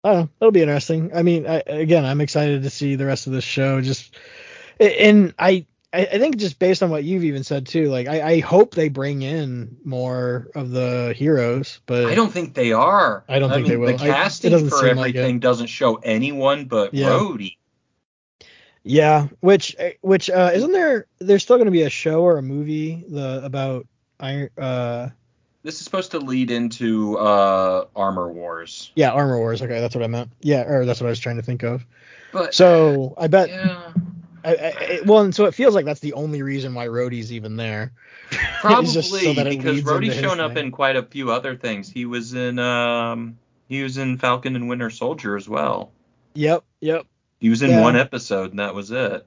I 0.03 0.13
don't 0.13 0.21
know. 0.21 0.29
It'll 0.41 0.51
be 0.51 0.61
interesting. 0.61 1.11
I 1.13 1.21
mean, 1.21 1.45
I, 1.45 1.61
again, 1.67 2.05
I'm 2.05 2.21
excited 2.21 2.63
to 2.63 2.69
see 2.71 2.95
the 2.95 3.05
rest 3.05 3.27
of 3.27 3.33
this 3.33 3.43
show. 3.43 3.81
Just 3.81 4.15
and 4.79 5.33
I 5.37 5.67
I 5.93 5.99
I 6.05 6.19
think 6.19 6.37
just 6.37 6.57
based 6.59 6.81
on 6.83 6.89
what 6.89 7.03
you've 7.03 7.23
even 7.23 7.43
said 7.43 7.67
too, 7.67 7.89
like 7.89 8.07
I, 8.07 8.21
I 8.33 8.39
hope 8.39 8.75
they 8.75 8.89
bring 8.89 9.21
in 9.21 9.77
more 9.83 10.47
of 10.55 10.71
the 10.71 11.13
heroes, 11.15 11.81
but 11.85 12.05
I 12.05 12.15
don't 12.15 12.31
think 12.31 12.53
they 12.53 12.71
are. 12.71 13.23
I 13.27 13.39
don't 13.39 13.49
think 13.51 13.67
they 13.67 13.77
will. 13.77 13.97
The 13.97 14.03
I- 14.03 14.07
casting 14.07 14.51
doesn't 14.51 14.69
for 14.69 14.77
seem 14.77 14.95
like 14.97 15.15
everything 15.15 15.39
doesn't 15.39 15.67
show 15.67 15.95
anyone 15.97 16.65
but 16.65 16.93
Yeah. 16.93 17.09
Rhodey. 17.09 17.57
Yeah, 18.83 19.27
which 19.41 19.75
which 20.01 20.29
uh 20.29 20.51
isn't 20.53 20.71
there 20.71 21.05
there's 21.19 21.43
still 21.43 21.57
going 21.57 21.65
to 21.67 21.71
be 21.71 21.83
a 21.83 21.89
show 21.89 22.21
or 22.23 22.37
a 22.37 22.41
movie 22.41 23.03
the 23.07 23.41
about 23.43 23.85
Iron 24.19 24.49
uh 24.57 25.09
This 25.61 25.75
is 25.75 25.81
supposed 25.81 26.11
to 26.11 26.19
lead 26.19 26.49
into 26.49 27.17
uh 27.17 27.85
Armor 27.95 28.31
Wars. 28.31 28.91
yeah, 28.95 29.11
Armor 29.11 29.37
Wars. 29.37 29.61
Okay, 29.61 29.79
that's 29.79 29.93
what 29.93 30.03
I 30.03 30.07
meant. 30.07 30.31
Yeah, 30.41 30.63
or 30.63 30.85
that's 30.85 30.99
what 30.99 31.07
I 31.07 31.11
was 31.11 31.19
trying 31.19 31.35
to 31.35 31.43
think 31.43 31.61
of. 31.63 31.85
But 32.31 32.55
So, 32.55 33.13
I 33.17 33.27
bet 33.27 33.49
yeah, 33.49 33.91
I, 34.43 34.55
I, 34.55 34.99
well, 35.05 35.19
and 35.19 35.33
so 35.35 35.45
it 35.45 35.53
feels 35.53 35.75
like 35.75 35.85
that's 35.85 35.99
the 35.99 36.13
only 36.13 36.41
reason 36.41 36.73
why 36.73 36.87
Rhodey's 36.87 37.31
even 37.31 37.55
there. 37.55 37.93
probably 38.61 38.85
so 38.91 39.33
because 39.33 39.81
Rhodey's 39.81 40.15
shown 40.15 40.39
up 40.39 40.53
thing. 40.53 40.67
in 40.67 40.71
quite 40.71 40.95
a 40.95 41.03
few 41.03 41.31
other 41.31 41.55
things. 41.55 41.89
He 41.89 42.05
was 42.05 42.33
in 42.33 42.59
um 42.59 43.37
he 43.67 43.83
was 43.83 43.97
in 43.97 44.17
Falcon 44.17 44.55
and 44.55 44.69
Winter 44.69 44.89
Soldier 44.89 45.35
as 45.35 45.47
well. 45.47 45.91
Yep, 46.35 46.63
yep. 46.79 47.05
He 47.39 47.49
was 47.49 47.61
in 47.61 47.71
Yeah. 47.71 47.81
one 47.81 47.95
episode 47.95 48.51
and 48.51 48.59
that 48.59 48.75
was 48.75 48.91
it. 48.91 49.25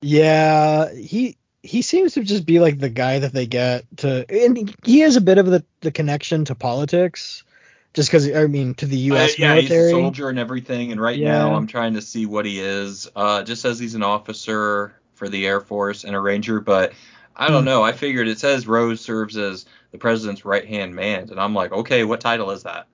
Yeah, 0.00 0.92
he 0.92 1.36
he 1.62 1.82
seems 1.82 2.14
to 2.14 2.24
just 2.24 2.44
be 2.44 2.58
like 2.58 2.78
the 2.78 2.88
guy 2.88 3.20
that 3.20 3.32
they 3.32 3.46
get 3.46 3.84
to 3.98 4.26
and 4.28 4.74
he 4.84 5.00
has 5.00 5.16
a 5.16 5.20
bit 5.20 5.38
of 5.38 5.46
the 5.46 5.64
the 5.80 5.92
connection 5.92 6.44
to 6.46 6.54
politics 6.54 7.44
just 7.94 8.10
cuz 8.10 8.30
I 8.30 8.46
mean 8.46 8.74
to 8.74 8.86
the 8.86 8.96
US 8.96 9.34
Uh, 9.34 9.36
yeah, 9.38 9.54
military. 9.54 9.62
he's 9.62 9.70
a 9.70 9.90
soldier 9.90 10.28
and 10.28 10.38
everything. 10.38 10.92
And 10.92 11.00
right 11.00 11.18
Yeah. 11.18 11.32
now, 11.32 11.54
I'm 11.54 11.66
trying 11.66 11.94
to 11.94 12.02
see 12.02 12.26
what 12.26 12.46
he 12.46 12.60
is. 12.60 13.08
Uh, 13.14 13.42
just 13.42 13.62
says 13.62 13.78
he's 13.78 13.94
an 13.94 14.02
officer 14.02 14.94
for 15.14 15.28
the 15.28 15.46
Air 15.46 15.60
Force 15.60 16.04
and 16.04 16.16
a 16.16 16.20
ranger, 16.20 16.60
but 16.60 16.92
I 17.36 17.48
don't 17.48 17.60
Hmm. 17.62 17.66
know. 17.66 17.82
I 17.82 17.92
figured 17.92 18.28
it 18.28 18.38
says 18.38 18.66
Rhodes 18.66 19.00
serves 19.00 19.36
as 19.36 19.66
the 19.90 19.98
president's 19.98 20.44
right 20.44 20.66
hand 20.66 20.94
man, 20.94 21.28
and 21.30 21.40
I'm 21.40 21.54
like, 21.54 21.72
okay, 21.72 22.04
what 22.04 22.20
title 22.20 22.50
is 22.50 22.62
that? 22.64 22.86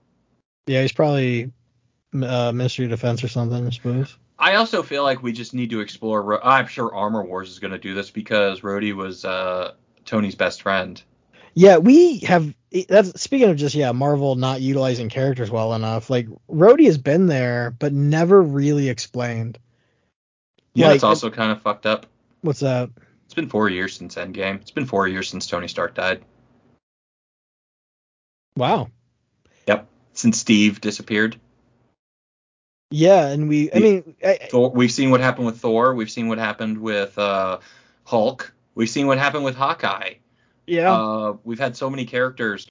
Yeah, 0.67 0.83
he's 0.83 0.93
probably 0.93 1.51
uh, 2.15 2.53
Ministry 2.53 2.85
of 2.85 2.91
Defense 2.91 3.23
or 3.25 3.29
something, 3.29 3.67
I 3.67 3.71
suppose. 3.71 4.17
I 4.39 4.55
also 4.55 4.83
feel 4.83 5.03
like 5.03 5.23
we 5.23 5.33
just 5.33 5.55
need 5.55 5.71
to 5.71 5.81
explore. 5.81 6.23
Ro- 6.23 6.41
I'm 6.43 6.67
sure 6.67 6.95
Armor 6.95 7.25
Wars 7.25 7.51
is 7.51 7.59
going 7.59 7.73
to 7.73 7.79
do 7.79 7.95
this 7.95 8.11
because 8.11 8.61
Rhodey 8.61 8.95
was 8.95 9.25
uh, 9.25 9.73
Tony's 10.05 10.37
best 10.37 10.63
friend. 10.63 11.03
Yeah, 11.59 11.79
we 11.79 12.21
have. 12.21 12.55
That's 12.89 13.21
speaking 13.21 13.51
of 13.51 13.57
just 13.57 13.75
yeah, 13.75 13.91
Marvel 13.91 14.37
not 14.37 14.61
utilizing 14.61 15.09
characters 15.09 15.51
well 15.51 15.75
enough. 15.75 16.09
Like 16.09 16.29
Rhodey 16.49 16.85
has 16.85 16.99
been 16.99 17.27
there, 17.27 17.73
but 17.73 17.93
never 17.93 18.41
really 18.41 18.89
explained. 18.89 19.59
Yeah, 20.75 20.87
Like, 20.87 20.95
it's 20.95 21.05
also 21.05 21.31
kind 21.31 21.51
of 21.51 21.61
fucked 21.61 21.85
up. 21.85 22.07
What's 22.43 22.61
that? 22.61 22.91
It's 23.25 23.35
been 23.35 23.49
four 23.49 23.69
years 23.69 23.97
since 23.97 24.15
Endgame. 24.15 24.61
It's 24.61 24.71
been 24.71 24.87
four 24.87 25.09
years 25.09 25.29
since 25.29 25.49
Tony 25.49 25.67
Stark 25.67 25.97
died. 25.97 26.25
Wow. 28.55 28.91
Yep, 29.67 29.89
since 30.13 30.39
Steve 30.39 30.81
disappeared. 30.81 31.41
Yeah, 32.93 33.27
and 33.27 33.49
we. 33.49 33.73
I 33.73 33.81
mean, 33.81 34.15
I, 34.25 34.39
Thor, 34.49 34.71
we've 34.71 34.93
seen 34.93 35.11
what 35.11 35.19
happened 35.19 35.47
with 35.47 35.59
Thor. 35.59 35.93
We've 35.93 36.11
seen 36.11 36.29
what 36.29 36.39
happened 36.39 36.79
with 36.79 37.19
uh, 37.19 37.59
Hulk. 38.05 38.55
We've 38.77 38.89
seen 38.89 39.09
what 39.09 39.19
happened 39.19 39.43
with 39.43 39.57
Hawkeye. 39.57 40.15
Yeah, 40.69 40.93
Uh, 40.93 41.37
we've 41.45 41.59
had 41.59 41.77
so 41.77 41.91
many 41.91 42.05
characters. 42.05 42.67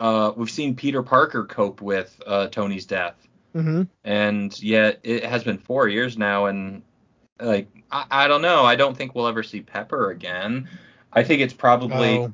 Uh, 0.00 0.32
we've 0.36 0.50
seen 0.50 0.74
Peter 0.74 1.02
Parker 1.02 1.44
cope 1.44 1.80
with 1.80 2.20
uh, 2.26 2.48
Tony's 2.48 2.86
death, 2.86 3.16
hmm 3.52 3.82
and 4.04 4.60
yet 4.62 5.00
it 5.04 5.24
has 5.24 5.44
been 5.44 5.58
four 5.58 5.88
years 5.88 6.18
now, 6.18 6.46
and 6.46 6.82
like 7.40 7.68
I, 7.90 8.06
I 8.10 8.28
don't 8.28 8.42
know. 8.42 8.64
I 8.64 8.76
don't 8.76 8.96
think 8.96 9.14
we'll 9.14 9.28
ever 9.28 9.42
see 9.42 9.60
Pepper 9.60 10.10
again. 10.10 10.68
I 11.12 11.22
think 11.22 11.40
it's 11.42 11.52
probably. 11.54 12.18
Oh, 12.18 12.32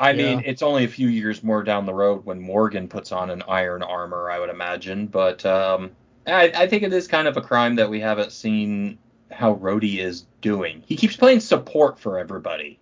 I 0.00 0.12
mean, 0.12 0.42
it's 0.44 0.62
only 0.62 0.84
a 0.84 0.88
few 0.88 1.08
years 1.08 1.42
more 1.42 1.64
down 1.64 1.84
the 1.84 1.94
road 1.94 2.24
when 2.24 2.40
Morgan 2.40 2.86
puts 2.88 3.10
on 3.10 3.30
an 3.30 3.42
iron 3.48 3.82
armor, 3.82 4.30
I 4.30 4.38
would 4.38 4.50
imagine. 4.50 5.08
But 5.08 5.44
um, 5.44 5.90
I, 6.24 6.52
I 6.54 6.68
think 6.68 6.84
it 6.84 6.92
is 6.92 7.08
kind 7.08 7.26
of 7.26 7.36
a 7.36 7.40
crime 7.40 7.74
that 7.76 7.90
we 7.90 7.98
haven't 8.00 8.30
seen 8.30 8.98
how 9.32 9.56
Rhodey 9.56 9.98
is 9.98 10.26
doing. 10.40 10.84
He 10.86 10.96
keeps 10.96 11.16
playing 11.16 11.40
support 11.40 11.98
for 11.98 12.18
everybody. 12.18 12.78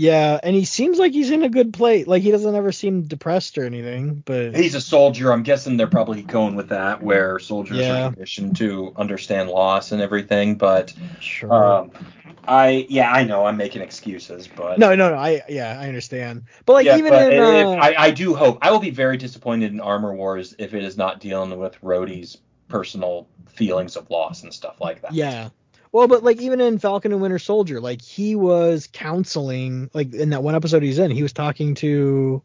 Yeah, 0.00 0.40
and 0.42 0.56
he 0.56 0.64
seems 0.64 0.98
like 0.98 1.12
he's 1.12 1.30
in 1.30 1.42
a 1.42 1.50
good 1.50 1.74
place. 1.74 2.06
Like 2.06 2.22
he 2.22 2.30
doesn't 2.30 2.54
ever 2.54 2.72
seem 2.72 3.02
depressed 3.02 3.58
or 3.58 3.66
anything. 3.66 4.22
But 4.24 4.56
He's 4.56 4.74
a 4.74 4.80
soldier. 4.80 5.30
I'm 5.30 5.42
guessing 5.42 5.76
they're 5.76 5.86
probably 5.86 6.22
going 6.22 6.54
with 6.54 6.70
that, 6.70 7.02
where 7.02 7.38
soldiers 7.38 7.76
Yeah. 7.78 8.06
are 8.06 8.10
conditioned 8.12 8.56
to 8.56 8.94
understand 8.96 9.50
loss 9.50 9.92
and 9.92 10.00
everything. 10.00 10.54
But 10.54 10.94
sure. 11.20 11.52
um, 11.52 11.90
I, 12.48 12.86
yeah, 12.88 13.12
I 13.12 13.24
know 13.24 13.44
I'm 13.44 13.58
making 13.58 13.82
excuses, 13.82 14.48
but 14.48 14.78
no, 14.78 14.94
no, 14.94 15.10
no. 15.10 15.16
I 15.16 15.42
yeah, 15.50 15.78
I 15.78 15.86
understand. 15.88 16.44
But 16.64 16.72
like 16.72 16.86
yeah, 16.86 16.96
even 16.96 17.12
but 17.12 17.30
in 17.32 17.42
if- 17.42 17.66
uh, 17.66 17.70
I, 17.72 17.94
I 18.06 18.10
do 18.10 18.34
hope 18.34 18.58
I 18.62 18.70
will 18.70 18.78
be 18.78 18.90
very 18.90 19.18
disappointed 19.18 19.70
in 19.70 19.80
Armor 19.80 20.14
Wars 20.14 20.54
if 20.58 20.72
it 20.72 20.82
is 20.82 20.96
not 20.96 21.20
dealing 21.20 21.58
with 21.58 21.78
Rhodey's 21.82 22.38
personal 22.68 23.28
feelings 23.50 23.96
of 23.96 24.08
loss 24.08 24.44
and 24.44 24.54
stuff 24.54 24.80
like 24.80 25.02
that. 25.02 25.12
Yeah. 25.12 25.50
Well, 25.92 26.06
but 26.06 26.22
like 26.22 26.40
even 26.40 26.60
in 26.60 26.78
Falcon 26.78 27.12
and 27.12 27.20
Winter 27.20 27.38
Soldier, 27.38 27.80
like 27.80 28.00
he 28.00 28.36
was 28.36 28.88
counseling, 28.92 29.90
like 29.92 30.14
in 30.14 30.30
that 30.30 30.42
one 30.42 30.54
episode 30.54 30.82
he's 30.82 30.98
in, 30.98 31.10
he 31.10 31.22
was 31.22 31.32
talking 31.32 31.74
to, 31.76 32.42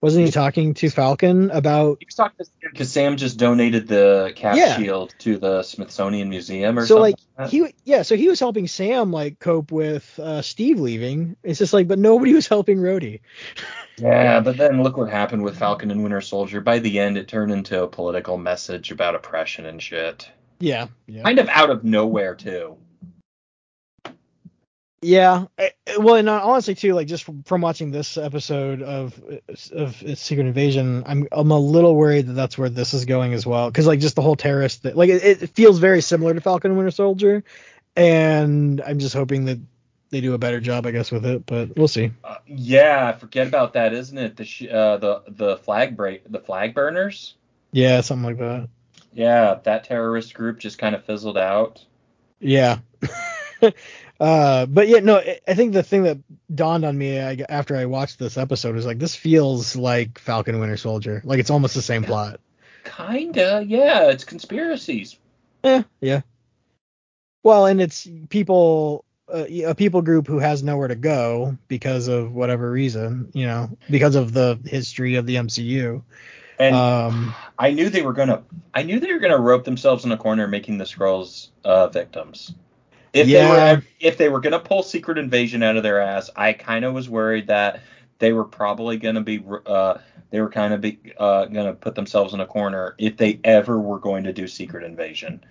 wasn't 0.00 0.24
he 0.24 0.32
talking 0.32 0.72
to 0.74 0.88
Falcon 0.88 1.50
about? 1.50 1.98
He 2.00 2.06
was 2.06 2.14
talking 2.14 2.38
to 2.38 2.44
Sam 2.46 2.70
because 2.72 2.90
Sam 2.90 3.16
just 3.18 3.38
donated 3.38 3.86
the 3.86 4.32
Cap 4.34 4.56
Yeah. 4.56 4.78
Shield 4.78 5.14
to 5.18 5.36
the 5.36 5.62
Smithsonian 5.62 6.30
Museum 6.30 6.78
or 6.78 6.86
So 6.86 6.94
something. 6.96 6.96
So 6.96 7.00
like 7.02 7.16
that. 7.36 7.50
he, 7.50 7.74
yeah, 7.84 8.00
so 8.00 8.16
he 8.16 8.28
was 8.28 8.40
helping 8.40 8.66
Sam 8.66 9.12
like 9.12 9.38
cope 9.40 9.70
with 9.70 10.18
uh, 10.18 10.40
Steve 10.40 10.80
leaving. 10.80 11.36
It's 11.42 11.58
just 11.58 11.74
like, 11.74 11.86
but 11.86 11.98
nobody 11.98 12.32
was 12.32 12.48
helping 12.48 12.78
Rhodey. 12.78 13.20
yeah, 13.98 14.40
but 14.40 14.56
then 14.56 14.82
look 14.82 14.96
what 14.96 15.10
happened 15.10 15.42
with 15.42 15.58
Falcon 15.58 15.90
and 15.90 16.02
Winter 16.02 16.22
Soldier. 16.22 16.62
By 16.62 16.78
the 16.78 16.98
end, 16.98 17.18
it 17.18 17.28
turned 17.28 17.52
into 17.52 17.82
a 17.82 17.86
political 17.88 18.38
message 18.38 18.90
about 18.90 19.14
oppression 19.14 19.66
and 19.66 19.82
shit. 19.82 20.30
Yeah, 20.60 20.88
yeah, 21.06 21.22
Kind 21.22 21.38
of 21.38 21.48
out 21.48 21.70
of 21.70 21.84
nowhere 21.84 22.34
too. 22.34 22.76
yeah. 25.02 25.46
Well, 25.98 26.16
and 26.16 26.28
uh, 26.28 26.40
honestly 26.44 26.74
too, 26.74 26.92
like 26.92 27.06
just 27.06 27.24
from, 27.24 27.42
from 27.44 27.62
watching 27.62 27.90
this 27.90 28.18
episode 28.18 28.82
of 28.82 29.18
of 29.72 29.96
Secret 30.14 30.46
Invasion, 30.46 31.02
I'm 31.06 31.26
I'm 31.32 31.50
a 31.50 31.58
little 31.58 31.96
worried 31.96 32.26
that 32.26 32.34
that's 32.34 32.58
where 32.58 32.68
this 32.68 32.92
is 32.92 33.06
going 33.06 33.32
as 33.32 33.46
well, 33.46 33.70
because 33.70 33.86
like 33.86 34.00
just 34.00 34.16
the 34.16 34.22
whole 34.22 34.36
terrorist, 34.36 34.82
thing, 34.82 34.94
like 34.94 35.08
it, 35.08 35.42
it 35.42 35.50
feels 35.50 35.78
very 35.78 36.02
similar 36.02 36.34
to 36.34 36.40
Falcon 36.42 36.72
and 36.72 36.78
Winter 36.78 36.90
Soldier, 36.90 37.42
and 37.96 38.82
I'm 38.82 38.98
just 38.98 39.14
hoping 39.14 39.46
that 39.46 39.58
they 40.10 40.20
do 40.20 40.34
a 40.34 40.38
better 40.38 40.60
job, 40.60 40.86
I 40.86 40.90
guess, 40.90 41.10
with 41.10 41.24
it, 41.24 41.46
but 41.46 41.76
we'll 41.76 41.88
see. 41.88 42.10
Uh, 42.22 42.36
yeah, 42.46 43.12
forget 43.12 43.46
about 43.46 43.72
that, 43.74 43.94
isn't 43.94 44.18
it? 44.18 44.36
The 44.36 44.44
sh- 44.44 44.66
uh, 44.70 44.98
the 44.98 45.22
the 45.28 45.56
flag 45.56 45.96
break 45.96 46.30
the 46.30 46.40
flag 46.40 46.74
burners. 46.74 47.36
Yeah, 47.72 48.02
something 48.02 48.24
like 48.24 48.38
that. 48.38 48.68
Yeah, 49.12 49.58
that 49.64 49.84
terrorist 49.84 50.34
group 50.34 50.58
just 50.58 50.78
kind 50.78 50.94
of 50.94 51.04
fizzled 51.04 51.38
out. 51.38 51.84
Yeah. 52.38 52.78
uh, 54.20 54.66
but 54.66 54.88
yeah, 54.88 55.00
no, 55.00 55.18
I- 55.46 55.54
think 55.54 55.72
the 55.72 55.82
thing 55.82 56.04
that 56.04 56.18
dawned 56.54 56.84
on 56.84 56.96
me 56.96 57.16
after 57.18 57.76
I 57.76 57.86
watched 57.86 58.18
this 58.18 58.38
episode 58.38 58.76
is 58.76 58.86
like 58.86 58.98
this 58.98 59.14
feels 59.14 59.76
like 59.76 60.18
Falcon 60.18 60.58
Winter 60.60 60.76
Soldier. 60.76 61.22
Like 61.24 61.40
it's 61.40 61.50
almost 61.50 61.74
the 61.74 61.82
same 61.82 62.04
plot. 62.04 62.40
Kinda, 62.84 63.64
yeah. 63.66 64.10
It's 64.10 64.24
conspiracies. 64.24 65.18
Yeah, 65.64 65.82
yeah. 66.00 66.20
Well, 67.42 67.66
and 67.66 67.80
it's 67.80 68.06
people, 68.28 69.04
uh, 69.32 69.44
a 69.48 69.74
people 69.74 70.02
group 70.02 70.26
who 70.26 70.38
has 70.38 70.62
nowhere 70.62 70.88
to 70.88 70.94
go 70.94 71.56
because 71.68 72.08
of 72.08 72.34
whatever 72.34 72.70
reason, 72.70 73.30
you 73.32 73.46
know, 73.46 73.76
because 73.90 74.14
of 74.14 74.32
the 74.32 74.58
history 74.64 75.16
of 75.16 75.26
the 75.26 75.36
MCU. 75.36 76.02
And 76.60 76.76
Um, 76.76 77.34
I 77.58 77.70
knew 77.70 77.88
they 77.88 78.02
were 78.02 78.12
gonna. 78.12 78.42
I 78.74 78.82
knew 78.82 79.00
they 79.00 79.12
were 79.12 79.18
gonna 79.18 79.38
rope 79.38 79.64
themselves 79.64 80.04
in 80.04 80.12
a 80.12 80.16
corner, 80.16 80.46
making 80.46 80.76
the 80.78 80.84
Skrulls 80.84 81.48
uh, 81.64 81.88
victims. 81.88 82.54
If 83.14 83.26
Yeah. 83.28 83.42
they 83.42 83.76
were, 83.76 83.82
if 83.98 84.18
they 84.18 84.28
were 84.28 84.40
gonna 84.40 84.60
pull 84.60 84.82
Secret 84.82 85.16
Invasion 85.16 85.62
out 85.62 85.76
of 85.76 85.82
their 85.82 86.00
ass, 86.00 86.28
I 86.36 86.52
kind 86.52 86.84
of 86.84 86.92
was 86.92 87.08
worried 87.08 87.46
that 87.46 87.80
they 88.18 88.32
were 88.34 88.44
probably 88.44 88.98
gonna 88.98 89.22
be. 89.22 89.42
Uh, 89.66 89.94
they 90.30 90.40
were 90.40 90.50
kind 90.50 90.74
of 90.74 90.82
be 90.82 90.98
uh, 91.18 91.46
gonna 91.46 91.72
put 91.72 91.94
themselves 91.94 92.34
in 92.34 92.40
a 92.40 92.46
corner 92.46 92.94
if 92.98 93.16
they 93.16 93.40
ever 93.42 93.80
were 93.80 93.98
going 93.98 94.24
to 94.24 94.32
do 94.32 94.46
Secret 94.46 94.84
Invasion, 94.84 95.42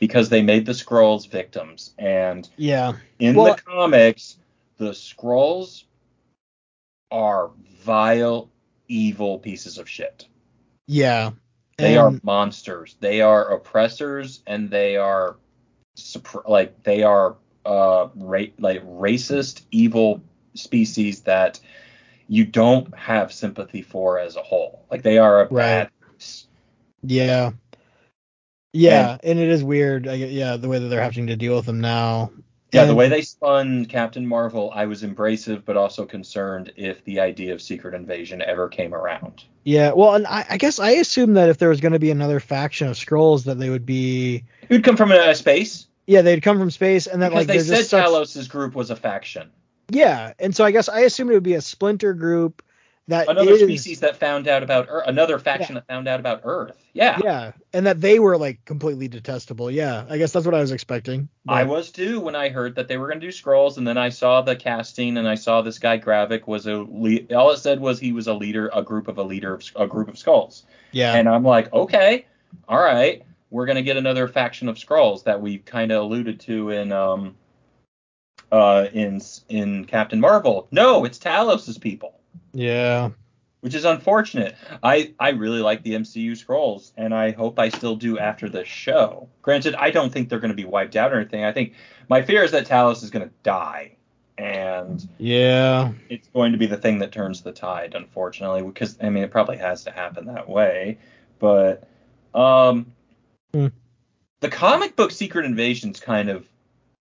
because 0.00 0.28
they 0.30 0.42
made 0.42 0.66
the 0.66 0.72
Skrulls 0.72 1.28
victims, 1.30 1.92
and 1.96 2.48
yeah, 2.56 2.94
in 3.20 3.36
Well- 3.36 3.54
the 3.54 3.62
comics, 3.62 4.36
the 4.78 4.90
Skrulls 4.90 5.84
are 7.12 7.50
vile, 7.84 8.50
evil 8.88 9.38
pieces 9.38 9.78
of 9.78 9.88
shit. 9.88 10.26
Yeah. 10.86 11.32
They 11.78 11.96
are 11.98 12.14
monsters. 12.22 12.96
They 13.00 13.20
are 13.20 13.52
oppressors, 13.52 14.42
and 14.46 14.70
they 14.70 14.96
are 14.96 15.36
like 16.46 16.82
they 16.84 17.02
are 17.02 17.36
uh 17.66 18.08
ra- 18.14 18.54
like 18.58 18.82
racist, 18.86 19.62
evil 19.70 20.22
species 20.54 21.20
that 21.22 21.60
you 22.28 22.44
don't 22.44 22.96
have 22.96 23.32
sympathy 23.32 23.82
for 23.82 24.18
as 24.18 24.36
a 24.36 24.42
whole. 24.42 24.86
Like 24.90 25.02
they 25.02 25.18
are 25.18 25.42
a 25.42 25.46
bad. 25.46 25.90
Yeah. 27.02 27.52
Yeah, 28.72 29.16
and, 29.22 29.38
it 29.38 29.48
is 29.48 29.64
weird. 29.64 30.06
I, 30.06 30.14
yeah, 30.14 30.58
the 30.58 30.68
way 30.68 30.78
that 30.78 30.88
they're 30.88 31.00
having 31.00 31.28
to 31.28 31.36
deal 31.36 31.56
with 31.56 31.64
them 31.64 31.80
now. 31.80 32.30
Yeah, 32.72 32.84
the 32.84 32.94
way 32.94 33.08
they 33.08 33.22
spun 33.22 33.86
Captain 33.86 34.26
Marvel, 34.26 34.72
I 34.74 34.86
was 34.86 35.02
embracive 35.02 35.64
but 35.64 35.76
also 35.76 36.04
concerned 36.04 36.72
if 36.76 37.02
the 37.04 37.20
idea 37.20 37.54
of 37.54 37.62
secret 37.62 37.94
invasion 37.94 38.42
ever 38.42 38.68
came 38.68 38.94
around. 38.94 39.44
Yeah, 39.64 39.92
well, 39.92 40.14
and 40.14 40.26
I, 40.26 40.44
I 40.50 40.56
guess 40.58 40.78
I 40.78 40.90
assumed 40.90 41.36
that 41.36 41.48
if 41.48 41.58
there 41.58 41.68
was 41.68 41.80
going 41.80 41.92
to 41.92 41.98
be 41.98 42.10
another 42.10 42.40
faction 42.40 42.88
of 42.88 42.96
Skrulls, 42.96 43.44
that 43.44 43.58
they 43.58 43.70
would 43.70 43.86
be. 43.86 44.44
It 44.62 44.70
would 44.70 44.84
come 44.84 44.96
from 44.96 45.10
uh, 45.12 45.32
space 45.34 45.86
Yeah, 46.06 46.22
they'd 46.22 46.42
come 46.42 46.58
from 46.58 46.70
space, 46.70 47.06
and 47.06 47.22
that 47.22 47.30
because 47.30 47.46
like 47.46 47.56
they 47.56 47.62
said 47.62 47.76
just 47.76 47.90
such- 47.90 48.04
Talos' 48.04 48.48
group 48.48 48.74
was 48.74 48.90
a 48.90 48.96
faction, 48.96 49.50
Yeah, 49.90 50.32
and 50.38 50.54
so 50.54 50.64
I 50.64 50.70
guess 50.72 50.88
I 50.88 51.00
assumed 51.00 51.30
it 51.30 51.34
would 51.34 51.42
be 51.42 51.54
a 51.54 51.60
splinter 51.62 52.14
group 52.14 52.62
that 53.08 53.28
another 53.28 53.52
is- 53.52 53.62
species 53.62 54.00
that 54.00 54.16
found 54.16 54.48
out 54.48 54.62
about 54.62 54.86
Earth, 54.88 55.04
another 55.06 55.38
faction 55.38 55.76
that 55.76 55.86
found 55.86 56.08
out 56.08 56.18
about 56.18 56.40
Earth. 56.44 56.84
Yeah, 56.92 57.18
Yeah, 57.22 57.52
and 57.72 57.86
that 57.86 58.00
they 58.00 58.18
were 58.18 58.36
like 58.36 58.64
completely 58.64 59.06
detestable. 59.06 59.70
Yeah, 59.70 60.04
I 60.08 60.18
guess 60.18 60.32
that's 60.32 60.46
what 60.46 60.54
I 60.54 60.60
was 60.60 60.72
expecting. 60.72 61.28
I 61.46 61.64
was 61.64 61.90
too 61.90 62.20
when 62.20 62.34
I 62.34 62.48
heard 62.48 62.74
that 62.74 62.88
they 62.88 62.96
were 62.96 63.06
going 63.06 63.20
to 63.20 63.26
do 63.26 63.32
Skrulls, 63.32 63.76
and 63.76 63.86
then 63.86 63.98
I 63.98 64.08
saw 64.08 64.40
the 64.42 64.56
casting, 64.56 65.16
and 65.18 65.28
I 65.28 65.34
saw 65.36 65.62
this 65.62 65.78
guy 65.78 65.98
Gravik 65.98 66.46
was 66.46 66.66
a 66.66 66.78
lead. 66.78 67.32
All 67.32 67.50
it 67.52 67.58
said 67.58 67.80
was 67.80 68.00
he 68.00 68.12
was 68.12 68.26
a 68.26 68.34
leader, 68.34 68.70
a 68.74 68.82
group 68.82 69.08
of 69.08 69.18
a 69.18 69.22
leader, 69.22 69.54
of, 69.54 69.62
a 69.76 69.86
group 69.86 70.08
of 70.08 70.14
Skrulls. 70.14 70.62
Yeah, 70.92 71.14
And 71.14 71.28
I'm 71.28 71.44
like, 71.44 71.72
okay, 71.72 72.26
all 72.68 72.82
right, 72.82 73.22
we're 73.50 73.66
gonna 73.66 73.82
get 73.82 73.96
another 73.96 74.26
faction 74.26 74.68
of 74.68 74.76
Skrulls 74.76 75.24
that 75.24 75.40
we 75.40 75.58
kind 75.58 75.92
of 75.92 76.02
alluded 76.02 76.40
to 76.40 76.70
in 76.70 76.90
um 76.92 77.36
uh 78.50 78.86
in 78.92 79.20
in 79.48 79.84
Captain 79.84 80.20
Marvel. 80.20 80.66
No, 80.70 81.04
it's 81.04 81.18
Talos's 81.18 81.78
people, 81.78 82.15
yeah, 82.56 83.10
which 83.60 83.74
is 83.74 83.84
unfortunate. 83.84 84.54
I 84.82 85.14
I 85.20 85.30
really 85.30 85.60
like 85.60 85.82
the 85.82 85.92
MCU 85.94 86.32
Skrulls, 86.32 86.92
and 86.96 87.14
I 87.14 87.32
hope 87.32 87.58
I 87.58 87.68
still 87.68 87.96
do 87.96 88.18
after 88.18 88.48
the 88.48 88.64
show. 88.64 89.28
Granted, 89.42 89.74
I 89.74 89.90
don't 89.90 90.12
think 90.12 90.28
they're 90.28 90.40
gonna 90.40 90.54
be 90.54 90.64
wiped 90.64 90.96
out 90.96 91.12
or 91.12 91.16
anything. 91.16 91.44
I 91.44 91.52
think 91.52 91.74
my 92.08 92.22
fear 92.22 92.42
is 92.42 92.52
that 92.52 92.66
Talos 92.66 93.02
is 93.02 93.10
gonna 93.10 93.30
die. 93.42 93.92
And 94.38 95.06
yeah, 95.18 95.92
it's 96.10 96.28
going 96.28 96.52
to 96.52 96.58
be 96.58 96.66
the 96.66 96.76
thing 96.76 96.98
that 96.98 97.10
turns 97.12 97.42
the 97.42 97.52
tide, 97.52 97.94
unfortunately, 97.94 98.62
because 98.62 98.98
I 99.02 99.08
mean 99.08 99.24
it 99.24 99.30
probably 99.30 99.56
has 99.56 99.84
to 99.84 99.90
happen 99.90 100.26
that 100.26 100.48
way. 100.48 100.98
But 101.38 101.88
um, 102.34 102.92
Hmm. 103.54 103.68
the 104.40 104.50
comic 104.50 104.94
book 104.96 105.10
Secret 105.10 105.46
Invasion's 105.46 106.00
kind 106.00 106.28
of 106.28 106.46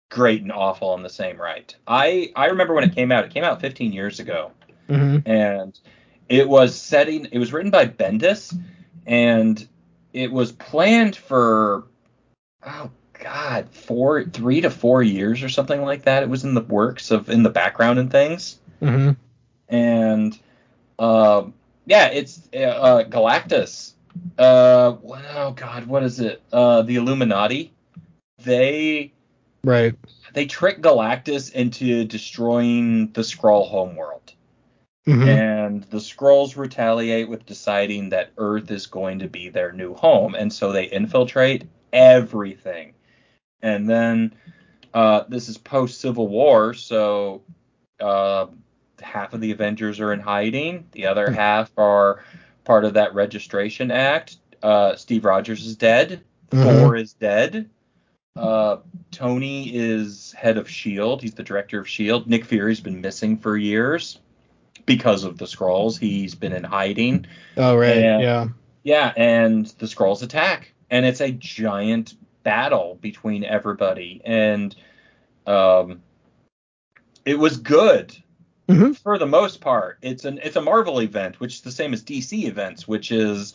great 0.10 0.42
and 0.42 0.52
awful 0.52 0.96
in 0.96 1.04
the 1.04 1.10
same 1.10 1.40
right. 1.40 1.76
I 1.88 2.32
I 2.36 2.48
remember 2.48 2.74
when 2.74 2.84
it 2.84 2.96
came 2.96 3.12
out. 3.12 3.24
It 3.24 3.32
came 3.32 3.44
out 3.44 3.62
15 3.62 3.94
years 3.94 4.20
ago, 4.20 4.52
hmm 4.96 5.18
and 5.26 5.80
it 6.30 6.48
was 6.48 6.76
setting. 6.76 7.28
It 7.32 7.40
was 7.40 7.52
written 7.52 7.72
by 7.72 7.86
Bendis, 7.88 8.58
and 9.06 9.68
it 10.14 10.32
was 10.32 10.52
planned 10.52 11.16
for 11.16 11.86
oh 12.66 12.90
god, 13.22 13.70
four, 13.72 14.24
three 14.24 14.62
to 14.62 14.70
four 14.70 15.04
years 15.04 15.44
or 15.44 15.50
something 15.50 15.82
like 15.82 16.04
that. 16.04 16.24
It 16.24 16.30
was 16.30 16.44
in 16.44 16.54
the 16.54 16.62
works 16.62 17.12
of 17.12 17.30
in 17.30 17.44
the 17.44 17.50
background 17.50 18.00
and 18.00 18.12
things 18.12 18.60
hmm 18.80 19.12
and 19.72 20.38
um, 21.00 21.54
yeah, 21.86 22.08
it's 22.08 22.48
uh, 22.54 23.04
Galactus. 23.10 23.94
Uh, 24.38 24.98
oh 25.04 25.54
God, 25.56 25.86
what 25.88 26.04
is 26.04 26.20
it? 26.20 26.42
Uh, 26.52 26.84
the 26.84 26.98
Illuminati. 26.98 27.74
They 28.44 29.14
right, 29.64 29.96
they 30.34 30.46
trick 30.46 30.82
Galactus 30.82 31.52
into 31.52 32.06
destroying 32.06 33.12
the 33.14 33.22
Skrull 33.22 33.68
homeworld, 33.68 34.34
hmm 35.06 35.28
and 35.28 35.84
the 35.86 35.98
Skrulls 35.98 36.56
retaliate 36.56 37.28
with 37.28 37.46
deciding 37.46 38.10
that 38.10 38.32
Earth 38.38 38.70
is 38.70 38.86
going 38.86 39.20
to 39.20 39.28
be 39.28 39.50
their 39.50 39.72
new 39.72 39.94
home, 39.94 40.36
and 40.36 40.52
so 40.52 40.72
they 40.72 40.86
infiltrate 40.86 41.64
everything. 41.92 42.94
And 43.62 43.90
then 43.90 44.34
uh, 44.94 45.24
this 45.28 45.50
is 45.50 45.58
post 45.58 46.02
Civil 46.02 46.28
War, 46.28 46.74
so 46.74 47.42
uh, 48.00 48.48
half 49.02 49.34
of 49.34 49.42
the 49.42 49.52
Avengers 49.52 50.00
are 50.00 50.14
in 50.14 50.20
hiding, 50.20 50.88
the 50.92 51.08
other 51.08 51.28
Hmm. 51.30 51.36
half 51.36 51.72
are 51.78 52.24
part 52.64 52.86
of 52.86 52.94
that 52.94 53.14
registration 53.16 53.90
act. 53.92 54.38
Uh, 54.62 54.96
Steve 54.96 55.26
Rogers 55.26 55.66
is 55.66 55.76
dead. 55.76 56.22
Mhm. 56.52 56.64
Thor 56.64 56.96
is 56.96 57.14
dead. 57.14 57.70
Uh, 58.36 58.78
Tony 59.12 59.76
is 59.76 60.32
head 60.34 60.58
of 60.58 60.70
Shield. 60.70 61.22
He's 61.22 61.34
the 61.34 61.44
director 61.44 61.80
of 61.80 61.88
Shield. 61.88 62.28
Nick 62.28 62.46
Fury's 62.46 62.80
been 62.80 63.02
missing 63.02 63.38
for 63.38 63.58
years 63.58 64.20
because 64.86 65.24
of 65.24 65.38
the 65.38 65.46
Skrulls. 65.46 65.98
He's 66.00 66.36
been 66.36 66.54
in 66.54 66.64
hiding. 66.64 67.26
oh 67.58 67.76
right, 67.76 67.98
Yeah. 68.00 68.20
yeah, 68.20 68.48
Yeah, 68.84 69.14
and 69.18 69.66
the 69.80 69.86
Skrulls 69.86 70.24
attack, 70.24 70.74
and 70.90 71.06
it's 71.06 71.22
a 71.22 71.32
giant 71.32 72.16
battle 72.44 72.98
between 73.02 73.44
everybody, 73.44 74.22
and 74.26 74.76
um, 75.48 76.02
it 77.26 77.38
was 77.38 77.58
good 77.58 78.16
Mhm. 78.68 78.96
for 78.98 79.18
the 79.18 79.26
most 79.28 79.62
part. 79.62 79.98
It's 80.02 80.26
an 80.26 80.40
it's 80.44 80.56
a 80.56 80.62
Marvel 80.62 81.02
event, 81.02 81.40
which 81.40 81.56
is 81.56 81.62
the 81.62 81.72
same 81.72 81.94
as 81.94 82.04
DC 82.04 82.46
events, 82.46 82.88
which 82.88 83.12
is 83.12 83.54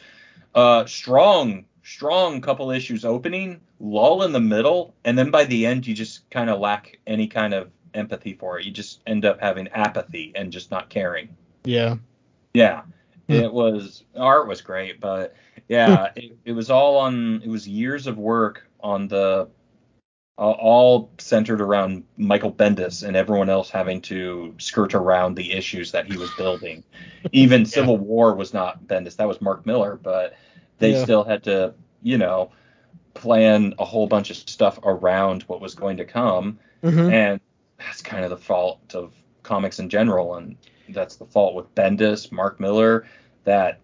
uh 0.54 0.84
strong 0.86 1.64
strong 1.82 2.40
couple 2.40 2.70
issues 2.70 3.04
opening, 3.04 3.60
lull 3.80 4.22
in 4.24 4.32
the 4.32 4.40
middle, 4.40 4.94
and 5.04 5.16
then 5.16 5.30
by 5.30 5.44
the 5.44 5.64
end 5.66 5.86
you 5.86 5.94
just 5.94 6.28
kind 6.30 6.50
of 6.50 6.58
lack 6.60 6.98
any 7.06 7.26
kind 7.28 7.54
of 7.54 7.70
empathy 7.97 8.35
for 8.35 8.59
it. 8.59 8.64
You 8.66 8.70
just 8.73 9.01
end 9.06 9.24
up 9.24 9.40
having 9.40 9.68
apathy 9.68 10.32
and 10.36 10.52
just 10.52 10.70
not 10.70 10.89
caring. 10.90 11.28
yeah, 11.64 11.97
Yeah, 12.55 12.82
Hmm. 13.28 13.35
it 13.35 13.52
was 13.52 14.05
art 14.16 14.47
was 14.47 14.60
great, 14.60 15.01
but 15.01 15.35
yeah, 15.68 16.10
it, 16.16 16.36
it 16.44 16.52
was 16.52 16.70
all 16.70 16.98
on. 16.98 17.43
It 17.44 17.48
was 17.48 17.66
years 17.66 18.06
of 18.06 18.18
work 18.18 18.68
on 18.81 19.09
the, 19.09 19.48
uh, 20.39 20.51
all 20.51 21.10
centered 21.18 21.60
around 21.60 22.05
Michael 22.16 22.52
Bendis 22.52 23.02
and 23.06 23.16
everyone 23.16 23.48
else 23.51 23.70
having 23.70 24.01
to 24.02 24.55
skirt 24.59 24.94
around 24.94 25.35
the 25.35 25.52
issues 25.52 25.93
that 25.93 26.06
he 26.06 26.16
was 26.18 26.31
building. 26.32 26.85
Even 27.32 27.66
Civil 27.66 27.97
War 27.98 28.35
was 28.35 28.55
not 28.55 28.85
Bendis; 28.86 29.16
that 29.16 29.27
was 29.28 29.40
Mark 29.40 29.66
Millar, 29.66 29.97
but 30.02 30.35
they 30.78 30.93
Yeah. 30.93 31.02
still 31.05 31.24
had 31.24 31.43
to, 31.44 31.74
you 32.02 32.18
know, 32.18 32.52
plan 33.14 33.74
a 33.78 33.85
whole 33.85 34.06
bunch 34.06 34.31
of 34.31 34.36
stuff 34.36 34.78
around 34.85 35.43
what 35.44 35.60
was 35.60 35.74
going 35.74 35.97
to 35.97 36.05
come 36.05 36.59
hmm 36.82 37.10
and 37.10 37.40
that's 37.78 38.02
kind 38.02 38.24
of 38.24 38.30
the 38.30 38.36
fault 38.36 38.94
of 38.94 39.12
comics 39.42 39.78
in 39.78 39.88
general 39.88 40.36
and 40.36 40.56
that's 40.90 41.16
the 41.16 41.26
fault 41.26 41.54
with 41.54 41.72
bendis 41.74 42.30
mark 42.32 42.58
millar 42.60 43.06
that 43.44 43.80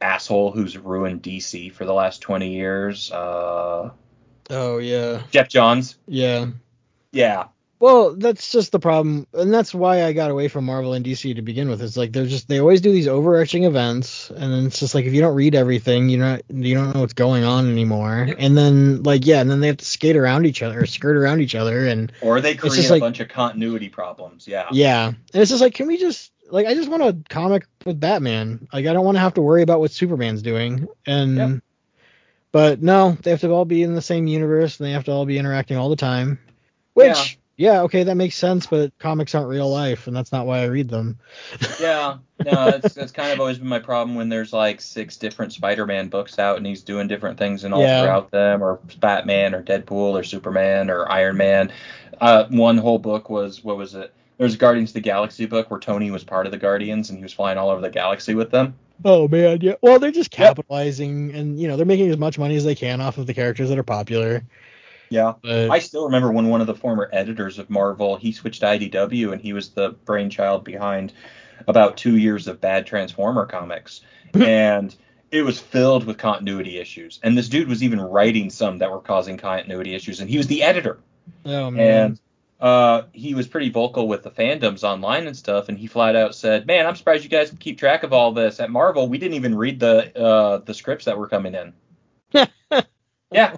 asshole 0.00 0.50
who's 0.50 0.76
ruined 0.78 1.22
dc 1.22 1.72
for 1.72 1.84
the 1.84 1.92
last 1.92 2.20
20 2.20 2.52
years 2.52 3.10
uh 3.12 3.90
oh 4.50 4.78
yeah, 4.78 5.22
geoff 5.30 5.48
johns. 5.48 5.96
Yeah. 6.06 6.46
yeah 7.12 7.44
Well, 7.82 8.14
that's 8.14 8.52
just 8.52 8.70
the 8.70 8.78
problem, 8.78 9.26
and 9.32 9.52
that's 9.52 9.74
why 9.74 10.04
I 10.04 10.12
got 10.12 10.30
away 10.30 10.46
from 10.46 10.66
Marvel 10.66 10.92
and 10.92 11.04
DC 11.04 11.34
to 11.34 11.42
begin 11.42 11.68
with. 11.68 11.82
It's 11.82 11.96
like 11.96 12.12
they're 12.12 12.26
just 12.26 12.46
they 12.46 12.60
always 12.60 12.80
do 12.80 12.92
these 12.92 13.08
overarching 13.08 13.64
events, 13.64 14.30
and 14.30 14.52
then 14.52 14.66
it's 14.66 14.78
just 14.78 14.94
like 14.94 15.04
if 15.04 15.12
you 15.12 15.20
don't 15.20 15.34
read 15.34 15.56
everything, 15.56 16.08
you 16.08 16.16
not 16.16 16.42
you 16.48 16.76
don't 16.76 16.94
know 16.94 17.00
what's 17.00 17.12
going 17.12 17.42
on 17.42 17.68
anymore. 17.68 18.28
And 18.38 18.56
then 18.56 19.02
like 19.02 19.26
yeah, 19.26 19.40
and 19.40 19.50
then 19.50 19.58
they 19.58 19.66
have 19.66 19.78
to 19.78 19.84
skate 19.84 20.14
around 20.14 20.46
each 20.46 20.62
other, 20.62 20.82
or 20.82 20.86
skirt 20.86 21.16
around 21.16 21.40
each 21.40 21.56
other, 21.56 21.84
and 21.88 22.12
or 22.20 22.40
they 22.40 22.54
create 22.54 22.76
just 22.76 22.88
a 22.90 22.92
like- 22.92 23.00
bunch 23.00 23.18
of 23.18 23.26
continuity 23.26 23.88
problems 23.88 24.46
yeah 24.46 24.68
yeah, 24.70 25.08
and 25.08 25.42
it's 25.42 25.50
just 25.50 25.60
like 25.60 25.74
can 25.74 25.88
we 25.88 25.98
just 25.98 26.30
like 26.52 26.68
I 26.68 26.74
just 26.74 26.88
want 26.88 27.02
a 27.02 27.16
comic 27.30 27.66
with 27.84 27.98
Batman. 27.98 28.68
Like 28.72 28.86
I 28.86 28.92
don't 28.92 29.04
want 29.04 29.16
to 29.16 29.22
have 29.22 29.34
to 29.34 29.42
worry 29.42 29.62
about 29.62 29.80
what 29.80 29.90
Superman's 29.90 30.42
doing, 30.42 30.86
and 31.04 31.36
Yep. 31.36 31.62
but 32.52 32.80
no, 32.80 33.18
they 33.22 33.30
have 33.30 33.40
to 33.40 33.50
all 33.50 33.64
be 33.64 33.82
in 33.82 33.96
the 33.96 34.02
same 34.02 34.28
universe, 34.28 34.78
and 34.78 34.86
they 34.86 34.92
have 34.92 35.06
to 35.06 35.10
all 35.10 35.26
be 35.26 35.36
interacting 35.36 35.76
all 35.76 35.88
the 35.88 35.96
time, 35.96 36.38
which. 36.94 37.08
Yeah, 37.08 37.38
okay, 37.60 38.04
that 38.04 38.16
makes 38.16 38.34
sense, 38.36 38.66
but 38.66 38.96
comics 38.98 39.34
aren't 39.34 39.48
real 39.48 39.70
life, 39.70 40.06
and 40.06 40.16
that's 40.16 40.32
not 40.32 40.46
why 40.46 40.60
I 40.60 40.66
read 40.66 40.88
them. 40.88 41.18
yeah 41.80 42.18
no 42.44 42.70
that's 42.70 42.94
that's 42.94 43.12
kind 43.12 43.30
of 43.32 43.38
always 43.40 43.58
been 43.58 43.68
my 43.68 43.78
problem 43.78 44.16
when 44.16 44.28
there's 44.28 44.52
like 44.52 44.80
six 44.80 45.16
different 45.16 45.52
spider-man 45.52 46.08
books 46.08 46.38
out 46.38 46.56
and 46.56 46.66
he's 46.66 46.82
doing 46.82 47.06
different 47.06 47.38
things 47.38 47.64
and 47.64 47.72
all 47.72 47.82
Yeah. 47.82 48.00
throughout 48.00 48.30
them 48.30 48.62
or 48.62 48.80
batman 48.98 49.54
or 49.54 49.62
deadpool 49.62 50.12
or 50.18 50.22
superman 50.24 50.90
or 50.90 51.10
iron 51.10 51.36
man 51.36 51.72
uh 52.20 52.46
one 52.50 52.78
whole 52.78 52.98
book 52.98 53.30
was 53.30 53.62
what 53.62 53.76
was 53.76 53.94
it 53.94 54.12
there's 54.38 54.54
a 54.54 54.58
guardians 54.58 54.90
of 54.90 54.94
the 54.94 55.00
galaxy 55.00 55.46
book 55.46 55.70
where 55.70 55.78
tony 55.80 56.10
was 56.10 56.24
part 56.24 56.46
of 56.46 56.52
the 56.52 56.58
guardians 56.58 57.10
and 57.10 57.18
he 57.18 57.22
was 57.22 57.32
flying 57.32 57.58
all 57.58 57.70
over 57.70 57.80
the 57.80 57.90
galaxy 57.90 58.34
with 58.34 58.50
them 58.50 58.74
Oh 59.04 59.26
man, 59.26 59.60
yeah. 59.62 59.74
Well, 59.82 59.98
they're 59.98 60.12
just 60.12 60.30
Yep. 60.38 60.58
capitalizing, 60.58 61.32
and 61.34 61.58
you 61.60 61.66
know 61.66 61.76
they're 61.76 61.84
making 61.86 62.10
as 62.10 62.18
much 62.18 62.38
money 62.38 62.54
as 62.54 62.64
they 62.64 62.76
can 62.76 63.00
off 63.00 63.18
of 63.18 63.26
the 63.26 63.34
characters 63.34 63.68
that 63.68 63.78
are 63.78 63.82
popular. 63.82 64.44
Yeah, 65.12 65.34
But- 65.42 65.70
I 65.70 65.78
still 65.78 66.04
remember 66.06 66.32
when 66.32 66.48
one 66.48 66.62
of 66.62 66.66
the 66.66 66.74
former 66.74 67.10
editors 67.12 67.58
of 67.58 67.68
Marvel 67.68 68.16
he 68.16 68.32
switched 68.32 68.60
to 68.60 68.66
IDW 68.66 69.32
and 69.32 69.40
he 69.40 69.52
was 69.52 69.70
the 69.70 69.90
brainchild 69.90 70.64
behind 70.64 71.12
about 71.68 71.98
two 71.98 72.16
years 72.16 72.48
of 72.48 72.60
bad 72.60 72.86
Transformer 72.86 73.44
comics, 73.44 74.00
and 74.34 74.94
it 75.30 75.42
was 75.42 75.60
filled 75.60 76.04
with 76.04 76.16
continuity 76.16 76.78
issues. 76.78 77.20
And 77.22 77.36
this 77.36 77.48
dude 77.48 77.68
was 77.68 77.82
even 77.82 78.00
writing 78.00 78.48
some 78.48 78.78
that 78.78 78.90
were 78.90 79.00
causing 79.00 79.36
continuity 79.36 79.94
issues, 79.94 80.20
and 80.20 80.30
he 80.30 80.38
was 80.38 80.46
the 80.46 80.62
editor. 80.62 80.98
Oh 81.44 81.70
man. 81.70 82.04
And 82.04 82.20
uh, 82.58 83.02
he 83.12 83.34
was 83.34 83.46
pretty 83.48 83.68
vocal 83.68 84.08
with 84.08 84.22
the 84.22 84.30
fandoms 84.30 84.82
online 84.82 85.26
and 85.26 85.36
stuff, 85.36 85.68
and 85.68 85.76
he 85.76 85.88
flat 85.88 86.16
out 86.16 86.34
said, 86.34 86.66
"Man, 86.66 86.86
I'm 86.86 86.96
surprised 86.96 87.24
you 87.24 87.28
guys 87.28 87.50
can 87.50 87.58
keep 87.58 87.76
track 87.76 88.02
of 88.02 88.12
all 88.12 88.32
this. 88.32 88.60
At 88.60 88.70
Marvel, 88.70 89.08
we 89.08 89.18
didn't 89.18 89.34
even 89.34 89.56
read 89.56 89.80
the 89.80 90.16
uh, 90.18 90.58
the 90.58 90.72
scripts 90.72 91.04
that 91.04 91.18
were 91.18 91.28
coming 91.28 91.54
in." 91.54 91.72
yeah, 93.32 93.56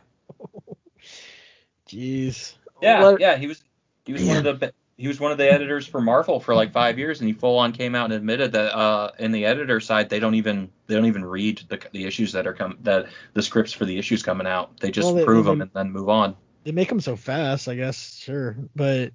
Jeez. 1.94 2.54
yeah, 2.82 3.02
Let- 3.04 3.20
yeah. 3.20 3.36
He 3.36 3.46
was 3.46 3.62
he 4.04 4.12
was 4.12 4.22
one 4.24 4.46
of 4.46 4.60
the 4.60 4.72
he 4.96 5.08
was 5.08 5.18
one 5.18 5.32
of 5.32 5.38
the 5.38 5.50
editors 5.52 5.86
for 5.86 6.00
Marvel 6.00 6.38
for 6.40 6.54
like 6.54 6.72
five 6.72 6.98
years, 6.98 7.20
and 7.20 7.28
he 7.28 7.32
full 7.34 7.58
on 7.58 7.72
came 7.72 7.94
out 7.94 8.04
and 8.06 8.14
admitted 8.14 8.52
that 8.52 8.76
uh, 8.76 9.10
in 9.18 9.32
the 9.32 9.44
editor 9.44 9.80
side 9.80 10.08
they 10.08 10.20
don't 10.20 10.34
even 10.36 10.70
they 10.86 10.94
don't 10.94 11.06
even 11.06 11.24
read 11.24 11.62
the 11.68 11.80
the 11.92 12.04
issues 12.04 12.32
that 12.32 12.46
are 12.46 12.52
come 12.54 12.78
that 12.82 13.06
the 13.32 13.42
scripts 13.42 13.72
for 13.72 13.84
the 13.84 13.98
issues 13.98 14.22
coming 14.22 14.46
out. 14.46 14.78
They 14.80 14.90
just 14.90 15.06
Well, 15.06 15.14
they- 15.14 15.24
prove 15.24 15.44
they- 15.46 15.50
them 15.52 15.60
and 15.62 15.70
then 15.74 15.90
move 15.90 16.08
on. 16.08 16.36
They 16.64 16.72
make 16.72 16.88
them 16.88 17.00
so 17.00 17.14
fast, 17.16 17.68
I 17.68 17.74
guess. 17.74 18.16
Sure, 18.16 18.56
but 18.74 19.12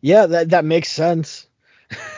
yeah, 0.00 0.26
that 0.26 0.50
that 0.50 0.64
makes 0.64 0.90
sense. 0.90 1.48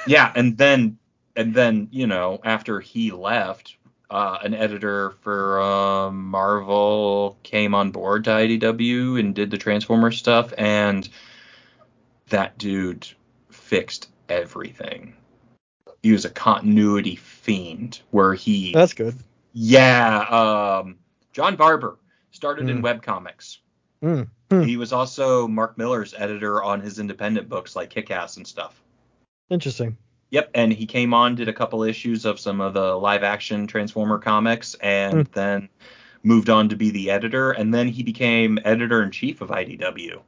Yeah, 0.07 0.31
and 0.35 0.59
then 0.59 0.99
and 1.37 1.55
then 1.55 1.89
you 1.91 2.07
know 2.07 2.39
after 2.45 2.79
he 2.81 3.11
left, 3.13 3.77
uh, 4.13 4.39
an 4.43 4.53
editor 4.55 5.11
for 5.23 5.61
um, 5.61 6.27
Marvel 6.29 7.39
came 7.43 7.75
on 7.75 7.91
board 7.91 8.25
to 8.25 8.31
IDW 8.31 9.19
and 9.19 9.35
did 9.35 9.51
the 9.51 9.59
Transformer 9.59 10.13
stuff, 10.13 10.53
and 10.59 11.09
that 12.29 12.59
dude 12.59 13.09
fixed 13.51 14.09
everything. 14.29 15.15
He 16.03 16.13
was 16.13 16.25
a 16.25 16.31
continuity 16.31 17.17
fiend, 17.17 18.01
where 18.11 18.35
he 18.35 18.73
That's 18.73 18.93
good. 18.93 19.17
yeah, 19.53 20.19
um, 20.83 20.99
John 21.33 21.57
Barber 21.57 21.99
started 22.33 22.69
in 22.69 22.83
Mm. 22.83 23.01
webcomics. 23.01 23.59
Mm. 24.03 24.29
Hmm. 24.51 24.63
He 24.63 24.77
was 24.77 24.93
also 24.93 25.47
Mark 25.49 25.79
Millar's 25.79 26.13
editor 26.17 26.63
on 26.63 26.81
his 26.81 26.99
independent 26.99 27.49
books 27.49 27.75
like 27.77 27.89
Kick-Ass 27.91 28.37
and 28.37 28.47
stuff. 28.47 28.83
Interesting. 29.49 29.97
Yep, 30.33 30.51
and 30.55 30.73
he 30.73 30.87
came 30.87 31.13
on, 31.13 31.35
did 31.35 31.49
a 31.49 31.53
couple 31.53 31.83
issues 31.85 32.25
of 32.25 32.41
some 32.41 32.63
of 32.63 32.73
the 32.73 32.95
live 32.95 33.23
action 33.23 33.67
Transformer 33.67 34.19
comics, 34.19 34.75
and 34.77 35.27
then 35.35 35.69
moved 36.23 36.49
on 36.49 36.71
to 36.71 36.77
be 36.77 36.91
the 36.91 37.11
editor, 37.11 37.51
and 37.53 37.73
then 37.73 37.87
he 37.87 38.03
became 38.03 38.59
editor 38.65 39.03
in 39.03 39.11
chief 39.11 39.43
of 39.43 39.51
IDW. 39.51 40.15
that 40.17 40.23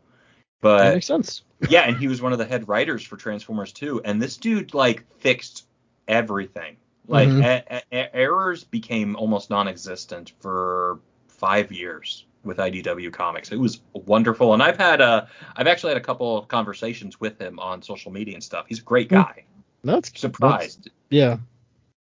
But 0.60 0.94
makes 0.94 1.06
sense. 1.06 1.42
yeah, 1.70 1.82
and 1.82 1.96
he 1.96 2.06
was 2.08 2.20
one 2.20 2.32
of 2.32 2.38
the 2.38 2.44
head 2.44 2.68
writers 2.68 3.02
for 3.02 3.16
Transformers 3.16 3.72
2, 3.72 4.02
and 4.04 4.20
this 4.20 4.36
dude 4.36 4.74
like 4.74 5.04
fixed 5.20 5.66
everything. 6.06 6.76
Like 7.08 7.28
Mhm. 7.28 7.42
a- 7.42 7.82
a- 7.92 8.14
errors 8.16 8.62
became 8.64 9.16
almost 9.16 9.48
non-existent 9.50 10.32
for 10.40 11.00
five 11.28 11.72
years 11.72 12.26
with 12.44 12.58
IDW 12.58 13.10
Comics. 13.10 13.52
It 13.52 13.58
was 13.58 13.80
wonderful, 13.94 14.52
and 14.52 14.62
I've 14.62 14.76
had 14.76 15.00
a, 15.00 15.28
I've 15.56 15.66
actually 15.66 15.90
had 15.90 15.98
a 15.98 16.04
couple 16.04 16.36
of 16.36 16.48
conversations 16.48 17.20
with 17.20 17.40
him 17.40 17.58
on 17.58 17.80
social 17.80 18.12
media 18.12 18.34
and 18.34 18.44
stuff. 18.44 18.66
He's 18.68 18.80
a 18.80 18.82
great 18.82 19.08
Hmm. 19.08 19.14
guy. 19.16 19.44
That's 19.84 20.10
that's- 20.10 20.20
Surprised. 20.20 20.90
yeah. 21.10 21.36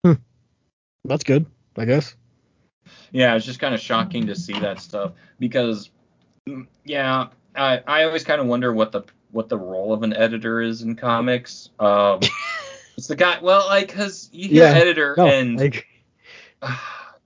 Hmm. 0.04 0.14
That's 1.06 1.24
good, 1.24 1.46
I 1.78 1.86
guess. 1.86 2.16
Yeah, 3.12 3.36
it's 3.36 3.46
just 3.46 3.60
kind 3.60 3.74
of 3.76 3.80
shocking 3.82 4.28
to 4.28 4.36
see 4.36 4.54
that 4.60 4.80
stuff 4.80 5.14
because, 5.40 5.90
mm, 6.48 6.66
yeah, 6.84 7.28
I 7.56 7.82
I 7.86 8.04
always 8.04 8.24
kind 8.24 8.42
of 8.42 8.48
wonder 8.48 8.74
what 8.74 8.92
the 8.92 9.04
what 9.32 9.48
the 9.50 9.58
role 9.58 9.94
of 9.94 10.02
an 10.04 10.14
editor 10.14 10.62
is 10.62 10.82
in 10.82 10.96
comics. 10.96 11.70
Um, 11.80 12.20
it's 12.98 13.08
the 13.08 13.16
guy. 13.16 13.38
Well, 13.42 13.66
like, 13.68 13.94
cause 13.94 14.30
you 14.32 14.50
hear 14.50 14.64
Yeah. 14.64 14.74
editor 14.74 15.14
No, 15.18 15.28
and 15.28 15.60
like 15.60 15.86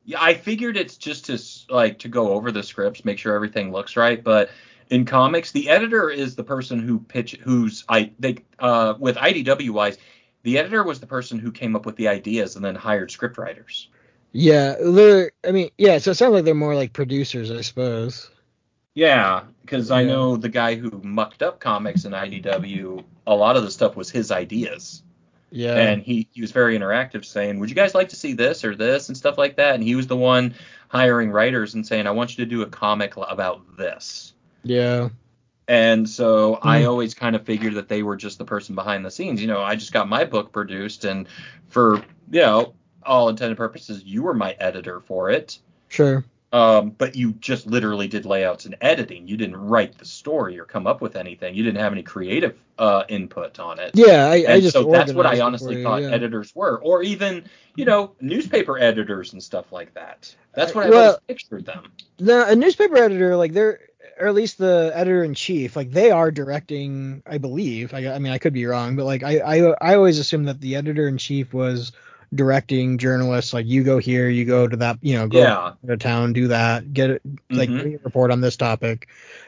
yeah, 0.06 0.22
I 0.22 0.34
figured 0.34 0.76
it's 0.78 0.98
just 0.98 1.26
to 1.28 1.74
like 1.74 1.99
to 1.99 2.10
go 2.10 2.30
over 2.34 2.52
the 2.52 2.64
scripts, 2.64 3.06
make 3.06 3.18
sure 3.18 3.34
everything 3.36 3.72
looks 3.72 3.95
right, 3.95 4.22
but. 4.24 4.49
In 4.90 5.06
comics, 5.06 5.52
the 5.52 5.70
editor 5.70 6.10
is 6.10 6.36
the 6.36 6.44
person 6.44 6.78
who 6.78 6.99
pitch, 6.99 7.40
who's 7.41 7.84
I 7.90 8.11
they 8.20 8.40
uh 8.60 8.94
with 8.99 9.15
IDW 9.15 9.72
wise, 9.72 9.98
the 10.44 10.57
editor 10.57 10.84
was 10.84 10.99
the 10.99 11.07
person 11.07 11.40
who 11.40 11.52
came 11.52 11.76
up 11.76 11.86
with 11.86 11.95
the 11.95 12.07
ideas 12.07 12.56
and 12.56 12.64
then 12.64 12.76
hired 12.76 13.11
script 13.11 13.38
writers. 13.38 13.90
yeah, 14.32 14.76
they're. 14.80 15.32
I 15.48 15.52
mean, 15.52 15.70
yeah. 15.78 15.98
So 15.98 16.11
it 16.11 16.15
sounds 16.15 16.34
like 16.34 16.45
they're 16.45 16.53
more 16.53 16.76
like 16.76 16.94
producers, 16.94 17.52
I 17.52 17.61
suppose. 17.61 18.30
Yeah, 18.95 19.44
because 19.61 19.90
I 19.90 20.03
know 20.03 20.38
the 20.38 20.49
guy 20.49 20.76
who 20.76 21.02
mucked 21.03 21.41
up 21.41 21.60
comics 21.60 22.06
in 22.06 22.11
IDW, 22.11 23.03
a 23.26 23.36
lot 23.36 23.57
of 23.57 23.64
the 23.64 23.72
stuff 23.72 23.95
was 23.95 24.11
his 24.11 24.32
ideas. 24.32 25.02
Yeah. 25.49 25.76
And 25.76 26.02
he, 26.02 26.28
he 26.32 26.41
was 26.41 26.52
very 26.52 26.78
interactive, 26.78 27.26
saying, 27.26 27.60
Would 27.60 27.70
you 27.70 27.76
guys 27.76 27.94
like 27.94 28.10
to 28.10 28.15
see 28.15 28.34
this 28.34 28.64
or 28.64 28.76
this 28.76 29.07
and 29.07 29.18
stuff 29.18 29.38
like 29.38 29.56
that? 29.57 29.76
And 29.76 29.84
he 29.84 29.95
was 29.95 30.07
the 30.07 30.18
one 30.18 30.56
hiring 30.90 31.32
writers 31.32 31.76
and 31.76 31.86
saying, 31.86 32.07
I 32.07 32.11
want 32.11 32.38
you 32.38 32.44
to 32.44 32.49
do 32.49 32.64
a 32.64 32.65
comic 32.65 33.15
about 33.18 33.78
this. 33.78 34.34
yeah. 34.64 35.10
And 35.74 36.08
so 36.08 36.60
I 36.62 36.82
Mm. 36.82 36.90
always 36.90 37.14
kind 37.16 37.36
of 37.36 37.44
figured 37.44 37.74
that 37.74 37.88
they 37.90 38.04
were 38.04 38.16
just 38.16 38.38
the 38.38 38.45
person 38.45 38.76
behind 38.76 39.04
the 39.04 39.10
scenes. 39.10 39.41
You 39.41 39.48
know, 39.48 39.62
I 39.62 39.76
just 39.76 39.91
got 39.91 40.08
my 40.08 40.24
book 40.24 40.52
produced, 40.52 41.04
and 41.04 41.28
for, 41.70 41.95
you 42.32 42.41
know, 42.41 42.74
all 43.04 43.30
intended 43.30 43.58
purposes, 43.58 44.04
you 44.06 44.22
were 44.22 44.36
my 44.36 44.52
editor 44.60 45.00
for 45.00 45.32
it. 45.32 45.58
Sure. 45.90 46.24
Um, 46.52 46.91
but 46.91 47.16
you 47.16 47.32
just 47.40 47.66
literally 47.66 48.08
did 48.08 48.24
layouts 48.28 48.66
and 48.66 48.76
editing. 48.82 49.28
You 49.28 49.36
didn't 49.38 49.56
write 49.58 49.98
the 49.98 50.06
story 50.06 50.60
or 50.60 50.66
come 50.66 50.86
up 50.86 51.02
with 51.02 51.16
anything. 51.16 51.56
You 51.56 51.64
didn't 51.64 51.80
have 51.80 51.91
any 51.91 52.04
creative 52.04 52.56
uh, 52.78 53.06
input 53.10 53.58
on 53.60 53.80
it. 53.80 53.91
Yeah, 53.95 54.28
I, 54.28 54.45
I 54.48 54.62
just 54.62 54.74
so 54.74 54.84
that's 54.91 55.14
what 55.14 55.26
I 55.26 55.40
honestly 55.40 55.78
you, 55.78 55.84
thought 55.84 56.04
yeah. 56.04 56.12
editors 56.12 56.54
were, 56.56 56.80
or 56.84 57.02
even 57.02 57.45
you 57.76 57.86
know 57.86 58.12
newspaper 58.22 58.78
editors 58.78 59.34
and 59.34 59.41
stuff 59.41 59.72
like 59.72 59.95
that. 59.95 60.36
That's 60.54 60.76
what 60.76 60.86
I 60.86 60.90
Well- 60.91 61.04
always 61.06 61.20
pictured 61.28 61.66
them. 61.66 61.91
the 62.18 62.48
a 62.48 62.56
newspaper 62.56 62.98
editor 62.98 63.36
like 63.36 63.54
they're 63.54 63.80
or 64.19 64.27
at 64.27 64.34
least 64.35 64.57
the 64.57 64.91
editor 64.94 65.23
in 65.23 65.34
chief 65.34 65.76
like 65.76 65.91
they 65.91 66.11
are 66.11 66.31
directing 66.31 67.23
i 67.26 67.38
believe 67.38 67.94
i, 67.94 68.07
I 68.07 68.19
mean 68.19 68.31
i 68.34 68.38
could 68.38 68.53
be 68.53 68.65
wrong 68.65 68.95
but 68.95 69.06
like 69.06 69.23
I, 69.23 69.40
I 69.40 69.57
i 69.81 69.95
always 69.95 70.19
assumed 70.19 70.48
that 70.48 70.60
the 70.61 70.76
editor 70.76 71.07
in 71.07 71.18
chief 71.18 71.53
was 71.53 71.91
directing 72.34 72.98
journalists 72.98 73.53
like 73.53 73.65
you 73.68 73.84
go 73.84 73.98
here 73.99 74.27
you 74.30 74.45
go 74.45 74.68
to 74.68 74.77
that 74.77 74.98
you 75.02 75.15
know 75.15 75.27
go 75.27 75.40
Yeah. 75.40 75.73
to 75.88 75.98
town 75.98 76.34
do 76.34 76.48
that 76.49 76.91
get 76.94 77.10
it 77.11 77.22
like 77.49 77.69
Mhm. 77.69 77.95
a 77.95 77.99
report 78.03 78.31
on 78.31 78.41
this 78.41 78.57
topic 78.57 79.07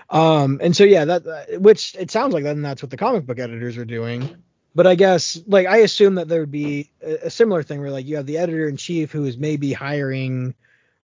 um 0.10 0.60
and 0.62 0.76
so 0.76 0.84
yeah 0.84 1.06
that 1.06 1.24
that- 1.24 1.62
which 1.62 1.96
it 1.96 2.12
sounds 2.12 2.34
like 2.34 2.44
then 2.44 2.62
that's 2.62 2.84
what 2.84 2.92
the 2.92 2.98
comic 2.98 3.26
book 3.26 3.40
editors 3.40 3.78
are 3.78 3.86
doing 3.86 4.30
but 4.76 4.86
I 4.86 4.96
guess 4.96 5.42
like 5.48 5.68
I 5.68 5.78
assume 5.78 6.16
that 6.16 6.28
there 6.28 6.42
would 6.42 6.52
be 6.52 6.92
a, 7.02 7.28
a 7.28 7.30
similar 7.30 7.64
thing 7.64 7.80
where 7.80 7.92
like 7.92 8.06
you 8.06 8.18
have 8.18 8.26
the 8.26 8.38
editor 8.40 8.68
in 8.68 8.76
chief 8.76 9.10
who 9.10 9.24
is 9.24 9.38
maybe 9.38 9.72
hiring 9.72 10.54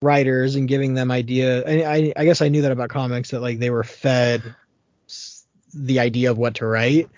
writers 0.02 0.56
and 0.56 0.68
giving 0.68 0.94
them 0.94 1.12
idea. 1.12 1.64
I, 1.66 1.96
I 1.96 2.14
I 2.18 2.26
guess 2.26 2.42
I 2.42 2.50
knew 2.50 2.62
that 2.64 2.72
about 2.72 2.90
comics 2.90 3.30
that 3.32 3.42
like 3.42 3.60
they 3.60 3.70
were 3.70 3.84
fed 3.84 4.42
the 5.74 6.00
idea 6.00 6.32
of 6.32 6.38
what 6.38 6.56
to 6.56 6.66
write. 6.66 7.10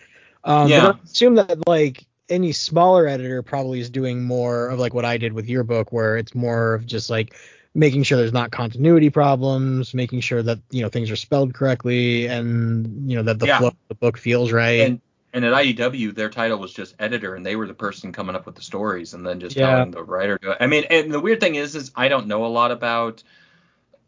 Um, 0.43 0.69
Yeah. 0.69 0.81
But 0.81 0.95
I 0.95 0.99
assume 1.05 1.35
that 1.35 1.67
like 1.67 2.05
any 2.29 2.51
smaller 2.51 3.07
editor 3.07 3.41
probably 3.41 3.79
is 3.79 3.89
doing 3.89 4.23
more 4.23 4.67
of 4.69 4.79
like 4.79 4.93
what 4.93 5.05
I 5.05 5.17
did 5.17 5.33
with 5.33 5.47
your 5.47 5.63
book, 5.63 5.91
where 5.91 6.17
it's 6.17 6.35
more 6.35 6.73
of 6.75 6.85
just 6.85 7.09
like 7.09 7.35
making 7.73 8.03
sure 8.03 8.17
there's 8.17 8.33
not 8.33 8.51
continuity 8.51 9.09
problems, 9.09 9.93
making 9.93 10.19
sure 10.19 10.43
that 10.43 10.59
you 10.69 10.81
know 10.81 10.89
things 10.89 11.09
are 11.09 11.15
spelled 11.15 11.53
correctly, 11.53 12.27
and 12.27 13.09
you 13.09 13.15
know 13.15 13.23
that 13.23 13.39
the 13.39 13.47
Yeah. 13.47 13.59
flow 13.59 13.67
of 13.69 13.75
the 13.87 13.95
book 13.95 14.17
feels 14.17 14.51
right. 14.51 14.81
And 14.81 15.01
and 15.33 15.43
at 15.43 15.53
IDW, 15.53 16.13
their 16.15 16.29
title 16.29 16.59
was 16.59 16.73
just 16.73 16.95
editor, 16.99 17.35
and 17.35 17.45
they 17.45 17.55
were 17.55 17.67
the 17.67 17.73
person 17.73 18.11
coming 18.11 18.35
up 18.35 18.45
with 18.45 18.55
the 18.55 18.61
stories, 18.61 19.13
and 19.13 19.25
then 19.25 19.39
just 19.39 19.55
Yeah. 19.55 19.67
telling 19.75 19.91
the 19.91 20.03
writer. 20.03 20.37
To, 20.39 20.61
I 20.61 20.67
mean, 20.67 20.85
and 20.89 21.11
the 21.11 21.19
weird 21.19 21.39
thing 21.39 21.55
is, 21.55 21.75
is 21.75 21.91
I 21.95 22.07
don't 22.07 22.27
know 22.27 22.45
a 22.45 22.47
lot 22.47 22.71
about 22.71 23.23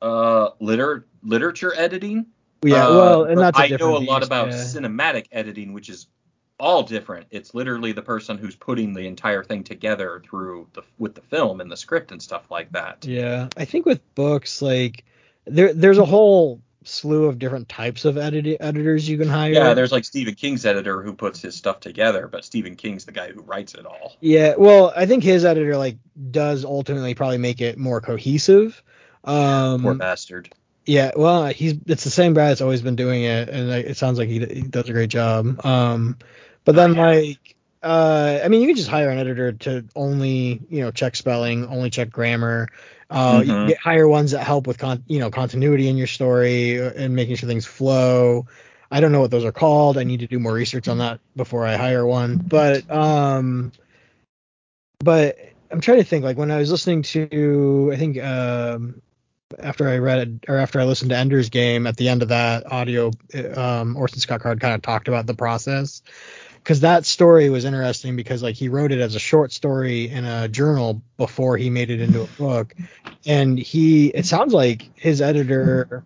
uh 0.01 0.49
liter 0.59 1.05
literature 1.23 1.73
editing. 1.75 2.27
yeah, 2.63 2.87
Uh, 2.87 2.91
well, 2.97 3.23
and 3.25 3.39
that's 3.39 3.57
a 3.59 3.63
I 3.63 3.67
know 3.69 3.97
a 3.97 3.99
lot 3.99 4.19
beast, 4.19 4.27
about 4.27 4.47
yeah. 4.49 4.53
cinematic 4.55 5.25
editing, 5.31 5.73
which 5.73 5.89
is 5.89 6.07
all 6.59 6.83
different. 6.83 7.27
It's 7.31 7.53
literally 7.53 7.91
the 7.91 8.01
person 8.01 8.37
who's 8.37 8.55
putting 8.55 8.93
the 8.93 9.07
entire 9.07 9.43
thing 9.43 9.63
together 9.63 10.21
through 10.29 10.67
the 10.73 10.83
with 10.97 11.15
the 11.15 11.21
film 11.21 11.59
and 11.61 11.71
the 11.71 11.77
script 11.77 12.11
and 12.11 12.21
stuff 12.21 12.49
like 12.49 12.71
that. 12.73 13.03
Yeah, 13.05 13.49
I 13.57 13.65
think 13.65 13.85
with 13.85 14.01
books, 14.15 14.61
like 14.61 15.03
there 15.45 15.73
there's 15.73 15.97
a 15.97 16.05
whole 16.05 16.61
slew 16.87 17.25
of 17.25 17.39
different 17.39 17.67
types 17.67 18.05
of 18.05 18.17
edit- 18.17 18.57
editors 18.59 19.07
you 19.07 19.17
can 19.17 19.27
hire. 19.27 19.51
Yeah, 19.51 19.73
there's 19.73 19.91
like 19.91 20.05
Stephen 20.05 20.35
King's 20.35 20.65
editor 20.65 21.01
who 21.01 21.13
puts 21.13 21.41
his 21.41 21.55
stuff 21.55 21.79
together, 21.79 22.27
but 22.27 22.45
Stephen 22.45 22.75
King's 22.75 23.05
the 23.05 23.11
guy 23.11 23.31
who 23.31 23.41
writes 23.41 23.73
it 23.73 23.85
all. 23.85 24.15
Yeah, 24.21 24.55
well, 24.57 24.93
I 24.95 25.05
think 25.05 25.23
his 25.23 25.45
editor 25.45 25.77
like 25.77 25.97
does 26.31 26.65
ultimately 26.65 27.13
probably 27.15 27.37
make 27.37 27.61
it 27.61 27.77
more 27.77 28.01
cohesive. 28.01 28.81
Um, 29.23 29.81
Poor 29.81 29.95
bastard. 29.95 30.53
yeah, 30.85 31.11
well, 31.15 31.47
he's 31.47 31.75
it's 31.87 32.03
the 32.03 32.11
same 32.11 32.33
guy 32.33 32.49
that's 32.49 32.61
always 32.61 32.81
been 32.81 32.95
doing 32.95 33.23
it, 33.23 33.49
and 33.49 33.69
it 33.71 33.97
sounds 33.97 34.17
like 34.19 34.29
he, 34.29 34.39
he 34.45 34.61
does 34.61 34.87
a 34.87 34.93
great 34.93 35.09
job. 35.09 35.65
Um, 35.65 36.17
but 36.63 36.75
then 36.75 36.93
like 36.93 37.55
uh, 37.85 38.41
I 38.43 38.47
mean, 38.47 38.61
you 38.61 38.67
can 38.67 38.75
just 38.75 38.89
hire 38.89 39.11
an 39.11 39.19
editor 39.19 39.51
to 39.51 39.85
only, 39.95 40.59
you 40.69 40.81
know, 40.81 40.89
check 40.89 41.15
spelling, 41.15 41.67
only 41.67 41.91
check 41.91 42.09
grammar. 42.09 42.67
Uh, 43.09 43.41
mm-hmm. 43.41 43.49
You 43.49 43.67
get 43.67 43.77
higher 43.77 44.07
ones 44.07 44.31
that 44.31 44.43
help 44.43 44.67
with 44.67 44.77
con, 44.77 45.03
you 45.07 45.19
know, 45.19 45.29
continuity 45.29 45.87
in 45.87 45.97
your 45.97 46.07
story 46.07 46.79
and 46.79 47.15
making 47.15 47.35
sure 47.35 47.47
things 47.47 47.65
flow. 47.65 48.47
I 48.91 48.99
don't 48.99 49.11
know 49.11 49.21
what 49.21 49.31
those 49.31 49.45
are 49.45 49.51
called. 49.51 49.97
I 49.97 50.03
need 50.03 50.21
to 50.21 50.27
do 50.27 50.39
more 50.39 50.53
research 50.53 50.87
on 50.87 50.99
that 50.99 51.19
before 51.35 51.65
I 51.65 51.75
hire 51.75 52.05
one. 52.05 52.37
But 52.37 52.89
um, 52.89 53.71
but 54.99 55.37
I'm 55.71 55.81
trying 55.81 55.97
to 55.97 56.03
think. 56.03 56.23
Like 56.23 56.37
when 56.37 56.51
I 56.51 56.57
was 56.57 56.71
listening 56.71 57.01
to, 57.03 57.91
I 57.93 57.97
think 57.97 58.21
um, 58.23 59.01
after 59.59 59.87
I 59.87 59.97
read 59.97 60.19
it 60.19 60.45
or 60.47 60.57
after 60.57 60.79
I 60.79 60.85
listened 60.85 61.09
to 61.09 61.17
Ender's 61.17 61.49
Game, 61.49 61.87
at 61.87 61.97
the 61.97 62.09
end 62.09 62.21
of 62.21 62.29
that 62.29 62.71
audio, 62.71 63.11
um, 63.55 63.95
Orson 63.97 64.19
Scott 64.19 64.41
Card 64.41 64.59
kind 64.59 64.73
of 64.73 64.81
talked 64.81 65.07
about 65.07 65.27
the 65.27 65.35
process 65.35 66.01
because 66.65 66.79
that 66.79 67.05
story 67.05 67.51
was 67.51 67.63
interesting 67.63 68.15
because 68.15 68.41
like 68.41 68.55
he 68.55 68.69
wrote 68.69 68.91
it 68.91 68.99
as 68.99 69.13
a 69.13 69.19
short 69.19 69.53
story 69.53 70.09
in 70.09 70.25
a 70.25 70.47
journal 70.47 70.99
before 71.15 71.57
he 71.57 71.69
made 71.69 71.91
it 71.91 72.01
into 72.01 72.23
a 72.23 72.27
book. 72.39 72.73
And 73.27 73.59
he 73.59 74.07
it 74.07 74.25
sounds 74.25 74.51
like 74.51 74.89
his 74.95 75.21
editor 75.21 76.03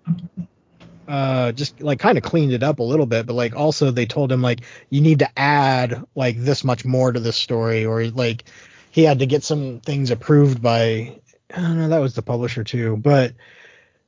uh 1.08 1.54
just 1.54 1.80
like 1.80 1.98
kind 2.00 2.18
of 2.18 2.26
cleaned 2.26 2.52
it 2.52 2.62
up 2.62 2.80
a 2.80 2.84
little 2.84 3.06
bit 3.06 3.26
but 3.26 3.34
like 3.34 3.56
also 3.56 3.90
they 3.90 4.06
told 4.06 4.32
him 4.32 4.42
like 4.42 4.62
you 4.90 5.00
need 5.00 5.20
to 5.20 5.40
add 5.40 6.04
like 6.14 6.38
this 6.38 6.64
much 6.66 6.84
more 6.84 7.12
to 7.14 7.22
this 7.22 7.38
story 7.38 7.86
or 7.86 8.06
like 8.10 8.44
he 8.92 9.04
had 9.04 9.20
to 9.20 9.26
get 9.26 9.44
some 9.44 9.80
things 9.80 10.12
approved 10.12 10.62
by 10.62 11.18
I 11.56 11.62
don't 11.62 11.78
know 11.78 11.88
that 11.88 12.00
was 12.00 12.16
the 12.16 12.22
publisher 12.22 12.66
too 12.66 12.98
but 12.98 13.34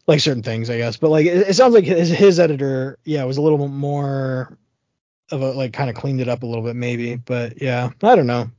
like 0.06 0.19
certain 0.19 0.44
things 0.44 0.69
I 0.69 0.78
guess. 0.78 0.98
But 0.98 1.11
like 1.11 1.26
it, 1.26 1.49
it 1.49 1.53
sounds 1.56 1.73
like 1.73 1.86
his, 1.86 2.10
his 2.10 2.40
editor 2.40 2.99
yeah 3.06 3.23
was 3.23 3.38
a 3.38 3.41
little 3.41 3.68
more 3.68 4.57
of 5.32 5.41
a 5.41 5.52
like 5.52 5.74
kind 5.74 5.90
of 5.90 5.95
cleaned 5.95 6.22
it 6.22 6.30
up 6.30 6.44
a 6.44 6.45
little 6.45 6.64
bit 6.64 6.76
maybe 6.76 7.16
but 7.16 7.62
yeah 7.62 7.90
i 8.03 8.16
don't 8.16 8.28
know. 8.28 8.49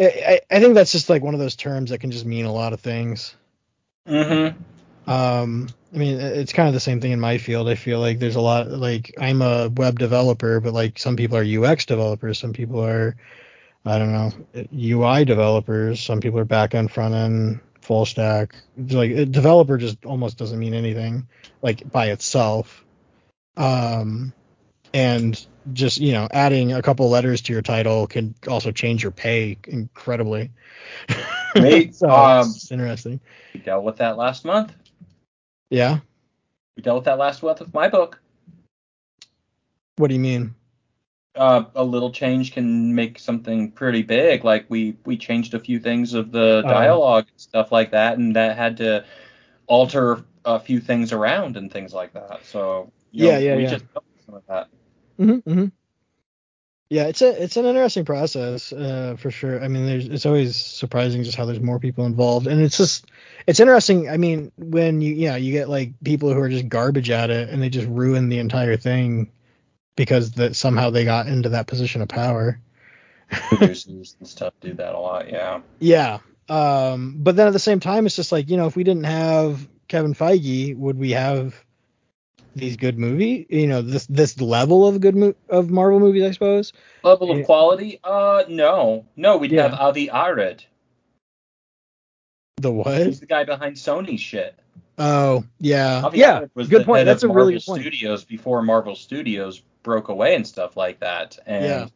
I, 0.00 0.40
I 0.48 0.60
think 0.60 0.74
that's 0.74 0.92
just 0.92 1.10
like 1.10 1.22
one 1.22 1.34
of 1.34 1.40
those 1.40 1.56
terms 1.56 1.90
that 1.90 1.98
can 1.98 2.12
just 2.12 2.24
mean 2.24 2.44
a 2.44 2.52
lot 2.52 2.72
of 2.72 2.78
things. 2.80 3.34
Mm-hmm. 4.06 5.10
Um 5.10 5.68
i 5.92 5.96
mean 5.96 6.20
it's 6.20 6.52
kind 6.52 6.68
of 6.68 6.74
the 6.74 6.80
same 6.80 7.00
thing 7.00 7.12
in 7.12 7.20
my 7.20 7.38
field. 7.38 7.68
I 7.68 7.74
feel 7.74 7.98
like 7.98 8.18
there's 8.18 8.36
a 8.36 8.40
lot 8.40 8.68
like 8.68 9.14
i'm 9.18 9.42
a 9.42 9.68
web 9.68 9.98
developer 9.98 10.60
but 10.60 10.72
like 10.72 10.98
some 10.98 11.16
people 11.16 11.36
are 11.36 11.64
ux 11.64 11.86
developers 11.86 12.38
some 12.38 12.52
people 12.52 12.84
are 12.84 13.16
i 13.84 13.98
don't 13.98 14.12
know 14.12 14.32
ui 14.74 15.24
developers 15.24 16.00
some 16.00 16.20
people 16.20 16.38
are 16.38 16.44
back 16.44 16.74
end 16.74 16.90
front 16.90 17.14
end 17.14 17.60
full 17.88 18.04
stack. 18.04 18.54
Like 18.76 19.12
a 19.12 19.24
developer 19.24 19.78
just 19.78 20.04
almost 20.04 20.36
doesn't 20.36 20.58
mean 20.58 20.74
anything 20.74 21.26
like 21.62 21.90
by 21.90 22.10
itself. 22.10 22.84
Um 23.56 24.34
and 24.92 25.46
just 25.72 25.98
you 25.98 26.12
know 26.12 26.28
adding 26.30 26.72
a 26.72 26.82
couple 26.82 27.08
letters 27.08 27.40
to 27.42 27.52
your 27.52 27.62
title 27.62 28.06
can 28.06 28.34
also 28.48 28.70
change 28.70 29.02
your 29.02 29.12
pay 29.12 29.58
incredibly. 29.66 30.50
Mate, 31.54 31.94
so 31.94 32.10
um, 32.10 32.48
it's 32.48 32.70
interesting. 32.70 33.20
We 33.54 33.60
dealt 33.60 33.84
with 33.84 33.96
that 33.96 34.16
last 34.16 34.44
month. 34.44 34.74
Yeah. 35.70 35.98
We 36.76 36.82
dealt 36.82 36.98
with 36.98 37.04
that 37.06 37.18
last 37.18 37.42
month 37.42 37.60
with 37.60 37.74
my 37.74 37.88
book. 37.88 38.20
What 39.96 40.08
do 40.08 40.14
you 40.14 40.20
mean? 40.20 40.54
Uh, 41.34 41.64
a 41.74 41.84
little 41.84 42.10
change 42.10 42.52
can 42.52 42.94
make 42.94 43.18
something 43.18 43.70
pretty 43.70 44.02
big. 44.02 44.44
Like 44.44 44.66
we 44.68 44.96
we 45.04 45.16
changed 45.16 45.54
a 45.54 45.60
few 45.60 45.78
things 45.78 46.14
of 46.14 46.32
the 46.32 46.62
oh. 46.64 46.68
dialogue 46.68 47.26
and 47.28 47.40
stuff 47.40 47.72
like 47.72 47.90
that, 47.92 48.18
and 48.18 48.34
that 48.36 48.56
had 48.56 48.76
to 48.78 49.04
alter 49.66 50.24
a 50.44 50.58
few 50.58 50.80
things 50.80 51.12
around 51.12 51.56
and 51.56 51.70
things 51.70 51.92
like 51.92 52.12
that. 52.14 52.44
So 52.44 52.90
yeah, 53.10 53.32
know, 53.32 53.38
yeah, 53.38 53.56
we 53.56 53.62
yeah. 53.64 53.70
just 53.70 53.84
some 54.24 54.34
of 54.34 54.42
that. 54.48 54.68
Mm-hmm, 55.18 55.50
mm-hmm. 55.50 55.66
Yeah, 56.90 57.04
it's 57.04 57.20
a 57.20 57.42
it's 57.42 57.58
an 57.58 57.66
interesting 57.66 58.06
process 58.06 58.72
uh, 58.72 59.16
for 59.18 59.30
sure. 59.30 59.62
I 59.62 59.68
mean, 59.68 59.84
there's 59.84 60.08
it's 60.08 60.24
always 60.24 60.56
surprising 60.56 61.22
just 61.22 61.36
how 61.36 61.44
there's 61.44 61.60
more 61.60 61.78
people 61.78 62.06
involved, 62.06 62.46
and 62.46 62.62
it's 62.62 62.78
just 62.78 63.04
it's 63.46 63.60
interesting. 63.60 64.08
I 64.08 64.16
mean, 64.16 64.52
when 64.56 65.02
you 65.02 65.12
yeah 65.14 65.36
you 65.36 65.52
get 65.52 65.68
like 65.68 65.92
people 66.02 66.32
who 66.32 66.40
are 66.40 66.48
just 66.48 66.68
garbage 66.68 67.10
at 67.10 67.28
it 67.28 67.50
and 67.50 67.62
they 67.62 67.68
just 67.68 67.86
ruin 67.88 68.30
the 68.30 68.38
entire 68.38 68.78
thing 68.78 69.30
because 69.96 70.32
that 70.32 70.56
somehow 70.56 70.88
they 70.88 71.04
got 71.04 71.26
into 71.26 71.50
that 71.50 71.66
position 71.66 72.00
of 72.00 72.08
power. 72.08 72.58
Producers 73.28 74.16
and 74.18 74.26
stuff 74.26 74.54
do 74.62 74.72
that 74.72 74.94
a 74.94 74.98
lot, 74.98 75.28
yeah. 75.28 75.60
Yeah, 75.80 76.20
um, 76.48 77.16
but 77.18 77.36
then 77.36 77.46
at 77.48 77.52
the 77.52 77.58
same 77.58 77.80
time, 77.80 78.06
it's 78.06 78.16
just 78.16 78.32
like 78.32 78.48
you 78.48 78.56
know 78.56 78.66
if 78.66 78.76
we 78.76 78.84
didn't 78.84 79.04
have 79.04 79.68
Kevin 79.88 80.14
Feige, 80.14 80.74
would 80.74 80.98
we 80.98 81.10
have 81.10 81.54
these 82.58 82.76
good 82.76 82.98
movie, 82.98 83.46
you 83.48 83.66
know, 83.66 83.82
this 83.82 84.06
this 84.06 84.40
level 84.40 84.86
of 84.86 85.00
good 85.00 85.16
mo- 85.16 85.34
of 85.48 85.70
Marvel 85.70 86.00
movies, 86.00 86.24
I 86.24 86.30
suppose. 86.32 86.72
Level 87.02 87.30
of 87.30 87.44
quality? 87.44 88.00
Uh, 88.02 88.44
no, 88.48 89.06
no, 89.16 89.36
we'd 89.36 89.52
yeah. 89.52 89.62
have 89.62 89.74
Avi 89.74 90.10
Arad. 90.10 90.64
The 92.56 92.72
what? 92.72 93.06
He's 93.06 93.20
the 93.20 93.26
guy 93.26 93.44
behind 93.44 93.76
Sony 93.76 94.18
shit. 94.18 94.58
Oh 94.98 95.44
yeah, 95.60 96.02
Avi 96.04 96.18
yeah. 96.18 96.46
Was 96.54 96.68
good 96.68 96.84
point. 96.84 97.06
That's 97.06 97.22
a 97.22 97.28
Marvel 97.28 97.46
really 97.46 97.54
good 97.54 97.64
point. 97.64 97.82
Studios 97.82 98.24
before 98.24 98.62
Marvel 98.62 98.96
Studios 98.96 99.62
broke 99.82 100.08
away 100.08 100.34
and 100.34 100.46
stuff 100.46 100.76
like 100.76 101.00
that, 101.00 101.38
and 101.46 101.64
yeah. 101.64 101.86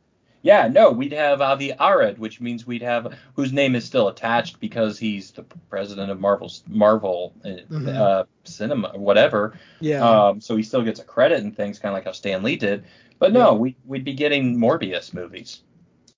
Yeah, 0.43 0.67
no, 0.67 0.91
we'd 0.91 1.13
have 1.13 1.41
Avi 1.41 1.73
Arad, 1.79 2.19
which 2.19 2.41
means 2.41 2.67
we'd 2.67 2.83
have 2.83 3.17
whose 3.35 3.53
name 3.53 3.77
is 3.77 3.85
still 3.85 4.09
attached 4.09 4.59
because 4.59 4.99
he's 4.99 5.31
the 5.31 5.45
president 5.71 6.11
of 6.11 6.21
Marvel's 6.21 6.65
Marvel 6.67 7.33
uh, 7.45 7.49
mm-hmm. 7.49 7.89
uh, 7.89 8.25
Cinema, 8.43 8.93
whatever. 8.97 9.59
Yeah. 9.81 10.03
Um, 10.03 10.41
so 10.41 10.57
he 10.57 10.65
still 10.65 10.83
gets 10.83 10.99
a 10.99 11.05
credit 11.05 11.43
and 11.43 11.57
things, 11.57 11.79
kind 11.79 11.93
of 11.93 11.97
like 11.97 12.07
how 12.07 12.13
Stan 12.13 12.43
Lee 12.43 12.57
did. 12.57 12.85
But 13.21 13.33
no, 13.33 13.53
yeah. 13.53 13.59
we 13.59 13.77
we'd 13.87 14.05
be 14.05 14.15
getting 14.15 14.59
Morbius 14.59 15.15
movies. 15.15 15.63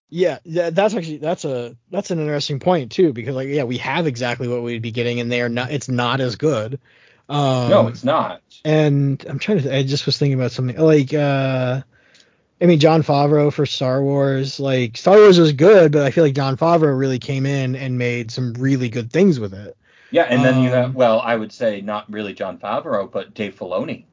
Yeah, 0.08 0.38
yeah, 0.44 0.70
that's 0.70 0.94
actually 0.94 1.18
that's 1.18 1.44
a 1.44 1.76
that's 1.90 2.10
an 2.10 2.18
interesting 2.18 2.60
point 2.60 2.92
too 2.92 3.12
because 3.12 3.34
like 3.34 3.48
yeah, 3.48 3.64
we 3.64 3.78
have 3.78 4.06
exactly 4.06 4.48
what 4.48 4.62
we'd 4.62 4.80
be 4.80 4.92
getting 4.92 5.20
and 5.20 5.30
they 5.30 5.42
are 5.42 5.48
not 5.50 5.70
it's 5.70 5.88
not 5.88 6.20
as 6.20 6.36
good. 6.36 6.80
Um, 7.28 7.68
no, 7.68 7.88
it's 7.88 8.04
not. 8.04 8.40
And 8.64 9.24
I'm 9.28 9.38
trying 9.38 9.62
to 9.62 9.76
I 9.76 9.82
just 9.82 10.06
was 10.06 10.16
thinking 10.16 10.38
about 10.38 10.52
something 10.52 10.78
like 10.78 11.12
uh 11.12 11.82
I 12.60 12.66
mean, 12.66 12.78
Jon 12.78 13.02
Favreau 13.02 13.52
for 13.52 13.66
Star 13.66 14.02
Wars, 14.02 14.60
like 14.60 14.96
Star 14.96 15.16
Wars 15.16 15.38
was 15.38 15.52
good, 15.52 15.92
but 15.92 16.02
I 16.02 16.10
feel 16.10 16.24
like 16.24 16.34
Jon 16.34 16.56
Favreau 16.56 16.96
really 16.96 17.18
came 17.18 17.46
in 17.46 17.74
and 17.74 17.98
made 17.98 18.30
some 18.30 18.54
really 18.54 18.88
good 18.88 19.12
things 19.12 19.40
with 19.40 19.54
it. 19.54 19.76
Yeah, 20.10 20.22
and 20.22 20.44
then 20.44 20.54
um, 20.54 20.62
you 20.62 20.68
have, 20.70 20.90
um, 20.90 20.94
well, 20.94 21.20
I 21.20 21.34
would 21.34 21.52
say 21.52 21.80
not 21.80 22.10
really 22.10 22.34
Jon 22.34 22.58
Favreau, 22.58 23.10
but 23.10 23.34
Dave 23.34 23.56
Filoni. 23.56 24.04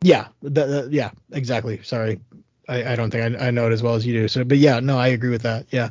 Yeah, 0.00 0.28
yeah, 0.40 1.10
exactly. 1.32 1.82
Sorry, 1.82 2.20
I, 2.68 2.92
I 2.92 2.96
don't 2.96 3.10
think 3.10 3.40
I, 3.40 3.48
I, 3.48 3.50
know 3.50 3.66
it 3.66 3.72
as 3.72 3.82
well 3.82 3.94
as 3.94 4.06
you 4.06 4.12
do. 4.12 4.28
So, 4.28 4.44
but 4.44 4.58
yeah, 4.58 4.80
no, 4.80 4.98
I 4.98 5.08
agree 5.08 5.30
with 5.30 5.42
that. 5.42 5.66
Yeah. 5.70 5.90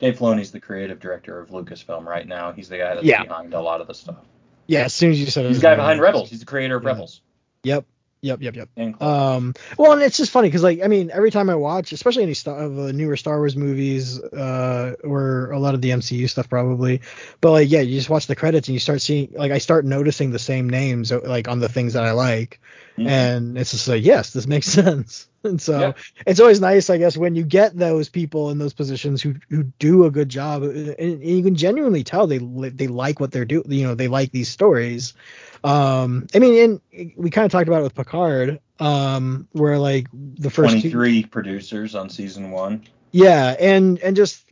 Dave 0.00 0.18
Filoni's 0.18 0.50
the 0.50 0.60
creative 0.60 0.98
director 0.98 1.38
of 1.38 1.50
Lucasfilm 1.50 2.04
right 2.04 2.26
now. 2.26 2.52
He's 2.52 2.68
the 2.68 2.78
guy 2.78 2.94
that's 2.94 3.06
yeah. 3.06 3.22
behind 3.22 3.54
a 3.54 3.60
lot 3.60 3.80
of 3.80 3.86
the 3.86 3.94
stuff. 3.94 4.24
Yeah, 4.66 4.84
as 4.84 4.94
soon 4.94 5.12
as 5.12 5.20
you 5.20 5.26
said 5.26 5.46
he's 5.46 5.60
the 5.60 5.62
guy 5.62 5.76
behind 5.76 6.00
Rebels. 6.00 6.30
He's 6.30 6.40
the 6.40 6.46
creator 6.46 6.76
of 6.76 6.82
yeah. 6.82 6.88
Rebels. 6.88 7.20
Yep. 7.62 7.86
Yep, 8.24 8.40
yep, 8.40 8.56
yep. 8.56 9.02
Um, 9.02 9.52
well, 9.76 9.92
and 9.92 10.00
it's 10.00 10.16
just 10.16 10.30
funny 10.30 10.48
because, 10.48 10.62
like, 10.62 10.82
I 10.82 10.86
mean, 10.86 11.10
every 11.12 11.30
time 11.30 11.50
I 11.50 11.56
watch, 11.56 11.92
especially 11.92 12.22
any 12.22 12.32
star- 12.32 12.58
of 12.58 12.74
the 12.74 12.90
newer 12.94 13.18
Star 13.18 13.36
Wars 13.36 13.54
movies, 13.54 14.18
uh, 14.18 14.94
or 15.04 15.50
a 15.50 15.58
lot 15.58 15.74
of 15.74 15.82
the 15.82 15.90
MCU 15.90 16.26
stuff, 16.30 16.48
probably, 16.48 17.02
but 17.42 17.50
like, 17.50 17.70
yeah, 17.70 17.80
you 17.80 17.98
just 17.98 18.08
watch 18.08 18.26
the 18.26 18.34
credits 18.34 18.66
and 18.66 18.72
you 18.72 18.80
start 18.80 19.02
seeing, 19.02 19.30
like, 19.34 19.52
I 19.52 19.58
start 19.58 19.84
noticing 19.84 20.30
the 20.30 20.38
same 20.38 20.70
names, 20.70 21.12
uh, 21.12 21.20
like, 21.22 21.48
on 21.48 21.58
the 21.58 21.68
things 21.68 21.92
that 21.92 22.04
I 22.04 22.12
like, 22.12 22.60
mm-hmm. 22.96 23.06
and 23.06 23.58
it's 23.58 23.72
just 23.72 23.88
like, 23.88 24.02
yes, 24.02 24.30
this 24.30 24.46
makes 24.46 24.66
sense. 24.68 25.28
And 25.42 25.60
so 25.60 25.78
yeah. 25.78 25.92
it's 26.26 26.40
always 26.40 26.62
nice, 26.62 26.88
I 26.88 26.96
guess, 26.96 27.18
when 27.18 27.34
you 27.34 27.42
get 27.44 27.76
those 27.76 28.08
people 28.08 28.48
in 28.48 28.56
those 28.56 28.72
positions 28.72 29.20
who 29.20 29.34
who 29.50 29.64
do 29.78 30.06
a 30.06 30.10
good 30.10 30.30
job, 30.30 30.62
and, 30.62 30.88
and 30.98 31.22
you 31.22 31.42
can 31.42 31.54
genuinely 31.54 32.02
tell 32.02 32.26
they 32.26 32.38
they 32.38 32.86
like 32.86 33.20
what 33.20 33.30
they're 33.30 33.44
doing. 33.44 33.70
You 33.70 33.88
know, 33.88 33.94
they 33.94 34.08
like 34.08 34.32
these 34.32 34.48
stories. 34.48 35.12
Um, 35.64 36.26
I 36.34 36.38
mean, 36.38 36.80
and 36.92 37.12
we 37.16 37.30
kind 37.30 37.46
of 37.46 37.50
talked 37.50 37.68
about 37.68 37.80
it 37.80 37.84
with 37.84 37.94
Picard, 37.94 38.60
um, 38.78 39.48
where 39.52 39.78
like 39.78 40.08
the 40.12 40.50
first 40.50 40.72
23 40.72 41.22
two, 41.22 41.28
producers 41.28 41.94
on 41.94 42.10
season 42.10 42.50
one. 42.50 42.82
Yeah, 43.12 43.56
and 43.58 43.98
and 44.00 44.14
just 44.14 44.44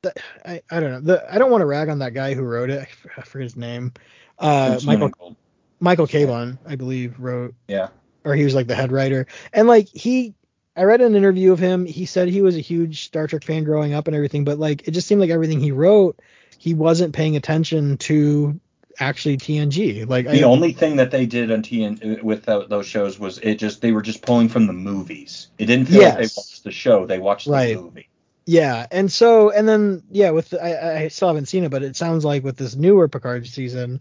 the, 0.00 0.14
I 0.44 0.62
I 0.70 0.80
don't 0.80 0.92
know. 0.92 1.00
The 1.00 1.32
I 1.32 1.38
don't 1.38 1.50
want 1.50 1.60
to 1.60 1.66
rag 1.66 1.90
on 1.90 1.98
that 1.98 2.14
guy 2.14 2.32
who 2.32 2.42
wrote 2.42 2.70
it. 2.70 2.88
I 3.16 3.22
forget 3.22 3.44
his 3.44 3.56
name. 3.56 3.92
Uh, 4.38 4.80
Michael 4.84 5.36
Michael 5.78 6.06
Chabon, 6.06 6.58
I 6.66 6.76
believe, 6.76 7.20
wrote. 7.20 7.54
Yeah. 7.68 7.88
Or 8.24 8.34
he 8.34 8.42
was 8.42 8.54
like 8.54 8.66
the 8.66 8.74
head 8.74 8.90
writer, 8.90 9.26
and 9.52 9.68
like 9.68 9.88
he 9.88 10.34
I 10.76 10.84
read 10.84 11.00
an 11.00 11.14
interview 11.14 11.52
of 11.52 11.58
him. 11.58 11.86
He 11.86 12.06
said 12.06 12.28
he 12.28 12.42
was 12.42 12.56
a 12.56 12.60
huge 12.60 13.04
Star 13.04 13.26
Trek 13.26 13.44
fan 13.44 13.64
growing 13.64 13.94
up 13.94 14.08
and 14.08 14.16
everything, 14.16 14.44
but 14.44 14.58
like 14.58 14.88
it 14.88 14.92
just 14.92 15.06
seemed 15.06 15.20
like 15.20 15.30
everything 15.30 15.60
he 15.60 15.72
wrote, 15.72 16.20
he 16.58 16.74
wasn't 16.74 17.14
paying 17.14 17.36
attention 17.36 17.98
to 17.98 18.58
actually 19.00 19.36
TNG. 19.36 20.08
Like 20.08 20.26
the 20.26 20.42
I, 20.42 20.46
only 20.46 20.72
thing 20.72 20.96
that 20.96 21.10
they 21.10 21.26
did 21.26 21.50
on 21.50 21.62
TN 21.62 22.22
with 22.22 22.44
those 22.44 22.86
shows 22.86 23.18
was 23.18 23.38
it 23.38 23.56
just 23.56 23.80
they 23.80 23.92
were 23.92 24.02
just 24.02 24.22
pulling 24.22 24.48
from 24.48 24.66
the 24.66 24.72
movies. 24.72 25.48
It 25.58 25.66
didn't 25.66 25.86
feel 25.86 26.00
yes. 26.00 26.14
like 26.14 26.18
they 26.18 26.34
watched 26.36 26.64
the 26.64 26.72
show; 26.72 27.06
they 27.06 27.18
watched 27.18 27.46
right. 27.46 27.76
the 27.76 27.82
movie. 27.82 28.08
Yeah, 28.46 28.86
and 28.90 29.10
so 29.10 29.50
and 29.50 29.68
then 29.68 30.02
yeah, 30.10 30.30
with 30.30 30.50
the, 30.50 30.62
I 30.62 31.02
I 31.02 31.08
still 31.08 31.28
haven't 31.28 31.46
seen 31.46 31.64
it, 31.64 31.70
but 31.70 31.82
it 31.82 31.96
sounds 31.96 32.24
like 32.24 32.44
with 32.44 32.56
this 32.56 32.76
newer 32.76 33.08
Picard 33.08 33.46
season, 33.46 34.00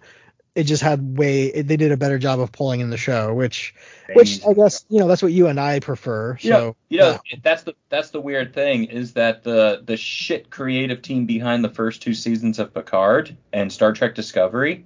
it 0.55 0.63
just 0.63 0.81
had 0.81 1.17
way 1.17 1.47
it, 1.47 1.67
they 1.67 1.75
did 1.75 1.91
a 1.91 1.97
better 1.97 2.17
job 2.17 2.39
of 2.39 2.51
pulling 2.51 2.79
in 2.79 2.89
the 2.89 2.97
show, 2.97 3.33
which 3.33 3.75
which 4.13 4.43
I 4.45 4.53
guess 4.53 4.85
you 4.89 4.99
know 4.99 5.07
that's 5.07 5.21
what 5.21 5.33
you 5.33 5.47
and 5.47 5.59
I 5.59 5.81
prefer. 5.81 6.37
You 6.39 6.49
know, 6.49 6.75
you 6.89 6.99
know 6.99 7.19
yeah. 7.29 7.39
that's 7.43 7.63
the 7.63 7.75
that's 7.89 8.11
the 8.11 8.21
weird 8.21 8.53
thing 8.53 8.85
is 8.85 9.13
that 9.13 9.43
the 9.43 9.83
the 9.85 9.97
shit 9.97 10.49
creative 10.49 11.01
team 11.01 11.25
behind 11.25 11.63
the 11.63 11.69
first 11.69 12.01
two 12.01 12.13
seasons 12.13 12.57
of 12.57 12.73
Picard 12.73 13.35
and 13.51 13.71
Star 13.71 13.91
Trek 13.91 14.15
Discovery, 14.15 14.85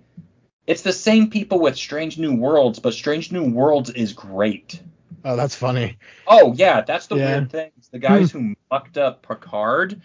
it's 0.66 0.82
the 0.82 0.94
same 0.94 1.30
people 1.30 1.60
with 1.60 1.78
Strange 1.78 2.18
New 2.18 2.36
Worlds, 2.36 2.80
but 2.80 2.94
Strange 2.96 3.32
New 3.32 3.52
Worlds 3.52 3.92
is 3.92 4.14
great. 4.14 4.82
Oh, 5.24 5.36
that's 5.36 5.56
funny. 5.56 5.98
Oh 6.26 6.54
yeah, 6.54 6.82
that's 6.82 7.08
the 7.08 7.16
yeah. 7.16 7.32
weird 7.32 7.52
thing. 7.52 7.72
The 7.92 8.00
guys 8.00 8.32
hmm. 8.32 8.40
who 8.40 8.56
mucked 8.72 8.98
up 8.98 9.22
Picard 9.22 10.02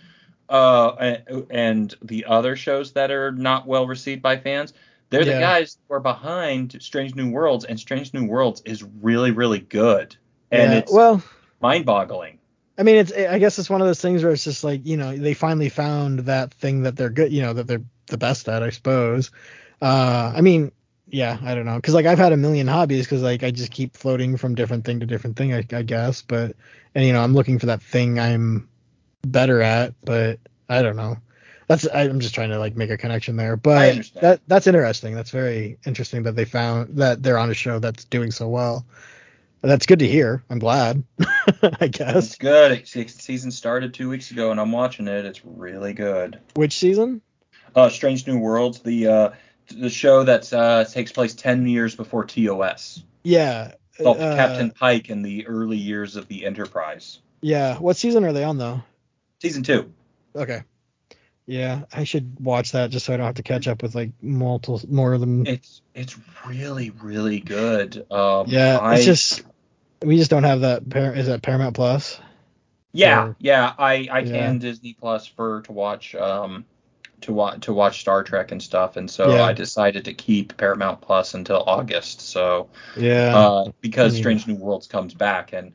uh, 0.51 1.17
and 1.51 1.95
the 2.03 2.27
other 2.27 2.55
shows 2.55 2.93
that 2.93 3.11
are 3.11 3.33
not 3.33 3.67
well 3.67 3.87
received 3.87 4.21
by 4.21 4.37
fans 4.37 4.75
they're 5.11 5.23
yeah. 5.23 5.35
the 5.35 5.41
guys 5.41 5.79
who 5.87 5.95
are 5.95 6.01
behind 6.01 6.77
Strange 6.81 7.15
New 7.15 7.31
Worlds, 7.31 7.65
and 7.65 7.79
Strange 7.79 8.13
New 8.15 8.27
Worlds 8.27 8.63
is 8.65 8.83
really, 8.83 9.31
really 9.31 9.61
good. 9.61 10.17
And 10.51 10.73
yeah, 10.73 10.79
it's 10.79 10.93
well 10.93 11.23
mind 11.61 11.87
boggling. 11.87 12.39
I 12.77 12.83
mean, 12.83 12.97
it's 12.97 13.13
I 13.13 13.39
guess 13.39 13.59
it's 13.59 13.71
one 13.71 13.81
of 13.81 13.87
those 13.87 14.01
things 14.01 14.23
where 14.23 14.33
it's 14.33 14.45
just 14.45 14.65
like 14.65 14.85
you 14.85 14.97
know 14.97 15.17
they 15.17 15.35
finally 15.35 15.69
found 15.69 16.21
that 16.21 16.53
thing 16.55 16.83
that 16.83 16.97
they're 16.97 17.11
good, 17.11 17.33
you 17.33 17.43
know, 17.43 17.53
that 17.53 17.67
they're 17.67 17.83
the 18.07 18.19
best 18.19 18.49
at, 18.49 18.63
I 18.63 18.71
suppose. 18.71 19.31
Uh, 19.81 20.33
I 20.35 20.41
mean, 20.41 20.73
yeah, 21.09 21.39
I 21.43 21.55
don't 21.55 21.67
know, 21.67 21.77
because 21.77 21.95
like 21.95 22.07
I've 22.07 22.19
had 22.19 22.33
a 22.33 22.37
million 22.37 22.67
hobbies 22.67 23.07
because 23.07 23.23
like 23.23 23.43
I 23.43 23.51
just 23.51 23.71
keep 23.71 23.97
floating 23.97 24.37
from 24.37 24.55
different 24.55 24.85
thing 24.85 25.01
to 25.01 25.07
different 25.07 25.37
thing, 25.37 25.55
I, 25.55 25.65
I 25.73 25.83
guess. 25.83 26.23
But 26.23 26.57
and 26.95 27.05
you 27.05 27.13
know 27.13 27.23
I'm 27.23 27.35
looking 27.35 27.59
for 27.59 27.67
that 27.67 27.83
thing 27.83 28.19
I'm 28.19 28.69
better 29.23 29.63
at, 29.63 29.95
but 30.05 30.41
I 30.69 30.83
don't 30.83 30.97
know 30.97 31.19
that's 31.67 31.87
I'm 31.93 32.21
just 32.21 32.35
trying 32.35 32.51
to 32.51 32.59
like 32.59 32.77
make 32.77 32.91
a 32.91 32.97
connection 32.97 33.37
there. 33.37 33.57
But 33.57 34.11
that 34.21 34.41
that's 34.47 34.67
interesting. 34.67 35.15
That's 35.15 35.31
very 35.31 35.79
interesting 35.87 36.25
that 36.25 36.37
they 36.37 36.45
found 36.45 36.97
that 36.99 37.23
they're 37.23 37.39
on 37.39 37.51
a 37.51 37.55
show 37.55 37.79
that's 37.79 38.05
doing 38.05 38.31
so 38.31 38.49
well. 38.49 38.85
That's 39.63 39.87
good 39.87 40.01
to 40.01 40.09
hear. 40.09 40.45
I'm 40.51 40.59
glad. 40.59 41.05
I 41.81 41.89
guess. 41.89 42.27
It's 42.27 42.37
good. 42.37 42.87
season 42.87 43.51
started 43.51 43.95
two 43.95 44.11
weeks 44.11 44.31
ago, 44.31 44.51
and 44.51 44.61
I'm 44.61 44.73
watching 44.73 45.09
it. 45.09 45.25
It's 45.25 45.43
really 45.43 45.95
good. 45.95 46.39
Which 46.55 46.77
season? 46.79 47.23
Uh, 47.75 47.89
Strange 47.89 48.27
New 48.27 48.39
Worlds, 48.39 48.81
the 48.81 49.07
uh, 49.09 49.31
the 49.71 49.89
show 49.89 50.23
that 50.25 50.53
uh, 50.53 50.85
takes 50.85 51.13
place 51.13 51.35
ten 51.35 51.67
years 51.67 51.97
before 51.97 52.25
TOS. 52.25 53.03
Yeah. 53.23 53.73
Called 53.97 54.19
uh, 54.19 54.37
Captain 54.37 54.71
Pike 54.71 55.09
in 55.09 55.23
the 55.23 55.47
early 55.47 55.77
years 55.77 56.17
of 56.17 56.29
the 56.29 56.45
Enterprise. 56.45 57.21
Yeah. 57.41 57.79
What 57.79 57.97
season 57.97 58.25
are 58.25 58.33
they 58.33 58.45
on 58.45 58.59
though? 58.59 58.83
Season 59.41 59.63
two. 59.63 59.93
Okay. 60.37 60.63
Yeah, 61.47 61.83
I 61.93 62.05
should 62.05 62.41
watch 62.41 62.73
that 62.73 62.91
just 62.91 63.05
so 63.05 63.13
I 63.13 63.19
don't 63.19 63.27
have 63.27 63.35
to 63.35 63.43
catch 63.43 63.69
up 63.69 63.83
with 63.83 63.95
like 63.95 64.13
multiple 64.23 64.81
more 64.89 65.13
of 65.13 65.21
them. 65.21 65.47
It's 65.47 65.83
it's 65.95 66.17
really 66.47 66.91
really 66.91 67.41
good. 67.41 68.07
Um, 68.11 68.47
yeah, 68.49 68.79
I, 68.79 68.97
it's 68.97 69.05
just 69.05 69.43
we 70.03 70.17
just 70.17 70.31
don't 70.31 70.45
have 70.45 70.61
that. 70.61 70.83
Is 71.17 71.27
that 71.27 71.43
Paramount 71.43 71.75
Plus? 71.75 72.19
Yeah, 72.93 73.25
or, 73.25 73.37
yeah. 73.41 73.75
I 73.77 74.09
I 74.11 74.21
yeah. 74.21 74.23
can 74.23 74.59
Disney 74.59 74.97
Plus 74.99 75.27
for 75.27 75.61
to 75.63 75.73
watch 75.73 76.15
um 76.15 76.65
to 77.23 77.33
watch 77.33 77.61
to 77.63 77.75
watch 77.75 78.01
Star 78.01 78.23
Trek 78.23 78.51
and 78.51 78.63
stuff, 78.63 78.97
and 78.97 79.11
so 79.11 79.35
yeah. 79.35 79.43
I 79.43 79.53
decided 79.53 80.07
to 80.07 80.15
keep 80.15 80.57
Paramount 80.57 81.03
Plus 81.03 81.35
until 81.35 81.63
August. 81.67 82.23
So 82.23 82.69
yeah, 82.97 83.37
uh, 83.37 83.73
because 83.83 84.17
Strange 84.17 84.47
New 84.47 84.57
Worlds 84.57 84.87
comes 84.87 85.13
back 85.13 85.53
and 85.53 85.75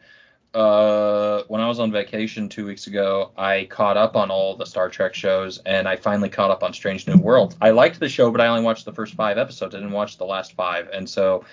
uh, 0.54 1.44
when 1.48 1.62
I 1.62 1.68
was 1.68 1.80
on 1.80 1.92
vacation 1.92 2.50
two 2.50 2.66
weeks 2.66 2.88
ago, 2.88 3.32
I 3.38 3.68
caught 3.70 3.98
up 3.98 4.16
on 4.16 4.32
all 4.32 4.56
the 4.56 4.66
Star 4.66 4.90
Trek 4.90 5.14
shows, 5.14 5.60
and 5.66 5.88
I 5.88 5.96
finally 5.96 6.30
caught 6.30 6.50
up 6.50 6.64
on 6.64 6.74
Strange 6.74 7.08
New 7.08 7.18
Worlds. 7.18 7.56
I 7.62 7.70
liked 7.72 8.00
the 8.00 8.10
show, 8.10 8.32
but 8.32 8.42
I 8.42 8.48
only 8.48 8.64
watched 8.64 8.86
the 8.86 8.94
first 8.94 9.14
five 9.14 9.38
episodes. 9.38 9.76
I 9.76 9.78
didn't 9.78 9.94
watch 9.94 10.18
the 10.18 10.26
last 10.26 10.54
five, 10.54 10.90
and 10.92 11.08
so 11.08 11.46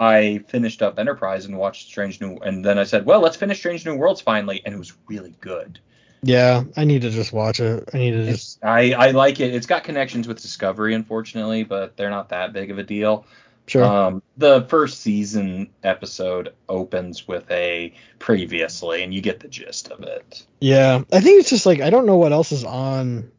I 0.00 0.42
finished 0.48 0.82
up 0.82 0.98
Enterprise 0.98 1.44
and 1.44 1.56
watched 1.56 1.86
Strange 1.86 2.20
New. 2.20 2.38
And 2.38 2.64
then 2.64 2.78
I 2.78 2.84
said, 2.84 3.06
well, 3.06 3.20
let's 3.20 3.36
finish 3.36 3.58
Strange 3.58 3.86
New 3.86 3.94
Worlds 3.94 4.20
finally, 4.20 4.62
and 4.64 4.74
it 4.74 4.78
was 4.78 4.94
really 5.06 5.34
good. 5.40 5.78
Yeah, 6.22 6.64
I 6.76 6.84
need 6.84 7.02
to 7.02 7.10
just 7.10 7.32
watch 7.32 7.60
it. 7.60 7.88
I 7.94 7.98
need 7.98 8.10
to 8.10 8.24
just. 8.26 8.56
It's, 8.56 8.58
I 8.62 8.92
I 8.92 9.10
like 9.12 9.40
it. 9.40 9.54
It's 9.54 9.66
got 9.66 9.84
connections 9.84 10.28
with 10.28 10.42
Discovery, 10.42 10.94
unfortunately, 10.94 11.64
but 11.64 11.96
they're 11.96 12.10
not 12.10 12.28
that 12.30 12.52
big 12.52 12.70
of 12.70 12.78
a 12.78 12.82
deal. 12.82 13.24
Sure. 13.66 13.84
Um, 13.84 14.22
the 14.36 14.62
first 14.68 15.00
season 15.00 15.70
episode 15.84 16.54
opens 16.68 17.28
with 17.28 17.48
a 17.50 17.94
previously, 18.18 19.02
and 19.02 19.14
you 19.14 19.20
get 19.20 19.40
the 19.40 19.48
gist 19.48 19.90
of 19.90 20.00
it. 20.02 20.44
Yeah, 20.60 21.02
I 21.12 21.20
think 21.20 21.40
it's 21.40 21.50
just 21.50 21.66
like 21.66 21.80
I 21.80 21.90
don't 21.90 22.06
know 22.06 22.16
what 22.16 22.32
else 22.32 22.50
is 22.50 22.64
on 22.64 23.30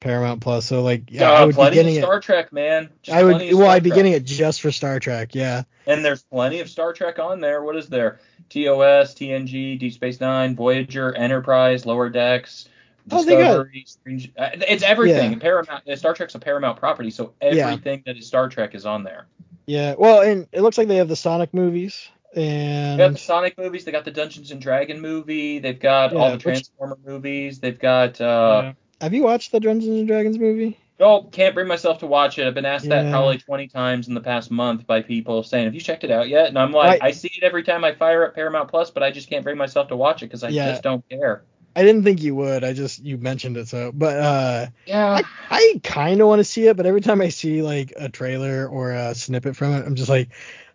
Paramount 0.00 0.40
Plus, 0.40 0.66
so 0.66 0.82
like 0.82 1.10
yeah, 1.10 1.30
uh, 1.30 1.34
I 1.34 1.44
would 1.44 1.56
be 1.56 1.70
getting 1.70 1.96
of 1.98 2.02
Star 2.02 2.16
it, 2.18 2.22
Trek, 2.22 2.52
man. 2.52 2.90
Just 3.02 3.16
I 3.16 3.22
would 3.22 3.54
well, 3.54 3.70
I'd 3.70 3.84
be 3.84 3.90
getting 3.90 4.12
it 4.12 4.24
just 4.24 4.60
for 4.60 4.72
Star 4.72 4.98
Trek, 4.98 5.34
yeah. 5.34 5.62
And 5.86 6.04
there's 6.04 6.22
plenty 6.24 6.60
of 6.60 6.68
Star 6.68 6.92
Trek 6.92 7.18
on 7.18 7.40
there. 7.40 7.62
What 7.62 7.76
is 7.76 7.88
there? 7.88 8.20
TOS, 8.48 9.14
TNG, 9.14 9.78
Deep 9.78 9.92
Space 9.92 10.20
Nine, 10.20 10.56
Voyager, 10.56 11.14
Enterprise, 11.14 11.86
Lower 11.86 12.10
Decks. 12.10 12.68
Discovery, 13.06 13.84
oh, 13.86 13.90
Strange, 13.90 14.32
uh, 14.38 14.50
it's 14.54 14.82
everything. 14.82 15.32
Yeah. 15.32 15.38
Paramount, 15.38 15.84
Star 15.96 16.14
Trek's 16.14 16.34
a 16.34 16.38
Paramount 16.38 16.78
property, 16.78 17.10
so 17.10 17.34
everything 17.40 18.02
yeah. 18.06 18.12
that 18.12 18.18
is 18.18 18.26
Star 18.26 18.48
Trek 18.48 18.74
is 18.74 18.86
on 18.86 19.04
there. 19.04 19.26
Yeah, 19.66 19.94
well, 19.98 20.20
and 20.22 20.46
it 20.52 20.62
looks 20.62 20.78
like 20.78 20.88
they 20.88 20.96
have 20.96 21.08
the 21.08 21.16
Sonic 21.16 21.52
movies. 21.52 22.08
And 22.34 22.98
they 22.98 23.04
got 23.04 23.12
the 23.12 23.18
Sonic 23.18 23.58
movies. 23.58 23.84
They 23.84 23.92
got 23.92 24.04
the 24.04 24.10
Dungeons 24.10 24.50
and 24.50 24.60
Dragon 24.60 25.00
movie. 25.00 25.58
They've 25.58 25.78
got 25.78 26.12
yeah, 26.12 26.18
all 26.18 26.30
the 26.30 26.38
Transformer 26.38 26.96
which, 26.96 27.06
movies. 27.06 27.60
They've 27.60 27.78
got. 27.78 28.20
Uh. 28.20 28.72
Have 29.00 29.14
you 29.14 29.22
watched 29.22 29.52
the 29.52 29.60
Dungeons 29.60 29.98
and 29.98 30.08
Dragons 30.08 30.38
movie? 30.38 30.78
Oh, 31.00 31.24
can't 31.24 31.54
bring 31.54 31.66
myself 31.66 31.98
to 31.98 32.06
watch 32.06 32.38
it. 32.38 32.46
I've 32.46 32.54
been 32.54 32.64
asked 32.64 32.88
that 32.88 33.10
probably 33.10 33.38
20 33.38 33.66
times 33.66 34.06
in 34.06 34.14
the 34.14 34.20
past 34.20 34.50
month 34.50 34.86
by 34.86 35.02
people 35.02 35.42
saying, 35.42 35.64
"Have 35.64 35.74
you 35.74 35.80
checked 35.80 36.04
it 36.04 36.10
out 36.10 36.28
yet?" 36.28 36.46
And 36.46 36.58
I'm 36.58 36.70
like, 36.70 37.02
I, 37.02 37.08
I 37.08 37.10
see 37.10 37.30
it 37.36 37.42
every 37.42 37.64
time 37.64 37.84
I 37.84 37.94
fire 37.94 38.24
up 38.24 38.34
Paramount 38.34 38.70
Plus, 38.70 38.90
but 38.90 39.02
I 39.02 39.10
just 39.10 39.28
can't 39.28 39.42
bring 39.42 39.58
myself 39.58 39.88
to 39.88 39.96
watch 39.96 40.22
it 40.22 40.26
because 40.26 40.44
I 40.44 40.52
just 40.52 40.82
don't 40.82 41.06
care. 41.08 41.42
I 41.76 41.82
didn't 41.82 42.04
think 42.04 42.22
you 42.22 42.34
would. 42.36 42.62
I 42.62 42.72
just 42.72 43.02
you 43.02 43.18
mentioned 43.18 43.56
it 43.56 43.68
so, 43.68 43.90
but 43.92 44.16
uh, 44.16 44.66
yeah, 44.86 45.06
I, 45.06 45.22
I 45.50 45.80
kind 45.82 46.20
of 46.20 46.28
want 46.28 46.40
to 46.40 46.44
see 46.44 46.68
it, 46.68 46.76
but 46.76 46.86
every 46.86 47.00
time 47.00 47.20
I 47.20 47.28
see 47.28 47.62
like 47.62 47.92
a 47.96 48.08
trailer 48.08 48.68
or 48.68 48.92
a 48.92 49.14
snippet 49.14 49.56
from 49.56 49.72
it, 49.74 49.84
I'm 49.84 49.96
just 49.96 50.08
like, 50.08 50.28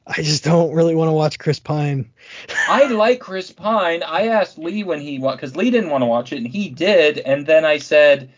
I 0.06 0.22
just 0.22 0.44
don't 0.44 0.74
really 0.74 0.96
want 0.96 1.08
to 1.08 1.14
watch 1.14 1.40
Chris 1.40 1.60
Pine. 1.60 2.10
I 2.70 2.88
like 2.88 3.20
Chris 3.20 3.52
Pine. 3.52 4.04
I 4.04 4.28
asked 4.28 4.58
Lee 4.58 4.84
when 4.84 5.00
he 5.00 5.20
watched 5.20 5.42
because 5.42 5.56
Lee 5.56 5.72
didn't 5.72 5.90
want 5.90 6.02
to 6.02 6.08
watch 6.08 6.34
it 6.34 6.38
and 6.38 6.48
he 6.48 6.70
did, 6.70 7.20
and 7.20 7.46
then 7.46 7.64
I 7.64 7.78
said, 7.78 8.32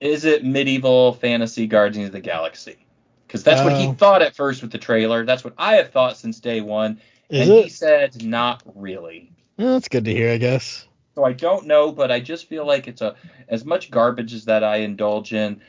"Is 0.00 0.24
it 0.24 0.44
medieval 0.44 1.12
fantasy 1.12 1.66
Guardians 1.66 2.08
of 2.08 2.12
the 2.12 2.20
Galaxy?" 2.20 2.86
Because 3.26 3.44
that's 3.44 3.62
what 3.62 3.74
he 3.74 3.86
oh. 3.86 3.92
thought 3.92 4.22
at 4.22 4.34
first 4.34 4.62
with 4.62 4.72
the 4.72 4.78
trailer. 4.78 5.24
That's 5.24 5.44
what 5.44 5.54
I 5.58 5.74
have 5.74 5.90
thought 5.90 6.16
since 6.16 6.40
day 6.40 6.62
one. 6.62 7.00
Is 7.28 7.48
and 7.48 7.58
it? 7.58 7.64
he 7.64 7.68
said, 7.68 8.24
"Not 8.24 8.62
really." 8.74 9.32
Well, 9.58 9.74
that's 9.74 9.88
good 9.88 10.06
to 10.06 10.12
hear, 10.12 10.32
I 10.32 10.38
guess. 10.38 10.86
So 11.20 11.26
I 11.26 11.34
don't 11.34 11.66
know, 11.66 11.92
but 11.92 12.10
I 12.10 12.18
just 12.18 12.48
feel 12.48 12.66
like 12.66 12.88
it's 12.88 13.02
a 13.02 13.14
as 13.46 13.66
much 13.66 13.90
garbage 13.90 14.32
as 14.32 14.46
that 14.46 14.64
I 14.64 14.76
indulge 14.76 15.34
in. 15.34 15.60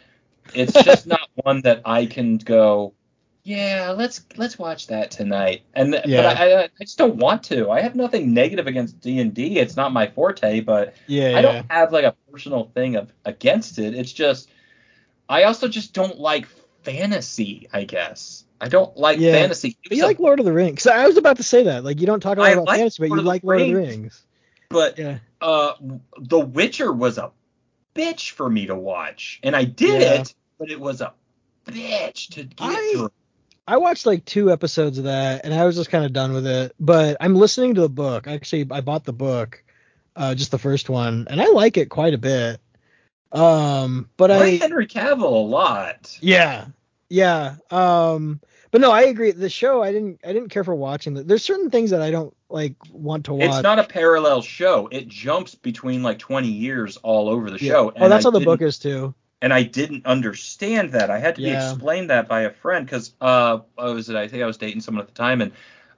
It's 0.53 0.72
just 0.72 1.06
not 1.15 1.28
one 1.36 1.60
that 1.64 1.82
I 1.84 2.06
can 2.06 2.38
go. 2.38 2.94
Yeah, 3.44 3.94
let's 3.98 4.22
let's 4.38 4.57
watch 4.57 4.88
that 4.88 5.11
tonight. 5.11 5.64
And 5.73 6.02
yeah. 6.06 6.22
but 6.22 6.38
I, 6.38 6.64
I 6.64 6.69
just 6.80 6.98
don't 6.98 7.18
want 7.18 7.44
to. 7.44 7.69
I 7.69 7.82
have 7.82 7.95
nothing 7.95 8.34
negative 8.34 8.65
against 8.65 9.02
D 9.02 9.19
and 9.19 9.34
D. 9.34 9.60
It's 9.60 9.76
not 9.76 9.91
my 9.91 10.07
forte, 10.07 10.61
but 10.61 10.95
yeah, 11.07 11.38
I 11.38 11.41
don't 11.41 11.69
have 11.69 11.91
like 11.91 12.06
a 12.06 12.15
personal 12.32 12.72
thing 12.73 12.95
of 12.95 13.11
against 13.26 13.78
it. 13.78 13.94
It's 13.94 14.14
just 14.14 14.49
I 15.28 15.44
also 15.44 15.68
just 15.68 15.94
don't 15.94 16.18
like 16.18 16.48
fantasy. 16.84 17.68
I 17.73 17.84
guess 17.84 18.45
I 18.61 18.69
don't 18.69 18.95
like 18.95 19.19
yeah. 19.19 19.34
fantasy. 19.34 19.76
But 19.84 19.98
you 19.98 20.06
like 20.06 20.19
Lord 20.19 20.40
of 20.40 20.45
the 20.45 20.53
Rings. 20.53 20.88
I 20.88 21.06
was 21.07 21.18
about 21.18 21.36
to 21.38 21.44
say 21.44 21.64
that. 21.64 21.84
Like 21.84 21.99
you 21.99 22.07
don't 22.07 22.22
talk 22.22 22.38
a 22.38 22.40
lot 22.40 22.53
about 22.53 22.68
like 22.68 22.78
fantasy, 22.78 23.06
but 23.06 23.14
you 23.14 23.22
like 23.22 23.44
Lord 23.44 23.60
of 23.60 23.68
the 23.68 23.73
Rings. 23.73 24.23
But 24.72 24.98
yeah 24.98 25.19
uh, 25.41 25.73
The 26.19 26.39
Witcher 26.39 26.91
was 26.91 27.18
a 27.18 27.31
bitch 27.95 28.31
for 28.31 28.49
me 28.49 28.68
to 28.68 28.76
watch, 28.76 29.39
and 29.43 29.56
I 29.56 29.64
did 29.64 30.02
yeah. 30.02 30.22
it, 30.22 30.35
but 30.60 30.69
it 30.69 30.80
was 30.80 31.02
a 31.02 31.14
bitch 31.65 32.30
to 32.35 32.43
get 32.43 32.56
I, 32.60 32.93
through. 32.93 33.11
I 33.68 33.77
watched 33.77 34.06
like 34.06 34.26
two 34.26 34.52
episodes 34.52 34.98
of 34.98 35.06
that, 35.06 35.41
and 35.43 35.53
I 35.53 35.65
was 35.65 35.76
just 35.76 35.89
kind 35.89 36.06
of 36.06 36.14
done 36.14 36.34
with 36.34 36.45
it. 36.45 36.76
But 36.80 37.18
I'm 37.19 37.35
listening 37.35 37.76
to 37.76 37.81
the 37.81 37.89
book. 37.89 38.27
Actually, 38.27 38.68
I 38.72 38.81
bought 38.81 39.03
the 39.03 39.14
book, 39.14 39.64
uh, 40.15 40.35
just 40.35 40.52
the 40.52 40.60
first 40.60 40.89
one, 40.89 41.27
and 41.30 41.41
I 41.41 41.48
like 41.48 41.77
it 41.77 41.89
quite 41.89 42.14
a 42.14 42.19
bit. 42.19 42.61
Um, 43.31 44.10
but 44.18 44.30
I, 44.30 44.43
I 44.43 44.49
Henry 44.57 44.88
Cavill 44.88 45.22
a 45.22 45.26
lot. 45.26 46.18
Yeah, 46.22 46.65
yeah. 47.10 47.56
Um, 47.69 48.41
but 48.72 48.81
no, 48.81 48.91
I 48.91 49.03
agree. 49.03 49.31
The 49.31 49.49
show, 49.49 49.84
I 49.84 49.91
didn't, 49.91 50.22
I 50.23 50.34
didn't 50.34 50.49
care 50.49 50.64
for 50.64 50.73
watching. 50.73 51.14
The, 51.14 51.23
there's 51.23 51.43
certain 51.43 51.69
things 51.69 51.91
that 51.91 52.02
I 52.02 52.10
don't 52.10 52.35
like 52.49 52.76
want 52.91 53.26
to 53.26 53.34
watch. 53.34 53.49
It's 53.49 53.64
not 53.64 53.80
a 53.80 53.84
parallel 53.84 54.41
show. 54.41 54.88
It 54.91 55.07
jumps 55.07 55.56
between 55.56 56.03
like 56.03 56.19
20 56.19 56.48
years 56.48 56.98
all 56.98 57.30
over 57.30 57.52
the 57.52 57.64
yeah. 57.64 57.72
show. 57.72 57.93
oh, 57.95 58.10
that's 58.10 58.26
I 58.26 58.27
how 58.30 58.31
the 58.31 58.45
book 58.45 58.61
is 58.61 58.80
too. 58.80 59.14
And 59.41 59.53
I 59.53 59.64
didn't 59.64 60.06
understand 60.06 60.91
that. 60.93 61.10
I 61.10 61.19
had 61.19 61.35
to 61.35 61.41
yeah. 61.41 61.60
be 61.60 61.73
explained 61.73 62.10
that 62.11 62.27
by 62.27 62.41
a 62.41 62.52
friend 62.52 62.85
because 62.85 63.14
uh, 63.22 63.60
I 63.77 63.89
was 63.89 64.10
I 64.10 64.27
think 64.27 64.43
I 64.43 64.45
was 64.45 64.57
dating 64.57 64.81
someone 64.81 65.02
at 65.02 65.07
the 65.07 65.15
time 65.15 65.41
and 65.41 65.52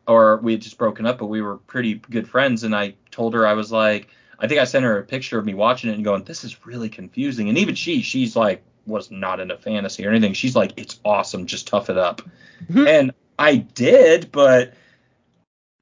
or 0.07 0.37
we 0.37 0.53
had 0.53 0.61
just 0.61 0.77
broken 0.77 1.05
up, 1.05 1.17
but 1.19 1.27
we 1.27 1.41
were 1.41 1.57
pretty 1.57 1.95
good 1.95 2.27
friends. 2.27 2.63
And 2.63 2.75
I 2.75 2.95
told 3.11 3.33
her 3.33 3.45
I 3.45 3.53
was 3.53 3.71
like, 3.71 4.09
I 4.39 4.47
think 4.47 4.59
I 4.59 4.65
sent 4.65 4.83
her 4.83 4.97
a 4.97 5.03
picture 5.03 5.37
of 5.37 5.45
me 5.45 5.53
watching 5.53 5.89
it 5.89 5.93
and 5.93 6.03
going, 6.03 6.23
this 6.23 6.43
is 6.43 6.65
really 6.65 6.89
confusing. 6.89 7.49
And 7.49 7.57
even 7.57 7.75
she, 7.75 8.01
she's 8.01 8.35
like 8.35 8.63
was 8.85 9.11
not 9.11 9.39
into 9.39 9.57
fantasy 9.57 10.05
or 10.05 10.09
anything. 10.09 10.33
She's 10.33 10.55
like, 10.55 10.73
it's 10.77 10.99
awesome, 11.05 11.45
just 11.45 11.67
tough 11.67 11.89
it 11.89 11.97
up. 11.97 12.21
Mhm. 12.69 12.87
and 12.87 13.11
I 13.39 13.55
did, 13.57 14.31
but 14.31 14.73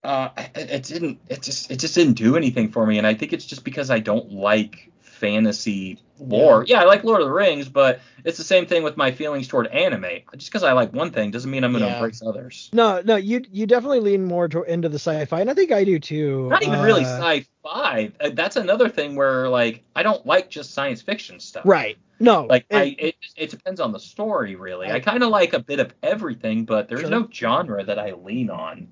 uh, 0.03 0.29
it, 0.55 0.83
didn't. 0.83 1.19
It 1.29 1.41
just 1.43 1.69
it 1.69 1.77
just 1.77 1.93
didn't 1.95 2.13
do 2.13 2.35
anything 2.35 2.71
for 2.71 2.85
me. 2.85 2.97
And 2.97 3.05
I 3.05 3.13
think 3.13 3.33
it's 3.33 3.45
just 3.45 3.63
because 3.63 3.91
I 3.91 3.99
don't 3.99 4.31
like 4.31 4.91
fantasy 5.01 5.99
lore. 6.19 6.63
Yeah, 6.67 6.81
I 6.81 6.85
like 6.85 7.03
Lord 7.03 7.21
of 7.21 7.27
the 7.27 7.33
Rings, 7.33 7.69
but 7.69 7.99
it's 8.23 8.37
the 8.37 8.43
same 8.43 8.65
thing 8.65 8.81
with 8.81 8.97
my 8.97 9.11
feelings 9.11 9.47
toward 9.47 9.67
anime. 9.67 10.21
Just 10.35 10.51
because 10.51 10.63
I 10.63 10.71
like 10.71 10.91
one 10.93 11.11
thing 11.11 11.29
doesn't 11.29 11.49
mean 11.51 11.63
I'm 11.63 11.71
going 11.71 11.83
to 11.83 11.89
Yeah. 11.89 11.95
embrace 11.95 12.23
others. 12.25 12.69
No, 12.73 13.01
no, 13.05 13.15
you 13.15 13.43
you 13.51 13.67
definitely 13.67 13.99
lean 13.99 14.25
more 14.25 14.47
to, 14.47 14.63
into 14.63 14.89
the 14.89 14.97
sci-fi, 14.97 15.41
and 15.41 15.49
I 15.49 15.53
think 15.53 15.71
I 15.71 15.83
do 15.83 15.99
too. 15.99 16.47
Not 16.49 16.63
even 16.63 16.81
really 16.81 17.03
Uh, 17.03 17.19
sci-fi. 17.19 18.11
Uh, 18.19 18.29
That's 18.33 18.55
another 18.55 18.89
thing 18.89 19.15
where 19.15 19.49
like 19.49 19.83
I 19.95 20.01
don't 20.01 20.25
like 20.25 20.49
just 20.49 20.73
science 20.73 21.01
fiction 21.03 21.39
stuff. 21.39 21.65
Right. 21.65 21.97
No. 22.21 22.45
Like 22.45 22.65
and- 22.69 22.79
I, 22.81 22.95
it, 22.97 23.15
it 23.35 23.49
depends 23.49 23.79
on 23.79 23.91
the 23.91 23.99
story 23.99 24.55
really. 24.55 24.87
I- 24.87 24.95
I 24.95 24.99
kind 24.99 25.23
of 25.23 25.29
like 25.29 25.53
a 25.53 25.59
bit 25.59 25.79
of 25.79 25.93
everything, 26.03 26.65
but 26.65 26.87
there's 26.87 27.01
Sure. 27.01 27.09
no 27.09 27.27
genre 27.31 27.83
that 27.83 27.99
I 27.99 28.13
lean 28.13 28.49
on. 28.49 28.87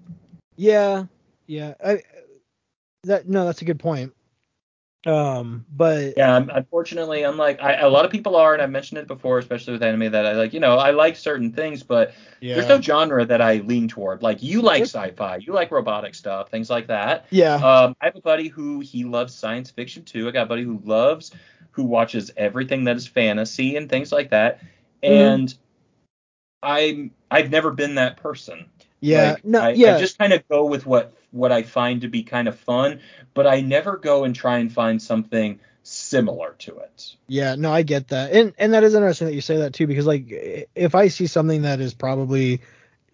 Yeah, 0.58 1.06
yeah. 1.48 1.74
I, 1.84 2.02
that 3.04 3.30
no, 3.30 3.46
that's 3.46 3.62
a 3.62 3.66
good 3.66 3.80
point. 3.80 4.14
Um, 5.06 5.66
but 5.72 6.16
Yeah, 6.18 6.34
I'm- 6.34 6.52
unfortunately, 6.54 7.24
I'm 7.26 7.38
like 7.38 7.62
I, 7.62 7.76
a 7.76 7.88
lot 7.90 8.04
of 8.04 8.12
people 8.12 8.36
are, 8.36 8.54
and 8.54 8.62
I've 8.62 8.70
mentioned 8.70 8.98
it 8.98 9.08
before, 9.08 9.38
especially 9.40 9.72
with 9.72 9.82
anime, 9.82 10.12
that 10.12 10.26
I 10.26 10.34
like. 10.34 10.54
You 10.54 10.60
know, 10.60 10.76
I 10.78 10.92
like 10.92 11.16
certain 11.16 11.54
things, 11.54 11.84
but 11.84 12.14
yeah, 12.42 12.56
there's 12.56 12.68
no 12.68 12.82
genre 12.82 13.24
that 13.26 13.42
I 13.42 13.58
lean 13.60 13.88
toward. 13.88 14.22
Like 14.22 14.44
you 14.44 14.62
like 14.62 14.82
sci-fi, 14.84 15.38
you 15.38 15.54
like 15.54 15.72
robotic 15.72 16.16
stuff, 16.16 16.50
things 16.52 16.70
like 16.70 16.88
that. 16.88 17.28
yeah, 17.30 17.56
Um, 17.56 17.96
I 18.02 18.06
have 18.08 18.18
a 18.18 18.22
buddy 18.22 18.50
who 18.50 18.82
he 18.82 19.06
loves 19.06 19.34
science 19.34 19.72
fiction 19.72 20.04
too. 20.04 20.28
I 20.28 20.32
got 20.32 20.44
a 20.44 20.48
buddy 20.48 20.64
who 20.64 20.82
loves, 20.84 21.32
who 21.72 21.84
watches 21.84 22.32
everything 22.36 22.86
that 22.86 22.96
is 22.96 23.08
fantasy 23.08 23.76
and 23.76 23.90
things 23.90 24.12
like 24.12 24.32
that. 24.32 24.62
Mm-hmm. 25.04 25.14
And 25.14 25.54
I'm 26.62 27.12
I've 27.32 27.50
never 27.50 27.72
been 27.72 27.96
that 27.96 28.18
person. 28.18 28.70
yeah, 29.00 29.34
Like, 29.34 29.46
no, 29.46 29.62
I, 29.62 29.70
yeah, 29.72 29.96
I 29.96 30.00
just 30.00 30.18
kind 30.18 30.34
of 30.34 30.48
go 30.48 30.66
with 30.66 30.86
what 30.86 31.14
what 31.32 31.52
I 31.52 31.64
find 31.64 32.02
to 32.02 32.08
be 32.08 32.24
kind 32.24 32.48
of 32.48 32.60
fun, 32.60 33.02
but 33.34 33.48
I 33.48 33.62
never 33.62 33.98
go 33.98 34.24
and 34.24 34.36
try 34.36 34.58
and 34.58 34.72
find 34.72 35.02
something 35.02 35.60
similar 35.84 36.56
to 36.60 36.80
it. 36.80 37.16
yeah. 37.28 37.56
No, 37.56 37.72
I 37.72 37.84
get 37.84 38.10
that, 38.10 38.32
and 38.34 38.54
and 38.58 38.74
that 38.74 38.84
is 38.84 38.94
interesting 38.94 39.28
that 39.28 39.34
you 39.34 39.42
say 39.42 39.58
that 39.58 39.74
too, 39.74 39.88
because 39.88 40.06
like 40.06 40.26
if 40.76 40.96
I 40.96 41.08
see 41.08 41.28
something 41.28 41.62
that 41.64 41.80
is 41.80 41.94
probably 41.94 42.62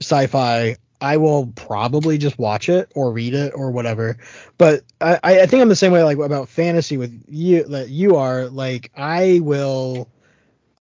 sci-fi. 0.02 0.78
I 1.06 1.18
will 1.18 1.48
probably 1.56 2.18
just 2.18 2.40
watch 2.40 2.70
it 2.70 2.92
or 2.96 3.12
read 3.12 3.36
it 3.36 3.54
or 3.56 3.72
whatever. 3.72 4.18
But 4.58 4.84
I, 5.02 5.20
I 5.42 5.46
think 5.48 5.62
I'm 5.62 5.70
the 5.70 5.76
same 5.76 5.92
way 5.92 6.04
like 6.04 6.18
about 6.18 6.50
fantasy 6.50 6.98
with 6.98 7.24
you 7.30 7.64
that 7.66 7.90
you 7.90 8.16
are. 8.18 8.48
Like 8.48 8.92
I 8.96 9.40
will 9.44 10.10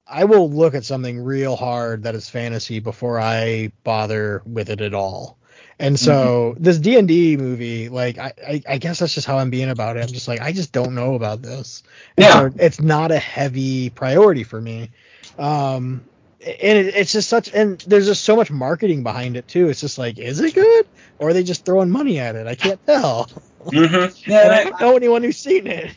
I 0.06 0.24
will 0.24 0.50
look 0.50 0.74
at 0.74 0.84
something 0.84 1.18
real 1.20 1.56
hard 1.56 2.04
that 2.04 2.14
is 2.14 2.28
fantasy 2.28 2.80
before 2.80 3.20
I 3.20 3.72
bother 3.84 4.42
with 4.46 4.70
it 4.70 4.80
at 4.80 4.94
all. 4.94 5.38
And 5.78 5.98
so 5.98 6.54
this 6.58 6.78
D 6.78 6.98
and 6.98 7.08
D 7.08 7.36
movie, 7.36 7.88
like 7.88 8.18
I, 8.18 8.32
I, 8.46 8.62
I 8.68 8.78
guess 8.78 9.00
that's 9.00 9.14
just 9.14 9.26
how 9.26 9.38
I'm 9.38 9.50
being 9.50 9.70
about 9.70 9.96
it. 9.96 10.02
I'm 10.02 10.12
just 10.12 10.28
like 10.28 10.40
I 10.40 10.52
just 10.52 10.72
don't 10.72 10.94
know 10.94 11.14
about 11.14 11.42
this. 11.42 11.82
And 12.16 12.28
Yeah. 12.28 12.30
so 12.30 12.50
it's 12.58 12.80
not 12.80 13.10
a 13.12 13.18
heavy 13.18 13.90
priority 13.90 14.44
for 14.44 14.60
me. 14.60 14.90
Um, 15.38 16.06
and 16.46 16.78
it, 16.78 16.94
it's 16.96 17.12
just 17.12 17.28
such, 17.28 17.50
and 17.52 17.80
there's 17.86 18.06
just 18.06 18.24
so 18.24 18.36
much 18.36 18.50
marketing 18.50 19.02
behind 19.02 19.36
it 19.36 19.48
too. 19.48 19.68
It's 19.68 19.80
just 19.80 19.98
like, 19.98 20.18
is 20.18 20.40
it 20.40 20.54
good, 20.54 20.86
or 21.18 21.30
are 21.30 21.32
they 21.34 21.44
just 21.44 21.64
throwing 21.64 21.90
money 21.90 22.18
at 22.18 22.36
it? 22.36 22.46
I 22.46 22.54
can't 22.56 22.84
tell. 22.86 23.30
Mm-hmm. 23.72 24.14
and 24.40 24.52
I 24.52 24.60
Yeah, 24.60 24.64
don't 24.64 24.80
know 24.80 24.96
anyone 24.96 25.22
who's 25.22 25.38
seen 25.38 25.66
it. 25.66 25.96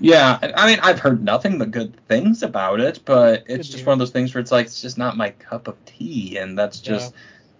yeah. 0.00 0.38
I 0.56 0.66
mean, 0.66 0.80
I've 0.82 1.00
heard 1.00 1.22
nothing 1.22 1.58
but 1.58 1.70
good 1.70 1.96
things 2.08 2.42
about 2.42 2.80
it, 2.80 3.00
but 3.04 3.44
it's 3.48 3.68
just 3.68 3.86
one 3.86 3.94
of 3.94 3.98
those 3.98 4.10
things 4.10 4.34
where 4.34 4.40
it's 4.40 4.52
like 4.52 4.66
it's 4.66 4.82
just 4.82 4.98
not 4.98 5.16
my 5.16 5.30
cup 5.30 5.68
of 5.68 5.82
tea, 5.84 6.38
and 6.38 6.58
that's 6.58 6.80
just 6.80 7.14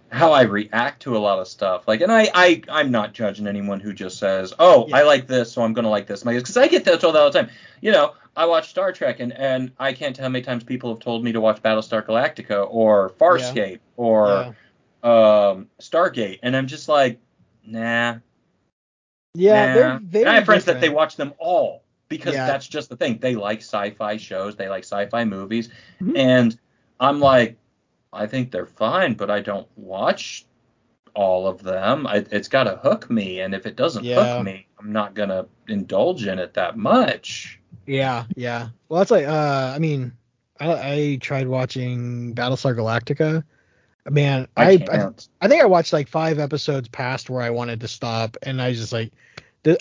how 0.09 0.31
I 0.31 0.43
react 0.43 1.01
to 1.03 1.17
a 1.17 1.19
lot 1.19 1.39
of 1.39 1.47
stuff. 1.47 1.87
Like, 1.87 2.01
and 2.01 2.11
I, 2.11 2.29
I, 2.33 2.61
I'm 2.69 2.91
not 2.91 3.13
judging 3.13 3.47
anyone 3.47 3.79
who 3.79 3.93
just 3.93 4.17
says, 4.17 4.53
"Oh, 4.59 4.85
Yeah. 4.87 4.97
I 4.97 5.03
like 5.03 5.27
this, 5.27 5.51
so 5.51 5.61
I'm 5.61 5.73
gonna 5.73 5.89
like 5.89 6.07
this." 6.07 6.23
Because 6.23 6.57
I 6.57 6.67
get 6.67 6.85
that 6.85 7.01
told 7.01 7.15
all 7.15 7.29
the 7.29 7.41
time. 7.41 7.49
You 7.81 7.91
know, 7.91 8.13
I 8.35 8.45
watch 8.45 8.69
Star 8.69 8.91
Trek, 8.93 9.19
and 9.19 9.33
and 9.33 9.71
I 9.79 9.93
can't 9.93 10.15
tell 10.15 10.23
how 10.23 10.29
many 10.29 10.43
times 10.43 10.63
people 10.63 10.89
have 10.91 10.99
told 10.99 11.23
me 11.23 11.31
to 11.33 11.41
watch 11.41 11.61
Battlestar 11.61 12.05
Galactica 12.05 12.67
or 12.69 13.09
Farscape 13.19 13.79
or 13.97 14.53
yeah, 15.03 15.49
um, 15.49 15.67
Stargate, 15.81 16.39
and 16.43 16.55
I'm 16.55 16.67
just 16.67 16.87
like, 16.87 17.19
nah. 17.65 18.15
yeah, 19.33 19.65
nah. 19.67 19.73
they're 19.73 19.99
very 20.03 20.23
and 20.23 20.29
I 20.29 20.35
have 20.35 20.45
friends 20.45 20.65
that 20.65 20.79
they 20.81 20.89
watch 20.89 21.15
them 21.15 21.33
all 21.37 21.83
because 22.09 22.33
Yeah. 22.33 22.47
that's 22.47 22.67
just 22.67 22.89
the 22.89 22.95
thing. 22.95 23.17
They 23.19 23.35
like 23.35 23.59
sci-fi 23.59 24.17
shows, 24.17 24.55
they 24.55 24.69
like 24.69 24.83
sci-fi 24.83 25.25
movies, 25.25 25.69
Mhm. 26.01 26.17
and 26.17 26.59
I'm 26.99 27.19
like, 27.19 27.57
I 28.17 28.27
think 28.27 28.51
they're 28.51 28.65
fine, 28.65 29.13
but 29.13 29.29
I 29.29 29.39
don't 29.41 29.67
watch 29.75 30.45
all 31.13 31.47
of 31.47 31.63
them. 31.63 32.05
I, 32.05 32.25
it's 32.31 32.47
got 32.47 32.63
to 32.65 32.77
hook 32.77 33.09
me, 33.09 33.39
and 33.41 33.53
if 33.55 33.65
it 33.65 33.75
doesn't 33.75 34.03
Yeah. 34.03 34.37
hook 34.37 34.45
me, 34.45 34.67
I'm 34.79 34.91
not 34.91 35.13
gonna 35.15 35.45
indulge 35.67 36.27
in 36.27 36.39
it 36.39 36.53
that 36.55 36.77
much. 36.77 37.59
Yeah, 37.85 38.25
yeah. 38.35 38.69
Well, 38.89 38.99
that's 38.99 39.11
like, 39.11 39.25
uh, 39.27 39.73
I 39.75 39.79
mean, 39.79 40.11
I, 40.59 40.73
I 40.73 41.17
tried 41.21 41.47
watching 41.47 42.35
Battlestar 42.35 42.75
Galactica. 42.75 43.43
Man, 44.09 44.47
I, 44.55 44.85
I, 44.89 44.97
I. 44.97 45.09
I 45.41 45.47
think 45.47 45.61
I 45.61 45.65
watched 45.65 45.93
like 45.93 46.07
five 46.07 46.39
episodes 46.39 46.87
past 46.87 47.29
where 47.29 47.41
I 47.41 47.49
wanted 47.49 47.81
to 47.81 47.87
stop, 47.87 48.37
and 48.43 48.61
I 48.61 48.69
was 48.69 48.79
just 48.79 48.93
like, 48.93 49.11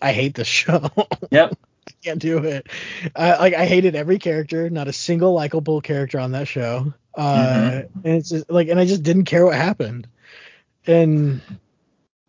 I 0.02 0.12
hate 0.12 0.34
this 0.34 0.48
show. 0.62 0.90
Yep. 1.30 1.56
I 1.88 1.92
can't 2.04 2.18
do 2.18 2.38
it. 2.38 2.66
Uh, 3.14 3.36
like, 3.40 3.54
I 3.54 3.66
hated 3.66 3.94
every 3.94 4.18
character, 4.18 4.68
not 4.70 4.88
a 4.88 4.92
single 4.92 5.32
likable 5.32 5.80
character 5.80 6.18
on 6.18 6.32
that 6.32 6.48
show. 6.48 6.92
Uh, 7.14 7.22
Mm-hmm. 7.86 7.98
and 8.06 8.16
it's 8.16 8.28
just 8.28 8.50
like, 8.50 8.68
and 8.68 8.78
I 8.78 8.84
just 8.84 9.02
didn't 9.02 9.24
care 9.24 9.44
what 9.46 9.54
happened. 9.54 10.06
And 10.86 11.40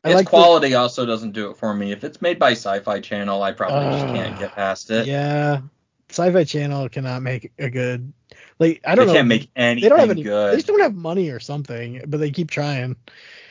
I 0.04 0.10
its 0.10 0.16
like 0.16 0.26
the- 0.26 0.30
quality 0.30 0.74
also 0.76 1.06
doesn't 1.06 1.32
do 1.32 1.52
it 1.52 1.58
for 1.58 1.74
me. 1.74 1.92
If 1.92 2.04
it's 2.04 2.22
made 2.22 2.40
by 2.40 2.52
Sci-Fi 2.52 3.02
Channel, 3.02 3.44
I 3.44 3.52
probably 3.52 4.00
just 4.00 4.14
can't 4.14 4.40
get 4.40 4.54
past 4.54 4.90
it. 4.90 5.06
yeah, 5.08 5.62
Sci-Fi 6.10 6.44
Channel 6.46 6.88
cannot 6.90 7.22
make 7.22 7.52
a 7.60 7.70
good. 7.70 8.14
Like, 8.60 8.82
I 8.86 8.96
don't 8.96 9.08
they 9.08 9.14
know. 9.14 9.18
can't 9.20 9.28
make 9.28 9.50
anything 9.56 9.84
they 9.84 9.90
don't 9.90 10.00
have 10.00 10.10
any. 10.10 10.24
good. 10.24 10.54
They 10.54 10.58
just 10.58 10.68
don't 10.68 10.80
have 10.80 10.96
money 10.96 11.30
or 11.30 11.40
something, 11.40 12.02
but 12.08 12.20
they 12.20 12.32
keep 12.32 12.50
trying. 12.50 12.96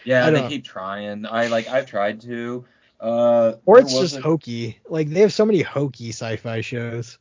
Yeah, 0.05 0.31
they 0.31 0.41
don't- 0.41 0.49
keep 0.49 0.65
trying. 0.65 1.27
I 1.27 1.47
like 1.49 1.69
I've 1.69 1.87
tried 1.87 2.23
to. 2.23 2.65
Uh, 3.01 3.55
Or 3.67 3.79
it's 3.79 3.99
just 3.99 4.17
hokey. 4.17 4.79
Like 4.89 5.09
they 5.09 5.21
have 5.21 5.33
so 5.33 5.45
many 5.45 5.63
hokey 5.63 6.11
sci-fi 6.11 6.61
shows. 6.61 7.19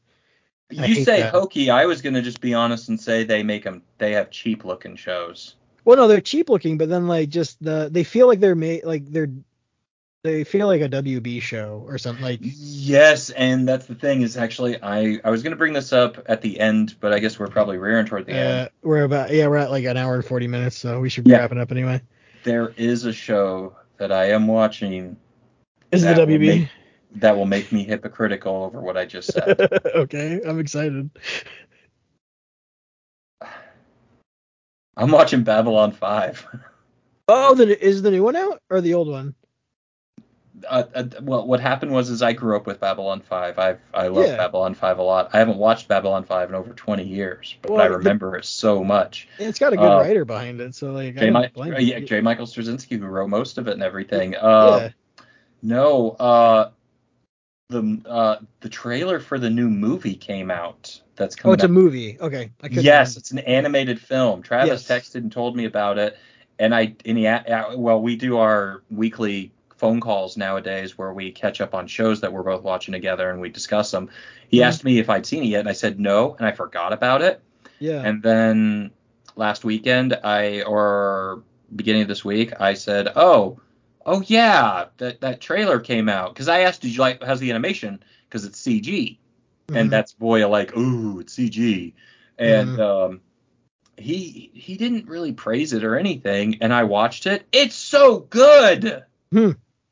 I 0.78 0.86
You 0.86 0.96
say 0.96 1.22
that. 1.22 1.34
hokey. 1.34 1.70
I 1.70 1.86
was 1.86 2.02
gonna 2.02 2.22
just 2.22 2.42
be 2.42 2.54
honest 2.54 2.90
and 2.90 3.00
say 3.00 3.24
they 3.24 3.44
make 3.44 3.64
them. 3.64 3.84
They 3.98 4.14
have 4.14 4.32
cheap 4.32 4.66
looking 4.66 4.96
shows. 4.96 5.56
Well, 5.84 5.98
no, 5.98 6.08
they're 6.08 6.22
cheap 6.22 6.50
looking, 6.50 6.78
but 6.78 6.90
then 6.90 7.08
like 7.08 7.30
just 7.30 7.62
the 7.64 7.90
they 7.92 8.04
feel 8.04 8.28
like 8.28 8.40
they're 8.40 8.56
made 8.56 8.84
like 8.84 9.06
they're 9.06 9.30
they 10.24 10.44
feel 10.44 10.66
like 10.66 10.82
a 10.82 10.90
WB 10.90 11.40
show 11.42 11.84
or 11.88 12.00
something 12.00 12.24
like. 12.24 12.40
Yes, 12.42 13.30
and 13.30 13.68
that's 13.68 13.86
the 13.86 13.94
thing 13.94 14.24
is 14.24 14.38
actually 14.38 14.82
I 14.82 15.20
I 15.24 15.30
was 15.30 15.44
gonna 15.44 15.56
bring 15.56 15.74
this 15.74 15.94
up 15.94 16.18
at 16.26 16.42
the 16.42 16.60
end, 16.60 16.96
but 17.00 17.14
I 17.14 17.20
guess 17.20 17.38
we're 17.38 17.48
probably 17.48 17.78
rearing 17.78 18.08
toward 18.08 18.26
the 18.26 18.34
end. 18.34 18.62
Uh, 18.62 18.70
we're 18.82 19.04
about 19.04 19.32
yeah 19.32 19.48
we're 19.48 19.58
at 19.58 19.70
like 19.70 19.86
an 19.86 19.98
hour 19.98 20.16
and 20.16 20.26
forty 20.26 20.48
minutes, 20.48 20.78
so 20.78 21.00
we 21.00 21.10
should 21.10 21.26
be 21.26 21.32
Yeah. 21.32 21.38
wrapping 21.42 21.60
up 21.60 21.72
anyway. 21.72 22.02
There 22.44 22.74
is 22.76 23.06
a 23.06 23.14
show 23.14 23.76
that 23.98 24.12
I 24.12 24.32
am 24.32 24.48
watching 24.48 25.18
Is 25.96 26.04
the 26.04 26.14
WB? 26.14 26.40
make- 26.40 26.70
that 27.18 27.38
will 27.38 27.46
make 27.46 27.72
me 27.72 27.84
hypocritical 27.86 28.64
over 28.66 28.82
what 28.82 28.98
I 28.98 29.06
just 29.06 29.32
said. 29.32 29.58
okay, 29.96 30.42
I'm 30.46 30.60
excited. 30.60 31.10
I'm 34.98 35.12
watching 35.12 35.44
Babylon 35.44 35.92
5. 35.92 36.48
Oh, 37.28 37.56
the 37.56 37.84
is 37.84 38.04
the 38.04 38.12
new 38.12 38.22
one 38.22 38.36
out 38.36 38.62
or 38.70 38.82
the 38.82 38.94
old 38.94 39.08
one? 39.08 39.34
Uh, 40.70 40.84
uh, 40.94 41.04
well, 41.24 41.48
what 41.48 41.60
happened 41.60 41.92
was 41.92 42.12
is 42.12 42.22
I 42.22 42.34
grew 42.34 42.56
up 42.56 42.68
with 42.68 42.80
Babylon 42.80 43.22
5. 43.22 43.58
I 43.58 43.78
I 43.96 44.10
love 44.10 44.28
Yeah. 44.28 44.38
Babylon 44.38 44.76
5 44.76 45.00
a 45.00 45.02
lot. 45.02 45.32
I 45.34 45.40
haven't 45.40 45.58
watched 45.58 45.88
Babylon 45.88 46.24
5 46.24 46.50
in 46.50 46.56
over 46.56 46.72
20 46.74 47.04
years, 47.04 47.56
but 47.64 47.72
Well, 47.72 47.82
I 47.82 47.88
the- 47.88 47.98
remember 47.98 48.38
it 48.38 48.46
so 48.46 48.84
much. 48.84 49.28
It's 49.40 49.58
got 49.58 49.74
a 49.74 49.76
good 49.76 49.92
Uh, 49.92 49.98
writer 50.02 50.24
behind 50.24 50.62
it, 50.62 50.76
so 50.76 50.92
like 50.92 51.18
I 51.18 51.22
J. 51.22 51.30
Mi- 51.32 51.48
blame 51.48 51.74
uh, 51.74 51.80
yeah, 51.80 51.98
J. 52.02 52.22
Michael 52.22 52.46
Straczynski, 52.46 53.00
who 53.00 53.08
wrote 53.08 53.30
most 53.30 53.58
of 53.58 53.68
it 53.68 53.72
and 53.74 53.82
everything. 53.82 54.36
Uh, 54.36 54.80
yeah. 54.84 54.90
No, 55.66 56.12
uh, 56.12 56.70
the 57.70 58.00
uh, 58.06 58.38
the 58.60 58.70
trailer 58.70 59.20
for 59.20 59.40
the 59.40 59.50
new 59.50 59.70
movie 59.70 60.16
came 60.16 60.52
out. 60.52 61.02
That's 61.16 61.36
coming. 61.36 61.52
Oh, 61.52 61.54
it's 61.56 61.64
a 61.64 61.68
movie. 61.68 62.18
Okay. 62.20 62.52
Yes, 62.64 62.76
remember. 63.16 63.20
it's 63.20 63.32
an 63.32 63.40
animated 63.40 64.00
film. 64.00 64.44
Travis 64.44 64.88
Yes. 64.88 65.08
texted 65.10 65.16
and 65.16 65.32
told 65.32 65.56
me 65.56 65.66
about 65.66 65.98
it, 65.98 66.18
and 66.60 66.76
I 66.76 66.96
and 67.06 67.18
he 67.18 67.26
a- 67.26 67.44
a- 67.72 67.78
well, 67.78 68.00
we 68.00 68.16
do 68.16 68.38
our 68.38 68.84
weekly 68.92 69.52
phone 69.76 70.00
calls 70.00 70.38
nowadays 70.38 70.98
where 71.00 71.14
we 71.14 71.32
catch 71.32 71.60
up 71.62 71.74
on 71.74 71.88
shows 71.88 72.22
that 72.22 72.32
we're 72.32 72.44
both 72.44 72.62
watching 72.64 72.92
together 72.92 73.32
and 73.32 73.42
we 73.42 73.50
discuss 73.50 73.90
them. 73.92 74.10
He 74.50 74.60
Mhm. 74.60 74.66
asked 74.68 74.84
me 74.84 75.00
if 75.00 75.10
I'd 75.10 75.26
seen 75.26 75.44
it 75.44 75.48
yet, 75.48 75.62
and 75.62 75.70
I 75.70 75.74
said 75.74 76.00
no, 76.00 76.36
and 76.38 76.46
I 76.46 76.52
forgot 76.52 76.94
about 76.94 77.22
it. 77.24 77.42
Yeah. 77.80 78.02
And 78.06 78.22
then 78.22 78.92
last 79.36 79.66
weekend, 79.66 80.14
I 80.24 80.62
or 80.62 81.42
beginning 81.76 82.04
of 82.04 82.08
this 82.08 82.24
week, 82.24 82.54
I 82.60 82.74
said, 82.76 83.10
"Oh, 83.16 83.60
oh 84.06 84.22
yeah, 84.28 84.86
that 84.98 85.22
that 85.22 85.42
trailer 85.42 85.80
came 85.80 86.10
out." 86.10 86.34
Because 86.34 86.48
I 86.48 86.62
asked, 86.62 86.82
"Did 86.82 86.94
you 86.94 87.00
like 87.00 87.24
how's 87.24 87.40
the 87.40 87.50
animation?" 87.50 88.04
Because 88.28 88.46
it's 88.46 88.60
CG, 88.60 89.20
Mhm. 89.68 89.80
and 89.80 89.92
that's 89.92 90.14
Boya 90.14 90.50
like, 90.50 90.76
"Ooh, 90.78 91.20
it's 91.20 91.34
CG." 91.34 91.94
and 92.38 92.78
Mhm. 92.78 92.80
um, 92.80 93.22
he 93.98 94.52
he 94.54 94.76
didn't 94.76 95.08
really 95.08 95.32
praise 95.32 95.74
it 95.74 95.84
or 95.84 95.98
anything. 95.98 96.58
And 96.62 96.74
I 96.74 96.84
watched 96.84 97.26
it. 97.28 97.46
It's 97.52 97.76
so 97.76 98.20
good. 98.20 99.04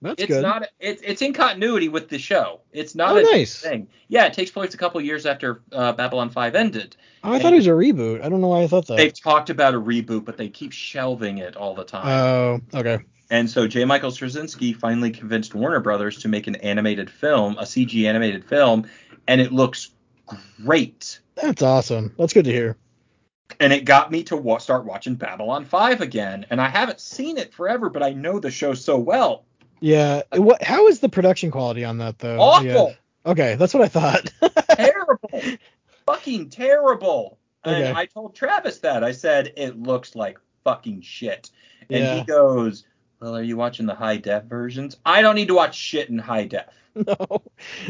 That's 0.02 0.22
it's 0.22 0.27
good. 0.34 0.41
not. 0.41 0.68
It's 0.80 1.02
it's 1.02 1.22
in 1.22 1.31
continuity 1.31 1.88
with 1.88 2.10
the 2.10 2.19
show. 2.19 2.60
It's 2.73 2.94
not 2.94 3.14
oh, 3.14 3.19
a 3.19 3.23
nice. 3.23 3.61
thing. 3.61 3.88
Yeah, 4.10 4.26
it 4.26 4.34
takes 4.34 4.52
place 4.52 4.73
a 4.73 4.77
couple 4.77 4.99
years 4.99 5.26
after 5.26 5.61
uh, 5.72 5.94
Babylon 5.94 6.30
5 6.30 6.56
ended. 6.56 6.98
Oh, 7.23 7.31
I 7.31 7.40
thought 7.40 7.53
it 7.53 7.57
was 7.57 7.68
a 7.68 7.72
reboot. 7.72 8.22
I 8.22 8.27
don't 8.27 8.41
know 8.41 8.49
why 8.49 8.64
I 8.64 8.68
thought 8.68 8.88
that. 8.88 8.98
They've 8.98 9.18
talked 9.18 9.49
about 9.49 9.73
a 9.73 9.80
reboot, 9.80 10.26
but 10.26 10.35
they 10.35 10.49
keep 10.49 10.73
shelving 10.73 11.38
it 11.38 11.56
all 11.56 11.73
the 11.73 11.85
time. 11.85 12.06
Oh, 12.73 12.77
okay. 12.77 12.99
And 13.34 13.50
so 13.50 13.66
J. 13.68 13.84
Michael 13.84 14.12
Straczynski 14.12 14.76
finally 14.76 15.10
convinced 15.10 15.56
Warner 15.56 15.80
Brothers 15.80 16.20
to 16.20 16.28
make 16.28 16.46
an 16.46 16.54
animated 16.58 17.10
film, 17.10 17.58
a 17.58 17.64
CG 17.64 18.06
animated 18.08 18.46
film, 18.46 18.88
and 19.28 19.42
it 19.42 19.52
looks 19.52 19.90
great. 20.64 21.20
That's 21.34 21.64
awesome. 21.64 22.14
That's 22.20 22.32
good 22.32 22.46
to 22.46 22.52
hear. 22.52 22.78
And 23.60 23.74
it 23.74 23.86
got 23.86 24.12
me 24.12 24.22
to 24.26 24.38
wa- 24.38 24.60
start 24.60 24.86
watching 24.86 25.16
Babylon 25.16 25.66
5 25.66 26.02
again. 26.02 26.46
And 26.52 26.62
I 26.62 26.70
haven't 26.70 27.00
seen 27.00 27.38
it 27.40 27.52
forever, 27.56 27.90
but 27.90 28.04
I 28.04 28.12
know 28.12 28.40
the 28.40 28.52
show 28.52 28.76
so 28.76 29.00
well. 29.00 29.46
Yeah. 29.80 30.22
What? 30.34 30.62
How 30.62 30.86
is 30.88 31.00
the 31.00 31.10
production 31.10 31.50
quality 31.50 31.84
on 31.84 31.98
that 31.98 32.20
though? 32.20 32.40
Awful. 32.40 32.68
Yeah. 32.68 33.32
Okay, 33.32 33.56
that's 33.56 33.74
what 33.74 33.82
I 33.82 33.88
thought. 33.88 34.32
terrible. 34.78 35.42
fucking 36.06 36.50
terrible. 36.52 37.40
And 37.64 37.84
Okay. 37.84 37.94
I 38.00 38.06
told 38.06 38.36
Travis 38.36 38.78
that. 38.80 39.04
I 39.04 39.12
said, 39.12 39.54
it 39.58 39.80
looks 39.82 40.16
like 40.16 40.38
fucking 40.64 41.02
shit. 41.02 41.50
And 41.90 42.00
Yeah. 42.04 42.16
he 42.18 42.24
goes, 42.26 42.86
Well, 43.19 43.35
are 43.38 43.44
you 43.44 43.56
watching 43.57 43.85
the 43.85 43.95
high 43.95 44.18
def 44.18 44.44
versions? 44.45 44.98
I 45.06 45.22
don't 45.22 45.35
need 45.35 45.48
to 45.48 45.56
watch 45.56 45.76
shit 45.76 46.10
in 46.10 46.18
high 46.19 46.45
def. 46.45 46.65
no. 46.95 47.15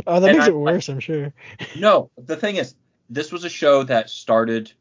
Oh, 0.07 0.19
that 0.19 0.29
And 0.29 0.37
makes 0.37 0.45
I- 0.45 0.49
it 0.49 0.55
worse. 0.55 0.89
I'm 0.89 0.99
sure. 0.99 1.33
No, 1.77 2.09
the 2.17 2.35
thing 2.35 2.57
is, 2.57 2.75
this 3.09 3.31
was 3.31 3.43
a 3.43 3.49
show 3.49 3.83
that 3.83 4.09
started. 4.09 4.71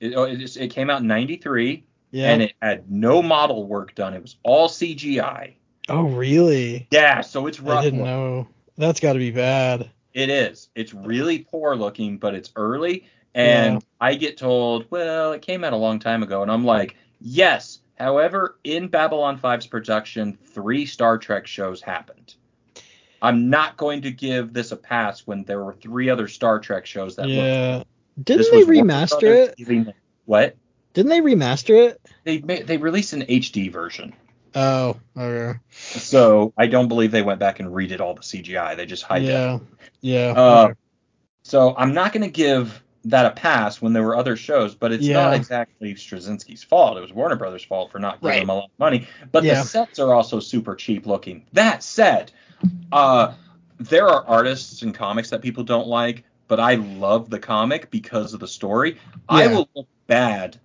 It, 0.00 0.14
oh, 0.14 0.24
it, 0.24 0.56
it 0.56 0.68
came 0.68 0.90
out 0.90 1.00
in 1.00 1.06
'93, 1.06 1.84
Yeah. 2.10 2.32
and 2.32 2.42
it 2.42 2.52
had 2.60 2.90
no 2.90 3.22
model 3.22 3.66
work 3.66 3.94
done. 3.94 4.14
It 4.14 4.22
was 4.22 4.36
all 4.42 4.68
CGI. 4.68 5.54
oh, 5.88 6.02
really? 6.04 6.86
Yeah, 6.90 7.20
so 7.22 7.46
it's 7.46 7.60
rough. 7.60 7.80
I 7.80 7.84
didn't 7.84 8.00
looking. 8.00 8.12
know. 8.12 8.48
That's 8.78 9.00
got 9.00 9.12
to 9.14 9.18
be 9.18 9.30
bad. 9.30 9.90
It 10.14 10.28
is. 10.30 10.68
It's 10.74 10.92
really 10.92 11.40
poor 11.40 11.74
looking, 11.76 12.18
but 12.18 12.34
it's 12.34 12.52
early. 12.56 13.06
And 13.34 13.74
Yeah. 13.74 13.80
I 14.00 14.14
get 14.14 14.36
told, 14.36 14.86
well, 14.90 15.32
it 15.32 15.42
came 15.42 15.64
out 15.64 15.72
a 15.72 15.76
long 15.76 15.98
time 15.98 16.22
ago. 16.22 16.42
And 16.42 16.50
I'm 16.50 16.64
like, 16.64 16.96
yes. 17.20 17.80
However, 18.02 18.58
in 18.64 18.88
Babylon 18.88 19.38
5's 19.38 19.68
production, 19.68 20.36
three 20.46 20.86
Star 20.86 21.18
Trek 21.18 21.46
shows 21.46 21.80
happened. 21.80 22.34
I'm 23.22 23.48
not 23.48 23.76
going 23.76 24.02
to 24.02 24.10
give 24.10 24.52
this 24.52 24.72
a 24.72 24.76
pass 24.76 25.24
when 25.24 25.44
there 25.44 25.64
were 25.64 25.74
three 25.74 26.10
other 26.10 26.26
Star 26.26 26.58
Trek 26.58 26.84
shows 26.84 27.14
that 27.16 27.26
looked. 27.26 27.36
Yeah. 27.36 27.84
Didn't 28.20 28.38
This 28.38 28.50
they 28.50 28.64
remaster 28.64 29.54
it? 29.56 29.94
What? 30.24 30.56
Didn't 30.94 31.10
they 31.10 31.20
remaster 31.20 31.90
it? 31.90 32.00
They 32.24 32.38
they 32.38 32.76
released 32.76 33.12
an 33.12 33.22
HD 33.22 33.72
version. 33.72 34.14
Oh, 34.54 34.96
okay. 35.16 35.58
So 35.70 36.52
I 36.58 36.66
don't 36.66 36.88
believe 36.88 37.12
they 37.12 37.22
went 37.22 37.38
back 37.38 37.60
and 37.60 37.70
redid 37.70 38.00
all 38.00 38.14
the 38.14 38.20
CGI. 38.20 38.76
They 38.76 38.84
just 38.84 39.06
hid 39.06 39.22
it. 39.22 39.26
yeah. 39.28 39.58
Yeah. 40.00 40.34
Uh, 40.36 40.64
okay. 40.64 40.74
So 41.44 41.74
I'm 41.76 41.94
not 41.94 42.12
going 42.12 42.24
to 42.24 42.30
give 42.30 42.81
that 43.04 43.26
a 43.26 43.30
pass 43.30 43.80
when 43.82 43.92
there 43.92 44.02
were 44.04 44.16
other 44.16 44.36
shows, 44.36 44.74
but 44.74 44.92
it's 44.92 45.04
Yeah. 45.04 45.22
not 45.22 45.34
exactly 45.34 45.94
Straczynski's 45.94 46.62
fault. 46.62 46.96
It 46.96 47.00
was 47.00 47.12
Warner 47.12 47.36
Brothers' 47.36 47.64
fault 47.64 47.90
for 47.90 47.98
not 47.98 48.20
giving 48.20 48.28
Right. 48.28 48.42
him 48.42 48.48
a 48.50 48.54
lot 48.54 48.64
of 48.64 48.78
money. 48.78 49.06
But 49.32 49.42
Yeah. 49.44 49.62
the 49.62 49.66
sets 49.68 49.98
are 49.98 50.14
also 50.14 50.38
super 50.40 50.74
cheap 50.76 51.06
looking. 51.06 51.44
That 51.52 51.82
said, 51.82 52.30
uh, 52.92 53.32
there 53.78 54.08
are 54.08 54.24
artists 54.26 54.82
and 54.82 54.94
comics 54.94 55.30
that 55.30 55.42
people 55.42 55.64
don't 55.64 55.88
like, 55.88 56.22
but 56.46 56.60
I 56.60 56.74
love 56.76 57.28
the 57.30 57.40
comic 57.40 57.90
because 57.90 58.34
of 58.34 58.40
the 58.40 58.46
story. 58.48 58.98
I 59.28 59.48
will 59.48 59.68
look 59.74 59.88
bad. 60.06 60.58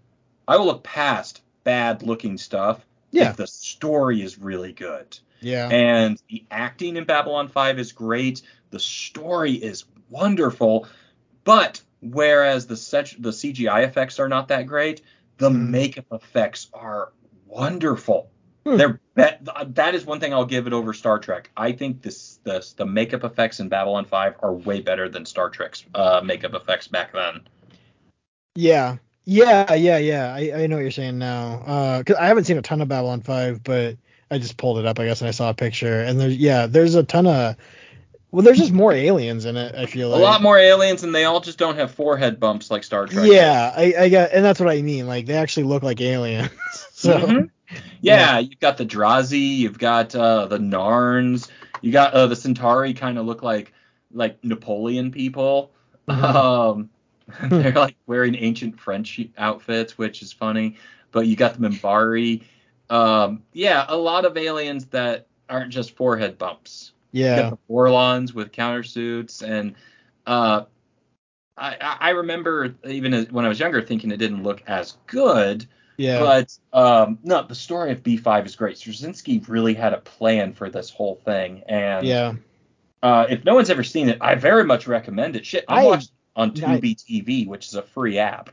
I 0.47 0.57
will 0.57 0.65
look 0.68 0.84
past 0.84 1.41
bad 1.64 2.03
looking 2.03 2.38
stuff 2.38 2.85
Yeah. 3.11 3.31
if 3.31 3.38
the 3.38 3.47
story 3.47 4.22
is 4.22 4.38
really 4.38 4.73
good. 4.73 5.18
Yeah. 5.41 5.69
And 5.69 6.22
the 6.30 6.43
acting 6.51 6.97
in 6.97 7.03
Babylon 7.05 7.47
5 7.47 7.80
is 7.80 7.91
great. 7.91 8.41
The 8.69 8.80
story 8.80 9.53
is 9.53 9.85
wonderful. 10.09 10.88
But 11.43 11.81
whereas 12.02 12.68
the 12.68 12.78
set, 12.78 13.14
the 13.19 13.32
CGI 13.32 13.84
effects 13.84 14.19
are 14.19 14.30
not 14.30 14.48
that 14.49 14.68
great, 14.68 15.02
the 15.38 15.49
Mhm. 15.49 15.69
makeup 15.69 16.06
effects 16.11 16.68
are 16.74 17.11
wonderful. 17.45 18.30
Hmm. 18.65 18.78
They're 18.78 18.99
that 19.15 19.95
is 19.95 20.06
one 20.06 20.19
thing 20.19 20.34
I'll 20.34 20.45
give 20.45 20.68
it 20.68 20.74
over 20.74 20.94
Star 20.94 21.18
Trek. 21.18 21.49
I 21.57 21.72
think 21.72 22.03
this, 22.03 22.40
this 22.44 22.74
the 22.74 22.86
makeup 22.86 23.24
effects 23.24 23.60
in 23.60 23.68
Babylon 23.68 24.06
5 24.06 24.36
are 24.44 24.53
way 24.53 24.82
better 24.82 25.10
than 25.10 25.26
Star 25.26 25.49
Trek's 25.49 25.84
uh, 25.95 26.22
makeup 26.24 26.53
effects 26.53 26.88
back 26.88 27.14
then. 27.14 27.41
Yeah. 28.56 28.98
Yeah, 29.26 29.74
yeah, 29.74 29.98
yeah. 29.98 30.34
I, 30.34 30.64
I 30.64 30.68
know 30.68 30.76
what 30.78 30.84
you're 30.84 30.91
saying 30.91 31.18
now. 31.18 31.64
Uh, 31.65 32.03
cause 32.03 32.15
I 32.15 32.28
haven't 32.28 32.44
seen 32.45 32.57
a 32.57 32.61
ton 32.61 32.82
of 32.82 32.88
Babylon 32.88 33.22
5, 33.22 33.64
but 33.64 33.98
I 34.30 34.38
just 34.38 34.57
pulled 34.57 34.78
it 34.80 34.86
up, 34.86 34.99
I 34.99 35.06
guess, 35.06 35.22
and 35.22 35.28
I 35.28 35.32
saw 35.32 35.49
a 35.49 35.53
picture. 35.53 36.02
And 36.02 36.19
there's, 36.19 36.38
yeah, 36.38 36.68
there's 36.68 36.95
a 36.95 37.03
ton 37.03 37.28
of, 37.28 37.56
well, 38.32 38.44
there's 38.44 38.58
just 38.58 38.74
more 38.74 38.91
aliens 38.91 39.45
in 39.45 39.56
it. 39.56 39.76
I 39.76 39.86
feel 39.86 40.10
like. 40.10 40.20
A 40.20 40.24
lot 40.24 40.41
more 40.41 40.58
aliens, 40.58 41.04
and 41.04 41.16
they 41.16 41.26
all 41.26 41.40
just 41.40 41.58
don't 41.58 41.76
have 41.76 41.91
forehead 41.91 42.40
bumps 42.40 42.70
like 42.70 42.84
Star 42.84 43.08
Trek. 43.08 43.28
Yeah, 43.30 43.74
I, 43.76 43.94
I 43.98 44.10
got, 44.10 44.32
and 44.32 44.44
that's 44.44 44.60
what 44.60 44.70
I 44.70 44.82
mean. 44.82 45.08
Like 45.08 45.26
they 45.26 45.36
actually 45.36 45.64
look 45.64 45.84
like 45.84 46.02
aliens. 46.02 46.49
so 46.91 47.18
Mhm. 47.20 47.49
Yeah, 48.02 48.40
you've 48.40 48.60
got 48.60 48.78
the 48.78 48.86
Drazi, 48.86 49.58
you've 49.58 49.80
got 49.80 50.16
uh, 50.16 50.45
the 50.48 50.58
Narns, 50.58 51.49
you 51.82 51.91
got 51.91 52.14
uh, 52.14 52.28
the 52.28 52.36
Centauri 52.36 52.94
kind 52.94 53.18
of 53.18 53.26
look 53.26 53.44
like 53.44 53.74
like 54.14 54.44
Napoleon 54.44 55.12
people. 55.12 55.72
Mhm. 56.08 56.24
Um, 56.24 56.90
they're 57.49 57.74
like 57.74 57.98
wearing 58.06 58.36
ancient 58.36 58.80
French 58.80 59.20
outfits, 59.38 59.98
which 59.98 60.22
is 60.22 60.32
funny. 60.32 60.78
But 61.12 61.28
you 61.28 61.36
got 61.36 61.60
the 61.60 61.68
Minbari. 61.68 62.44
Um, 62.90 63.44
yeah, 63.54 63.86
a 63.88 63.98
lot 63.98 64.26
of 64.26 64.38
aliens 64.38 64.86
that 64.88 65.28
aren't 65.49 65.72
just 65.72 65.95
forehead 65.95 66.38
bumps. 66.38 66.94
Yeah, 67.12 67.52
Vorlons 67.70 68.34
with 68.34 68.52
countersuits, 68.52 69.42
and 69.42 69.76
uh, 70.26 70.64
I, 71.58 71.98
I 72.00 72.10
remember 72.12 72.76
even 72.86 73.14
as, 73.14 73.32
when 73.32 73.46
I 73.46 73.48
was 73.50 73.60
younger 73.60 73.82
thinking 73.82 74.12
it 74.12 74.18
didn't 74.18 74.44
look 74.44 74.62
as 74.68 74.98
good. 75.08 75.66
yeah, 75.98 76.20
But 76.20 76.58
um, 76.74 77.20
no, 77.24 77.44
the 77.44 77.56
story 77.56 77.92
of 77.92 78.04
B5 78.04 78.46
is 78.46 78.56
great. 78.56 78.78
Straczynski 78.78 79.48
really 79.48 79.74
had 79.74 79.94
a 79.94 79.98
plan 79.98 80.54
for 80.54 80.70
this 80.70 80.90
whole 80.90 81.16
thing, 81.16 81.64
and 81.68 82.06
yeah. 82.06 82.34
uh, 83.02 83.26
if 83.30 83.44
no 83.46 83.56
one's 83.56 83.70
ever 83.70 83.84
seen 83.84 84.10
it, 84.10 84.18
I 84.22 84.36
very 84.36 84.64
much 84.64 84.88
recommend 84.88 85.36
it. 85.36 85.46
Shit, 85.46 85.66
I, 85.68 85.82
I- 85.82 85.86
watched 85.86 86.12
on 86.36 86.52
Tubi 86.52 86.96
TV, 86.96 87.48
which 87.48 87.68
is 87.68 87.76
a 87.76 87.82
free 87.82 88.20
app. 88.20 88.52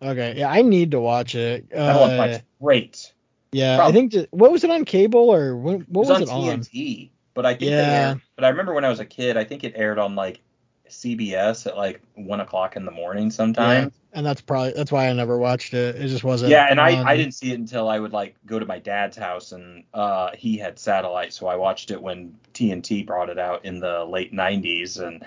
Okay, 0.00 0.34
yeah, 0.36 0.50
I 0.50 0.62
need 0.62 0.92
to 0.92 1.00
watch 1.00 1.34
it. 1.34 1.68
That 1.70 1.78
Uh, 1.78 2.38
great. 2.60 3.12
yeah, 3.52 3.84
I 3.84 3.90
think 3.90 4.14
what 4.30 4.52
was 4.52 4.62
it 4.62 4.70
on 4.70 4.84
cable 4.84 5.30
or 5.30 5.56
when, 5.56 5.76
It 5.80 5.88
what 5.88 6.06
was, 6.06 6.20
was, 6.20 6.30
on 6.30 6.44
it 6.44 6.50
on? 6.50 6.60
TNT, 6.60 7.10
but 7.34 7.46
I 7.46 7.54
think 7.54 7.72
Yeah. 7.72 8.10
aired, 8.10 8.20
but 8.36 8.44
I 8.44 8.48
remember 8.48 8.72
when 8.74 8.84
I 8.84 8.88
was 8.88 9.00
a 9.00 9.04
kid, 9.04 9.36
I 9.36 9.44
think 9.44 9.64
it 9.64 9.72
aired 9.76 9.98
on 9.98 10.14
like 10.14 10.40
CBS 10.88 11.66
at 11.66 11.76
like 11.76 12.00
one 12.14 12.40
o'clock 12.40 12.76
in 12.76 12.84
the 12.84 12.90
morning 12.90 13.30
sometimes. 13.30 13.92
And 14.12 14.24
that's 14.24 14.40
probably 14.40 14.72
that's 14.72 14.92
why 14.92 15.08
I 15.08 15.12
never 15.12 15.38
watched 15.38 15.74
it. 15.74 15.96
It 15.96 16.08
just 16.08 16.24
wasn't. 16.24 16.50
Yeah, 16.50 16.66
and 16.70 16.80
I, 16.80 16.90
on. 17.00 17.06
I 17.06 17.16
didn't 17.16 17.34
see 17.34 17.52
it 17.52 17.58
until 17.58 17.88
I 17.88 17.98
would 17.98 18.12
like 18.12 18.36
go 18.46 18.58
to 18.58 18.66
my 18.66 18.78
dad's 18.78 19.16
house 19.16 19.52
and 19.52 19.84
uh, 19.92 20.30
he 20.36 20.56
had 20.56 20.78
satellite, 20.78 21.32
so 21.32 21.46
I 21.46 21.56
watched 21.56 21.90
it 21.90 22.00
when 22.00 22.36
TNT 22.52 23.04
brought 23.04 23.30
it 23.30 23.38
out 23.38 23.64
in 23.64 23.80
the 23.80 24.04
late 24.04 24.32
'90s, 24.32 24.98
and 24.98 25.24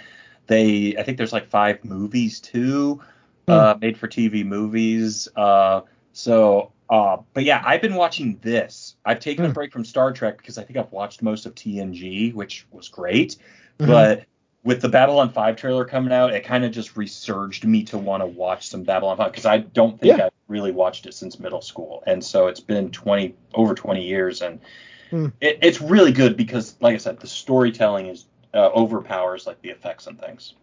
they 0.48 0.96
I 0.98 1.04
think 1.04 1.18
there's 1.18 1.34
like 1.34 1.48
five 1.50 1.84
movies 1.84 2.40
too, 2.40 3.02
uh, 3.48 3.76
made 3.82 3.98
for 3.98 4.08
TV 4.08 4.44
movies. 4.46 5.28
Uh, 5.36 5.82
so, 6.14 6.72
uh, 6.90 7.18
but 7.34 7.44
yeah, 7.44 7.62
I've 7.66 7.82
been 7.82 7.96
watching 7.96 8.40
this. 8.42 8.96
I've 9.06 9.20
taken 9.20 9.46
a 9.46 9.48
Hmm. 9.50 9.54
break 9.54 9.72
from 9.72 9.86
Star 9.86 10.12
Trek 10.12 10.38
because 10.38 10.58
I 10.58 10.64
think 10.64 10.78
I've 10.78 10.92
watched 10.92 11.22
most 11.22 11.46
of 11.46 11.56
TNG, 11.56 12.34
which 12.34 12.66
was 12.72 12.88
great, 12.90 13.38
Mhm. 13.80 13.88
but 13.88 14.26
with 14.64 14.82
the 14.82 14.90
Babylon 14.90 15.30
5 15.30 15.56
trailer 15.56 15.86
coming 15.86 16.12
out, 16.12 16.34
it 16.34 16.44
kind 16.44 16.66
of 16.66 16.72
just 16.72 16.98
resurged 16.98 17.64
me 17.66 17.84
to 17.84 17.98
want 17.98 18.22
to 18.22 18.28
watch 18.28 18.68
some 18.68 18.84
Babylon 18.84 19.16
5 19.18 19.32
because 19.32 19.46
I 19.46 19.60
don't 19.60 20.00
think 20.00 20.18
Yeah. 20.18 20.26
I've 20.26 20.32
really 20.48 20.72
watched 20.72 21.06
it 21.06 21.14
since 21.14 21.40
middle 21.40 21.62
school. 21.62 22.04
And 22.06 22.24
so 22.24 22.48
it's 22.48 22.60
been 22.60 22.92
20 22.92 23.34
over 23.54 23.74
20 23.76 24.06
years 24.06 24.42
and 24.42 24.60
Hmm. 25.10 25.28
it, 25.40 25.60
it's 25.62 25.80
really 25.80 26.12
good 26.12 26.36
because 26.36 26.76
like 26.82 26.96
I 26.96 26.98
said, 26.98 27.20
the 27.20 27.28
storytelling 27.28 28.08
is 28.08 28.26
uh, 28.54 28.70
overpowers 28.74 29.46
like 29.48 29.62
the 29.62 29.70
effects 29.70 30.08
and 30.08 30.20
things. 30.20 30.56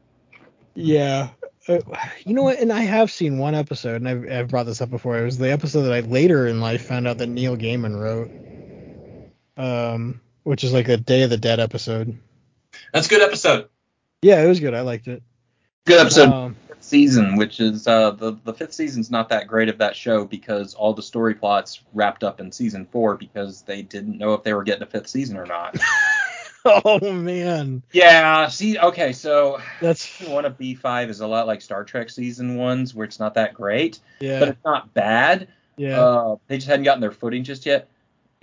Yeah. 0.75 1.29
Uh, 1.69 1.81
you 2.25 2.35
know 2.35 2.43
what? 2.43 2.59
And 2.59 2.73
I 2.73 2.81
have 2.81 3.11
seen 3.11 3.39
one 3.39 3.55
episode, 3.55 3.97
and 3.97 4.09
I've, 4.09 4.31
I've 4.31 4.49
brought 4.49 4.67
this 4.67 4.81
up 4.81 4.91
before. 4.91 5.19
It 5.19 5.25
was 5.25 5.39
the 5.39 5.53
episode 5.53 5.83
that 5.83 5.93
I 5.93 6.01
later 6.01 6.47
in 6.47 6.61
life 6.61 6.87
found 6.87 7.09
out 7.09 7.19
that 7.19 7.29
Neil 7.29 7.57
Gaiman 7.57 7.99
wrote, 7.99 8.31
um, 9.57 10.21
which 10.43 10.65
is 10.65 10.73
like 10.73 10.89
a 10.89 10.97
Day 10.97 11.23
of 11.23 11.31
the 11.31 11.37
Dead 11.37 11.61
episode. 11.61 12.19
That's 12.93 13.07
a 13.07 13.11
good 13.11 13.23
episode. 13.23 13.69
Yeah, 14.23 14.43
it 14.43 14.49
was 14.49 14.61
good. 14.61 14.75
I 14.75 14.81
liked 14.81 15.07
it. 15.07 15.23
Good 15.87 16.01
episode. 16.01 16.29
Um, 16.31 16.57
season, 16.85 17.37
which 17.37 17.61
is 17.61 17.87
uh, 17.87 18.11
the 18.13 18.37
the 18.45 18.55
fifth 18.55 18.75
season's 18.75 19.11
not 19.11 19.31
that 19.31 19.47
great 19.47 19.69
of 19.69 19.79
that 19.79 19.97
show 19.97 20.25
because 20.25 20.75
all 20.75 20.93
the 20.93 21.03
story 21.03 21.35
plots 21.35 21.81
wrapped 21.93 22.23
up 22.23 22.41
in 22.41 22.53
season 22.53 22.87
four 22.87 23.17
because 23.17 23.63
they 23.63 23.83
didn't 23.83 24.19
know 24.19 24.35
if 24.35 24.43
they 24.43 24.53
were 24.53 24.65
getting 24.65 24.83
a 24.83 24.87
fifth 24.87 25.09
season 25.09 25.37
or 25.37 25.47
not. 25.47 25.77
oh 26.85 27.13
man. 27.13 27.83
Yeah. 27.93 28.49
See. 28.49 28.79
Okay. 28.79 29.13
So 29.13 29.61
That's 29.81 30.21
one 30.29 30.45
of 30.45 30.57
B 30.57 30.75
five 30.75 31.11
is 31.11 31.21
a 31.21 31.27
lot 31.27 31.47
like 31.47 31.61
Star 31.61 31.85
Trek 31.85 32.11
season 32.11 32.57
ones, 32.57 32.95
where 32.95 33.05
it's 33.05 33.19
not 33.19 33.35
that 33.35 33.55
great, 33.55 34.01
yeah. 34.21 34.39
but 34.39 34.49
it's 34.49 34.65
not 34.65 34.93
bad. 34.95 35.49
yeah. 35.77 36.01
Uh, 36.01 36.37
they 36.47 36.57
just 36.57 36.69
hadn't 36.69 36.85
gotten 36.85 37.01
their 37.01 37.13
footing 37.13 37.45
just 37.45 37.67
yet. 37.67 37.89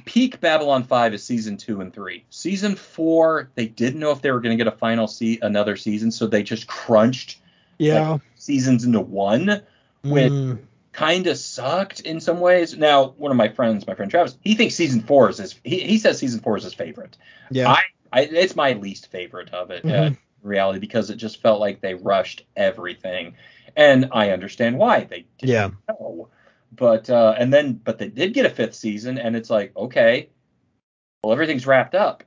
Peak 0.05 0.39
Babylon 0.39 0.83
5 0.83 1.13
is 1.13 1.23
season 1.23 1.57
2 1.57 1.81
and 1.81 1.93
3. 1.93 2.25
Season 2.31 2.75
4, 2.75 3.51
they 3.53 3.67
didn't 3.67 3.99
know 3.99 4.11
if 4.11 4.21
they 4.21 4.31
were 4.31 4.39
going 4.39 4.57
to 4.57 4.63
get 4.63 4.71
a 4.71 4.75
final 4.75 5.07
see 5.07 5.37
another 5.41 5.75
season, 5.75 6.11
so 6.11 6.25
they 6.25 6.41
just 6.41 6.67
crunched 6.67 7.39
yeah. 7.77 8.17
seasons 8.35 8.83
into 8.83 8.99
one, 8.99 9.61
which 10.03 10.31
Mm, 10.31 10.59
kind 10.91 11.27
of 11.27 11.37
sucked 11.37 11.99
in 12.01 12.19
some 12.19 12.39
ways. 12.39 12.75
Now, 12.75 13.09
one 13.17 13.31
of 13.31 13.37
my 13.37 13.49
friends, 13.49 13.85
my 13.85 13.93
friend 13.93 14.09
Travis, 14.09 14.37
he 14.41 14.55
thinks 14.55 14.75
season 14.75 15.01
4 15.01 15.29
is 15.29 15.37
his 15.37 15.59
he, 15.63 15.79
he 15.81 15.97
says 15.99 16.17
season 16.17 16.39
4 16.39 16.57
is 16.57 16.63
his 16.63 16.73
favorite. 16.73 17.17
yeah. 17.51 17.69
I, 17.69 17.81
I 18.11 18.21
it's 18.21 18.55
my 18.55 18.73
least 18.73 19.07
favorite 19.11 19.53
of 19.53 19.71
it 19.71 19.85
uh, 19.85 19.87
Mhm. 19.87 20.07
in 20.07 20.17
reality 20.41 20.79
because 20.79 21.09
it 21.09 21.15
just 21.17 21.41
felt 21.41 21.59
like 21.59 21.81
they 21.81 21.93
rushed 21.93 22.45
everything. 22.55 23.35
And 23.75 24.09
I 24.11 24.31
understand 24.31 24.77
why. 24.77 25.05
They 25.05 25.25
didn't 25.37 25.51
yeah. 25.53 25.69
know. 25.87 26.29
But 26.73 27.09
uh, 27.09 27.35
and 27.37 27.53
then 27.53 27.73
but 27.73 27.97
they 27.97 28.07
did 28.09 28.33
get 28.33 28.45
a 28.45 28.49
fifth 28.49 28.75
season, 28.75 29.17
and 29.17 29.35
it's 29.35 29.49
like 29.49 29.75
okay, 29.75 30.29
well 31.23 31.33
everything's 31.33 31.67
wrapped 31.67 31.95
up. 31.95 32.23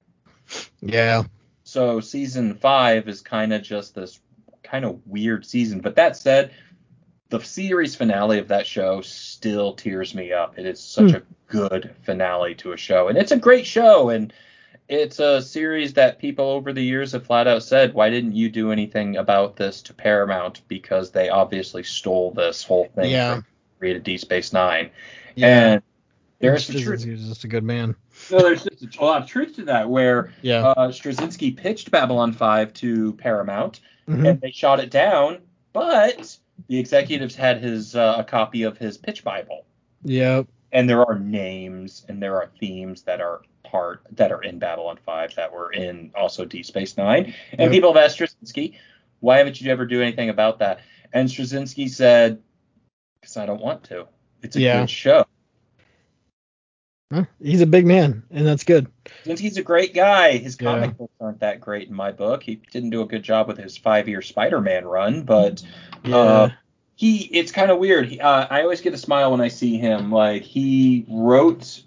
Yeah. 0.80 1.24
So 1.64 2.00
season 2.00 2.54
five 2.54 3.08
is 3.08 3.20
kind 3.22 3.52
of 3.52 3.62
just 3.62 3.94
this 3.94 4.20
kind 4.62 4.84
of 4.84 5.00
weird 5.06 5.44
season. 5.46 5.80
But 5.80 5.96
that 5.96 6.16
said, 6.16 6.52
the 7.30 7.40
series 7.40 7.96
finale 7.96 8.38
of 8.38 8.48
that 8.48 8.66
show 8.66 9.00
still 9.00 9.72
tears 9.74 10.14
me 10.14 10.32
up. 10.32 10.58
It 10.58 10.66
is 10.66 10.80
such 10.80 11.10
Hmm. 11.10 11.16
a 11.16 11.22
good 11.48 11.94
finale 12.02 12.54
to 12.56 12.72
a 12.72 12.76
show, 12.76 13.08
and 13.08 13.16
it's 13.18 13.32
a 13.32 13.36
great 13.38 13.66
show, 13.66 14.10
and 14.10 14.32
it's 14.88 15.18
a 15.18 15.40
series 15.40 15.94
that 15.94 16.18
people 16.18 16.44
over 16.46 16.72
the 16.72 16.82
years 16.82 17.12
have 17.12 17.24
flat 17.26 17.46
out 17.46 17.62
said, 17.62 17.94
why 17.94 18.10
didn't 18.10 18.32
you 18.34 18.50
do 18.50 18.70
anything 18.70 19.16
about 19.16 19.56
this 19.56 19.80
to 19.82 19.94
Paramount? 19.94 20.60
Because 20.68 21.10
they 21.10 21.28
obviously 21.30 21.82
stole 21.82 22.30
this 22.32 22.62
whole 22.62 22.88
thing 22.94 23.10
Yeah. 23.10 23.40
created 23.78 24.02
D 24.04 24.18
Space 24.18 24.52
Nine. 24.52 24.90
Yeah. 25.34 25.72
And 25.74 25.82
there's 26.38 26.66
the 26.66 26.80
truth. 26.80 27.04
just 27.04 27.44
a 27.44 27.48
good 27.48 27.64
man. 27.64 27.96
No, 28.30 28.38
there's 28.40 28.64
just 28.64 28.98
a 28.98 29.04
lot 29.04 29.22
of 29.22 29.28
truth 29.28 29.56
to 29.56 29.64
that. 29.64 29.88
Where 29.88 30.32
Yeah. 30.42 30.66
uh, 30.66 30.88
Straczynski 30.88 31.56
pitched 31.56 31.90
Babylon 31.90 32.32
5 32.32 32.72
to 32.74 33.14
Paramount, 33.14 33.80
Mhm. 34.08 34.28
and 34.28 34.40
they 34.40 34.50
shot 34.50 34.80
it 34.80 34.90
down, 34.90 35.38
but 35.72 36.36
the 36.68 36.78
executives 36.78 37.34
had 37.34 37.58
his 37.62 37.96
uh, 37.96 38.16
a 38.18 38.24
copy 38.24 38.62
of 38.64 38.76
his 38.76 38.98
pitch 38.98 39.24
Bible, 39.24 39.64
Yep. 40.04 40.46
and 40.72 40.88
there 40.88 41.04
are 41.04 41.18
names 41.18 42.04
and 42.08 42.22
there 42.22 42.36
are 42.36 42.50
themes 42.60 43.02
that 43.04 43.20
are 43.22 43.40
part 43.74 44.02
that 44.12 44.30
are 44.30 44.40
in 44.40 44.60
Babylon 44.60 44.96
5 45.04 45.34
that 45.34 45.52
were 45.52 45.72
in 45.72 46.12
also 46.14 46.44
Deep 46.44 46.64
Space 46.64 46.96
Nine, 46.96 47.34
and 47.50 47.62
Yep. 47.62 47.70
people 47.72 47.92
have 47.92 48.04
asked 48.04 48.20
Straczynski, 48.20 48.74
why 49.18 49.38
haven't 49.38 49.60
you 49.60 49.68
ever 49.72 49.84
do 49.84 50.00
anything 50.00 50.28
about 50.28 50.60
that? 50.60 50.78
And 51.12 51.28
Straczynski 51.28 51.90
said, 51.90 52.40
because 53.20 53.36
I 53.36 53.46
don't 53.46 53.60
want 53.60 53.82
to. 53.84 54.06
It's 54.44 54.54
a 54.54 54.60
Yeah. 54.60 54.80
good 54.80 54.90
show. 54.90 55.24
Huh? 57.12 57.24
He's 57.42 57.62
a 57.62 57.66
big 57.66 57.84
man, 57.84 58.22
and 58.30 58.46
that's 58.46 58.62
good. 58.62 58.86
Straczynski's 59.24 59.56
a 59.56 59.62
great 59.62 59.92
guy. 59.92 60.36
His 60.36 60.56
Yeah. 60.60 60.70
comic 60.72 60.96
books 60.96 61.14
aren't 61.20 61.40
that 61.40 61.60
great 61.60 61.88
in 61.88 61.94
my 61.94 62.12
book. 62.12 62.44
He 62.44 62.60
didn't 62.70 62.90
do 62.90 63.02
a 63.02 63.06
good 63.06 63.24
job 63.24 63.48
with 63.48 63.58
his 63.58 63.76
five-year 63.76 64.22
Spider-Man 64.22 64.84
run, 64.84 65.24
but 65.24 65.64
Yeah. 66.04 66.16
Uh, 66.16 66.48
he 66.94 67.22
it's 67.32 67.50
kind 67.50 67.72
of 67.72 67.78
weird. 67.78 68.06
He, 68.06 68.20
uh, 68.20 68.46
I 68.48 68.62
always 68.62 68.80
get 68.80 68.94
a 68.94 68.98
smile 68.98 69.32
when 69.32 69.40
I 69.40 69.48
see 69.48 69.78
him. 69.78 70.12
Like 70.12 70.42
he 70.42 71.04
wrote 71.08 71.82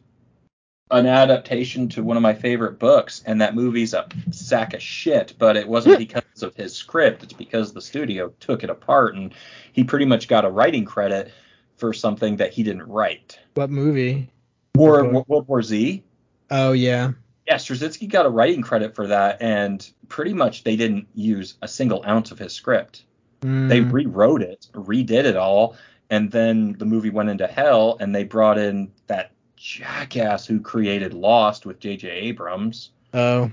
an 0.91 1.05
adaptation 1.05 1.89
to 1.89 2.03
one 2.03 2.17
of 2.17 2.23
my 2.23 2.33
favorite 2.33 2.79
books, 2.79 3.21
and 3.25 3.41
that 3.41 3.55
movie's 3.55 3.93
a 3.93 4.07
sack 4.31 4.73
of 4.73 4.81
shit. 4.81 5.33
But 5.37 5.57
it 5.57 5.67
wasn't 5.67 5.97
because 5.97 6.43
of 6.43 6.55
his 6.55 6.73
script; 6.73 7.23
it's 7.23 7.33
because 7.33 7.73
the 7.73 7.81
studio 7.81 8.33
took 8.39 8.63
it 8.63 8.69
apart, 8.69 9.15
and 9.15 9.33
he 9.73 9.83
pretty 9.83 10.05
much 10.05 10.27
got 10.27 10.45
a 10.45 10.49
writing 10.49 10.85
credit 10.85 11.31
for 11.75 11.93
something 11.93 12.37
that 12.37 12.53
he 12.53 12.63
didn't 12.63 12.87
write. 12.87 13.37
what 13.53 13.69
movie? 13.69 14.29
War. 14.75 15.03
World 15.27 15.47
War 15.47 15.61
Z. 15.61 16.03
Oh 16.51 16.71
yeah. 16.71 17.11
Yeah, 17.47 17.55
Straczynski 17.55 18.09
got 18.09 18.25
a 18.25 18.29
writing 18.29 18.61
credit 18.61 18.93
for 18.95 19.07
that, 19.07 19.41
and 19.41 19.89
pretty 20.09 20.33
much 20.33 20.63
they 20.63 20.75
didn't 20.75 21.07
use 21.15 21.55
a 21.61 21.67
single 21.67 22.03
ounce 22.05 22.31
of 22.31 22.39
his 22.39 22.53
script. 22.53 23.03
They 23.41 23.81
Mm, 23.81 23.91
rewrote 23.91 24.41
it, 24.41 24.67
redid 24.73 25.25
it 25.25 25.37
all, 25.37 25.75
and 26.09 26.31
then 26.31 26.73
the 26.73 26.85
movie 26.85 27.09
went 27.09 27.29
into 27.29 27.47
hell, 27.47 27.97
and 27.99 28.13
they 28.13 28.23
brought 28.23 28.57
in 28.57 28.91
that 29.07 29.31
jackass 29.57 30.45
who 30.45 30.59
created 30.61 31.13
Lost 31.13 31.65
with 31.65 31.79
J.J. 31.79 32.09
Abrams. 32.09 32.91
oh. 33.13 33.51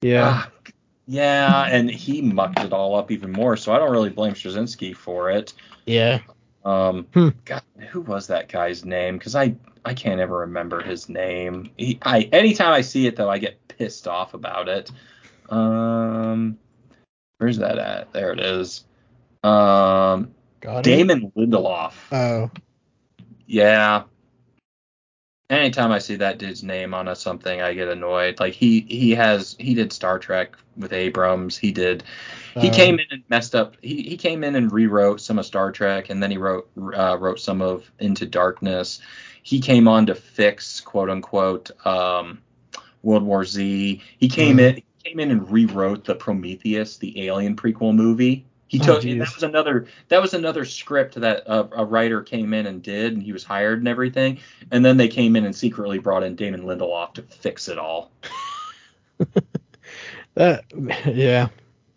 Yeah. 0.00 0.30
Ah, 0.34 0.50
yeah, 1.06 1.66
and 1.70 1.88
he 1.88 2.20
mucked 2.22 2.58
it 2.60 2.72
all 2.72 2.96
up 2.96 3.12
even 3.12 3.30
more, 3.30 3.56
so 3.56 3.72
I 3.72 3.78
don't 3.78 3.92
really 3.92 4.10
blame 4.10 4.32
Straczynski 4.34 4.96
for 4.96 5.30
it. 5.30 5.52
yeah. 5.86 6.20
Um, 6.64 7.06
Hmm. 7.14 7.28
God, 7.44 7.62
who 7.90 8.00
was 8.00 8.26
that 8.28 8.48
guy's 8.48 8.84
name? 8.84 9.18
Because 9.18 9.34
I 9.36 9.54
I 9.84 9.94
can't 9.94 10.20
ever 10.20 10.38
remember 10.38 10.80
his 10.80 11.08
name. 11.08 11.70
He, 11.76 11.98
I 12.02 12.28
anytime 12.32 12.72
I 12.72 12.80
see 12.82 13.06
it 13.06 13.14
though, 13.16 13.28
I 13.30 13.38
get 13.38 13.58
pissed 13.68 14.06
off 14.08 14.34
about 14.34 14.68
it. 14.68 14.90
Um, 15.50 16.56
where's 17.38 17.58
that 17.58 17.78
at? 17.78 18.12
There 18.12 18.32
it 18.32 18.40
is. 18.40 18.84
Um, 19.44 20.32
Got 20.60 20.78
it. 20.78 20.82
Damon 20.84 21.32
Lindelof. 21.36 21.94
Oh. 22.12 22.50
Yeah. 23.46 24.04
Anytime 25.52 25.92
I 25.92 25.98
see 25.98 26.16
that 26.16 26.38
dude's 26.38 26.62
name 26.64 26.94
on 26.94 27.08
a 27.08 27.16
something, 27.16 27.60
I 27.62 27.74
get 27.74 27.88
annoyed. 27.88 28.40
Like 28.40 28.54
he 28.54 28.80
he 28.88 29.12
has 29.12 29.54
he 29.60 29.74
did 29.74 29.92
Star 29.92 30.18
Trek 30.18 30.56
with 30.78 30.92
Abrams. 30.94 31.58
He 31.58 31.72
did 31.72 32.04
he 32.58 32.70
Oh. 32.70 32.72
came 32.72 32.98
in 32.98 33.06
and 33.10 33.22
messed 33.28 33.54
up. 33.54 33.76
He 33.82 34.02
he 34.02 34.16
came 34.16 34.44
in 34.44 34.56
and 34.56 34.72
rewrote 34.72 35.20
some 35.20 35.38
of 35.38 35.46
Star 35.46 35.70
Trek, 35.70 36.10
and 36.10 36.22
then 36.22 36.30
he 36.30 36.38
wrote 36.38 36.70
uh, 36.96 37.18
wrote 37.20 37.38
some 37.40 37.62
of 37.62 37.90
Into 38.00 38.26
Darkness. 38.26 39.00
He 39.42 39.60
came 39.60 39.88
on 39.88 40.06
to 40.06 40.14
fix 40.14 40.80
quote 40.80 41.10
unquote 41.10 41.70
um, 41.86 42.40
World 43.02 43.24
War 43.24 43.44
Z. 43.44 44.00
He 44.18 44.28
came 44.28 44.56
Mhm. 44.56 44.60
in 44.70 44.74
he 44.76 44.84
came 45.04 45.20
in 45.20 45.30
and 45.32 45.50
rewrote 45.50 46.04
the 46.04 46.14
Prometheus, 46.14 46.96
the 46.96 47.26
Alien 47.26 47.56
prequel 47.56 47.94
movie. 47.94 48.46
He 48.72 48.80
Oh, 48.80 48.84
took 48.84 49.02
geez. 49.02 49.18
that 49.18 49.34
was 49.34 49.42
another 49.42 49.86
that 50.08 50.22
was 50.22 50.32
another 50.32 50.64
script 50.64 51.16
that 51.16 51.42
a, 51.46 51.80
a 51.82 51.84
writer 51.84 52.22
came 52.22 52.54
in 52.54 52.66
and 52.66 52.82
did, 52.82 53.12
and 53.12 53.22
he 53.22 53.30
was 53.30 53.44
hired 53.44 53.80
and 53.80 53.86
everything. 53.86 54.38
And 54.70 54.82
then 54.82 54.96
they 54.96 55.08
came 55.08 55.36
in 55.36 55.44
and 55.44 55.54
secretly 55.54 55.98
brought 55.98 56.22
in 56.22 56.36
Damon 56.36 56.62
Lindelof 56.62 57.12
to 57.14 57.22
fix 57.22 57.68
it 57.68 57.76
all. 57.78 58.10
That. 60.34 60.64
Yeah. 61.06 61.48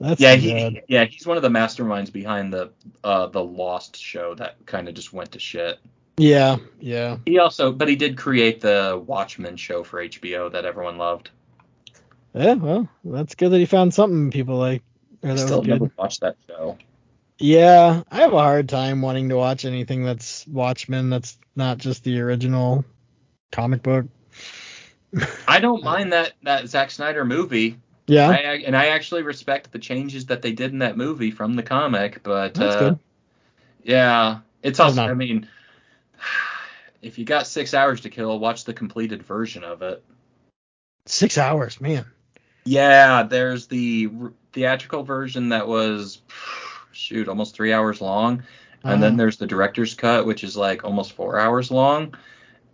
That's 0.01 0.19
yeah, 0.19 0.35
he, 0.35 0.81
yeah, 0.89 1.05
he's 1.05 1.25
one 1.25 1.37
of 1.37 1.43
the 1.43 1.47
masterminds 1.49 2.11
behind 2.11 2.51
the 2.51 2.71
uh, 3.01 3.27
the 3.27 3.41
Lost 3.41 3.95
show 3.95 4.35
that 4.35 4.57
kind 4.65 4.89
of 4.89 4.93
just 4.93 5.13
went 5.13 5.31
to 5.31 5.39
shit. 5.39 5.79
Yeah. 6.17 6.57
Yeah. 6.81 7.15
He 7.25 7.39
also, 7.39 7.71
but 7.71 7.87
he 7.87 7.95
did 7.95 8.17
create 8.17 8.59
the 8.59 9.01
Watchmen 9.07 9.55
show 9.55 9.85
for 9.85 10.03
HBO 10.05 10.51
that 10.51 10.65
everyone 10.65 10.97
loved. 10.97 11.29
Yeah. 12.33 12.55
Well, 12.55 12.89
that's 13.05 13.35
good 13.35 13.51
that 13.53 13.57
he 13.59 13.65
found 13.65 13.93
something 13.93 14.31
people 14.31 14.57
like. 14.57 14.83
Or 15.25 15.31
I 15.31 15.35
still 15.35 15.63
never 15.63 15.91
watched 15.97 16.21
that 16.21 16.37
show. 16.47 16.77
Yeah, 17.39 18.03
I 18.09 18.17
have 18.17 18.31
a 18.31 18.39
hard 18.39 18.69
time 18.69 19.01
wanting 19.01 19.29
to 19.29 19.35
watch 19.35 19.65
anything 19.65 20.05
that's 20.05 20.47
Watchmen 20.47 21.09
that's 21.09 21.37
not 21.55 21.79
just 21.79 22.03
the 22.03 22.21
original 22.21 22.85
comic 23.51 23.83
book. 23.83 24.05
I 25.47 25.59
don't 25.59 25.83
mind 25.83 26.13
that 26.13 26.33
that 26.43 26.67
Zack 26.69 26.91
Snyder 26.91 27.25
movie. 27.25 27.77
Yeah, 28.07 28.29
I, 28.29 28.33
I- 28.35 28.63
and 28.65 28.75
I 28.77 28.87
actually 28.87 29.23
respect 29.23 29.71
the 29.71 29.79
changes 29.79 30.27
that 30.27 30.41
they 30.41 30.51
did 30.51 30.71
in 30.71 30.79
that 30.79 30.95
movie 30.95 31.31
from 31.31 31.55
the 31.55 31.63
comic, 31.63 32.21
but 32.23 32.53
that's 32.53 32.75
uh, 32.75 32.79
good. 32.79 32.99
yeah, 33.83 34.39
it's 34.61 34.79
I'm 34.79 34.87
also. 34.87 35.01
not- 35.01 35.09
I 35.09 35.13
mean, 35.15 35.47
if 37.01 37.17
you 37.17 37.25
got 37.25 37.47
six 37.47 37.73
hours 37.73 38.01
to 38.01 38.09
kill, 38.09 38.37
watch 38.39 38.63
the 38.65 38.73
completed 38.73 39.23
version 39.23 39.63
of 39.63 39.81
it. 39.81 40.03
Six 41.07 41.37
hours, 41.37 41.81
man. 41.81 42.05
Yeah, 42.65 43.23
there's 43.23 43.67
the 43.67 44.09
r- 44.21 44.33
theatrical 44.53 45.03
version 45.03 45.49
that 45.49 45.67
was 45.67 46.21
shoot 46.91 47.27
almost 47.27 47.55
three 47.55 47.71
hours 47.73 48.01
long, 48.01 48.43
and 48.83 49.01
then 49.01 49.13
Uh, 49.13 49.17
there's 49.17 49.37
the 49.37 49.47
director's 49.47 49.93
cut, 49.93 50.25
which 50.25 50.43
is 50.43 50.57
like 50.57 50.83
almost 50.83 51.13
four 51.13 51.39
hours 51.39 51.69
long, 51.71 52.15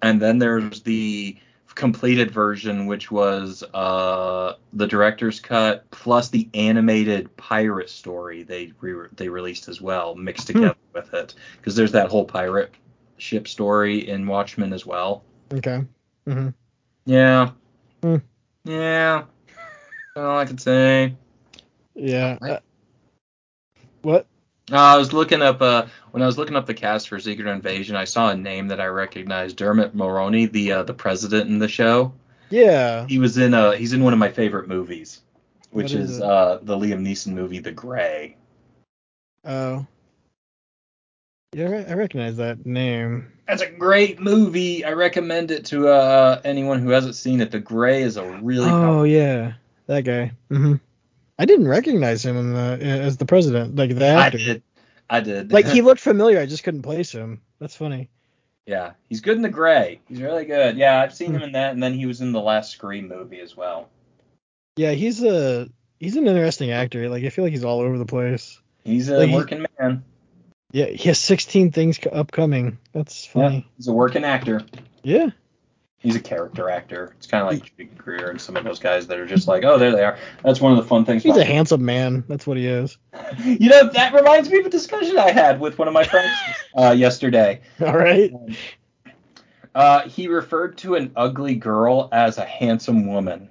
and 0.02 0.22
then 0.22 0.38
there's 0.40 0.82
the 0.82 1.36
completed 1.76 2.32
version, 2.32 2.86
which 2.86 3.10
was 3.12 3.64
uh 3.74 4.54
the 4.74 4.86
director's 4.88 5.40
cut 5.40 5.90
plus 5.92 6.30
the 6.30 6.50
animated 6.54 7.36
pirate 7.38 7.90
story 7.90 8.44
they 8.44 8.74
re- 8.82 9.08
they 9.16 9.30
released 9.30 9.70
as 9.70 9.82
well, 9.82 10.14
mixed 10.16 10.48
Hmm. 10.50 10.54
together 10.54 10.76
with 10.94 11.14
it, 11.14 11.34
because 11.58 11.76
there's 11.76 11.94
that 11.94 12.10
whole 12.10 12.26
pirate 12.26 12.74
ship 13.18 13.48
story 13.48 14.08
in 14.10 14.28
Watchmen 14.28 14.74
as 14.74 14.86
well. 14.86 15.24
okay. 15.54 15.86
Mm-hmm. 16.28 16.50
Yeah. 17.06 17.52
Hmm. 18.04 18.18
Yeah. 18.66 19.24
All 20.16 20.38
I 20.38 20.46
can 20.46 20.58
say. 20.58 21.16
Yeah. 21.96 22.38
What? 22.40 22.52
uh, 22.52 22.60
what? 24.02 24.28
Uh, 24.72 24.76
I 24.76 24.98
was 24.98 25.12
looking 25.12 25.42
up 25.42 25.62
uh 25.62 25.86
when 26.12 26.24
I 26.24 26.26
was 26.26 26.38
looking 26.38 26.56
up 26.56 26.66
the 26.66 26.74
cast 26.74 27.10
for 27.10 27.20
Secret 27.20 27.48
Invasion, 27.48 27.96
I 27.96 28.06
saw 28.06 28.30
a 28.30 28.36
name 28.36 28.68
that 28.70 28.80
I 28.80 28.86
recognized, 28.88 29.58
Dermot 29.58 29.96
Mulroney, 29.96 30.52
the 30.52 30.72
uh, 30.72 30.84
the 30.84 30.94
president 30.94 31.50
in 31.50 31.60
the 31.60 31.68
show. 31.68 32.14
Yeah. 32.50 33.08
He 33.08 33.20
was 33.20 33.38
in 33.38 33.54
uh 33.54 33.72
he's 33.72 33.94
in 33.94 34.04
one 34.04 34.14
of 34.14 34.20
my 34.20 34.30
favorite 34.30 34.68
movies, 34.68 35.22
which 35.72 35.94
is 35.94 36.12
is 36.12 36.22
uh 36.22 36.60
the 36.62 36.78
Liam 36.78 37.02
Neeson 37.02 37.34
movie 37.34 37.60
The 37.60 37.72
Grey. 37.72 38.38
Oh. 39.46 39.86
Yeah, 41.54 41.70
I 41.70 41.92
I 41.92 41.94
recognize 41.94 42.38
that 42.38 42.66
name. 42.66 43.32
That's 43.48 43.62
a 43.62 43.70
great 43.70 44.22
movie. 44.22 44.86
I 44.86 44.94
recommend 44.94 45.52
it 45.52 45.66
to 45.66 45.90
uh 45.90 46.42
anyone 46.44 46.80
who 46.80 46.90
hasn't 46.90 47.16
seen 47.16 47.42
it. 47.42 47.52
The 47.52 47.60
Grey 47.60 48.04
is 48.04 48.18
a 48.18 48.26
really 48.42 48.70
Oh 48.70 49.04
yeah, 49.04 49.54
that 49.92 50.04
guy. 50.04 50.32
Mm-hmm. 50.50 50.76
I 51.38 51.46
didn't 51.46 51.68
recognize 51.68 52.24
him 52.26 52.38
in 52.38 52.54
the, 52.54 52.78
as 52.82 53.18
the 53.18 53.26
president, 53.26 53.76
like 53.76 53.96
the 53.96 54.16
I 54.16 54.30
did. 54.30 54.64
I 55.10 55.20
did. 55.20 55.52
Like 55.52 55.68
he 55.68 55.82
looked 55.88 56.02
familiar. 56.02 56.40
I 56.40 56.46
just 56.46 56.64
couldn't 56.64 56.84
place 56.84 57.12
him. 57.12 57.42
That's 57.60 57.76
funny. 57.76 58.10
yeah, 58.66 58.92
he's 59.10 59.22
good 59.22 59.36
in 59.36 59.42
The 59.42 59.50
Grey. 59.50 60.00
He's 60.08 60.22
really 60.22 60.46
good. 60.46 60.78
Yeah, 60.78 61.02
I've 61.02 61.14
seen 61.14 61.30
Hmm. 61.32 61.36
him 61.38 61.42
in 61.44 61.52
that, 61.54 61.74
and 61.74 61.82
then 61.84 61.94
he 61.94 62.06
was 62.06 62.22
in 62.22 62.32
the 62.32 62.40
last 62.42 62.72
Scream 62.72 63.08
movie 63.08 63.40
as 63.42 63.56
well. 63.58 63.90
Yeah, 64.78 64.92
he's 64.92 65.22
a 65.24 65.68
he's 66.00 66.16
an 66.16 66.28
interesting 66.28 66.72
actor. 66.72 67.10
Like 67.10 67.24
I 67.24 67.30
feel 67.30 67.44
like 67.44 67.52
he's 67.54 67.66
all 67.66 67.82
over 67.82 67.98
the 67.98 68.06
place. 68.06 68.60
He's 68.84 69.10
a 69.10 69.18
Like, 69.18 69.32
working 69.32 69.66
man. 69.80 70.04
Yeah, 70.72 70.86
he 70.86 71.10
has 71.10 71.20
16 71.20 71.72
things 71.72 71.98
co- 71.98 72.10
upcoming. 72.12 72.78
That's 72.94 73.26
Yeah, 73.28 73.32
funny. 73.34 73.68
he's 73.78 73.88
a 73.90 73.94
working 73.94 74.24
actor. 74.24 74.62
Yeah. 75.04 75.32
He's 76.02 76.16
a 76.16 76.20
character 76.20 76.68
actor. 76.70 77.14
It's 77.18 77.28
kind 77.28 77.44
of 77.46 77.54
like 77.54 77.64
Judy 77.78 77.92
Greer 77.96 78.32
and 78.32 78.42
some 78.42 78.58
of 78.58 78.64
those 78.64 78.80
guys 78.80 79.06
that 79.08 79.20
are 79.20 79.26
just 79.28 79.48
like, 79.48 79.64
oh, 79.64 79.78
there 79.78 79.92
they 79.92 80.04
are. 80.04 80.18
That's 80.44 80.60
one 80.60 80.72
of 80.72 80.78
the 80.80 80.84
fun 80.84 81.06
things. 81.06 81.22
He's 81.22 81.38
a 81.38 81.46
handsome 81.46 81.86
man. 81.86 82.24
That's 82.28 82.48
what 82.48 82.58
he 82.58 82.66
is. 82.68 82.98
You 83.46 83.70
know, 83.70 83.88
that 83.90 84.14
reminds 84.14 84.50
me 84.50 84.60
of 84.60 84.66
a 84.66 84.70
discussion 84.70 85.18
I 85.20 85.32
had 85.32 85.60
with 85.60 85.78
one 85.78 85.88
of 85.88 85.94
my 85.94 86.04
friends 86.04 86.32
uh, 86.76 86.92
yesterday. 86.98 87.62
All 87.80 87.96
right. 87.96 88.32
Uh, 89.74 90.02
he 90.08 90.28
referred 90.28 90.78
to 90.80 90.96
an 90.96 91.12
ugly 91.16 91.56
girl 91.56 92.10
as 92.12 92.38
a 92.38 92.46
handsome 92.46 93.08
woman. 93.08 93.50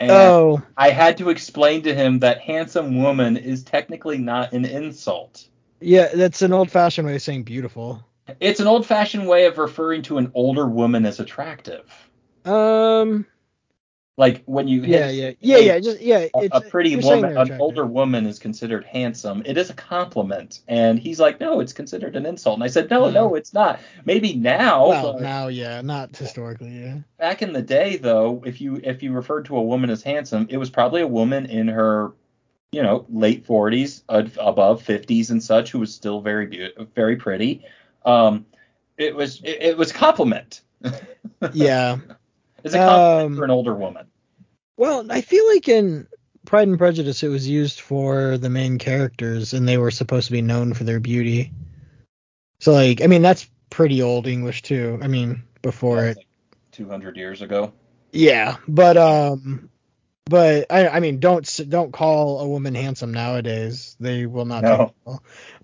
And 0.00 0.10
Oh, 0.10 0.62
I 0.76 0.90
had 0.90 1.16
to 1.18 1.30
explain 1.30 1.82
to 1.82 1.94
him 1.94 2.18
that 2.18 2.40
handsome 2.40 3.00
woman 3.00 3.36
is 3.36 3.62
technically 3.62 4.18
not 4.18 4.52
an 4.52 4.64
insult. 4.64 5.48
yeah, 5.80 6.08
that's 6.14 6.42
an 6.42 6.52
old-fashioned 6.52 7.06
way 7.06 7.14
of 7.14 7.22
saying 7.22 7.44
beautiful. 7.44 8.04
It's 8.40 8.60
an 8.60 8.66
old 8.66 8.86
fashioned 8.86 9.28
way 9.28 9.46
of 9.46 9.58
referring 9.58 10.02
to 10.02 10.18
an 10.18 10.30
older 10.34 10.66
woman 10.66 11.06
as 11.06 11.20
attractive. 11.20 11.90
Um. 12.44 13.26
Like 14.16 14.44
when 14.44 14.68
you 14.68 14.82
Yeah, 14.82 15.08
hit 15.08 15.38
yeah, 15.40 15.56
yeah, 15.58 15.58
yeah. 15.58 15.80
Just 15.80 16.00
yeah. 16.00 16.18
a, 16.34 16.44
It's, 16.44 16.56
a 16.56 16.60
pretty 16.60 16.94
woman, 16.94 17.36
an 17.36 17.60
older 17.60 17.84
woman 17.84 18.26
is 18.26 18.38
considered 18.38 18.84
handsome. 18.84 19.42
It 19.44 19.58
is 19.58 19.70
a 19.70 19.74
compliment. 19.74 20.60
And 20.68 21.00
he's 21.00 21.18
like, 21.18 21.40
no, 21.40 21.58
it's 21.58 21.72
considered 21.72 22.14
an 22.14 22.24
insult. 22.24 22.54
And 22.58 22.62
I 22.62 22.68
said, 22.68 22.90
no, 22.90 23.10
no, 23.10 23.34
it's 23.34 23.52
not. 23.52 23.80
Maybe 24.04 24.34
now, 24.34 24.88
Well, 24.88 25.18
now, 25.18 25.48
yeah, 25.48 25.80
not 25.80 26.16
historically, 26.16 26.80
yeah. 26.80 26.98
back 27.18 27.42
in 27.42 27.52
the 27.52 27.62
day, 27.62 27.96
though, 27.96 28.40
if 28.46 28.60
you 28.60 28.80
if 28.84 29.02
you 29.02 29.12
referred 29.12 29.46
to 29.46 29.56
a 29.56 29.62
woman 29.62 29.90
as 29.90 30.04
handsome, 30.04 30.46
it 30.48 30.58
was 30.58 30.70
probably 30.70 31.00
a 31.02 31.08
woman 31.08 31.46
in 31.46 31.66
her, 31.66 32.12
you 32.70 32.84
know, 32.84 33.06
late 33.08 33.44
40s, 33.44 34.02
uh, 34.08 34.22
above 34.38 34.84
50s 34.84 35.30
and 35.30 35.42
such, 35.42 35.72
who 35.72 35.80
was 35.80 35.92
still 35.92 36.20
very 36.20 36.46
beau- 36.46 36.86
very 36.94 37.16
pretty. 37.16 37.64
Um, 38.04 38.46
it 38.98 39.14
was 39.14 39.40
it, 39.42 39.62
it 39.62 39.76
was 39.78 39.92
compliment. 39.92 40.62
Yeah. 41.52 41.98
It's 42.62 42.74
a 42.74 42.78
compliment 42.78 43.32
Um, 43.32 43.36
for 43.36 43.44
an 43.44 43.50
older 43.50 43.74
woman. 43.74 44.06
Well, 44.78 45.06
I 45.10 45.20
feel 45.20 45.46
like 45.48 45.68
in 45.68 46.06
Pride 46.46 46.68
and 46.68 46.78
Prejudice, 46.78 47.22
it 47.22 47.28
was 47.28 47.46
used 47.46 47.80
for 47.80 48.38
the 48.38 48.48
main 48.48 48.78
characters, 48.78 49.52
and 49.52 49.68
they 49.68 49.76
were 49.76 49.90
supposed 49.90 50.26
to 50.26 50.32
be 50.32 50.40
known 50.42 50.72
for 50.72 50.84
their 50.84 51.00
beauty. 51.00 51.52
So, 52.60 52.72
like, 52.72 53.02
I 53.02 53.06
mean, 53.08 53.20
that's 53.22 53.48
pretty 53.68 54.00
old 54.02 54.26
English 54.26 54.62
too. 54.62 54.98
I 55.02 55.08
mean, 55.08 55.42
before 55.60 56.02
That's 56.02 56.18
it. 56.18 56.26
like 56.52 56.58
200 56.72 57.16
years 57.16 57.42
ago. 57.42 57.72
Yeah, 58.12 58.56
but 58.68 58.96
um, 58.96 59.68
but 60.26 60.66
I, 60.70 60.88
I 60.88 61.00
mean, 61.00 61.20
don't 61.20 61.60
don't 61.68 61.92
call 61.92 62.40
a 62.40 62.48
woman 62.48 62.74
handsome 62.74 63.12
nowadays. 63.12 63.96
They 64.00 64.24
will 64.26 64.44
not. 64.44 64.62
No. 64.62 64.94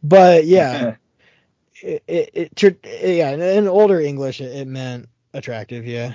But 0.03 0.45
yeah, 0.47 0.97
it, 1.83 2.03
it, 2.07 2.63
it 2.63 2.87
yeah, 3.17 3.31
in, 3.31 3.41
in 3.41 3.69
older 3.69 4.01
English, 4.01 4.41
it, 4.41 4.55
it 4.55 4.69
meant 4.69 5.09
attractive. 5.35 5.87
Yeah. 5.87 6.15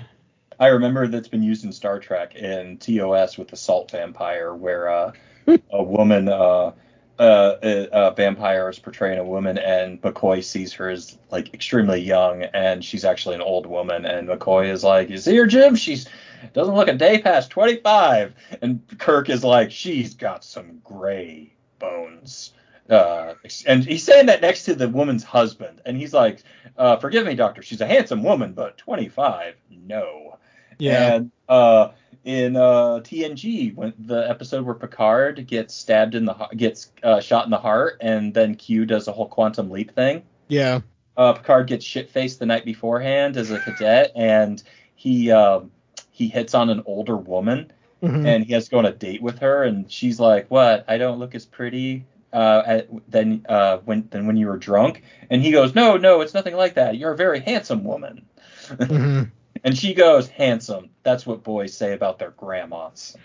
I 0.60 0.68
remember 0.68 1.08
that's 1.08 1.28
been 1.28 1.44
used 1.44 1.66
in 1.66 1.72
Star 1.72 2.00
Trek 2.00 2.36
in 2.36 2.78
TOS 2.78 3.38
with 3.38 3.50
the 3.50 3.58
Salt 3.58 3.92
Vampire, 3.92 4.54
where 4.54 4.90
uh, 4.90 5.12
a 5.72 5.84
woman, 5.84 6.30
uh, 6.30 6.72
uh, 7.18 7.56
a, 7.64 7.88
a 7.92 8.12
vampire 8.14 8.70
is 8.70 8.80
portraying 8.80 9.20
a 9.20 9.24
woman, 9.24 9.58
and 9.58 10.02
McCoy 10.02 10.44
sees 10.44 10.74
her 10.74 10.90
as 10.90 11.18
like 11.32 11.54
extremely 11.54 12.00
young, 12.00 12.44
and 12.44 12.84
she's 12.84 13.06
actually 13.06 13.36
an 13.36 13.42
old 13.42 13.66
woman, 13.66 14.06
and 14.06 14.28
McCoy 14.28 14.70
is 14.70 14.84
like, 14.84 15.10
"You 15.10 15.18
see 15.18 15.36
her, 15.36 15.46
Jim? 15.46 15.76
She's 15.76 16.08
doesn't 16.54 16.76
look 16.76 16.88
a 16.88 16.94
day 16.94 17.22
past 17.22 17.50
25," 17.50 18.34
and 18.62 18.82
Kirk 18.98 19.30
is 19.30 19.44
like, 19.44 19.72
"She's 19.72 20.14
got 20.14 20.44
some 20.44 20.80
gray 20.84 21.54
bones." 21.80 22.54
Uh, 22.90 23.34
and 23.66 23.84
he's 23.84 24.04
saying 24.04 24.28
that 24.28 24.42
next 24.42 24.66
to 24.66 24.76
the 24.76 24.88
woman's 24.88 25.24
husband, 25.24 25.82
and 25.86 25.98
he's 25.98 26.14
like, 26.14 26.44
uh, 26.78 26.98
"Forgive 26.98 27.26
me, 27.26 27.34
doctor. 27.36 27.62
She's 27.64 27.82
a 27.82 27.88
handsome 27.88 28.24
woman, 28.24 28.54
but 28.54 28.78
25, 28.78 29.56
no." 29.88 30.38
Yeah. 30.78 31.16
And 31.16 31.32
uh, 31.50 31.90
in 32.26 32.56
uh, 32.56 33.00
TNG, 33.04 33.74
when 33.76 33.94
the 33.98 34.30
episode 34.30 34.66
where 34.66 34.76
Picard 34.76 35.48
gets 35.48 35.74
stabbed 35.74 36.14
in 36.16 36.26
the 36.26 36.34
gets 36.56 36.92
uh, 37.02 37.20
shot 37.22 37.46
in 37.46 37.52
the 37.52 37.58
heart, 37.58 37.98
and 38.02 38.34
then 38.34 38.56
Q 38.56 38.86
does 38.86 39.08
a 39.08 39.12
whole 39.12 39.28
quantum 39.28 39.72
leap 39.72 39.96
thing. 39.96 40.24
Yeah. 40.48 40.82
Uh, 41.18 41.34
Picard 41.34 41.68
gets 41.68 41.86
shit 41.86 42.10
faced 42.10 42.40
the 42.40 42.46
night 42.46 42.66
beforehand 42.66 43.38
as 43.38 43.50
a 43.50 43.60
cadet, 43.60 44.12
and 44.16 44.62
he 44.96 45.32
um, 45.32 45.72
he 46.12 46.28
hits 46.28 46.54
on 46.54 46.70
an 46.70 46.84
older 46.86 47.18
woman, 47.18 47.72
Mhm. 48.04 48.28
and 48.28 48.44
he 48.44 48.54
has 48.54 48.66
to 48.66 48.72
go 48.72 48.78
on 48.80 48.86
a 48.86 48.92
date 48.92 49.22
with 49.24 49.40
her, 49.40 49.64
and 49.64 49.90
she's 49.92 50.20
like, 50.20 50.46
"What? 50.52 50.86
I 50.88 50.98
don't 51.00 51.18
look 51.20 51.34
as 51.34 51.46
pretty." 51.46 52.06
Uh, 52.36 52.64
at, 52.68 52.90
than 53.10 53.46
uh, 53.48 53.78
when 53.86 54.08
than 54.12 54.28
when 54.28 54.36
you 54.36 54.48
were 54.48 54.58
drunk, 54.58 55.04
and 55.30 55.42
he 55.42 55.52
goes, 55.52 55.74
"No, 55.74 55.96
no, 55.96 56.20
it's 56.22 56.34
nothing 56.34 56.56
like 56.56 56.74
that. 56.76 56.98
You're 56.98 57.14
a 57.14 57.18
very 57.18 57.40
handsome 57.40 57.84
woman." 57.86 58.26
Mhm. 58.68 59.32
And 59.64 59.76
she 59.76 59.96
goes, 59.96 60.28
handsome. 60.28 60.90
That's 61.02 61.26
what 61.26 61.42
boys 61.44 61.74
say 61.74 61.94
about 61.94 62.20
their 62.20 62.30
grandmas. 62.32 63.16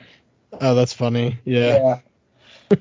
Oh, 0.58 0.74
that's 0.74 0.94
funny. 0.94 1.38
Yeah. 1.44 1.98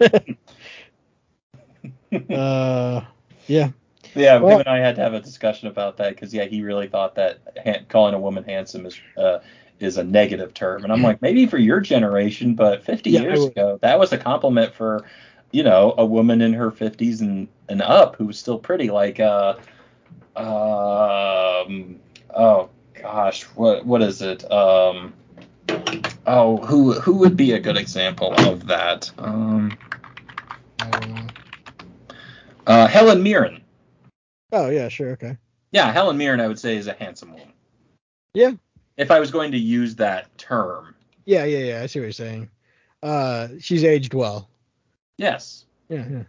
uh, 2.30 3.02
yeah. 3.48 3.70
Yeah, 4.16 4.38
Well- 4.38 4.54
him 4.54 4.60
and 4.62 4.70
I 4.70 4.80
had 4.80 4.96
to 4.96 5.02
have 5.02 5.14
a 5.14 5.20
discussion 5.20 5.68
about 5.68 5.98
that 5.98 6.10
because 6.12 6.34
yeah, 6.34 6.46
he 6.46 6.62
really 6.62 6.88
thought 6.88 7.16
that 7.16 7.40
han- 7.64 7.86
calling 7.90 8.14
a 8.14 8.20
woman 8.20 8.44
handsome 8.46 8.86
is 8.86 9.00
uh, 9.18 9.40
is 9.80 9.98
a 9.98 10.04
negative 10.04 10.54
term, 10.54 10.84
and 10.84 10.92
I'm 10.92 11.02
like, 11.02 11.22
maybe 11.22 11.46
for 11.46 11.58
your 11.58 11.80
generation, 11.80 12.56
but 12.56 12.84
50 12.84 13.12
Yeah, 13.12 13.22
years 13.22 13.46
ago, 13.46 13.78
that 13.82 13.98
was 14.00 14.12
a 14.12 14.18
compliment 14.18 14.74
for, 14.74 15.06
you 15.52 15.64
know, 15.64 15.94
a 15.98 16.06
woman 16.06 16.42
in 16.42 16.54
her 16.54 16.72
50s 16.72 17.22
and 17.22 17.48
and 17.70 17.82
up 17.82 18.16
who 18.16 18.26
was 18.26 18.38
still 18.40 18.58
pretty. 18.60 18.90
Like, 18.90 19.20
uh, 19.20 19.56
um, 20.36 22.00
oh 22.36 22.70
gosh, 22.94 23.44
what 23.56 23.86
what 23.86 24.02
is 24.02 24.22
it? 24.22 24.50
Um, 24.52 25.14
oh, 26.26 26.58
who 26.58 26.94
who 26.94 27.14
would 27.18 27.36
be 27.38 27.54
a 27.54 27.60
good 27.60 27.78
example 27.78 28.34
of 28.48 28.68
that? 28.68 29.12
Um, 29.18 29.78
I 30.80 30.90
don't 30.90 31.14
know. 31.16 31.28
uh, 32.68 32.88
Helen 32.88 33.22
Mirren. 33.24 33.62
Oh 34.52 34.70
yeah, 34.70 34.90
sure, 34.90 35.12
okay. 35.12 35.38
Yeah, 35.72 35.92
Helen 35.92 36.18
Mirren, 36.18 36.40
I 36.42 36.48
would 36.48 36.58
say, 36.60 36.76
is 36.78 36.88
a 36.88 36.94
handsome 36.94 37.32
woman. 37.34 37.54
Yeah. 38.34 38.54
If 38.98 39.12
I 39.12 39.20
was 39.20 39.30
going 39.32 39.52
to 39.52 39.58
use 39.58 39.96
that 39.96 40.36
term, 40.38 40.96
Yeah, 41.26 41.46
yeah, 41.46 41.60
yeah. 41.60 41.82
I 41.84 41.86
see 41.86 42.00
what 42.00 42.06
you're 42.06 42.12
saying. 42.12 42.50
Uh, 43.04 43.48
she's 43.60 43.84
aged 43.84 44.14
well. 44.14 44.50
Yes. 45.20 45.66
Yeah, 45.90 46.06
yeah. 46.10 46.24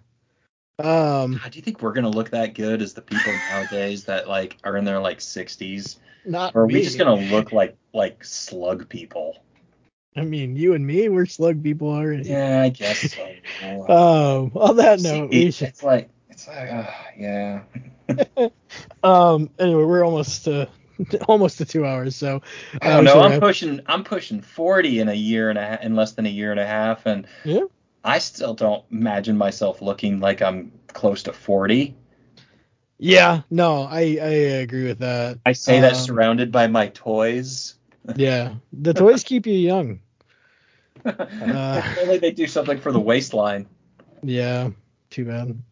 Um, 0.79 1.37
God, 1.37 1.53
do 1.53 1.59
you 1.59 1.63
think 1.63 1.83
we're 1.83 1.93
gonna 1.93 2.11
look 2.11 2.31
that 2.31 2.55
good 2.55 2.81
as 2.81 2.95
the 2.95 3.03
people 3.03 3.33
nowadays 3.51 4.05
that 4.05 4.29
like 4.29 4.57
are 4.65 4.77
in 4.77 4.85
their 4.85 4.99
like 4.99 5.19
60s, 5.19 5.97
not. 6.25 6.55
or 6.55 6.63
are 6.63 6.67
we 6.67 6.75
me. 6.75 6.83
just 6.83 6.99
gonna 6.99 7.17
look 7.31 7.53
like 7.53 7.77
like 7.93 8.25
slug 8.25 8.89
people? 8.89 9.37
I 10.17 10.23
mean, 10.23 10.57
you 10.57 10.75
and 10.75 10.85
me, 10.87 11.09
we're 11.09 11.27
slug 11.27 11.63
people 11.63 11.89
already. 11.89 12.31
Yeah, 12.31 12.63
I 12.63 12.71
guess 12.71 13.13
so. 13.13 13.27
Um, 13.63 14.53
on 14.55 14.77
that 14.77 15.01
note, 15.01 15.33
it's, 15.33 15.59
should. 15.59 15.69
it's 15.69 15.83
like 15.83 16.09
it's 16.31 16.49
like 16.49 16.71
uh, 16.71 16.91
yeah. 17.17 17.63
Um, 19.03 19.51
anyway, 19.59 19.85
we're 19.85 20.05
almost 20.05 20.45
to 20.45 20.69
almost 21.29 21.59
to 21.59 21.65
two 21.65 21.87
hours, 21.87 22.17
so 22.17 22.43
I 22.81 22.91
uh, 22.91 22.97
don't 22.97 23.05
know. 23.05 23.21
I'm 23.21 23.41
pushing 23.41 23.81
I'm 23.87 24.05
pushing 24.05 24.41
40 24.41 25.01
in 25.01 25.09
a 25.09 25.15
year 25.15 25.51
and 25.51 25.59
a 25.59 25.79
in 25.85 25.95
less 25.95 26.13
than 26.13 26.27
a 26.27 26.31
year 26.31 26.51
and 26.51 26.61
a 26.61 26.67
half, 26.67 27.07
and 27.07 27.27
Yeah. 27.45 27.65
I 28.03 28.19
still 28.19 28.55
don't 28.55 28.85
imagine 28.91 29.37
myself 29.37 29.83
looking 29.83 30.21
like 30.21 30.41
I'm 30.43 30.73
close 30.89 31.25
to 31.25 31.33
40. 31.33 31.95
Yeah, 32.99 33.43
no, 33.51 33.83
I 33.83 34.19
I 34.21 34.33
agree 34.61 34.85
with 34.85 34.99
that. 34.99 35.39
I 35.47 35.53
say 35.53 35.81
that 35.81 35.95
Um, 35.95 35.99
surrounded 35.99 36.53
by 36.53 36.67
my 36.67 36.89
toys. 36.89 37.75
Yeah, 38.17 38.55
the 38.73 38.95
toys 38.95 39.25
keep 39.25 39.47
you 39.47 39.53
young. 39.55 40.01
if 41.05 41.99
only 41.99 42.19
they 42.19 42.31
do 42.31 42.47
something 42.47 42.79
for 42.79 42.93
the 42.93 43.01
waistline. 43.01 43.67
Yeah, 44.23 44.71
too 45.11 45.27
bad. 45.27 45.63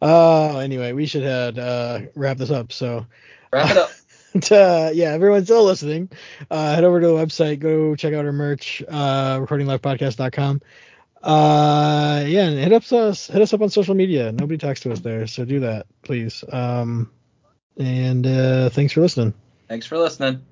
Uh, 0.00 0.58
anyway, 0.58 0.92
we 0.92 1.06
should 1.06 1.22
had 1.22 1.58
uh 1.58 2.00
wrap 2.14 2.38
this 2.38 2.50
up. 2.50 2.72
So 2.72 3.06
Wrap 3.52 3.70
it 3.70 3.76
up. 3.76 3.90
but 4.34 4.52
uh, 4.52 4.90
yeah, 4.92 5.12
everyone's 5.12 5.44
still 5.44 5.64
listening. 5.64 6.10
Uh, 6.50 6.74
head 6.74 6.84
over 6.84 7.00
to 7.00 7.06
the 7.06 7.12
website, 7.12 7.58
go 7.60 7.94
check 7.94 8.14
out 8.14 8.24
our 8.24 8.32
merch, 8.32 8.82
uh, 8.88 9.38
recordinglivepodcast.com. 9.38 10.60
Uh, 11.22 12.24
yeah, 12.26 12.46
and 12.48 12.58
hit 12.58 12.72
up 12.72 12.90
us, 12.92 13.26
hit 13.26 13.42
us 13.42 13.52
up 13.52 13.60
on 13.60 13.70
social 13.70 13.94
media. 13.94 14.32
Nobody 14.32 14.58
talks 14.58 14.80
to 14.80 14.92
us 14.92 15.00
there, 15.00 15.26
so 15.26 15.44
do 15.44 15.60
that, 15.60 15.86
please. 16.02 16.44
Um, 16.50 17.10
and 17.76 18.26
uh, 18.26 18.70
thanks 18.70 18.92
for 18.92 19.00
listening. 19.00 19.34
Thanks 19.68 19.86
for 19.86 19.98
listening. 19.98 20.42